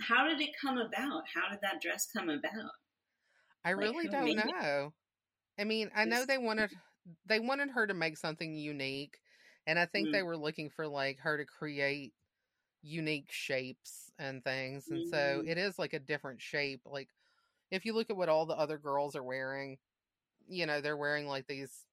how 0.01 0.28
did 0.28 0.40
it 0.40 0.51
come 0.61 0.78
about? 0.78 1.22
How 1.34 1.51
did 1.51 1.61
that 1.62 1.80
dress 1.82 2.09
come 2.12 2.30
about? 2.30 2.70
I 3.64 3.70
Like, 3.76 3.90
really 3.90 4.05
who 4.05 4.11
don't 4.11 4.24
made 4.24 4.38
it? 4.38 4.55
know. 4.62 4.92
I 5.59 5.64
mean, 5.64 5.90
I 5.95 6.05
know 6.05 6.24
they 6.26 6.38
wanted 6.38 6.70
they 7.26 7.40
wanted 7.40 7.70
her 7.70 7.86
to 7.86 7.95
make 7.95 8.16
something 8.16 8.55
unique, 8.55 9.18
and 9.66 9.78
I 9.78 9.86
think 9.86 10.09
Mm. 10.09 10.12
they 10.12 10.22
were 10.22 10.36
looking 10.36 10.70
for 10.70 10.88
like 10.88 11.18
her 11.20 11.38
to 11.38 11.45
create 11.45 12.12
unique 12.85 13.30
shapes 13.30 14.12
and 14.18 14.45
things. 14.45 14.91
And 14.91 15.07
so 15.07 15.43
Mm. 15.43 15.49
it 15.49 15.59
is 15.59 15.78
like 15.78 15.95
a 15.95 16.01
different 16.01 16.43
shape. 16.43 16.82
Like 16.87 17.11
if 17.70 17.85
you 17.87 17.95
look 17.95 18.11
at 18.11 18.16
what 18.16 18.28
all 18.30 18.47
the 18.47 18.55
other 18.59 18.78
girls 18.78 19.16
are 19.16 19.24
wearing, 19.24 19.78
you 20.49 20.66
know, 20.66 20.80
they're 20.80 20.97
wearing 20.97 21.26
like 21.26 21.47
these 21.49 21.87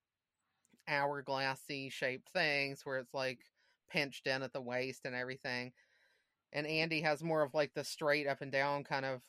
hourglassy 0.89 1.91
shaped 1.91 2.29
things 2.33 2.81
where 2.85 2.97
it's 2.99 3.13
like 3.13 3.39
pinched 3.89 4.27
in 4.27 4.43
at 4.43 4.53
the 4.53 4.61
waist 4.61 5.01
and 5.05 5.15
everything. 5.15 5.73
And 6.53 6.67
Andie 6.67 7.01
has 7.01 7.23
more 7.23 7.43
of 7.43 7.53
like 7.53 7.73
the 7.73 7.83
straight 7.83 8.27
up 8.27 8.41
and 8.41 8.51
down 8.51 8.83
kind 8.83 9.05
of 9.05 9.21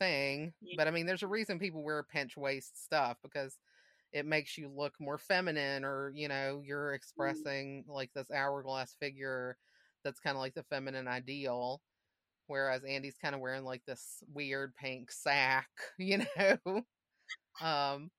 thing. 0.00 0.54
Yeah. 0.62 0.76
But 0.76 0.88
I 0.88 0.90
mean, 0.90 1.06
there's 1.06 1.22
a 1.22 1.28
reason 1.28 1.58
people 1.58 1.82
wear 1.82 2.02
pinch 2.02 2.36
waist 2.36 2.82
stuff 2.84 3.18
because 3.22 3.58
it 4.12 4.26
makes 4.26 4.58
you 4.58 4.68
look 4.68 4.94
more 5.00 5.18
feminine 5.18 5.84
or, 5.84 6.10
you 6.14 6.28
know, 6.28 6.62
you're 6.64 6.94
expressing 6.94 7.84
like 7.88 8.12
this 8.14 8.30
hourglass 8.30 8.94
figure 9.00 9.56
that's 10.04 10.20
kind 10.20 10.36
of 10.36 10.40
like 10.40 10.54
the 10.54 10.64
feminine 10.64 11.08
ideal. 11.08 11.80
Whereas 12.48 12.84
Andie's 12.84 13.18
kind 13.22 13.34
of 13.34 13.40
wearing 13.40 13.64
like 13.64 13.82
this 13.86 14.22
weird 14.32 14.74
pink 14.76 15.10
sack, 15.12 15.68
you 15.98 16.24
know? 16.36 16.82
um, 17.62 18.10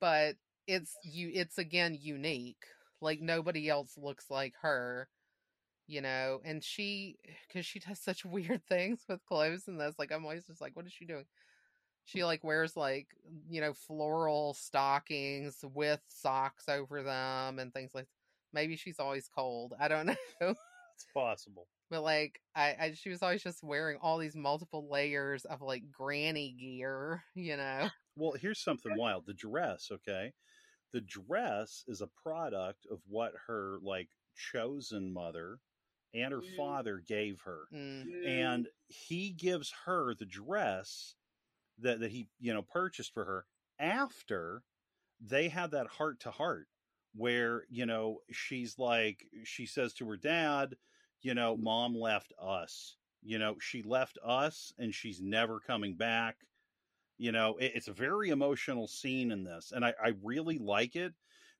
but 0.00 0.34
it's 0.66 0.94
you 1.04 1.30
it's 1.34 1.58
again 1.58 1.96
unique 2.00 2.62
like 3.00 3.20
nobody 3.20 3.68
else 3.68 3.94
looks 3.96 4.26
like 4.30 4.54
her 4.62 5.08
you 5.86 6.00
know 6.00 6.40
and 6.44 6.62
she 6.62 7.16
because 7.48 7.66
she 7.66 7.80
does 7.80 8.00
such 8.00 8.24
weird 8.26 8.62
things 8.68 9.00
with 9.08 9.24
clothes 9.26 9.64
and 9.68 9.80
this 9.80 9.94
like 9.98 10.12
i'm 10.12 10.24
always 10.24 10.46
just 10.46 10.60
like 10.60 10.76
what 10.76 10.86
is 10.86 10.92
she 10.92 11.04
doing 11.04 11.24
she 12.04 12.24
like 12.24 12.44
wears 12.44 12.76
like 12.76 13.08
you 13.48 13.60
know 13.60 13.72
floral 13.74 14.54
stockings 14.54 15.58
with 15.74 16.00
socks 16.08 16.68
over 16.68 17.02
them 17.02 17.58
and 17.58 17.72
things 17.72 17.92
like 17.94 18.06
maybe 18.52 18.76
she's 18.76 19.00
always 19.00 19.28
cold 19.34 19.74
i 19.80 19.88
don't 19.88 20.06
know 20.40 20.54
It's 21.02 21.12
possible. 21.12 21.68
but 21.88 22.02
like 22.02 22.40
I, 22.54 22.76
I 22.78 22.92
she 22.92 23.10
was 23.10 23.22
always 23.22 23.42
just 23.42 23.62
wearing 23.62 23.98
all 24.00 24.18
these 24.18 24.36
multiple 24.36 24.88
layers 24.90 25.44
of 25.44 25.60
like 25.62 25.90
granny 25.90 26.52
gear 26.52 27.24
you 27.34 27.56
know 27.56 27.90
Well, 28.16 28.32
here's 28.32 28.60
something 28.60 28.94
wild. 28.96 29.26
The 29.26 29.34
dress, 29.34 29.90
okay? 29.90 30.34
The 30.92 31.00
dress 31.02 31.84
is 31.88 32.00
a 32.02 32.08
product 32.08 32.86
of 32.86 33.02
what 33.06 33.34
her 33.48 33.78
like 33.82 34.10
chosen 34.34 35.12
mother 35.12 35.60
and 36.14 36.32
her 36.32 36.42
Mhm. 36.42 36.56
father 36.56 37.00
gave 37.00 37.42
her. 37.42 37.66
Mm. 37.72 38.06
And 38.24 38.68
he 38.88 39.32
gives 39.32 39.72
her 39.86 40.14
the 40.14 40.26
dress 40.26 41.16
that 41.78 42.00
that 42.00 42.10
he, 42.12 42.30
you 42.38 42.54
know, 42.54 42.62
purchased 42.62 43.14
for 43.14 43.24
her 43.26 43.46
after 43.78 44.64
they 45.20 45.48
had 45.48 45.72
that 45.72 45.88
heart 45.88 46.20
to 46.20 46.30
heart 46.32 46.68
where, 47.14 47.66
you 47.70 47.86
know, 47.86 48.20
she's 48.32 48.78
like 48.78 49.26
she 49.44 49.66
says 49.66 49.94
to 49.94 50.08
her 50.08 50.16
dad, 50.16 50.76
you 51.22 51.34
know, 51.34 51.56
mom 51.56 51.96
left 51.96 52.32
us. 52.40 52.96
You 53.22 53.38
know, 53.38 53.56
she 53.60 53.82
left 53.82 54.18
us 54.24 54.72
and 54.78 54.94
she's 54.94 55.20
never 55.20 55.60
coming 55.60 55.94
back. 55.94 56.36
You 57.18 57.32
know 57.32 57.56
it, 57.58 57.72
it's 57.74 57.88
a 57.88 57.92
very 57.92 58.30
emotional 58.30 58.88
scene 58.88 59.30
in 59.30 59.44
this 59.44 59.72
and 59.74 59.84
I, 59.84 59.92
I 60.02 60.12
really 60.22 60.56
like 60.56 60.96
it 60.96 61.12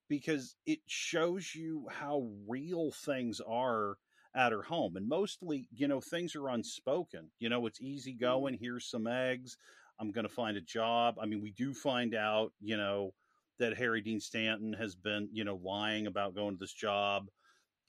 because 0.09 0.57
it 0.65 0.79
shows 0.87 1.55
you 1.55 1.87
how 1.91 2.31
real 2.49 2.93
things 2.93 3.43
are 3.47 3.99
at 4.35 4.53
her 4.53 4.63
home 4.63 4.97
and 4.97 5.07
mostly 5.07 5.69
you 5.71 5.87
know 5.87 6.01
things 6.01 6.35
are 6.35 6.49
unspoken. 6.49 7.31
You 7.39 7.51
know 7.51 7.67
it's 7.67 7.79
mm-hmm. 7.79 7.89
easy 7.89 8.13
going 8.15 8.57
here's 8.59 8.87
some 8.87 9.07
eggs. 9.07 9.59
I'm 9.99 10.13
going 10.13 10.27
to 10.27 10.33
find 10.33 10.57
a 10.57 10.63
job. 10.63 11.17
I 11.21 11.27
mean 11.27 11.43
we 11.43 11.51
do 11.51 11.75
find 11.75 12.15
out 12.15 12.55
you 12.63 12.79
know 12.79 13.13
that 13.59 13.77
harry 13.77 14.01
dean 14.01 14.19
stanton 14.19 14.73
has 14.73 14.95
been 14.95 15.29
you 15.31 15.45
know 15.45 15.61
lying 15.63 16.07
about 16.07 16.35
going 16.35 16.55
to 16.55 16.59
this 16.59 16.73
job 16.73 17.29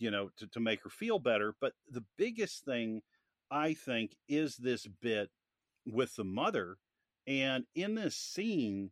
you 0.01 0.11
know 0.11 0.29
to, 0.37 0.47
to 0.47 0.59
make 0.59 0.83
her 0.83 0.89
feel 0.89 1.19
better 1.19 1.55
but 1.61 1.73
the 1.89 2.03
biggest 2.17 2.65
thing 2.65 3.01
i 3.49 3.73
think 3.73 4.15
is 4.27 4.57
this 4.57 4.87
bit 5.01 5.29
with 5.85 6.15
the 6.15 6.23
mother 6.23 6.77
and 7.27 7.65
in 7.75 7.95
this 7.95 8.15
scene, 8.15 8.91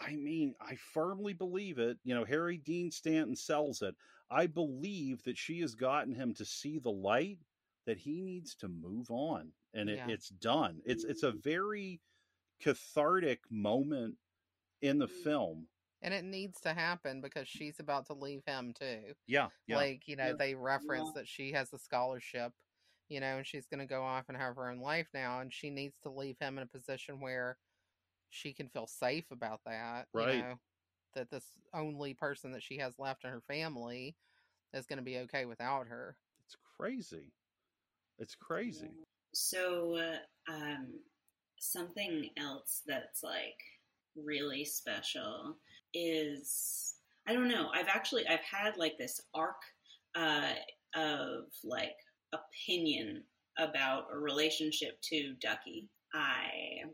I 0.00 0.16
mean, 0.16 0.54
I 0.60 0.76
firmly 0.92 1.32
believe 1.32 1.78
it. 1.78 1.98
You 2.04 2.14
know, 2.14 2.24
Harry 2.24 2.58
Dean 2.58 2.90
Stanton 2.90 3.36
sells 3.36 3.82
it. 3.82 3.94
I 4.30 4.46
believe 4.46 5.22
that 5.24 5.38
she 5.38 5.60
has 5.60 5.74
gotten 5.74 6.14
him 6.14 6.34
to 6.34 6.44
see 6.44 6.78
the 6.78 6.90
light 6.90 7.38
that 7.86 7.98
he 7.98 8.20
needs 8.20 8.54
to 8.56 8.68
move 8.68 9.10
on 9.10 9.52
and 9.72 9.88
it, 9.88 9.96
Yeah. 9.96 10.08
it's 10.08 10.28
done. 10.28 10.80
It's 10.84 11.04
it's 11.04 11.22
a 11.22 11.32
very 11.32 12.00
cathartic 12.60 13.40
moment 13.50 14.16
in 14.82 14.98
the 14.98 15.06
mm-hmm. 15.06 15.22
film. 15.22 15.68
And 16.02 16.14
it 16.14 16.24
needs 16.24 16.60
to 16.60 16.74
happen 16.74 17.20
because 17.20 17.48
she's 17.48 17.80
about 17.80 18.06
to 18.06 18.12
leave 18.14 18.42
him 18.46 18.72
too. 18.78 19.14
Yeah, 19.26 19.48
yeah. 19.66 19.76
Like, 19.76 20.06
you 20.06 20.14
know, 20.16 20.28
Yeah. 20.28 20.32
they 20.38 20.54
reference 20.54 21.08
Yeah. 21.14 21.20
that 21.20 21.28
she 21.28 21.52
has 21.52 21.72
a 21.72 21.78
scholarship, 21.78 22.52
you 23.08 23.18
know, 23.20 23.38
and 23.38 23.46
she's 23.46 23.66
going 23.66 23.80
to 23.80 23.86
go 23.86 24.02
off 24.04 24.28
and 24.28 24.36
have 24.36 24.54
her 24.56 24.68
own 24.70 24.78
life 24.78 25.08
now. 25.12 25.40
And 25.40 25.52
she 25.52 25.70
needs 25.70 25.98
to 26.02 26.10
leave 26.10 26.38
him 26.38 26.56
in 26.56 26.62
a 26.62 26.66
position 26.68 27.20
where 27.20 27.58
she 28.30 28.52
can 28.52 28.68
feel 28.68 28.86
safe 28.86 29.30
about 29.32 29.60
that. 29.66 30.06
Right. 30.12 30.36
You 30.36 30.42
know, 30.42 30.60
that 31.14 31.30
this 31.30 31.44
only 31.74 32.14
person 32.14 32.52
that 32.52 32.62
she 32.62 32.78
has 32.78 32.98
left 32.98 33.24
in 33.24 33.30
her 33.30 33.40
family 33.48 34.16
is 34.72 34.86
going 34.86 34.98
to 34.98 35.02
be 35.04 35.18
okay 35.18 35.46
without 35.46 35.88
her. 35.88 36.16
it's 36.44 36.56
crazy. 36.76 37.32
It's 38.18 38.34
crazy. 38.36 38.90
So, 39.34 39.96
uh, 39.96 40.18
um, 40.52 41.00
something 41.58 42.30
else 42.36 42.82
that's 42.86 43.22
like 43.22 43.58
really 44.16 44.64
special 44.64 45.56
is 45.94 46.94
I 47.26 47.32
don't 47.34 47.48
know. 47.48 47.68
I've 47.74 47.88
actually 47.88 48.26
I've 48.26 48.40
had 48.40 48.76
like 48.76 48.96
this 48.98 49.20
arc 49.34 49.60
uh, 50.16 50.52
of 50.96 51.44
like 51.64 51.96
opinion 52.32 53.22
about 53.58 54.04
a 54.12 54.18
relationship 54.18 55.00
to 55.02 55.34
Duckie. 55.40 55.88
I 56.14 56.84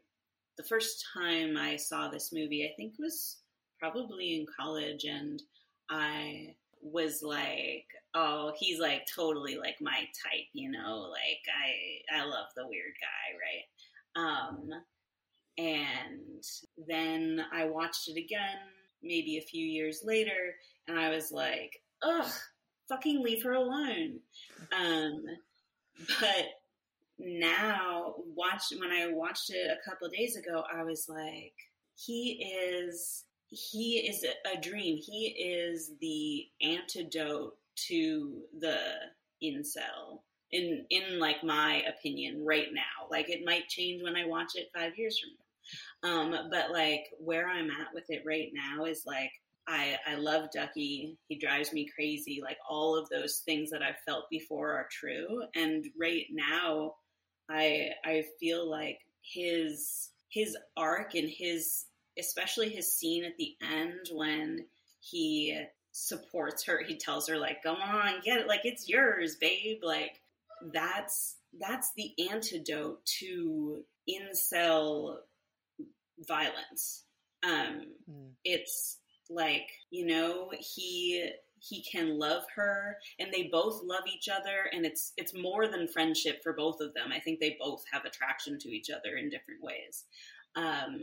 the 0.57 0.65
first 0.65 1.05
time 1.15 1.57
I 1.57 1.77
saw 1.77 2.09
this 2.09 2.33
movie, 2.33 2.65
I 2.65 2.75
think 2.77 2.95
was 2.99 3.39
probably 3.79 4.37
in 4.37 4.47
college, 4.59 5.05
and 5.05 5.43
I 5.91 6.55
was 6.81 7.23
like, 7.23 7.87
oh, 8.15 8.53
he's 8.59 8.79
like 8.81 9.07
totally 9.15 9.57
like 9.57 9.77
my 9.81 9.99
type, 9.99 10.49
you 10.53 10.71
know, 10.71 11.09
like 11.11 11.43
I 11.49 12.21
I 12.21 12.25
love 12.25 12.47
the 12.57 12.67
weird 12.67 12.95
guy, 13.01 13.37
right? 13.45 14.51
Um 14.51 14.71
and 15.57 16.43
then 16.89 17.45
I 17.53 17.67
watched 17.67 18.09
it 18.09 18.19
again 18.19 18.59
maybe 19.05 19.39
a 19.39 19.43
few 19.43 19.65
years 19.65 20.03
later 20.05 20.57
and 20.89 20.99
I 20.99 21.11
was 21.11 21.31
like, 21.33 21.83
ugh, 22.03 22.31
fucking 22.89 23.23
leave 23.23 23.43
her 23.45 23.53
alone. 23.53 24.21
Um 24.73 25.25
but 26.21 26.47
now 27.19 28.15
watch 28.35 28.63
when 28.79 28.91
I 28.91 29.13
watched 29.13 29.51
it 29.51 29.71
a 29.71 29.89
couple 29.89 30.09
days 30.09 30.37
ago, 30.37 30.65
I 30.73 30.83
was 30.83 31.07
like, 31.09 31.55
he 31.97 32.43
is 32.43 33.25
he 33.49 33.99
is 33.99 34.25
a, 34.25 34.57
a 34.57 34.61
dream. 34.61 34.97
He 34.97 35.27
is 35.29 35.93
the 36.01 36.47
antidote 36.61 37.57
to 37.89 38.43
the 38.59 38.79
incel. 39.43 40.21
In 40.53 40.87
in 40.91 41.19
like 41.19 41.43
my 41.43 41.83
opinion, 41.83 42.45
right 42.45 42.69
now. 42.73 43.09
Like 43.11 43.29
it 43.29 43.45
might 43.45 43.69
change 43.69 44.03
when 44.03 44.17
I 44.17 44.27
watch 44.27 44.53
it 44.55 44.71
five 44.75 44.97
years 44.97 45.19
from 45.19 45.31
now. 45.31 45.44
Um, 46.05 46.37
but 46.51 46.71
like 46.71 47.07
where 47.19 47.49
I'm 47.49 47.71
at 47.71 47.95
with 47.95 48.05
it 48.11 48.23
right 48.27 48.51
now 48.55 48.85
is 48.85 49.05
like 49.07 49.33
I 49.67 49.97
I 50.07 50.17
love 50.17 50.51
Duckie. 50.55 51.17
He 51.29 51.39
drives 51.39 51.73
me 51.73 51.89
crazy. 51.95 52.41
Like 52.43 52.59
all 52.69 52.97
of 52.97 53.09
those 53.09 53.43
things 53.45 53.71
that 53.71 53.83
I've 53.83 54.01
felt 54.07 54.29
before 54.31 54.73
are 54.73 54.89
true. 54.91 55.43
And 55.55 55.87
right 55.99 56.27
now, 56.31 56.97
I 57.49 57.91
I 58.05 58.25
feel 58.39 58.69
like 58.69 58.99
his 59.23 60.11
his 60.29 60.57
arc 60.77 61.15
and 61.15 61.31
his 61.31 61.87
especially 62.19 62.69
his 62.69 62.95
scene 62.95 63.25
at 63.25 63.37
the 63.39 63.55
end 63.63 64.09
when 64.13 64.67
he 65.01 65.59
supports 65.93 66.65
her 66.65 66.83
he 66.85 66.97
tells 66.97 67.29
her 67.29 67.39
like 67.39 67.63
come 67.63 67.77
on 67.77 68.21
get 68.25 68.41
it 68.41 68.49
like 68.49 68.63
it's 68.65 68.89
yours 68.89 69.37
babe 69.37 69.79
like 69.83 70.21
that's 70.73 71.37
that's 71.61 71.93
the 71.97 72.13
antidote 72.31 73.05
to 73.07 73.83
incel 74.09 75.19
violence. 76.21 77.05
Um 77.43 77.87
Mm. 78.11 78.33
it's 78.45 78.99
like 79.31 79.69
you 79.91 80.07
know 80.07 80.51
he 80.59 81.31
he 81.61 81.83
can 81.91 82.19
love 82.19 82.43
her 82.55 82.99
and 83.19 83.33
they 83.33 83.45
both 83.51 83.81
love 83.85 84.03
each 84.07 84.29
other 84.29 84.69
and 84.73 84.85
it's 84.85 85.13
it's 85.17 85.33
more 85.35 85.67
than 85.67 85.89
friendship 85.89 86.43
for 86.43 86.53
both 86.53 86.81
of 86.81 86.93
them. 86.95 87.11
I 87.13 87.21
think 87.21 87.41
they 87.41 87.57
both 87.59 87.83
have 87.93 88.05
attraction 88.05 88.59
to 88.59 88.69
each 88.69 88.91
other 88.91 89.17
in 89.17 89.31
different 89.31 89.63
ways. 89.63 90.05
Um 90.57 91.03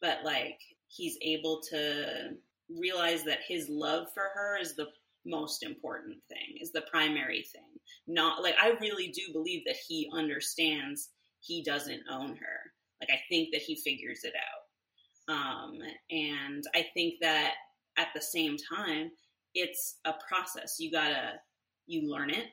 but 0.00 0.18
like 0.24 0.58
he's 0.88 1.16
able 1.22 1.60
to 1.70 2.30
realize 2.70 3.22
that 3.24 3.40
his 3.46 3.68
love 3.68 4.06
for 4.14 4.30
her 4.34 4.58
is 4.58 4.74
the 4.74 4.88
most 5.24 5.62
important 5.62 6.16
thing 6.28 6.56
is 6.60 6.72
the 6.72 6.82
primary 6.90 7.42
thing. 7.52 7.62
Not 8.06 8.42
like 8.42 8.56
i 8.60 8.70
really 8.80 9.08
do 9.08 9.32
believe 9.32 9.62
that 9.66 9.76
he 9.88 10.10
understands 10.12 11.10
he 11.40 11.62
doesn't 11.62 12.02
own 12.10 12.36
her 12.36 12.72
like 13.02 13.10
i 13.18 13.20
think 13.28 13.50
that 13.52 13.62
he 13.62 13.76
figures 13.76 14.20
it 14.24 14.34
out. 14.36 15.34
Um 15.34 15.78
and 16.10 16.64
i 16.74 16.86
think 16.94 17.14
that 17.20 17.54
at 17.98 18.08
the 18.14 18.20
same 18.20 18.56
time 18.74 19.10
it's 19.54 19.98
a 20.04 20.14
process. 20.28 20.76
You 20.78 20.90
gotta 20.90 21.34
you 21.86 22.10
learn 22.10 22.30
it 22.30 22.46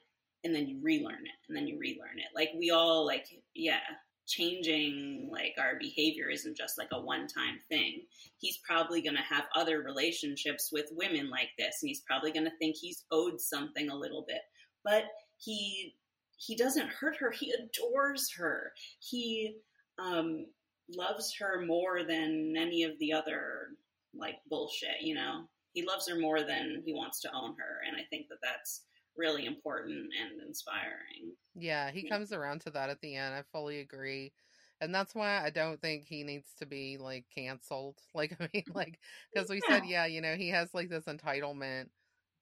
and 0.43 0.53
then 0.53 0.67
you 0.67 0.79
relearn 0.81 1.21
it 1.25 1.37
and 1.47 1.57
then 1.57 1.67
you 1.67 1.77
relearn 1.79 2.17
it. 2.17 2.27
Like 2.35 2.49
we 2.57 2.71
all 2.71 3.05
like 3.05 3.25
yeah 3.55 3.79
changing 4.27 5.27
like 5.31 5.55
our 5.59 5.77
behavior 5.79 6.29
isn't 6.29 6.55
just 6.55 6.77
like 6.77 6.89
a 6.91 7.01
one 7.01 7.27
time 7.27 7.59
thing. 7.69 8.03
He's 8.37 8.59
probably 8.65 9.01
going 9.01 9.15
to 9.15 9.21
have 9.23 9.45
other 9.55 9.81
relationships 9.81 10.69
with 10.71 10.85
women 10.91 11.29
like 11.29 11.49
this 11.57 11.77
and 11.81 11.89
he's 11.89 12.03
probably 12.07 12.31
going 12.31 12.45
to 12.45 12.57
think 12.59 12.75
he's 12.75 13.05
owed 13.11 13.41
something 13.41 13.89
a 13.89 13.97
little 13.97 14.25
bit. 14.27 14.41
But 14.83 15.05
he 15.37 15.95
he 16.37 16.55
doesn't 16.55 16.87
hurt 16.87 17.17
her. 17.17 17.31
He 17.31 17.51
adores 17.51 18.31
her. 18.37 18.71
He 18.99 19.55
um 19.99 20.45
loves 20.89 21.35
her 21.35 21.65
more 21.65 22.03
than 22.03 22.55
any 22.57 22.83
of 22.83 22.97
the 22.99 23.13
other 23.13 23.69
like 24.13 24.37
bullshit 24.49 25.01
you 25.01 25.13
know 25.13 25.47
he 25.73 25.85
loves 25.85 26.07
her 26.09 26.19
more 26.19 26.41
than 26.43 26.81
he 26.85 26.93
wants 26.93 27.21
to 27.21 27.31
own 27.33 27.55
her 27.57 27.81
and 27.87 27.95
i 27.97 28.03
think 28.09 28.27
that 28.29 28.39
that's 28.41 28.85
really 29.17 29.45
important 29.45 30.09
and 30.19 30.41
inspiring 30.47 31.35
Yeah, 31.55 31.91
he 31.91 32.03
Yeah. 32.03 32.09
comes 32.09 32.31
around 32.31 32.61
to 32.61 32.71
that 32.71 32.89
at 32.89 33.01
the 33.01 33.15
end. 33.15 33.33
I 33.35 33.43
fully 33.51 33.79
agree. 33.79 34.33
And 34.81 34.95
that's 34.95 35.13
why 35.13 35.43
I 35.43 35.49
don't 35.49 35.81
think 35.81 36.05
he 36.05 36.23
needs 36.23 36.53
to 36.55 36.65
be 36.65 36.97
like 36.97 37.27
canceled. 37.29 37.99
Like, 38.13 38.37
I 38.39 38.49
mean, 38.53 38.63
like, 38.73 38.99
because 39.33 39.49
we 39.49 39.61
said, 39.61 39.85
yeah, 39.85 40.05
you 40.05 40.21
know, 40.21 40.35
he 40.35 40.49
has 40.49 40.73
like 40.73 40.89
this 40.89 41.05
entitlement, 41.05 41.89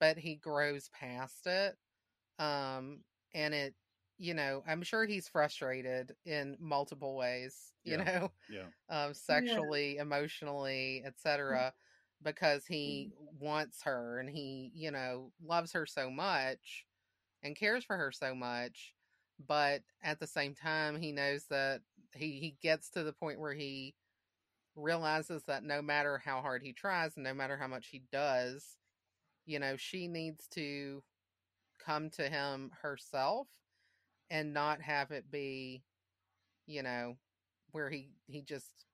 but 0.00 0.18
he 0.18 0.36
grows 0.36 0.88
past 0.90 1.46
it. 1.46 1.76
Um, 2.38 3.04
and 3.34 3.54
it, 3.54 3.76
you 4.18 4.34
know, 4.34 4.62
I'm 4.66 4.82
sure 4.82 5.06
he's 5.06 5.28
frustrated 5.28 6.16
in 6.24 6.56
multiple 6.60 7.16
ways, 7.16 7.72
you 7.84 7.96
Yeah. 7.96 8.04
know, 8.04 8.32
Yeah. 8.48 8.68
um, 8.88 9.14
sexually, 9.14 9.96
emotionally, 9.98 11.02
etc., 11.04 11.74
because 12.22 12.66
he 12.66 13.12
wants 13.16 13.82
her 13.82 14.18
and 14.20 14.28
he, 14.30 14.72
you 14.74 14.90
know, 14.90 15.32
loves 15.40 15.72
her 15.72 15.86
so 15.86 16.10
much 16.10 16.86
and 17.42 17.56
cares 17.56 17.84
for 17.84 17.96
her 17.98 18.12
so 18.12 18.34
much. 18.34 18.94
But 19.38 19.84
at 20.02 20.20
the 20.20 20.26
same 20.28 20.54
time, 20.54 20.96
he 21.00 21.12
knows 21.12 21.46
that 21.48 21.82
he, 22.14 22.40
he 22.40 22.52
gets 22.62 22.90
to 22.92 23.04
the 23.04 23.12
point 23.14 23.40
where 23.40 23.54
he 23.54 23.96
realizes 24.76 25.44
that 25.44 25.64
no 25.64 25.82
matter 25.82 26.18
how 26.18 26.40
hard 26.40 26.62
he 26.62 26.72
tries 26.72 27.16
no 27.16 27.34
matter 27.34 27.56
how 27.56 27.66
much 27.66 27.88
he 27.88 28.00
does, 28.12 28.78
you 29.46 29.58
know, 29.58 29.76
she 29.76 30.08
needs 30.08 30.48
to 30.48 31.04
come 31.78 32.10
to 32.10 32.28
him 32.30 32.72
herself 32.82 33.48
and 34.30 34.52
not 34.54 34.82
have 34.82 35.10
it 35.10 35.30
be, 35.30 35.82
you 36.66 36.82
know, 36.82 37.16
where 37.72 37.90
he 37.90 38.10
he 38.26 38.42
just 38.42 38.86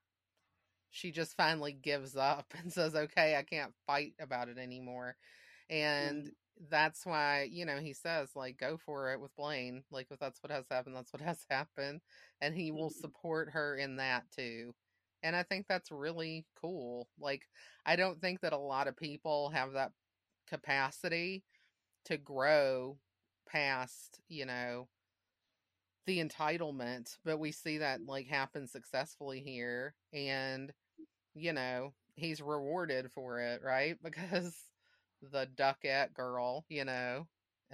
she 0.90 1.10
just 1.10 1.36
finally 1.36 1.72
gives 1.72 2.16
up 2.16 2.52
and 2.58 2.72
says, 2.72 2.94
"Okay, 2.94 3.36
I 3.36 3.42
can't 3.42 3.74
fight 3.86 4.14
about 4.20 4.48
it 4.48 4.58
anymore." 4.58 5.16
And 5.70 6.30
that's 6.70 7.04
why, 7.06 7.48
you 7.50 7.64
know, 7.66 7.78
he 7.78 7.92
says 7.92 8.30
like 8.36 8.58
go 8.58 8.78
for 8.78 9.12
it 9.12 9.20
with 9.20 9.34
Blane. 9.36 9.82
Like 9.90 10.08
if 10.10 10.18
that's 10.18 10.42
what 10.42 10.52
has 10.52 10.66
happened, 10.70 10.96
that's 10.96 11.12
what 11.12 11.22
has 11.22 11.44
happened, 11.50 12.00
and 12.40 12.54
he 12.54 12.70
will 12.70 12.90
Mhm. 12.90 13.00
support 13.00 13.50
her 13.52 13.76
in 13.76 13.96
that 13.96 14.24
too. 14.36 14.74
And 15.22 15.34
I 15.36 15.42
think 15.42 15.66
that's 15.68 15.90
really 15.90 16.46
cool. 16.60 17.08
Like 17.18 17.48
I 17.86 17.96
don't 17.96 18.20
think 18.20 18.40
that 18.40 18.52
a 18.52 18.58
lot 18.58 18.88
of 18.88 18.96
people 18.96 19.50
have 19.50 19.72
that 19.72 19.92
capacity 20.48 21.44
to 22.06 22.16
grow 22.18 22.98
past, 23.48 24.20
you 24.28 24.46
know, 24.46 24.88
the 26.06 26.18
entitlement, 26.24 27.18
but 27.24 27.38
we 27.38 27.52
see 27.52 27.78
that 27.78 28.06
like 28.06 28.26
happen 28.28 28.66
successfully 28.66 29.40
here 29.40 29.94
and 30.12 30.72
you 31.34 31.52
know, 31.52 31.94
he's 32.16 32.42
rewarded 32.42 33.12
for 33.12 33.40
it, 33.40 33.62
right? 33.62 33.98
Because 34.02 34.56
the 35.22 35.46
duckette 35.56 36.12
girl, 36.14 36.64
you 36.68 36.84
know, 36.84 37.28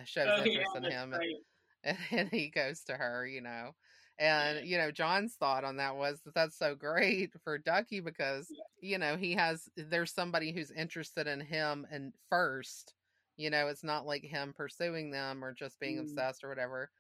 shows 0.05 0.37
Oh, 0.37 0.45
yeah, 0.45 0.61
interest 0.61 0.75
in 0.75 0.85
him 0.85 1.15
right. 1.19 1.37
and, 1.85 1.99
and 2.11 2.29
he 2.31 2.49
goes 2.51 2.85
to 2.85 2.97
her, 2.97 3.27
you 3.27 3.41
know. 3.41 3.73
And 4.19 4.61
Yeah. 4.61 4.65
you 4.67 4.79
know, 4.79 4.91
John's 4.91 5.37
thought 5.37 5.65
on 5.65 5.77
that 5.77 5.97
was 5.97 6.21
that 6.23 6.35
that's 6.35 6.57
so 6.59 6.75
great 6.75 7.33
for 7.43 7.59
Duckie 7.59 8.01
because 8.01 8.53
you 8.81 8.99
know, 8.99 9.17
he 9.17 9.33
has 9.35 9.69
there's 9.77 10.13
somebody 10.13 10.53
who's 10.53 10.71
interested 10.71 11.27
in 11.27 11.41
him 11.41 11.87
and 11.91 12.15
first. 12.31 12.95
You 13.37 13.51
know, 13.51 13.69
it's 13.69 13.85
not 13.85 14.07
like 14.07 14.23
him 14.25 14.53
pursuing 14.55 15.11
them 15.11 15.43
or 15.45 15.55
just 15.55 15.81
being 15.81 15.99
Mm. 15.99 15.99
obsessed 15.99 16.45
or 16.45 16.49
whatever. 16.49 16.91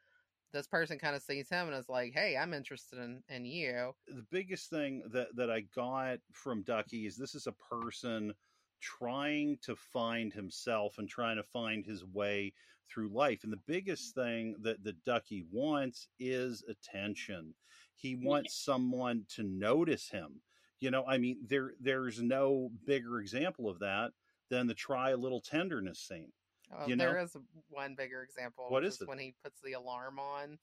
This 0.52 0.66
person 0.66 0.98
kind 0.98 1.14
of 1.14 1.22
sees 1.22 1.48
him 1.48 1.68
and 1.68 1.76
is 1.76 1.88
like, 1.88 2.12
"Hey, 2.12 2.36
I'm 2.36 2.54
interested 2.54 2.98
in 2.98 3.22
in 3.28 3.44
you." 3.44 3.94
the 4.06 4.26
biggest 4.30 4.70
thing 4.70 5.02
that 5.12 5.34
that 5.36 5.50
I 5.50 5.60
got 5.60 6.18
from 6.32 6.62
Duckie 6.62 7.06
is 7.06 7.16
this 7.16 7.34
is 7.34 7.46
a 7.46 7.52
person 7.52 8.34
trying 8.80 9.58
to 9.62 9.76
find 9.76 10.32
himself 10.32 10.98
and 10.98 11.08
trying 11.08 11.36
to 11.36 11.42
find 11.42 11.84
his 11.84 12.04
way 12.04 12.52
through 12.88 13.08
life. 13.08 13.44
And 13.44 13.52
the 13.52 13.60
biggest 13.66 14.16
mm-hmm. 14.16 14.28
thing 14.28 14.56
that 14.62 14.82
the 14.82 14.94
Duckie 15.04 15.44
wants 15.50 16.08
is 16.18 16.64
attention. 16.68 17.54
He 17.94 18.16
wants 18.16 18.54
someone 18.54 19.26
to 19.34 19.42
notice 19.42 20.08
him. 20.08 20.40
You 20.80 20.90
know, 20.90 21.04
I 21.06 21.18
mean, 21.18 21.38
there 21.46 21.74
there's 21.80 22.20
no 22.22 22.70
bigger 22.86 23.20
example 23.20 23.68
of 23.68 23.78
that 23.80 24.12
than 24.48 24.66
the 24.66 24.74
try 24.74 25.10
a 25.10 25.16
little 25.16 25.40
tenderness 25.40 26.00
scene. 26.00 26.32
Uh, 26.72 26.86
You 26.86 26.96
there 26.96 27.14
know? 27.14 27.22
is 27.22 27.36
one 27.68 27.94
bigger 27.96 28.22
example. 28.22 28.66
What 28.68 28.82
which 28.82 28.92
is 28.94 29.00
it? 29.00 29.08
when 29.08 29.18
he 29.18 29.34
puts 29.42 29.60
the 29.62 29.72
alarm 29.72 30.18
on 30.18 30.58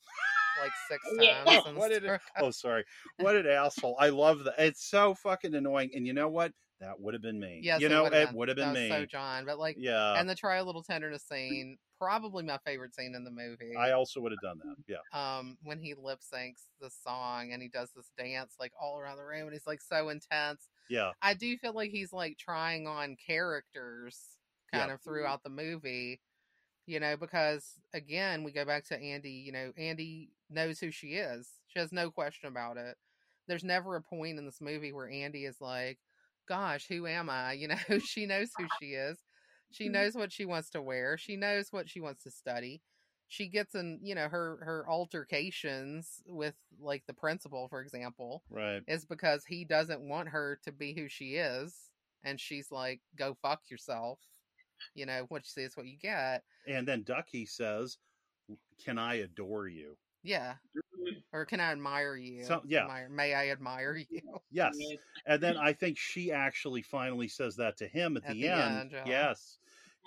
like 0.61 0.71
six 0.89 1.03
Yeah. 1.19 1.43
times. 1.43 1.61
and 1.67 1.77
What 1.77 1.89
did 1.91 2.03
it- 2.05 2.21
Oh, 2.37 2.51
sorry. 2.51 2.83
What 3.17 3.35
an 3.35 3.47
asshole. 3.47 3.97
I 3.99 4.09
love 4.09 4.43
that. 4.45 4.55
It's 4.57 4.89
so 4.89 5.13
fucking 5.15 5.53
annoying. 5.53 5.91
And 5.93 6.05
you 6.07 6.13
know 6.13 6.29
what? 6.29 6.51
That 6.79 6.99
would 6.99 7.15
have 7.15 7.23
been 7.23 7.39
me. 7.39 7.59
Yes, 7.63 7.81
you 7.81 7.89
know, 7.89 8.05
it 8.05 8.31
would 8.33 8.49
have 8.49 8.55
been 8.55 8.71
that 8.73 8.79
me. 8.79 8.89
So 8.89 9.03
John, 9.03 9.45
but 9.45 9.57
like, 9.57 9.77
yeah. 9.79 10.13
and 10.19 10.29
the 10.29 10.35
try 10.35 10.57
a 10.57 10.63
little 10.63 10.83
tenderness 10.83 11.23
scene, 11.27 11.75
probably 11.97 12.43
my 12.43 12.59
favorite 12.67 12.93
scene 12.93 13.15
in 13.15 13.23
the 13.23 13.31
movie. 13.31 13.75
I 13.75 13.93
also 13.93 14.21
would 14.21 14.31
have 14.31 14.41
done 14.41 14.59
that. 14.63 14.75
Yeah. 14.87 15.37
um 15.39 15.57
when 15.63 15.79
he 15.79 15.95
lip 15.95 16.19
syncs 16.21 16.65
the 16.79 16.91
song 16.91 17.49
and 17.51 17.63
he 17.63 17.67
does 17.67 17.89
this 17.95 18.11
dance 18.15 18.53
like 18.59 18.73
all 18.79 18.99
around 18.99 19.17
the 19.17 19.23
room 19.23 19.45
and 19.47 19.53
he's 19.53 19.65
like 19.65 19.81
so 19.81 20.09
intense. 20.09 20.69
Yeah. 20.87 21.13
I 21.19 21.33
do 21.33 21.57
feel 21.57 21.73
like 21.73 21.89
he's 21.89 22.13
like 22.13 22.37
trying 22.37 22.85
on 22.85 23.17
characters 23.25 24.19
kind 24.71 24.89
Yeah. 24.89 24.93
of 24.95 25.01
throughout 25.01 25.43
the 25.43 25.49
movie. 25.49 26.21
You 26.85 26.99
know, 27.01 27.17
because 27.17 27.73
again, 27.93 28.43
we 28.43 28.51
go 28.53 28.63
back 28.65 28.85
to 28.85 28.97
Andie, 28.97 29.43
you 29.45 29.51
know, 29.51 29.73
Andie 29.77 30.29
knows 30.49 30.79
who 30.79 30.89
she 30.91 31.15
is. 31.15 31.49
She 31.67 31.79
has 31.79 31.91
no 31.91 32.09
question 32.11 32.47
about 32.47 32.77
it. 32.77 32.97
There's 33.47 33.63
never 33.63 33.95
a 33.95 34.01
point 34.01 34.37
in 34.39 34.45
this 34.45 34.61
movie 34.61 34.93
where 34.93 35.09
Andie 35.09 35.45
is 35.45 35.59
like, 35.59 35.99
gosh, 36.47 36.87
who 36.87 37.05
am 37.05 37.29
I? 37.29 37.53
You 37.53 37.67
know, 37.89 37.99
she 37.99 38.25
knows 38.25 38.51
who 38.57 38.67
she 38.79 38.87
is. 38.93 39.17
She 39.71 39.85
mm-hmm. 39.85 39.93
knows 39.93 40.15
what 40.15 40.31
she 40.31 40.45
wants 40.45 40.69
to 40.71 40.81
wear. 40.81 41.17
She 41.17 41.35
knows 41.35 41.67
what 41.71 41.89
she 41.89 41.99
wants 41.99 42.23
to 42.23 42.31
study. 42.31 42.81
She 43.27 43.47
gets 43.49 43.75
in, 43.75 43.99
you 44.01 44.15
know, 44.15 44.29
her 44.29 44.57
her 44.63 44.85
altercations 44.89 46.21
with 46.25 46.55
like 46.79 47.03
the 47.07 47.13
principal, 47.13 47.67
for 47.67 47.81
example, 47.81 48.43
Right. 48.49 48.81
is 48.87 49.05
because 49.05 49.43
he 49.45 49.65
doesn't 49.65 50.07
want 50.07 50.29
her 50.29 50.59
to 50.63 50.71
be 50.71 50.93
who 50.93 51.09
she 51.09 51.35
is, 51.35 51.75
and 52.23 52.39
she's 52.39 52.71
like, 52.71 53.01
"Go 53.17 53.33
fuck 53.41 53.69
yourself." 53.69 54.19
You 54.95 55.05
know, 55.05 55.25
what 55.29 55.43
you 55.43 55.49
see 55.49 55.61
is 55.61 55.75
what 55.77 55.85
you 55.87 55.97
get. 55.97 56.43
And 56.67 56.87
then 56.87 57.03
Duckie 57.03 57.45
says, 57.45 57.97
Can 58.83 58.97
I 58.97 59.15
adore 59.15 59.67
you? 59.67 59.95
Yeah. 60.23 60.55
Or 61.31 61.45
can 61.45 61.59
I 61.59 61.71
admire 61.71 62.15
you? 62.15 62.43
So- 62.43 62.61
yeah. 62.65 62.81
Admire- 62.81 63.09
may 63.09 63.33
I 63.33 63.49
admire 63.49 63.95
you? 64.09 64.21
Yes. 64.51 64.75
And 65.25 65.41
then 65.41 65.57
I 65.57 65.73
think 65.73 65.97
she 65.97 66.31
actually 66.31 66.81
finally 66.81 67.27
says 67.27 67.55
that 67.57 67.77
to 67.77 67.87
him 67.87 68.17
at, 68.17 68.25
At 68.25 68.33
the, 68.33 68.41
the 68.41 68.47
end. 68.49 68.93
end. 68.93 69.07
Yes. 69.07 69.57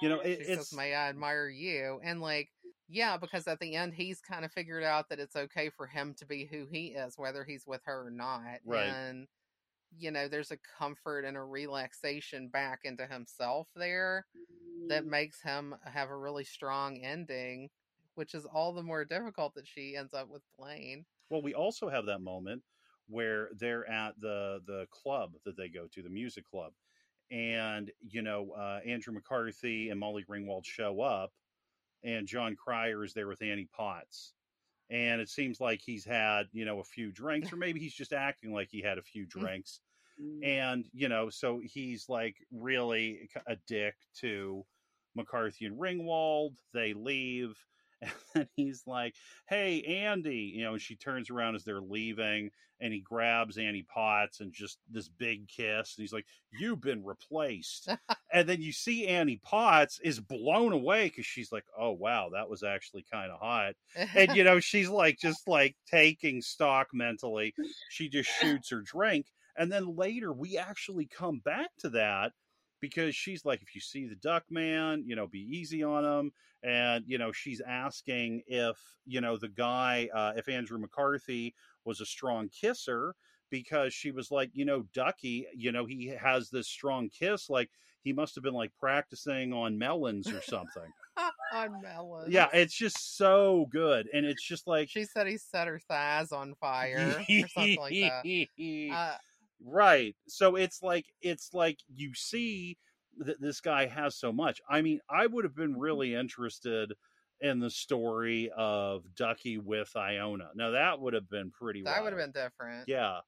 You 0.02 0.08
know, 0.08 0.20
it, 0.20 0.40
it's 0.40 0.70
says, 0.70 0.72
"May 0.74 0.94
I 0.94 1.10
admire 1.10 1.48
you?" 1.50 2.00
And 2.02 2.22
like, 2.22 2.48
yeah, 2.88 3.18
because 3.18 3.46
at 3.46 3.60
the 3.60 3.74
end 3.74 3.92
he's 3.92 4.18
kind 4.22 4.46
of 4.46 4.50
figured 4.52 4.82
out 4.82 5.10
that 5.10 5.18
it's 5.20 5.36
okay 5.36 5.68
for 5.76 5.86
him 5.86 6.14
to 6.18 6.24
be 6.26 6.46
who 6.50 6.64
he 6.72 6.86
is, 6.86 7.18
whether 7.18 7.44
he's 7.44 7.66
with 7.66 7.82
her 7.84 8.06
or 8.06 8.10
not. 8.10 8.60
Right. 8.64 8.86
And 8.86 9.28
you 9.98 10.10
know, 10.10 10.28
there's 10.28 10.50
a 10.50 10.58
comfort 10.78 11.24
and 11.24 11.36
a 11.36 11.42
relaxation 11.42 12.48
back 12.48 12.80
into 12.84 13.06
himself 13.06 13.68
there 13.74 14.26
that 14.88 15.06
makes 15.06 15.42
him 15.42 15.74
have 15.84 16.10
a 16.10 16.16
really 16.16 16.44
strong 16.44 16.98
ending, 16.98 17.68
which 18.14 18.34
is 18.34 18.44
all 18.44 18.72
the 18.72 18.82
more 18.82 19.04
difficult 19.04 19.54
that 19.54 19.66
she 19.66 19.96
ends 19.96 20.14
up 20.14 20.28
with 20.28 20.42
Blane. 20.58 21.04
well, 21.28 21.42
we 21.42 21.54
also 21.54 21.88
have 21.88 22.06
that 22.06 22.20
moment 22.20 22.62
where 23.08 23.48
they're 23.58 23.88
at 23.90 24.20
the 24.20 24.60
the 24.66 24.86
club 24.90 25.32
that 25.44 25.56
they 25.56 25.68
go 25.68 25.86
to, 25.92 26.02
the 26.02 26.08
music 26.08 26.48
club. 26.48 26.72
And, 27.30 27.90
you 28.00 28.22
know, 28.22 28.52
uh, 28.56 28.80
Andrew 28.84 29.14
McCarthy 29.14 29.90
and 29.90 30.00
Molly 30.00 30.24
Ringwald 30.28 30.64
show 30.64 31.00
up, 31.00 31.32
and 32.02 32.26
Jon 32.26 32.56
Cryer 32.56 33.04
is 33.04 33.12
there 33.12 33.28
with 33.28 33.42
Annie 33.42 33.68
Potts. 33.72 34.32
And 34.90 35.20
it 35.20 35.28
seems 35.28 35.60
like 35.60 35.80
he's 35.80 36.04
had, 36.04 36.48
you 36.52 36.64
know, 36.64 36.80
a 36.80 36.84
few 36.84 37.12
drinks, 37.12 37.52
or 37.52 37.56
maybe 37.56 37.80
he's 37.80 37.94
just 37.94 38.12
acting 38.12 38.52
like 38.52 38.68
he 38.70 38.82
had 38.82 38.98
a 38.98 39.02
few 39.02 39.26
drinks. 39.26 39.80
Mm. 40.20 40.44
and 40.44 40.84
you 40.92 41.08
know 41.08 41.30
so 41.30 41.60
he's 41.64 42.08
like 42.08 42.36
really 42.52 43.30
a 43.46 43.56
dick 43.66 43.94
to 44.20 44.64
mccarthy 45.14 45.64
and 45.64 45.78
ringwald 45.80 46.56
they 46.74 46.92
leave 46.92 47.54
and 48.02 48.12
then 48.34 48.48
he's 48.56 48.82
like 48.86 49.14
hey 49.48 49.84
andie 49.86 50.54
you 50.54 50.64
know 50.64 50.72
and 50.72 50.80
she 50.82 50.96
turns 50.96 51.30
around 51.30 51.54
as 51.54 51.64
they're 51.64 51.80
leaving 51.80 52.50
and 52.80 52.92
he 52.92 53.00
grabs 53.00 53.58
annie 53.58 53.86
potts 53.92 54.40
and 54.40 54.52
just 54.52 54.78
this 54.90 55.08
big 55.08 55.46
kiss 55.48 55.94
and 55.96 56.02
he's 56.02 56.12
like 56.12 56.26
you've 56.52 56.80
been 56.80 57.04
replaced. 57.04 57.88
And 58.32 58.48
then 58.48 58.62
you 58.62 58.70
see 58.70 59.08
annie 59.08 59.40
potts 59.42 59.98
is 60.04 60.20
blown 60.20 60.72
away 60.72 61.08
because 61.08 61.26
she's 61.26 61.50
like 61.50 61.64
oh 61.76 61.90
wow 61.90 62.30
that 62.32 62.48
was 62.48 62.62
actually 62.62 63.04
kind 63.12 63.32
of 63.32 63.40
hot. 63.40 63.74
And 64.14 64.36
you 64.36 64.44
know 64.44 64.60
she's 64.60 64.88
like 64.88 65.18
just 65.18 65.48
like 65.48 65.74
taking 65.90 66.40
stock 66.40 66.88
mentally. 66.92 67.54
She 67.88 68.08
just 68.08 68.30
shoots 68.30 68.70
her 68.70 68.82
drink 68.82 69.26
and 69.56 69.70
then 69.70 69.96
later 69.96 70.32
we 70.32 70.56
actually 70.56 71.06
come 71.06 71.40
back 71.44 71.70
to 71.80 71.90
that 71.90 72.32
because 72.80 73.14
she's 73.14 73.44
like 73.44 73.62
if 73.62 73.74
you 73.74 73.80
see 73.80 74.06
the 74.06 74.16
duck 74.16 74.44
man 74.50 75.02
you 75.06 75.14
know 75.14 75.26
be 75.26 75.40
easy 75.40 75.82
on 75.82 76.04
him 76.04 76.32
and 76.62 77.04
you 77.06 77.18
know 77.18 77.32
she's 77.32 77.60
asking 77.66 78.42
if 78.46 78.76
you 79.06 79.20
know 79.20 79.36
the 79.36 79.48
guy 79.48 80.08
uh, 80.14 80.32
if 80.36 80.48
andrew 80.48 80.78
mccarthy 80.78 81.54
was 81.84 82.00
a 82.00 82.06
strong 82.06 82.48
kisser 82.48 83.14
because 83.50 83.92
she 83.92 84.10
was 84.10 84.30
like 84.30 84.50
you 84.52 84.64
know 84.64 84.84
duckie 84.94 85.46
you 85.54 85.72
know 85.72 85.84
he 85.84 86.06
has 86.08 86.50
this 86.50 86.68
strong 86.68 87.08
kiss 87.08 87.50
like 87.50 87.70
he 88.02 88.12
must 88.12 88.34
have 88.34 88.44
been 88.44 88.54
like 88.54 88.72
practicing 88.78 89.52
on 89.52 89.76
melons 89.78 90.28
or 90.28 90.40
something 90.42 90.90
on 91.52 91.82
melon. 91.82 92.30
yeah 92.30 92.48
it's 92.52 92.74
just 92.74 93.16
so 93.16 93.66
good 93.70 94.08
and 94.12 94.24
it's 94.24 94.42
just 94.42 94.66
like 94.66 94.88
She 94.88 95.04
said 95.04 95.26
he 95.26 95.36
set 95.36 95.66
her 95.66 95.80
thighs 95.88 96.32
on 96.32 96.54
fire 96.54 97.16
or 97.18 97.48
something 97.48 97.76
like 97.78 97.94
that. 97.94 98.46
Uh, 98.92 99.14
right 99.64 100.16
so 100.26 100.56
it's 100.56 100.82
like 100.82 101.06
it's 101.20 101.50
like 101.52 101.78
you 101.88 102.14
see 102.14 102.78
that 103.18 103.40
this 103.40 103.60
guy 103.60 103.86
has 103.86 104.16
so 104.16 104.32
much. 104.32 104.60
I 104.68 104.82
mean 104.82 105.00
i 105.10 105.26
would 105.26 105.44
have 105.44 105.54
been 105.54 105.72
mm-hmm. 105.72 105.80
really 105.80 106.14
interested 106.14 106.92
in 107.40 107.58
the 107.58 107.70
story 107.70 108.50
of 108.56 109.02
duckie 109.14 109.58
with 109.58 109.94
iona. 109.96 110.50
Now 110.54 110.70
that 110.70 111.00
would 111.00 111.14
have 111.14 111.28
been 111.28 111.50
pretty 111.50 111.82
that 111.82 112.02
would 112.02 112.12
have 112.12 112.20
been 112.20 112.42
different. 112.42 112.88
yeah. 112.88 113.18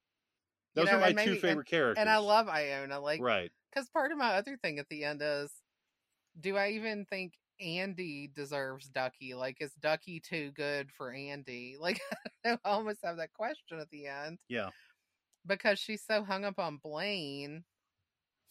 You 0.74 0.82
those 0.82 0.90
know, 0.90 0.96
are 0.96 1.00
my 1.00 1.08
and 1.08 1.18
two 1.18 1.24
maybe- 1.26 1.40
favorite 1.40 1.66
characters 1.66 2.00
And 2.00 2.08
I 2.08 2.16
love 2.16 2.48
Iona, 2.48 2.98
like, 2.98 3.20
right. 3.20 3.50
because 3.70 3.90
part 3.90 4.10
of 4.10 4.16
my 4.16 4.36
other 4.36 4.56
thing 4.56 4.78
at 4.78 4.88
the 4.88 5.04
end 5.04 5.20
is, 5.22 5.52
do 6.40 6.56
I 6.56 6.70
even 6.70 7.04
think 7.04 7.34
Andie 7.60 8.30
deserves 8.34 8.88
Duckie? 8.88 9.34
Like, 9.34 9.58
is 9.60 9.74
Duckie 9.74 10.20
too 10.20 10.50
good 10.52 10.90
for 10.96 11.12
Andie? 11.12 11.76
Like, 11.80 12.00
I 12.46 12.56
almost 12.64 13.00
have 13.04 13.18
that 13.18 13.34
question 13.34 13.80
at 13.80 13.90
the 13.90 14.06
end. 14.06 14.38
Yeah 14.48 14.70
because 15.46 15.78
she's 15.78 16.02
so 16.04 16.24
hung 16.24 16.44
up 16.44 16.58
on 16.58 16.78
Blane. 16.82 17.64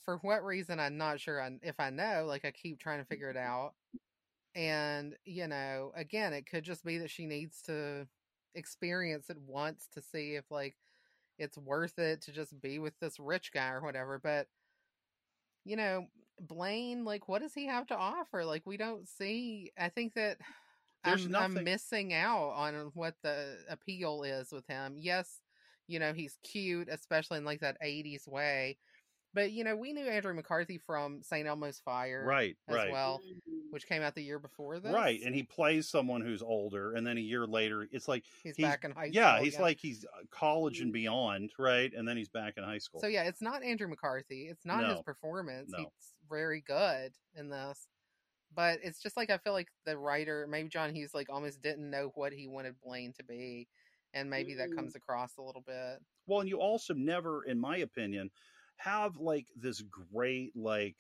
For 0.04 0.18
what 0.18 0.44
reason, 0.44 0.80
I'm 0.80 0.98
not 0.98 1.20
sure 1.20 1.42
I, 1.42 1.52
if 1.62 1.80
I 1.80 1.92
know. 1.92 2.26
Like, 2.28 2.44
I 2.44 2.52
keep 2.52 2.80
trying 2.80 3.00
to 3.00 3.06
figure 3.06 3.30
it 3.30 3.38
mm-hmm. 3.38 3.48
out. 3.48 3.74
And, 4.56 5.16
you 5.24 5.48
know, 5.48 5.92
again, 5.96 6.34
it 6.34 6.46
could 6.50 6.64
just 6.64 6.84
be 6.84 6.98
that 6.98 7.12
she 7.12 7.26
needs 7.26 7.62
to 7.64 8.08
experience 8.56 9.30
it 9.30 9.38
once 9.46 9.88
to 9.94 10.02
see 10.02 10.36
if, 10.36 10.50
like, 10.50 10.76
it's 11.38 11.58
worth 11.58 12.00
it 12.00 12.22
to 12.24 12.32
just 12.32 12.60
be 12.62 12.80
with 12.80 12.94
this 13.00 13.20
rich 13.20 13.52
guy 13.54 13.70
or 13.70 13.82
whatever. 13.82 14.20
But, 14.22 14.48
you 15.64 15.76
know, 15.76 16.08
Blane, 16.40 17.06
like, 17.06 17.30
what 17.30 17.42
does 17.42 17.54
he 17.54 17.68
have 17.68 17.86
to 17.88 17.96
offer? 17.96 18.44
Like, 18.44 18.64
we 18.66 18.78
don't 18.78 19.08
see. 19.08 19.72
I 19.80 19.90
think 19.90 20.16
that 20.16 20.38
There's 21.04 21.26
I'm, 21.26 21.36
I'm 21.36 21.64
missing 21.64 22.14
out 22.14 22.52
on 22.56 22.92
what 22.94 23.16
the 23.24 23.58
appeal 23.70 24.24
is 24.24 24.52
with 24.52 24.68
him. 24.68 24.96
Yes, 24.98 25.40
you 25.92 26.00
know, 26.00 26.14
he's 26.14 26.38
cute, 26.44 26.88
especially 26.90 27.38
in 27.38 27.46
like 27.46 27.60
that 27.62 27.78
80s 27.84 28.28
way. 28.28 28.78
But, 29.34 29.52
you 29.54 29.64
know, 29.64 29.78
we 29.78 29.94
knew 29.94 30.06
Andrew 30.06 30.34
McCarthy 30.34 30.78
from 30.78 31.22
St. 31.24 31.48
Elmo's 31.48 31.80
Fire 31.86 32.26
right 32.28 32.56
as 32.68 32.76
right 32.76 32.92
well, 32.92 33.22
Mm. 33.26 33.72
which 33.72 33.88
came 33.88 34.02
out 34.02 34.14
the 34.14 34.22
year 34.24 34.40
before 34.40 34.80
this. 34.80 34.92
right 34.94 35.22
and 35.24 35.34
he 35.34 35.44
plays 35.44 35.88
someone 35.88 36.20
who's 36.22 36.42
older 36.42 36.96
and 36.96 37.08
then 37.08 37.18
a 37.18 37.22
year 37.22 37.46
later 37.48 37.88
it's 37.94 38.10
like 38.10 38.26
he's, 38.44 38.58
he's- 38.58 38.70
back 38.70 38.84
in 38.84 38.92
high 38.92 39.04
school. 39.10 39.14
yeah 39.16 39.40
he's 39.40 39.58
like 39.58 39.80
he's 39.80 40.04
uh, 40.04 40.24
college 40.32 40.82
and 40.82 40.92
beyond 40.92 41.50
right 41.58 41.94
and 41.94 42.06
then 42.06 42.18
he's 42.18 42.28
back 42.28 42.56
in 42.58 42.64
high 42.66 42.78
school 42.78 43.00
So 43.00 43.08
yeah, 43.08 43.24
it's 43.24 43.42
not 43.42 43.64
Andrew 43.64 43.88
McCarthy. 43.88 44.48
It's 44.50 44.66
not 44.66 44.84
his 44.90 45.02
performance. 45.02 45.70
No. 45.72 45.78
He's 45.80 46.14
very 46.30 46.60
good 46.60 47.14
in 47.36 47.50
this. 47.50 47.88
But 48.54 48.80
it's 48.84 49.02
just 49.02 49.16
like 49.16 49.30
I 49.30 49.38
feel 49.38 49.54
like 49.54 49.70
the 49.86 49.98
writer, 49.98 50.46
maybe 50.50 50.68
John 50.68 50.94
Hughes, 50.94 51.14
like 51.14 51.30
almost 51.30 51.62
didn't 51.62 51.90
know 51.90 52.12
what 52.16 52.34
he 52.34 52.48
wanted 52.48 52.76
Blane 52.84 53.14
to 53.14 53.24
be, 53.24 53.70
and 54.14 54.30
maybe 54.30 54.54
that 54.56 54.70
Mm. 54.70 54.76
comes 54.76 54.96
across 54.96 55.38
a 55.38 55.42
little 55.42 55.62
bit. 55.62 56.00
Well, 56.28 56.40
and 56.42 56.50
you 56.50 56.60
also 56.60 56.94
never, 56.94 57.44
in 57.44 57.60
my 57.60 57.78
opinion, 57.78 58.32
have 58.78 59.18
like 59.18 59.48
this 59.56 59.82
great 59.82 60.56
like 60.56 60.98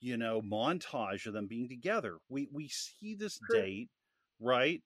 you 0.00 0.16
know 0.16 0.40
montage 0.40 1.26
of 1.26 1.32
them 1.32 1.46
being 1.46 1.68
together. 1.68 2.18
We 2.28 2.48
we 2.52 2.68
see 2.68 3.14
this 3.14 3.38
True. 3.38 3.60
date, 3.60 3.90
right? 4.40 4.82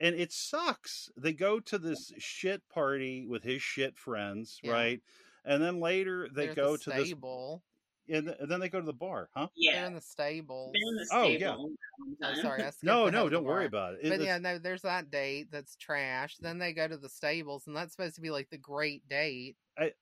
And 0.00 0.14
it 0.16 0.32
sucks. 0.32 1.10
They 1.16 1.32
go 1.32 1.60
to 1.60 1.78
this 1.78 2.12
shit 2.18 2.68
party 2.68 3.26
with 3.26 3.44
his 3.44 3.62
shit 3.62 3.96
friends, 3.98 4.58
Yeah. 4.62 4.72
right? 4.72 5.02
And 5.44 5.62
then 5.62 5.80
later 5.80 6.28
they 6.28 6.46
They're 6.46 6.54
go 6.54 6.72
the 6.76 6.82
to 6.84 6.90
this 6.90 7.08
stable. 7.08 7.64
And, 8.12 8.26
th- 8.26 8.36
and 8.40 8.50
then 8.50 8.60
they 8.60 8.68
go 8.68 8.80
to 8.80 8.86
the 8.86 8.92
bar, 8.92 9.28
huh? 9.34 9.48
They're 9.56 9.74
Yeah. 9.74 9.86
in 9.86 9.94
the 9.94 10.00
stables. 10.00 10.72
In 10.74 10.96
the 10.96 11.08
Oh, 11.12 11.24
stable 11.24 11.40
yeah. 11.40 11.48
that 11.50 11.58
one 11.58 11.76
Oh, 12.22 12.34
sorry, 12.42 12.62
I 12.64 12.70
No, 12.82 13.08
no, 13.08 13.28
don't 13.28 13.44
worry 13.44 13.68
bar. 13.68 13.90
about 13.90 13.94
it. 13.94 14.00
It- 14.06 14.08
But 14.10 14.14
it's- 14.20 14.26
yeah, 14.26 14.38
no, 14.38 14.58
there's 14.58 14.82
that 14.82 15.10
date 15.10 15.50
that's 15.50 15.76
trash. 15.76 16.36
Then 16.38 16.58
they 16.58 16.72
go 16.72 16.86
to 16.88 16.96
the 16.96 17.08
stables, 17.08 17.66
and 17.66 17.76
that's 17.76 17.92
supposed 17.92 18.14
to 18.16 18.20
be 18.20 18.30
like 18.30 18.50
the 18.50 18.58
great 18.58 19.08
date. 19.08 19.56
I- 19.78 19.94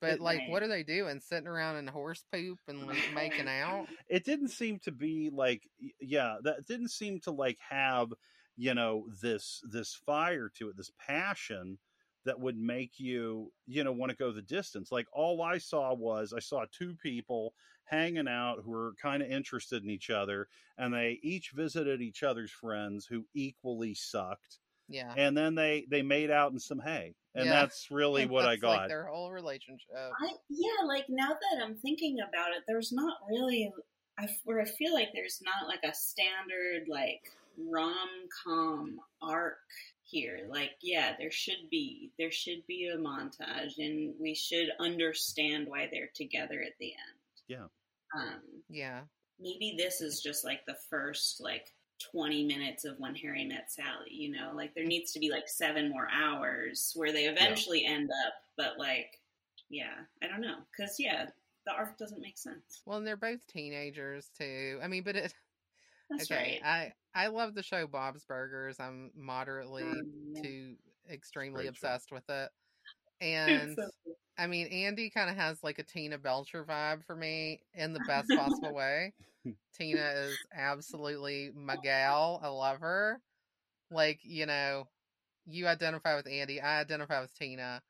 but 0.00 0.14
it- 0.14 0.20
like, 0.20 0.48
what 0.48 0.62
are 0.62 0.68
they 0.68 0.82
doing? 0.82 1.20
Sitting 1.20 1.46
around 1.46 1.76
in 1.76 1.86
horse 1.86 2.24
poop 2.32 2.58
and 2.68 2.86
like 2.86 3.12
making 3.14 3.48
out? 3.48 3.86
it 4.08 4.24
didn't 4.24 4.48
seem 4.48 4.78
to 4.80 4.90
be 4.90 5.30
like 5.32 5.62
yeah 6.00 6.38
that 6.42 6.66
didn't 6.66 6.90
seem 6.90 7.20
to 7.20 7.30
like 7.30 7.58
have 7.60 8.12
you 8.56 8.74
know 8.74 9.06
this 9.22 9.62
this 9.70 9.94
fire 9.94 10.48
to 10.56 10.68
it 10.70 10.76
this 10.76 10.90
passion 10.98 11.78
that 12.24 12.38
would 12.38 12.56
make 12.56 12.98
you 12.98 13.52
you 13.66 13.82
know 13.84 13.92
want 13.92 14.10
to 14.10 14.16
go 14.16 14.32
the 14.32 14.42
distance 14.42 14.92
like 14.92 15.06
all 15.12 15.42
i 15.42 15.58
saw 15.58 15.92
was 15.94 16.32
i 16.32 16.38
saw 16.38 16.64
two 16.72 16.94
people 17.02 17.54
hanging 17.84 18.28
out 18.28 18.58
who 18.64 18.70
were 18.70 18.94
kind 19.00 19.22
of 19.22 19.30
interested 19.30 19.82
in 19.82 19.90
each 19.90 20.08
other 20.10 20.48
and 20.78 20.94
they 20.94 21.18
each 21.22 21.50
visited 21.50 22.00
each 22.00 22.22
other's 22.22 22.50
friends 22.50 23.06
who 23.06 23.26
equally 23.34 23.94
sucked 23.94 24.58
Yeah, 24.88 25.12
and 25.16 25.36
then 25.36 25.54
they 25.54 25.86
they 25.90 26.02
made 26.02 26.30
out 26.30 26.52
in 26.52 26.58
some 26.58 26.78
hay 26.80 27.14
and 27.34 27.46
Yeah. 27.46 27.52
that's 27.52 27.90
really 27.90 28.26
what 28.26 28.44
i 28.44 28.50
That's, 28.50 28.62
got 28.62 28.68
Like 28.82 28.88
their 28.88 29.06
whole 29.06 29.30
relationship. 29.32 29.88
I, 29.94 30.32
yeah, 30.48 30.86
like 30.86 31.06
now 31.08 31.28
that 31.28 31.62
I'm 31.62 31.76
thinking 31.76 32.18
about 32.20 32.50
it, 32.56 32.62
there's 32.66 32.92
not 32.92 33.16
really. 33.28 33.70
I 34.18 34.28
where 34.44 34.60
I 34.60 34.66
feel 34.66 34.92
like 34.92 35.08
there's 35.14 35.40
not 35.42 35.66
like 35.68 35.82
a 35.84 35.94
standard 35.94 36.86
like 36.88 37.22
rom 37.58 38.08
com 38.44 39.00
arc 39.22 39.56
here. 40.12 40.40
Like, 40.48 40.72
yeah, 40.80 41.14
there 41.18 41.30
should 41.32 41.70
be 41.70 42.12
there 42.18 42.30
should 42.30 42.64
be 42.68 42.88
a 42.88 42.98
montage, 42.98 43.78
and 43.78 44.14
we 44.20 44.34
should 44.34 44.68
understand 44.78 45.66
why 45.66 45.88
they're 45.90 46.10
together 46.14 46.60
at 46.60 46.78
the 46.78 46.92
end. 46.92 47.18
Yeah. 47.48 47.64
Um, 48.14 48.40
Yeah, 48.68 49.00
maybe 49.40 49.74
this 49.76 50.00
is 50.00 50.20
just 50.20 50.44
like 50.44 50.64
the 50.66 50.76
first 50.90 51.40
like 51.40 51.72
20 52.12 52.44
minutes 52.44 52.84
of 52.84 52.98
when 52.98 53.14
Harry 53.14 53.44
met 53.44 53.72
Sally, 53.72 54.10
you 54.10 54.30
know? 54.30 54.52
Like 54.54 54.74
there 54.74 54.84
needs 54.84 55.12
to 55.12 55.18
be 55.20 55.30
like 55.30 55.48
seven 55.48 55.88
more 55.88 56.08
hours 56.12 56.92
where 56.94 57.12
they 57.12 57.24
eventually 57.24 57.84
end 57.86 58.10
up, 58.26 58.34
but 58.56 58.78
like 58.78 59.18
yeah, 59.70 59.94
I 60.22 60.28
don't 60.28 60.42
know 60.42 60.58
cuz 60.76 60.96
yeah, 60.98 61.26
the 61.64 61.72
arc 61.72 61.96
doesn't 61.96 62.20
make 62.20 62.36
sense. 62.38 62.82
well, 62.84 62.98
and 62.98 63.06
they're 63.06 63.16
both 63.16 63.40
teenagers 63.46 64.28
too. 64.36 64.78
I 64.82 64.88
mean, 64.88 65.02
but 65.04 65.16
it. 65.16 65.34
That's 66.10 66.30
okay, 66.30 66.60
right. 66.62 66.92
I 67.14 67.24
I 67.24 67.26
love 67.28 67.54
the 67.54 67.62
show 67.62 67.86
Bob's 67.86 68.24
Burgers. 68.24 68.78
I'm 68.80 69.10
moderately 69.14 69.82
Um, 69.82 70.32
yeah. 70.34 70.42
to 70.42 70.76
extremely 71.10 71.66
obsessed 71.66 72.12
with 72.12 72.28
it, 72.28 72.50
and. 73.20 73.76
so. 73.78 73.90
I 74.38 74.46
mean, 74.46 74.68
Andie 74.68 75.10
kind 75.10 75.30
of 75.30 75.36
has 75.36 75.62
like 75.62 75.78
a 75.78 75.82
Tina 75.82 76.18
Belcher 76.18 76.64
vibe 76.64 77.04
for 77.04 77.14
me 77.14 77.60
in 77.74 77.92
the 77.92 78.00
best 78.00 78.34
possible 78.34 78.72
way. 78.74 79.12
Tina 79.74 80.12
is 80.16 80.38
absolutely 80.54 81.50
my 81.54 81.76
gal. 81.76 82.40
I 82.42 82.48
love 82.48 82.80
her. 82.80 83.20
Like, 83.90 84.20
you 84.22 84.46
know, 84.46 84.88
you 85.46 85.66
identify 85.66 86.16
with 86.16 86.26
Andie, 86.28 86.60
I 86.60 86.80
identify 86.80 87.20
with 87.20 87.34
Tina. 87.34 87.82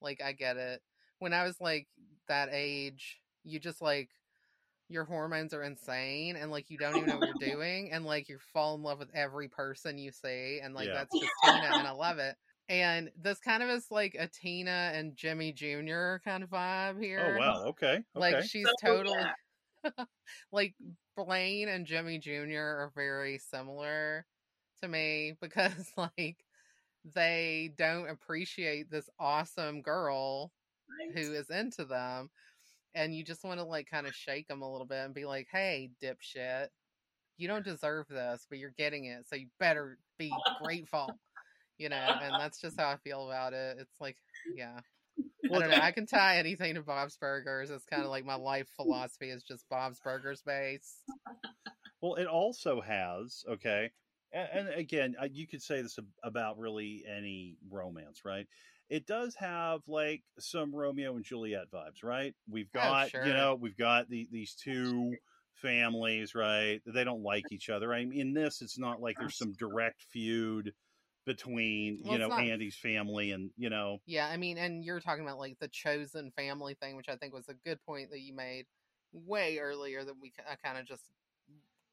Like, 0.00 0.20
I 0.22 0.32
get 0.32 0.56
it. 0.56 0.82
When 1.18 1.32
I 1.32 1.44
was 1.44 1.60
like 1.60 1.88
that 2.28 2.50
age, 2.52 3.20
you 3.44 3.58
just 3.60 3.80
like 3.82 4.10
your 4.88 5.04
hormones 5.04 5.52
are 5.52 5.62
insane 5.62 6.36
and 6.36 6.50
like 6.50 6.70
you 6.70 6.78
don't 6.78 6.96
even 6.96 7.08
know 7.08 7.16
what 7.16 7.26
you're 7.26 7.34
doing 7.56 7.90
and 7.92 8.04
like 8.04 8.28
you 8.28 8.38
fall 8.52 8.74
in 8.74 8.82
love 8.82 8.98
with 8.98 9.10
every 9.14 9.48
person 9.48 9.98
you 9.98 10.12
see 10.12 10.60
and 10.62 10.74
like 10.74 10.88
Yeah. 10.88 10.94
that's 10.94 11.18
just 11.18 11.32
Tina 11.42 11.66
and 11.78 11.86
I 11.86 11.90
love 11.92 12.18
it. 12.18 12.36
And 12.68 13.10
this 13.20 13.38
kind 13.38 13.62
of 13.62 13.68
is 13.70 13.86
like 13.90 14.16
a 14.18 14.28
Tina 14.28 14.90
and 14.94 15.16
Jimmy 15.16 15.52
Jr. 15.52 16.18
kind 16.24 16.42
of 16.42 16.50
vibe 16.50 16.96
oh, 16.96 17.00
here. 17.00 17.36
oh 17.36 17.38
wow 17.38 17.64
okay 17.68 18.02
okay 18.16 18.40
Like 18.40 18.44
she's 18.44 18.66
So, 18.84 18.86
totally 18.86 19.16
yeah. 19.84 20.04
like 20.52 20.74
Blane 21.16 21.68
and 21.68 21.86
Jimmy 21.86 22.18
Jr. 22.18 22.58
are 22.58 22.92
very 22.94 23.38
similar 23.38 24.26
to 24.82 24.88
me 24.88 25.34
because 25.40 25.90
like 25.96 26.44
they 27.14 27.72
don't 27.78 28.08
appreciate 28.08 28.90
this 28.90 29.08
awesome 29.18 29.82
girl 29.82 30.50
Right. 30.88 31.12
who 31.24 31.32
is 31.34 31.50
into 31.50 31.84
them 31.84 32.30
and 32.96 33.14
you 33.14 33.22
just 33.22 33.44
want 33.44 33.60
to 33.60 33.64
like 33.64 33.88
kind 33.88 34.06
of 34.06 34.14
shake 34.14 34.48
them 34.48 34.62
a 34.62 34.70
little 34.70 34.86
bit 34.86 35.04
and 35.04 35.14
be 35.14 35.24
like 35.24 35.46
hey 35.52 35.90
dipshit 36.02 36.68
you 37.36 37.46
don't 37.46 37.64
deserve 37.64 38.06
this 38.08 38.46
but 38.48 38.58
you're 38.58 38.74
getting 38.76 39.04
it 39.04 39.28
so 39.28 39.36
you 39.36 39.46
better 39.60 39.98
be 40.18 40.32
grateful 40.62 41.08
you 41.78 41.88
know 41.88 42.16
and 42.22 42.34
that's 42.40 42.60
just 42.60 42.80
how 42.80 42.88
i 42.88 42.96
feel 42.96 43.28
about 43.28 43.52
it 43.52 43.76
it's 43.78 44.00
like 44.00 44.16
yeah 44.56 44.80
Well, 45.48 45.60
I 45.62 45.66
don't 45.66 45.70
know. 45.70 45.84
I 45.84 45.92
can 45.92 46.06
tie 46.06 46.38
anything 46.38 46.74
to 46.74 46.82
Bob's 46.82 47.16
Burgers. 47.16 47.70
It's 47.70 47.84
kind 47.84 48.02
of 48.02 48.10
like 48.10 48.24
my 48.24 48.34
life 48.34 48.68
philosophy 48.76 49.30
is 49.30 49.42
just 49.42 49.64
Bob's 49.70 50.00
Burgers 50.00 50.42
based. 50.44 51.04
Well, 52.00 52.14
it 52.16 52.26
also 52.26 52.80
has 52.80 53.44
okay, 53.48 53.90
and, 54.32 54.68
and 54.68 54.78
again, 54.78 55.14
uh, 55.20 55.28
you 55.30 55.46
could 55.46 55.62
say 55.62 55.82
this 55.82 55.98
about 56.22 56.58
really 56.58 57.04
any 57.08 57.56
romance, 57.70 58.22
right? 58.24 58.46
It 58.88 59.06
does 59.06 59.34
have 59.36 59.80
like 59.88 60.22
some 60.38 60.74
Romeo 60.74 61.16
and 61.16 61.24
Juliet 61.24 61.70
vibes, 61.72 62.02
right? 62.04 62.34
We've 62.48 62.70
Oh, 62.76 62.80
got 62.80 63.08
sure. 63.08 63.26
you 63.26 63.32
know 63.32 63.54
we've 63.56 63.76
got 63.76 64.08
the, 64.08 64.28
these 64.30 64.54
two 64.54 65.16
families, 65.54 66.34
right? 66.34 66.80
They 66.86 67.04
don't 67.04 67.22
like 67.22 67.50
each 67.50 67.68
other. 67.68 67.92
I 67.92 68.04
mean, 68.04 68.20
in 68.20 68.32
this, 68.34 68.62
it's 68.62 68.78
not 68.78 69.00
like 69.00 69.18
there's 69.18 69.36
some 69.38 69.52
direct 69.54 70.02
feud 70.02 70.72
between 71.24 72.00
Well, 72.02 72.12
you 72.12 72.18
know 72.18 72.28
not- 72.28 72.40
Andie's 72.40 72.76
family 72.76 73.32
and 73.32 73.50
you 73.56 73.70
know 73.70 73.98
Yeah, 74.06 74.28
I 74.28 74.36
mean, 74.36 74.58
and 74.58 74.84
you're 74.84 75.00
talking 75.00 75.24
about 75.24 75.38
like 75.38 75.58
the 75.58 75.68
chosen 75.68 76.30
family 76.32 76.74
thing, 76.74 76.96
which 76.96 77.08
I 77.08 77.16
think 77.16 77.34
was 77.34 77.48
a 77.48 77.54
good 77.54 77.82
point 77.82 78.10
that 78.10 78.20
you 78.20 78.32
made 78.34 78.66
way 79.12 79.58
earlier 79.58 80.04
that 80.04 80.14
we 80.20 80.32
uh, 80.38 80.52
I 80.52 80.56
kind 80.56 80.78
of 80.78 80.86
just 80.86 81.10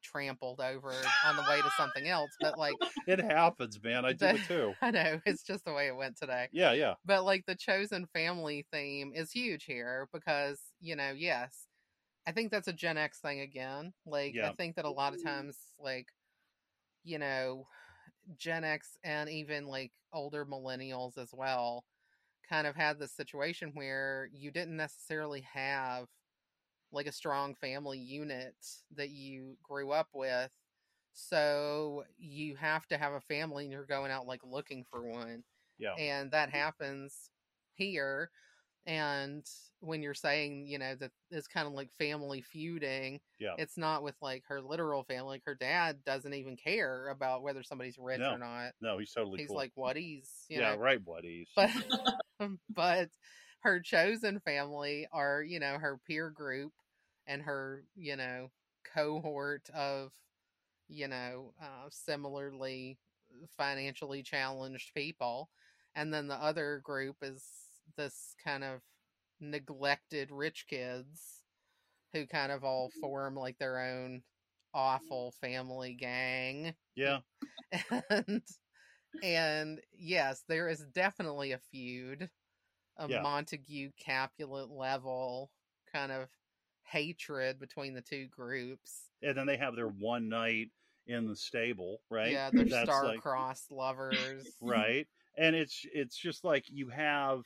trampled 0.04 0.60
over 0.60 1.16
on 1.22 1.36
the 1.36 1.44
way 1.44 1.62
to 1.62 1.70
something 1.78 2.08
else. 2.08 2.36
But 2.40 2.56
like, 2.58 2.80
it 3.06 3.18
happens, 3.20 3.82
man. 3.82 4.04
I 4.04 4.12
do 4.12 4.26
The- 4.26 4.34
it 4.34 4.44
too. 4.44 4.76
I 4.82 4.90
know 4.90 5.20
it's 5.26 5.42
just 5.42 5.64
the 5.64 5.72
way 5.74 5.88
it 5.88 5.96
went 5.96 6.16
today. 6.18 6.50
Yeah, 6.52 6.72
yeah, 6.72 6.94
But 7.04 7.24
like 7.24 7.46
the 7.46 7.56
chosen 7.56 8.06
family 8.06 8.66
theme 8.72 9.12
is 9.14 9.32
huge 9.32 9.64
here 9.64 10.08
because, 10.12 10.60
you 10.80 10.96
know, 10.96 11.12
yes, 11.12 11.68
I 12.26 12.32
think 12.32 12.50
that's 12.52 12.68
a 12.68 12.72
Gen 12.74 12.98
X 12.98 13.20
thing 13.20 13.40
again. 13.40 13.94
Like, 14.06 14.36
Yeah. 14.36 14.48
I 14.48 14.52
think 14.52 14.76
that 14.76 14.86
a 14.86 14.90
lot 14.90 15.14
of 15.14 15.22
times, 15.22 15.58
like, 15.78 16.08
you 17.04 17.18
know, 17.18 17.66
Gen 18.36 18.64
X 18.64 18.96
and 19.04 19.30
even 19.30 19.66
like 19.66 19.92
older 20.12 20.46
millennials 20.46 21.18
as 21.18 21.30
well 21.34 21.84
kind 22.48 22.66
of 22.66 22.76
had 22.76 22.98
this 22.98 23.12
situation 23.12 23.72
where 23.74 24.28
you 24.32 24.50
didn't 24.50 24.76
necessarily 24.76 25.42
have 25.42 26.08
like 26.94 27.06
a 27.06 27.12
strong 27.12 27.54
family 27.54 27.98
unit 27.98 28.54
that 28.96 29.10
you 29.10 29.56
grew 29.62 29.90
up 29.90 30.08
with. 30.14 30.50
So 31.12 32.04
you 32.18 32.56
have 32.56 32.86
to 32.88 32.96
have 32.98 33.12
a 33.12 33.20
family 33.20 33.64
and 33.64 33.72
you're 33.72 33.84
going 33.84 34.10
out 34.10 34.26
like 34.26 34.40
looking 34.44 34.84
for 34.90 35.02
one 35.08 35.44
yeah. 35.78 35.94
and 35.94 36.30
that 36.32 36.50
happens 36.50 37.30
here 37.74 38.30
and 38.86 39.44
when 39.80 40.02
you're 40.02 40.12
saying 40.14 40.66
you 40.66 40.78
know 40.78 40.94
that 40.94 41.10
it's 41.30 41.46
kind 41.46 41.66
of 41.66 41.72
like 41.72 41.90
family 41.98 42.42
feuding 42.42 43.20
Yeah. 43.38 43.54
it's 43.58 43.78
not 43.78 44.02
with 44.02 44.14
like 44.20 44.42
her 44.48 44.60
literal 44.60 45.04
family 45.04 45.28
like 45.36 45.42
her 45.46 45.54
dad 45.54 45.98
doesn't 46.04 46.34
even 46.34 46.56
care 46.56 47.08
about 47.08 47.42
whether 47.42 47.62
somebody's 47.62 47.98
rich 47.98 48.20
No, 48.20 48.32
or 48.32 48.38
not 48.38 48.72
No, 48.82 48.98
he's 48.98 49.12
totally 49.12 49.38
he's 49.40 49.48
cool. 49.48 49.56
like 49.56 49.72
what 49.74 49.96
he's 49.96 50.28
you 50.48 50.60
yeah, 50.60 50.74
know 50.74 50.80
right, 50.80 51.02
buddies. 51.02 51.48
but 51.56 51.70
but 52.70 53.08
her 53.60 53.80
chosen 53.80 54.40
family 54.40 55.06
are 55.12 55.42
you 55.42 55.60
know 55.60 55.78
her 55.78 55.98
peer 56.06 56.28
group 56.30 56.72
and 57.26 57.42
her 57.42 57.84
you 57.96 58.16
know 58.16 58.50
cohort 58.94 59.68
of 59.74 60.12
you 60.88 61.08
know 61.08 61.52
uh, 61.60 61.88
similarly 61.90 62.98
uh, 63.32 63.46
financially 63.56 64.22
challenged 64.22 64.92
people 64.94 65.48
and 65.94 66.12
then 66.12 66.28
the 66.28 66.34
other 66.34 66.80
group 66.84 67.16
is 67.22 67.44
this 67.96 68.34
kind 68.44 68.64
of 68.64 68.80
neglected 69.40 70.30
rich 70.30 70.66
kids 70.68 71.42
who 72.12 72.26
kind 72.26 72.52
of 72.52 72.64
all 72.64 72.88
mm-hmm. 72.88 73.00
form 73.00 73.36
like 73.36 73.58
their 73.58 73.78
own 73.80 74.22
awful 74.72 75.34
mm. 75.36 75.40
family 75.40 75.94
gang. 75.94 76.74
Yeah, 76.94 77.20
and 78.10 78.42
and 79.22 79.80
yes, 79.92 80.44
there 80.48 80.68
is 80.68 80.84
definitely 80.94 81.52
a 81.52 81.58
feud, 81.58 82.28
a 82.98 83.08
Yeah. 83.08 83.22
Montague 83.22 83.90
Capulet 83.98 84.70
level 84.70 85.50
kind 85.92 86.12
of 86.12 86.28
hatred 86.84 87.58
between 87.58 87.94
the 87.94 88.00
two 88.00 88.26
groups. 88.28 89.10
and 89.22 89.36
then 89.36 89.46
they 89.46 89.56
have 89.56 89.76
their 89.76 89.88
one 89.88 90.28
night 90.28 90.68
in 91.06 91.26
the 91.26 91.36
stable, 91.36 92.00
right? 92.10 92.32
Yeah, 92.32 92.50
they're 92.52 92.84
star-crossed 92.84 93.70
lovers. 93.70 94.46
right? 94.60 95.06
And 95.36 95.56
it's 95.56 95.84
it's 95.92 96.16
just 96.16 96.44
like 96.44 96.64
you 96.68 96.88
have, 96.88 97.38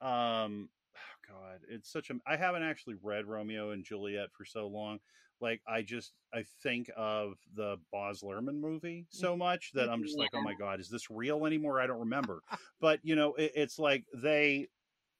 um, 0.00 0.68
oh 0.94 1.32
god, 1.32 1.60
it's 1.68 1.90
such 1.90 2.10
a. 2.10 2.14
I 2.26 2.36
haven't 2.36 2.62
actually 2.62 2.94
read 3.02 3.26
Romeo 3.26 3.70
and 3.70 3.84
Juliet 3.84 4.28
for 4.36 4.44
so 4.44 4.68
long. 4.68 5.00
Like 5.40 5.60
I 5.68 5.82
just 5.82 6.12
I 6.34 6.44
think 6.62 6.90
of 6.96 7.34
the 7.54 7.76
Baz 7.92 8.22
Luhrmann 8.22 8.60
movie 8.60 9.06
so 9.10 9.36
much 9.36 9.70
that 9.74 9.88
I'm 9.88 10.02
just 10.02 10.18
like, 10.18 10.30
oh 10.34 10.42
my 10.42 10.54
god, 10.54 10.80
is 10.80 10.88
this 10.88 11.10
real 11.10 11.46
anymore? 11.46 11.80
I 11.80 11.86
don't 11.86 12.00
remember. 12.00 12.42
but 12.80 13.00
you 13.02 13.14
know, 13.14 13.34
it, 13.34 13.52
it's 13.54 13.78
like 13.78 14.04
they, 14.14 14.68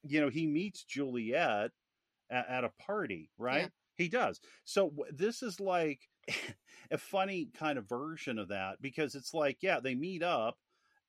you 0.02 0.20
know, 0.20 0.28
he 0.28 0.46
meets 0.46 0.82
Juliet 0.84 1.70
at, 2.30 2.48
at 2.48 2.64
a 2.64 2.70
party, 2.80 3.30
right? 3.38 3.62
Yeah. 3.62 3.68
He 3.96 4.08
does. 4.08 4.40
So 4.64 4.90
w- 4.90 5.12
this 5.12 5.42
is 5.42 5.60
like 5.60 6.08
a 6.90 6.98
funny 6.98 7.50
kind 7.54 7.78
of 7.78 7.88
version 7.88 8.38
of 8.38 8.48
that 8.48 8.80
because 8.80 9.14
it's 9.14 9.34
like, 9.34 9.58
yeah, 9.62 9.80
they 9.80 9.94
meet 9.94 10.22
up 10.22 10.58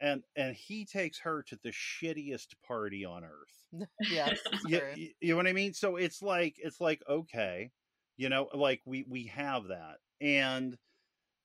and 0.02 0.24
and 0.36 0.56
he 0.56 0.86
takes 0.86 1.20
her 1.20 1.44
to 1.44 1.58
the 1.64 1.72
shittiest 1.72 2.56
party 2.66 3.06
on 3.06 3.24
earth. 3.24 3.88
yes, 4.10 4.40
Yeah, 4.64 4.82
you 4.96 5.12
know 5.22 5.36
what 5.38 5.48
I 5.48 5.54
mean? 5.54 5.74
So 5.74 5.96
it's 5.96 6.22
like 6.22 6.56
it's 6.58 6.82
like 6.82 7.02
okay, 7.10 7.72
you 8.18 8.30
know, 8.30 8.50
like 8.54 8.82
we 8.86 9.06
we 9.08 9.26
have 9.28 9.66
that. 9.68 9.98
And 10.22 10.78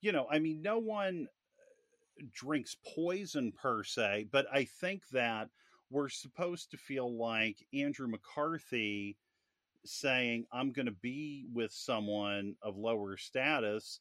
you 0.00 0.12
know, 0.12 0.26
I 0.30 0.38
mean 0.38 0.62
no 0.62 0.78
one 0.78 1.28
uh, 1.28 2.24
drinks 2.32 2.76
poison 2.94 3.52
per 3.52 3.84
se, 3.84 4.28
but 4.30 4.46
I 4.52 4.64
think 4.64 5.08
that 5.10 5.48
we're 5.90 6.08
supposed 6.08 6.70
to 6.70 6.76
feel 6.78 7.16
like 7.16 7.56
Andrew 7.72 8.08
McCarthy 8.08 9.16
saying 9.84 10.46
I'm 10.52 10.72
going 10.72 10.86
to 10.86 10.92
be 10.92 11.46
with 11.52 11.72
someone 11.72 12.56
of 12.62 12.76
lower 12.76 13.16
status 13.16 14.00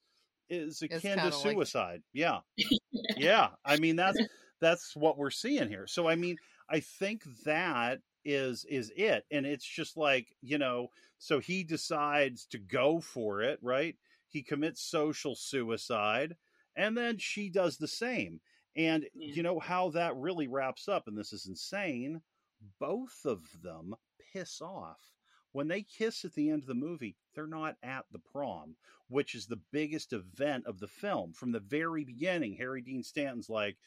is 0.49 0.81
akin 0.81 0.99
to 0.99 1.07
kinda 1.07 1.23
like- 1.25 1.33
suicide. 1.33 2.03
Yeah. 2.13 2.39
yeah. 3.17 3.49
I 3.65 3.77
mean 3.77 3.95
that's 3.95 4.19
that's 4.59 4.95
what 4.95 5.17
we're 5.17 5.29
seeing 5.31 5.67
here. 5.69 5.87
So 5.87 6.07
I 6.07 6.15
mean, 6.15 6.37
I 6.69 6.79
think 6.79 7.23
that 7.45 7.99
is 8.25 8.65
is 8.69 8.91
it 8.95 9.25
and 9.31 9.45
it's 9.45 9.65
just 9.65 9.97
like, 9.97 10.27
you 10.41 10.57
know, 10.57 10.87
so 11.17 11.39
he 11.39 11.63
decides 11.63 12.45
to 12.47 12.57
go 12.57 12.99
for 13.01 13.41
it, 13.41 13.59
right? 13.61 13.95
He 14.27 14.41
commits 14.43 14.81
social 14.81 15.35
suicide 15.35 16.35
and 16.75 16.97
then 16.97 17.17
she 17.17 17.49
does 17.49 17.77
the 17.77 17.87
same. 17.87 18.39
And 18.75 19.05
Yeah. 19.13 19.33
you 19.35 19.43
know 19.43 19.59
how 19.59 19.89
that 19.91 20.15
really 20.15 20.47
wraps 20.47 20.87
up 20.87 21.07
and 21.07 21.17
this 21.17 21.33
is 21.33 21.45
insane. 21.47 22.21
Both 22.79 23.25
of 23.25 23.41
them 23.61 23.93
piss 24.33 24.61
off. 24.61 24.99
When 25.53 25.67
they 25.67 25.83
kiss 25.83 26.25
at 26.25 26.33
the 26.33 26.49
end 26.49 26.63
of 26.63 26.67
the 26.67 26.73
movie, 26.73 27.15
they're 27.33 27.47
not 27.47 27.75
at 27.83 28.05
the 28.11 28.19
prom, 28.19 28.75
which 29.07 29.35
is 29.35 29.45
the 29.45 29.61
biggest 29.71 30.11
event 30.11 30.65
of 30.65 30.79
the 30.79 30.87
film. 30.87 31.31
From 31.33 31.51
the 31.51 31.59
very 31.59 32.03
beginning, 32.03 32.55
Harry 32.55 32.81
Dean 32.81 33.03
Stanton's 33.03 33.49
like, 33.49 33.77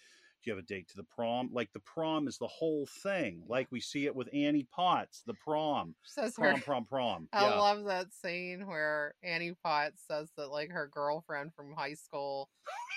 Do 0.42 0.50
you 0.50 0.56
have 0.56 0.64
a 0.64 0.66
date 0.66 0.88
to 0.90 0.96
the 0.96 1.02
prom? 1.02 1.50
Like 1.52 1.72
the 1.72 1.80
prom 1.80 2.28
is 2.28 2.38
the 2.38 2.46
whole 2.46 2.86
thing. 3.02 3.42
Like 3.48 3.66
we 3.72 3.80
see 3.80 4.06
it 4.06 4.14
with 4.14 4.28
Annie 4.32 4.68
Potts, 4.72 5.22
the 5.26 5.34
prom. 5.34 5.96
Says 6.04 6.36
her. 6.36 6.50
Prom, 6.52 6.60
prom, 6.60 6.84
prom. 6.84 7.28
I 7.32 7.48
yeah. 7.48 7.54
love 7.56 7.84
that 7.86 8.14
scene 8.14 8.66
where 8.68 9.14
Annie 9.24 9.56
Potts 9.64 10.04
says 10.06 10.30
that 10.36 10.52
like 10.52 10.70
her 10.70 10.88
girlfriend 10.92 11.52
from 11.54 11.74
high 11.76 11.94
school 11.94 12.48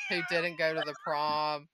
who 0.10 0.22
didn't 0.30 0.60
go 0.60 0.76
to 0.76 0.84
the 0.86 0.96
prom, 1.04 1.68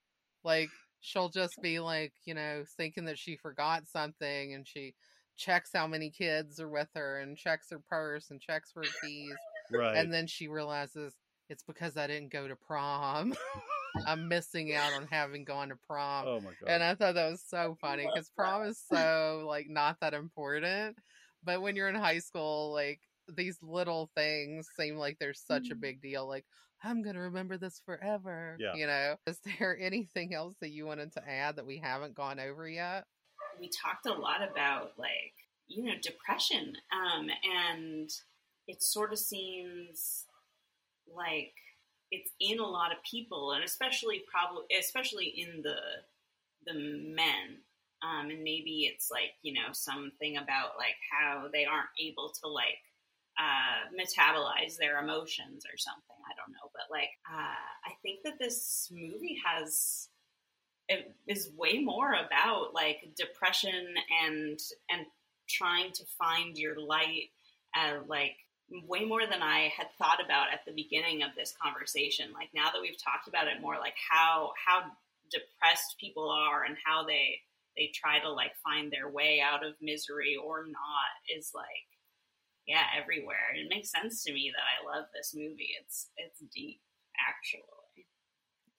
like 0.45 0.69
she'll 1.01 1.29
just 1.29 1.61
be 1.61 1.79
like, 1.79 2.13
you 2.23 2.33
know, 2.33 2.63
thinking 2.77 3.03
that 3.05 3.19
she 3.19 3.35
forgot 3.35 3.85
something 3.85 4.53
and 4.53 4.65
she 4.65 4.95
checks 5.37 5.71
how 5.73 5.87
many 5.87 6.09
kids 6.09 6.59
are 6.59 6.69
with 6.69 6.89
her 6.95 7.19
and 7.19 7.37
checks 7.37 7.67
her 7.71 7.79
purse 7.89 8.29
and 8.31 8.41
checks 8.41 8.71
for 8.71 8.83
her 8.83 8.89
keys 9.01 9.35
right. 9.71 9.97
and 9.97 10.13
then 10.13 10.27
she 10.27 10.47
realizes 10.47 11.13
it's 11.49 11.63
because 11.63 11.97
I 11.97 12.07
didn't 12.07 12.31
go 12.31 12.47
to 12.47 12.55
prom. 12.55 13.35
I'm 14.07 14.27
missing 14.27 14.73
out 14.75 14.93
on 14.93 15.07
having 15.09 15.45
gone 15.45 15.69
to 15.69 15.75
prom. 15.87 16.25
oh 16.27 16.39
my 16.41 16.51
god. 16.59 16.67
And 16.67 16.83
I 16.83 16.95
thought 16.95 17.15
that 17.15 17.31
was 17.31 17.43
so 17.47 17.77
funny 17.79 18.07
because 18.13 18.29
prom 18.35 18.63
is 18.63 18.81
so 18.91 19.45
like 19.47 19.69
not 19.69 19.97
that 20.01 20.13
important. 20.13 20.97
But 21.43 21.61
when 21.61 21.75
you're 21.75 21.89
in 21.89 21.95
high 21.95 22.19
school, 22.19 22.73
like 22.73 22.99
these 23.33 23.57
little 23.61 24.09
things 24.15 24.67
seem 24.77 24.97
like 24.97 25.17
they're 25.19 25.33
such 25.33 25.67
a 25.67 25.73
mm-hmm. 25.73 25.79
big 25.79 26.01
deal. 26.01 26.27
Like, 26.27 26.45
I'm 26.83 27.01
gonna 27.03 27.21
remember 27.21 27.57
this 27.57 27.81
forever. 27.85 28.57
Yeah. 28.59 28.75
You 28.75 28.87
know? 28.87 29.15
Is 29.27 29.39
there 29.45 29.77
anything 29.81 30.33
else 30.33 30.55
that 30.61 30.71
you 30.71 30.85
wanted 30.85 31.13
to 31.13 31.29
add 31.29 31.55
that 31.55 31.65
we 31.65 31.77
haven't 31.77 32.15
gone 32.15 32.39
over 32.39 32.67
yet? 32.67 33.05
We 33.59 33.69
talked 33.69 34.05
a 34.05 34.13
lot 34.13 34.41
about 34.41 34.93
like 34.97 35.33
you 35.67 35.83
know 35.83 35.93
depression 36.01 36.73
um 36.91 37.27
and 37.43 38.09
it 38.67 38.81
sort 38.81 39.11
of 39.11 39.19
seems 39.19 40.25
like 41.13 41.53
it's 42.11 42.31
in 42.39 42.59
a 42.59 42.67
lot 42.67 42.91
of 42.91 42.97
people 43.09 43.51
and 43.53 43.63
especially 43.63 44.23
probably 44.31 44.63
especially 44.79 45.25
in 45.25 45.61
the 45.61 45.75
the 46.65 46.73
men 46.73 47.57
um 48.03 48.29
and 48.29 48.43
maybe 48.43 48.89
it's 48.91 49.09
like 49.11 49.33
you 49.41 49.53
know 49.53 49.71
something 49.71 50.37
about 50.37 50.77
like 50.77 50.95
how 51.11 51.47
they 51.51 51.65
aren't 51.65 51.89
able 51.99 52.31
to 52.41 52.47
like 52.47 52.81
uh 53.37 53.89
metabolize 53.93 54.77
their 54.77 54.99
emotions 54.99 55.65
or 55.65 55.77
something 55.77 56.17
i 56.25 56.33
don't 56.37 56.53
know 56.53 56.69
but 56.73 56.83
like 56.91 57.09
uh 57.31 57.67
i 57.85 57.91
think 58.01 58.19
that 58.23 58.39
this 58.39 58.89
movie 58.91 59.37
has 59.43 60.09
it 60.87 61.15
is 61.27 61.51
way 61.57 61.79
more 61.79 62.13
about 62.13 62.73
like 62.73 63.09
depression 63.17 63.95
and 64.25 64.59
and 64.89 65.05
trying 65.49 65.91
to 65.91 66.03
find 66.17 66.57
your 66.57 66.79
light 66.79 67.29
uh, 67.77 67.99
like 68.07 68.35
way 68.87 69.05
more 69.05 69.21
than 69.29 69.41
i 69.41 69.71
had 69.75 69.87
thought 69.97 70.23
about 70.23 70.51
at 70.51 70.61
the 70.65 70.73
beginning 70.73 71.21
of 71.21 71.29
this 71.35 71.53
conversation. 71.61 72.33
Like 72.33 72.49
now 72.53 72.71
that 72.71 72.81
we've 72.81 73.01
talked 73.01 73.27
about 73.27 73.47
it 73.47 73.61
more 73.61 73.77
like 73.77 73.95
how 74.09 74.53
how 74.65 74.81
depressed 75.31 75.97
people 75.99 76.29
are 76.29 76.63
and 76.63 76.75
how 76.83 77.05
they 77.05 77.39
they 77.77 77.91
try 77.93 78.19
to 78.19 78.31
like 78.31 78.53
find 78.63 78.91
their 78.91 79.09
way 79.09 79.41
out 79.41 79.65
of 79.65 79.73
misery 79.81 80.35
or 80.35 80.65
not 80.65 81.37
is 81.37 81.51
like 81.53 81.89
yeah 82.67 82.85
everywhere. 82.99 83.53
It 83.55 83.69
makes 83.69 83.91
sense 83.91 84.23
to 84.23 84.33
me 84.33 84.51
that 84.55 84.65
i 84.65 84.97
love 84.97 85.05
this 85.13 85.33
movie. 85.35 85.75
It's 85.81 86.09
it's 86.17 86.39
deep 86.53 86.81
actually. 87.29 88.07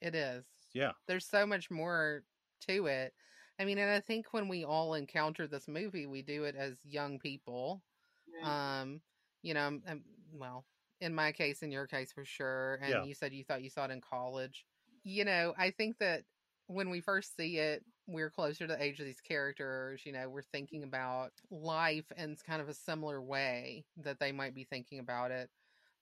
It 0.01 0.15
is. 0.15 0.45
Yeah. 0.77 0.93
There's 1.09 1.27
so 1.27 1.47
much 1.47 1.71
more 1.71 2.23
to 2.69 2.87
it. 2.87 3.15
I 3.59 3.65
mean, 3.65 3.79
and 3.79 3.91
I 3.91 4.01
think 4.01 4.27
when 4.33 4.49
we 4.49 4.65
all 4.65 4.95
encounter 4.95 5.47
this 5.47 5.67
movie, 5.69 6.07
we 6.07 6.23
do 6.23 6.45
it 6.45 6.55
as 6.57 6.79
young 6.85 7.19
people. 7.19 7.83
Um, 8.43 9.01
you 9.43 9.55
know, 9.55 9.67
um, 9.67 9.83
um, 9.89 10.03
well, 10.33 10.65
in 11.01 11.15
my 11.15 11.33
case, 11.33 11.63
in 11.63 11.71
your 11.71 11.87
case, 11.87 12.13
for 12.13 12.25
sure. 12.25 12.79
And 12.83 12.91
Yeah. 12.93 13.05
you 13.05 13.15
said 13.15 13.33
you 13.33 13.45
thought 13.45 13.63
you 13.63 13.71
saw 13.71 13.87
it 13.87 13.91
in 13.91 14.01
college. 14.01 14.65
You 15.05 15.25
know, 15.25 15.55
I 15.59 15.71
think 15.71 15.99
that 15.99 16.25
when 16.67 16.91
we 16.91 17.01
first 17.01 17.37
see 17.37 17.59
it, 17.59 17.85
we're 18.07 18.31
closer 18.31 18.67
to 18.67 18.75
the 18.75 18.83
age 18.83 19.01
of 19.01 19.07
these 19.07 19.21
characters. 19.21 20.03
You 20.05 20.13
know, 20.13 20.29
we're 20.29 20.43
thinking 20.43 20.83
about 20.85 21.33
life 21.51 22.11
in 22.17 22.37
kind 22.47 22.61
of 22.61 22.69
a 22.69 22.75
similar 22.75 23.23
way 23.23 23.85
that 23.99 24.19
they 24.21 24.33
might 24.33 24.55
be 24.55 24.65
thinking 24.65 24.99
about 24.99 25.31
it. 25.31 25.51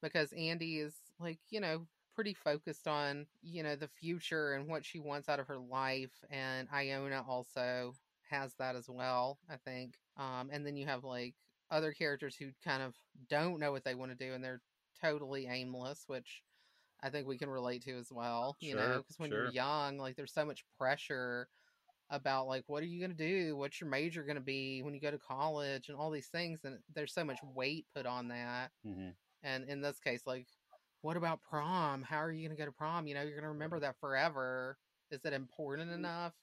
Because 0.03 0.33
Andie 0.33 0.81
is 0.81 0.95
like, 1.19 1.39
you 1.51 1.61
know, 1.61 1.87
pretty 2.15 2.35
focused 2.35 2.87
on, 2.87 3.27
you 3.43 3.63
know, 3.63 3.77
the 3.77 3.89
future 3.89 4.55
and 4.55 4.69
what 4.69 4.85
she 4.85 5.01
wants 5.01 5.29
out 5.29 5.41
of 5.41 5.47
her 5.49 5.59
life. 5.59 6.25
And 6.31 6.69
Iona 6.73 7.25
also 7.29 7.95
has 8.31 8.55
that 8.59 8.77
as 8.77 8.89
well, 8.89 9.39
I 9.51 9.57
think. 9.57 9.95
Um, 10.17 10.51
and 10.53 10.67
then 10.67 10.77
you 10.77 10.87
have 10.87 11.05
like 11.05 11.35
other 11.71 11.93
characters 11.93 12.37
who 12.37 12.51
kind 12.65 12.83
of 12.83 12.95
don't 13.29 13.61
know 13.61 13.73
what 13.73 13.85
they 13.85 13.95
want 13.95 14.17
to 14.17 14.27
do 14.27 14.35
and 14.35 14.43
they're 14.43 14.63
totally 15.01 15.47
aimless, 15.47 16.05
which 16.07 16.43
I 17.03 17.11
think 17.11 17.27
we 17.27 17.39
can 17.39 17.51
relate 17.51 17.83
to 17.85 17.99
as 17.99 18.11
well. 18.13 18.57
You 18.61 18.77
know, 18.77 19.03
because 19.03 19.19
when 19.19 19.31
sure. 19.31 19.45
you're 19.45 19.53
young, 19.53 19.99
like 19.99 20.17
there's 20.17 20.33
so 20.33 20.45
much 20.45 20.65
pressure 20.79 21.49
about 22.11 22.47
like 22.47 22.65
what 22.67 22.83
are 22.83 22.87
you 22.87 22.99
going 22.99 23.17
to 23.17 23.17
do 23.17 23.57
what's 23.57 23.81
your 23.81 23.89
major 23.89 24.23
going 24.23 24.37
to 24.37 24.43
be 24.43 24.83
when 24.83 24.95
you 24.95 25.01
go 25.01 25.11
to 25.11 25.19
college 25.19 25.89
and 25.89 25.97
all 25.97 26.11
these 26.11 26.27
things 26.29 26.61
and 26.65 26.79
there's 26.95 27.15
so 27.15 27.25
much 27.25 27.39
weight 27.55 27.87
put 27.95 28.07
on 28.07 28.29
that 28.29 28.71
hmm 28.85 29.09
and 29.43 29.65
in 29.69 29.81
this 29.81 29.99
case 30.01 30.23
like 30.27 30.47
what 31.05 31.17
about 31.19 31.43
prom? 31.43 32.03
How 32.03 32.19
are 32.19 32.33
you 32.33 32.47
going 32.49 32.57
to 32.57 32.61
go 32.63 32.67
to 32.67 32.73
prom? 32.73 33.07
You 33.09 33.15
know 33.15 33.23
you're 33.23 33.33
going 33.33 33.45
to 33.45 33.49
remember 33.51 33.81
that 33.81 34.01
forever. 34.01 34.79
Is 35.11 35.25
it 35.25 35.35
important 35.35 35.91
Mhm. 35.91 35.93
enough? 35.93 36.35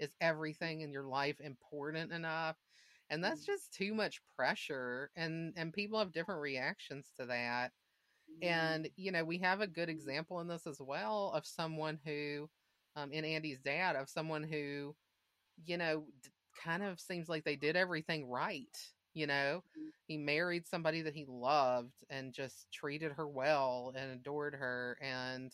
Is 0.00 0.16
everything 0.20 0.82
in 0.82 0.92
your 0.92 1.04
life 1.06 1.40
important 1.40 2.12
enough? 2.12 2.56
And 3.10 3.24
that's 3.24 3.44
just 3.46 3.72
too 3.74 3.94
much 3.94 4.22
pressure 4.36 5.10
and 5.16 5.54
and 5.56 5.72
people 5.74 5.98
have 5.98 6.12
different 6.12 6.42
reactions 6.42 7.12
to 7.18 7.26
that. 7.26 7.72
And 8.42 8.88
you 8.96 9.12
know 9.12 9.24
we 9.24 9.38
have 9.38 9.60
a 9.60 9.68
good 9.68 9.88
example 9.90 10.40
in 10.40 10.48
this 10.48 10.66
as 10.66 10.80
well 10.80 11.32
of 11.34 11.46
someone 11.46 12.00
who 12.04 12.50
um, 12.96 13.12
in 13.12 13.24
andie's 13.24 13.60
dad 13.60 13.96
of 13.96 14.08
someone 14.08 14.42
who 14.44 14.96
you 15.64 15.76
know 15.78 16.06
d- 16.22 16.30
kind 16.64 16.82
of 16.82 17.00
seems 17.00 17.28
like 17.28 17.44
they 17.44 17.56
did 17.56 17.76
everything 17.76 18.26
right 18.28 18.76
you 19.20 19.26
know 19.26 19.62
Mhm. 19.78 19.92
he 20.06 20.16
married 20.16 20.66
somebody 20.66 21.02
that 21.02 21.14
he 21.14 21.26
loved 21.26 21.94
and 22.08 22.32
just 22.32 22.70
treated 22.72 23.12
her 23.12 23.28
well 23.28 23.92
and 23.94 24.10
adored 24.12 24.54
her 24.54 24.96
and 25.00 25.52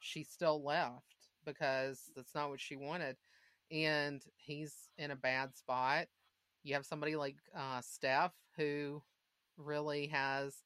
she 0.00 0.24
still 0.24 0.62
left 0.62 1.28
because 1.44 2.10
that's 2.16 2.34
not 2.34 2.48
what 2.50 2.60
she 2.60 2.76
wanted 2.76 3.16
and 3.70 4.24
he's 4.36 4.88
in 4.98 5.10
a 5.10 5.16
bad 5.16 5.54
spot 5.56 6.08
you 6.64 6.74
have 6.74 6.86
somebody 6.86 7.16
like 7.16 7.36
uh, 7.54 7.80
steff 7.80 8.32
who 8.56 9.02
really 9.58 10.06
has 10.06 10.62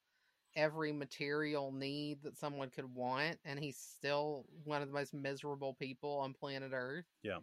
every 0.55 0.93
material 0.93 1.73
need 1.73 2.23
that 2.23 2.39
someone 2.39 2.71
could 2.71 2.95
want 2.95 3.39
and 3.45 3.59
he's 3.59 3.77
still 3.79 4.47
one 4.65 4.83
of 4.83 4.89
the 4.89 4.95
most 4.95 5.13
miserable 5.13 5.75
people 5.75 6.19
on 6.19 6.33
planet 6.33 6.71
earth 6.73 7.07
Yeah. 7.23 7.39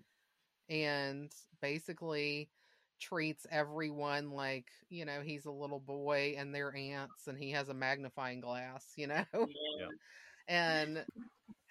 and 0.70 1.32
basically 1.62 2.50
treats 3.04 3.46
everyone 3.52 4.32
like 4.32 4.68
you 4.90 5.06
know 5.06 5.22
he's 5.22 5.46
a 5.46 5.52
little 5.52 5.80
boy 5.80 6.36
and 6.38 6.56
they're 6.56 6.76
ants 6.76 7.28
and 7.28 7.38
he 7.38 7.52
has 7.52 7.70
a 7.70 7.74
magnifying 7.74 8.40
glass 8.40 8.86
you 8.96 9.08
know 9.08 9.26
Yeah. 9.34 9.88
and 10.48 11.06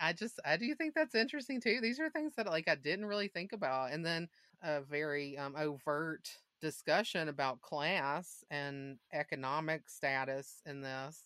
i 0.00 0.12
just 0.12 0.38
i 0.44 0.56
do 0.56 0.74
think 0.74 0.94
that's 0.94 1.14
interesting 1.14 1.60
too 1.60 1.80
these 1.80 2.00
are 2.00 2.10
things 2.10 2.34
that 2.36 2.46
like 2.46 2.68
i 2.68 2.74
didn't 2.74 3.06
really 3.06 3.28
think 3.28 3.52
about 3.52 3.92
and 3.92 4.04
then 4.04 4.28
a 4.62 4.80
very 4.82 5.36
um, 5.38 5.54
overt 5.56 6.28
discussion 6.60 7.28
about 7.28 7.60
class 7.62 8.44
and 8.50 8.98
economic 9.12 9.88
status 9.88 10.62
in 10.66 10.80
this 10.82 11.24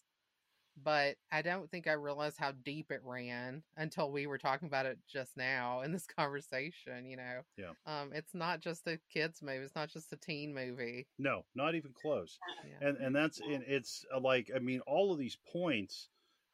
but 0.82 1.16
i 1.32 1.43
don't 1.43 1.70
think 1.70 1.86
i 1.86 1.93
realized 1.93 2.36
how 2.39 2.53
deep 2.65 2.90
it 2.90 3.01
ran 3.05 3.62
until 3.77 4.11
we 4.11 4.27
were 4.27 4.39
talking 4.39 4.69
about 4.69 4.86
it 4.86 4.98
just 5.11 5.36
now 5.36 5.81
in 5.81 5.93
this 5.93 6.07
conversation 6.16 7.07
you 7.07 7.16
know 7.16 7.40
Yeah. 7.57 7.73
um 7.86 8.11
it's 8.12 8.35
not 8.35 8.61
just 8.61 8.86
a 8.86 8.98
kids 9.12 9.43
movie 9.43 9.65
it's 9.65 9.74
not 9.74 9.89
just 9.89 10.12
a 10.12 10.16
teen 10.16 10.55
movie 10.55 11.07
No, 11.19 11.44
not 11.55 11.74
even 11.74 11.93
close. 11.93 12.39
yeah 12.65 12.89
and 12.89 12.97
and 12.98 13.15
that's 13.16 13.40
and 13.40 13.62
it's 13.66 14.05
uh, 14.15 14.20
like 14.20 14.51
i 14.55 14.59
mean 14.59 14.81
all 14.86 15.12
of 15.12 15.19
these 15.19 15.36
points 15.51 16.09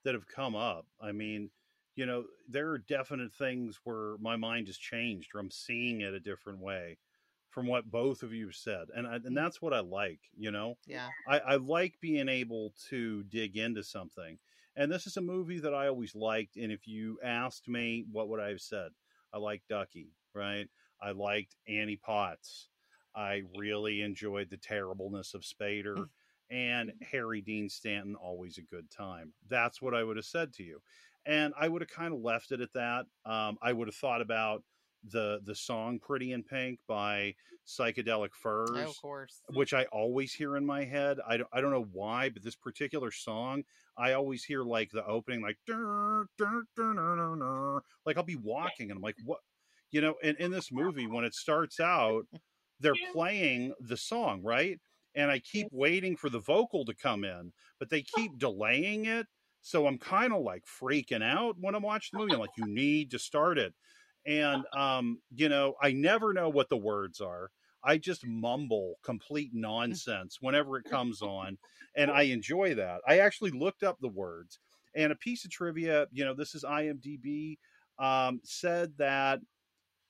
that 0.05 0.15
have 0.15 0.27
come 0.27 0.55
up 0.55 0.87
i 1.01 1.13
mean 1.13 1.51
you 1.97 2.07
know 2.07 2.25
there 2.49 2.71
are 2.71 2.79
definite 2.79 3.33
things 3.33 3.81
where 3.85 4.17
my 4.19 4.37
mind 4.37 4.67
has 4.69 4.77
changed 4.79 5.35
or 5.35 5.41
i'm 5.41 5.51
seeing 5.51 6.01
it 6.01 6.15
a 6.15 6.21
different 6.21 6.59
way 6.61 6.97
from 7.53 7.67
what 7.67 7.91
both 7.91 8.23
of 8.23 8.33
you 8.33 8.51
said 8.51 8.87
and 8.97 9.07
I, 9.07 9.17
and 9.17 9.37
that's 9.37 9.63
what 9.63 9.75
i 9.75 9.81
like 9.81 10.21
you 10.37 10.51
know? 10.51 10.77
Yeah. 10.87 11.09
I, 11.29 11.39
I 11.39 11.57
like 11.57 11.95
being 12.01 12.29
able 12.29 12.73
to 12.89 13.23
dig 13.25 13.57
into 13.57 13.85
something 13.85 14.39
and 14.75 14.91
this 14.91 15.07
is 15.07 15.17
a 15.19 15.23
movie 15.23 15.61
that 15.61 15.75
i 15.75 15.87
always 15.87 16.15
liked 16.15 16.57
and 16.57 16.73
if 16.73 16.89
you 16.89 17.19
asked 17.23 17.69
me 17.69 18.05
what 18.11 18.29
would 18.29 18.41
i 18.41 18.49
have 18.49 18.61
said 18.61 18.91
i 19.33 19.39
like 19.39 19.63
duckie 19.69 20.15
right? 20.35 20.67
I 21.01 21.11
liked 21.11 21.57
annie 21.69 21.97
potts. 21.97 22.69
I 23.15 23.43
really 23.57 24.01
enjoyed 24.01 24.49
the 24.49 24.57
terribleness 24.57 25.35
of 25.35 25.43
spader 25.43 26.07
and 26.51 26.93
harry 27.03 27.41
dean 27.41 27.69
stanton 27.69 28.15
always 28.15 28.59
a 28.59 28.63
good 28.63 28.91
time. 28.91 29.33
That's 29.49 29.83
what 29.83 29.95
i 29.95 30.03
would 30.03 30.17
have 30.17 30.27
said 30.27 30.53
to 30.55 30.63
you 30.63 30.81
and 31.27 31.53
i 31.59 31.69
would 31.69 31.83
have 31.83 31.91
kind 31.91 32.15
of 32.15 32.21
left 32.21 32.53
it 32.53 32.61
at 32.61 32.73
that. 32.73 33.05
Um, 33.27 33.59
i 33.63 33.73
would 33.73 33.89
have 33.89 33.95
thought 33.95 34.23
about 34.23 34.63
the 35.11 35.41
the 35.45 35.55
song 35.55 35.99
pretty 35.99 36.33
in 36.33 36.43
pink 36.43 36.79
by 36.87 37.35
psychedelic 37.67 38.31
oh, 38.33 38.43
furs 38.43 38.71
oh, 38.75 38.91
of 38.91 38.97
course 39.01 39.41
which 39.55 39.73
I 39.73 39.85
always 39.85 40.33
hear 40.33 40.57
in 40.57 40.67
my 40.67 40.85
head. 40.85 41.19
I 41.27 41.37
don't, 41.37 41.49
I 41.53 41.61
don't 41.61 41.71
know 41.71 41.87
why, 41.93 42.29
but 42.29 42.43
this 42.43 42.57
particular 42.57 43.11
song, 43.11 43.63
I 43.97 44.13
always 44.13 44.45
hear 44.45 44.63
like 44.63 44.91
the 44.91 45.05
opening, 45.07 45.43
like, 45.43 45.59
"Dur, 45.67 46.27
dur, 46.39 46.65
dur, 46.77 46.95
dur, 46.95 47.17
dur, 47.17 47.37
dur." 47.37 47.83
like 48.07 48.17
I'll 48.17 48.23
be 48.23 48.37
walking 48.37 48.91
and 48.91 48.97
I'm 48.99 49.03
like, 49.03 49.17
what? 49.25 49.41
You 49.91 50.01
know, 50.01 50.15
and 50.23 50.37
in 50.39 50.51
this 50.51 50.73
movie, 50.73 51.07
when 51.07 51.25
it 51.25 51.35
starts 51.35 51.79
out, 51.79 52.23
they're 52.81 52.95
playing 53.13 53.75
the 53.81 53.97
song, 53.97 54.43
right? 54.43 54.81
And 55.15 55.31
I 55.31 55.41
keep 55.41 55.69
waiting 55.71 56.17
for 56.17 56.31
the 56.31 56.41
vocal 56.41 56.85
to 56.87 56.95
come 56.95 57.25
in, 57.25 57.53
but 57.79 57.91
they 57.91 58.05
oh. 58.17 58.19
keep 58.21 58.39
delaying 58.39 59.07
it. 59.07 59.27
So 59.61 59.87
I'm 59.87 59.99
kind 59.99 60.33
of 60.33 60.43
like 60.43 60.65
freaking 60.65 61.23
out 61.23 61.57
when 61.61 61.75
I'm 61.75 61.83
watching 61.83 62.19
the 62.19 62.21
movie. 62.21 62.35
I'm 62.35 62.41
like, 62.41 62.51
you 62.57 62.67
need 62.67 63.13
to 63.13 63.19
start 63.19 63.59
it. 63.59 63.75
And, 64.27 64.65
um, 64.73 65.21
you 65.35 65.49
know, 65.49 65.75
I 65.83 65.93
never 65.93 66.33
know 66.33 66.49
what 66.49 66.69
the 66.69 66.77
words 66.77 67.21
are. 67.21 67.51
I 67.85 67.99
just 67.99 68.25
mumble 68.27 68.95
complete 69.03 69.51
nonsense 69.53 70.39
whenever 70.41 70.77
it 70.79 70.85
comes 70.85 71.21
on, 71.23 71.59
and 71.97 72.11
I 72.11 72.23
enjoy 72.37 72.75
that. 72.77 73.01
I 73.07 73.19
actually 73.19 73.51
looked 73.51 73.83
up 73.83 73.99
the 74.01 74.09
words, 74.09 74.61
and 74.95 75.13
a 75.13 75.17
piece 75.17 75.45
of 75.45 75.51
trivia, 75.51 76.07
you 76.13 76.25
know, 76.25 76.35
this 76.35 76.55
is 76.55 76.63
IMDb, 76.65 77.59
um, 77.99 78.41
said 78.45 78.93
that 78.99 79.41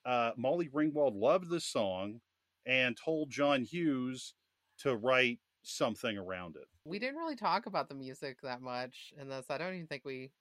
uh, 0.05 0.33
Molly 0.37 0.69
Ringwald 0.69 1.15
loved 1.15 1.49
this 1.49 1.65
song 1.65 2.21
and 2.67 2.97
told 3.03 3.31
John 3.31 3.63
Hughes 3.63 4.35
to 4.79 4.97
write 4.97 5.39
something 5.63 6.19
around 6.19 6.57
it. 6.57 6.67
we 6.85 6.99
didn't 6.99 7.17
really 7.17 7.37
talk 7.37 7.67
about 7.67 7.89
the 7.89 7.95
music 7.95 8.39
that 8.43 8.61
much 8.61 9.13
in 9.21 9.29
this 9.29 9.47
i 9.49 9.57
don't 9.57 9.75
even 9.75 9.87
think 9.87 10.05
we 10.05 10.33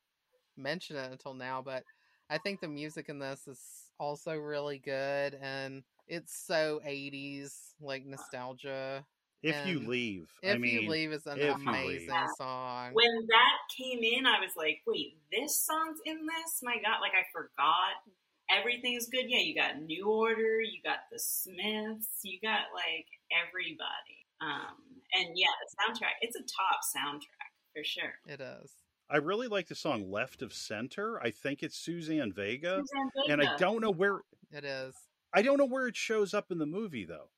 mentioned 0.58 0.98
it 0.98 1.12
until 1.12 1.36
now 1.36 1.62
but 1.62 1.84
i 2.32 2.38
think 2.38 2.60
the 2.62 2.68
music 2.68 3.10
in 3.10 3.20
this 3.20 3.48
is 3.48 3.60
also 4.00 4.36
really 4.36 4.80
good 4.80 5.38
and 5.42 5.84
it's 6.08 6.34
so 6.48 6.82
80s 6.86 7.54
like 7.80 8.06
nostalgia 8.06 9.06
If 9.44 9.66
you 9.66 9.80
leave, 9.80 10.30
if 10.44 10.56
I 10.56 10.58
mean, 10.60 10.84
you 10.84 10.90
leave 10.90 11.12
is 11.12 11.26
an 11.26 11.40
amazing 11.42 12.28
song 12.38 12.94
When 12.94 13.26
that 13.26 13.58
came 13.76 14.04
in, 14.04 14.28
I 14.28 14.38
was 14.40 14.54
like, 14.56 14.86
wait, 14.86 15.18
this 15.32 15.58
song's 15.66 15.98
in 16.06 16.28
this? 16.30 16.62
My 16.62 16.76
God, 16.76 17.02
like 17.02 17.18
I 17.18 17.26
forgot. 17.34 18.06
Everything's 18.54 19.08
good. 19.10 19.26
Yeah, 19.28 19.42
you 19.42 19.56
got 19.56 19.82
New 19.82 20.06
Order, 20.06 20.62
you 20.62 20.78
got 20.84 21.10
the 21.12 21.18
Smiths, 21.18 22.22
you 22.22 22.38
got 22.42 22.70
like 22.76 23.10
everybody. 23.34 24.22
Um, 24.42 24.78
and 25.18 25.34
yeah, 25.34 25.50
the 25.58 25.70
soundtrack, 25.74 26.22
it's 26.22 26.36
a 26.36 26.46
top 26.46 26.86
soundtrack 26.94 27.52
for 27.74 27.84
sure. 27.84 28.14
it 28.28 28.42
is 28.42 28.70
I 29.12 29.18
really 29.18 29.48
like 29.48 29.68
the 29.68 29.76
song 29.76 30.10
"Left 30.10 30.42
of 30.42 30.54
Center." 30.54 31.22
I 31.22 31.32
think 31.32 31.64
it's 31.64 31.78
Suzanne 31.78 32.32
Vega, 32.34 32.82
Suzanne 32.82 33.40
and 33.40 33.48
I 33.48 33.58
don't 33.58 33.82
know 33.82 33.92
where 33.92 34.22
it 34.52 34.64
is 34.64 34.96
I 35.34 35.42
don't 35.42 35.58
know 35.58 35.66
where 35.66 35.88
it 35.88 35.96
shows 35.96 36.34
up 36.34 36.52
in 36.52 36.58
the 36.58 36.66
movie 36.66 37.06
though. 37.06 37.30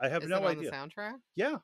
I 0.00 0.08
have 0.08 0.24
is 0.24 0.30
no 0.30 0.38
it 0.38 0.44
on 0.44 0.50
idea. 0.58 0.70
the 0.70 0.76
soundtrack 0.76 1.14
Yeah, 1.36 1.56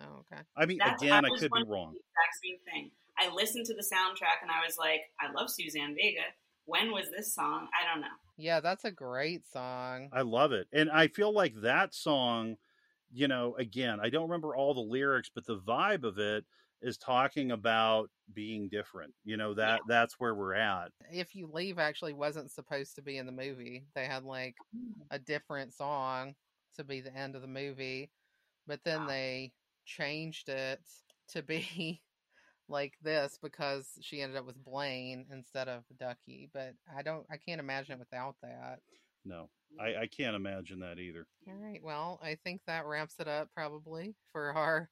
oh 0.00 0.24
okay 0.32 0.42
I 0.56 0.66
mean, 0.66 0.78
That's- 0.78 1.02
again, 1.02 1.24
I 1.24 1.28
was 1.30 1.40
could 1.40 1.50
be 1.52 1.64
wrong. 1.66 1.90
Exact 1.94 2.36
same 2.44 2.58
thing. 2.72 2.90
I 3.18 3.32
listened 3.34 3.66
to 3.66 3.74
the 3.74 3.82
soundtrack 3.82 4.42
and 4.42 4.50
I 4.50 4.64
was 4.64 4.76
like, 4.78 5.00
I 5.20 5.30
love 5.32 5.50
Suzanne 5.50 5.94
Vega. 5.94 6.22
When 6.66 6.92
was 6.92 7.10
this 7.10 7.34
song? 7.34 7.68
I 7.78 7.92
don't 7.92 8.00
know. 8.00 8.06
yeah 8.36 8.60
that's 8.60 8.84
a 8.84 8.90
great 8.92 9.42
song 9.52 10.08
I 10.12 10.22
love 10.22 10.52
it, 10.52 10.68
and 10.72 10.90
I 10.90 11.08
feel 11.08 11.32
like 11.32 11.54
that 11.62 11.94
song. 11.94 12.56
You 13.12 13.26
know, 13.26 13.56
again, 13.58 13.98
I 14.00 14.08
don't 14.08 14.28
remember 14.28 14.54
all 14.54 14.72
the 14.72 14.80
lyrics, 14.80 15.32
but 15.34 15.44
the 15.44 15.58
vibe 15.58 16.04
of 16.04 16.18
it 16.20 16.44
is 16.82 16.96
talking 16.98 17.50
about 17.50 18.08
being 18.32 18.68
different. 18.68 19.12
You 19.24 19.36
know 19.36 19.54
that 19.54 19.80
that's 19.88 20.14
where 20.18 20.34
we're 20.34 20.54
at. 20.54 20.90
if 21.12 21.34
you 21.34 21.48
leave 21.52 21.78
actually 21.78 22.12
wasn't 22.14 22.50
supposed 22.50 22.94
to 22.96 23.02
be 23.02 23.18
in 23.18 23.26
the 23.26 23.32
movie 23.32 23.84
they 23.94 24.06
had 24.06 24.24
like 24.24 24.54
mm. 24.76 24.92
a 25.10 25.18
different 25.18 25.72
song 25.74 26.34
to 26.76 26.84
be 26.84 27.00
the 27.00 27.14
end 27.16 27.34
of 27.34 27.42
the 27.42 27.48
movie 27.48 28.10
but 28.66 28.80
then 28.84 29.00
Wow. 29.00 29.08
they 29.08 29.52
changed 29.84 30.48
it 30.48 30.80
to 31.32 31.42
be 31.42 32.00
like 32.68 32.94
this 33.02 33.38
because 33.42 33.88
she 34.00 34.20
ended 34.22 34.38
up 34.38 34.46
with 34.46 34.62
Blane 34.64 35.26
instead 35.32 35.68
of 35.68 35.82
Duckie 35.98 36.48
but 36.54 36.74
I 36.96 37.02
don't 37.02 37.26
I 37.30 37.36
can't 37.36 37.60
imagine 37.60 37.94
it 37.94 37.98
without 37.98 38.36
that 38.42 38.78
No, 39.24 39.48
mm. 39.76 39.82
I, 39.82 40.02
I 40.02 40.06
can't 40.06 40.36
imagine 40.36 40.80
that 40.80 40.98
either. 41.00 41.26
all 41.48 41.54
right 41.54 41.80
well 41.82 42.20
I 42.22 42.36
think 42.44 42.60
that 42.66 42.86
wraps 42.86 43.16
it 43.18 43.26
up 43.28 43.48
probably 43.54 44.14
for 44.32 44.52
our 44.52 44.88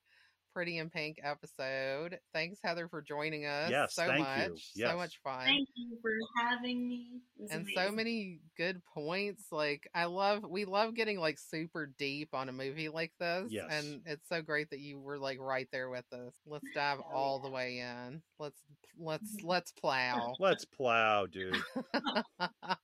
Pretty 0.59 0.79
in 0.79 0.91
Pink 0.91 1.21
episode. 1.23 2.19
Thanks, 2.35 2.59
Heather, 2.65 2.89
for 2.89 3.01
joining 3.01 3.47
us. 3.47 3.71
Yes, 3.71 3.95
so 3.95 4.07
thank 4.07 4.19
you. 4.19 4.25
much. 4.25 4.71
Yes. 4.75 4.91
So 4.91 4.97
much 4.97 5.21
fun. 5.23 5.45
Thank 5.45 5.69
you 5.77 5.97
for 6.03 6.11
having 6.43 6.89
me. 6.89 7.21
It 7.39 7.43
was 7.43 7.51
and 7.53 7.69
so 7.77 7.93
many 7.93 8.41
good 8.57 8.83
points 8.93 9.45
like 9.53 9.89
i 9.95 10.07
love 10.07 10.45
we 10.49 10.65
love 10.65 10.97
getting 10.97 11.21
like 11.21 11.39
super 11.39 11.93
deep 11.97 12.31
on 12.33 12.49
a 12.49 12.53
movie 12.53 12.89
like 12.89 13.13
this 13.21 13.47
Yes. 13.51 13.69
and 13.71 14.01
it's 14.05 14.29
so 14.29 14.43
great 14.43 14.69
that 14.71 14.81
you 14.81 14.99
were 14.99 15.17
like 15.17 15.39
right 15.39 15.69
there 15.71 15.89
with 15.89 16.13
us 16.13 16.35
let's 16.45 16.65
dive 16.75 16.99
Hell 16.99 17.13
all 17.15 17.39
the 17.39 17.51
way 17.51 17.79
in 17.79 18.21
let's 18.41 18.59
let's 18.99 19.37
let's 19.45 19.71
plow 19.71 20.35
Let's 20.41 20.65
plow, 20.65 21.27
dude. 21.27 21.57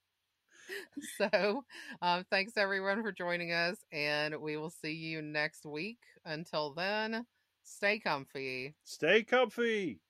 so 1.19 1.65
um 2.01 2.25
thanks 2.31 2.53
everyone 2.57 3.03
for 3.03 3.11
joining 3.11 3.53
us 3.53 3.79
and 3.93 4.41
we 4.41 4.57
will 4.57 4.71
see 4.71 4.93
you 4.93 5.21
next 5.21 5.67
week 5.67 5.99
until 6.25 6.73
then 6.73 7.27
stay 7.65 7.99
comfy 7.99 8.74
Stay 8.85 9.23
comfy. 9.23 10.03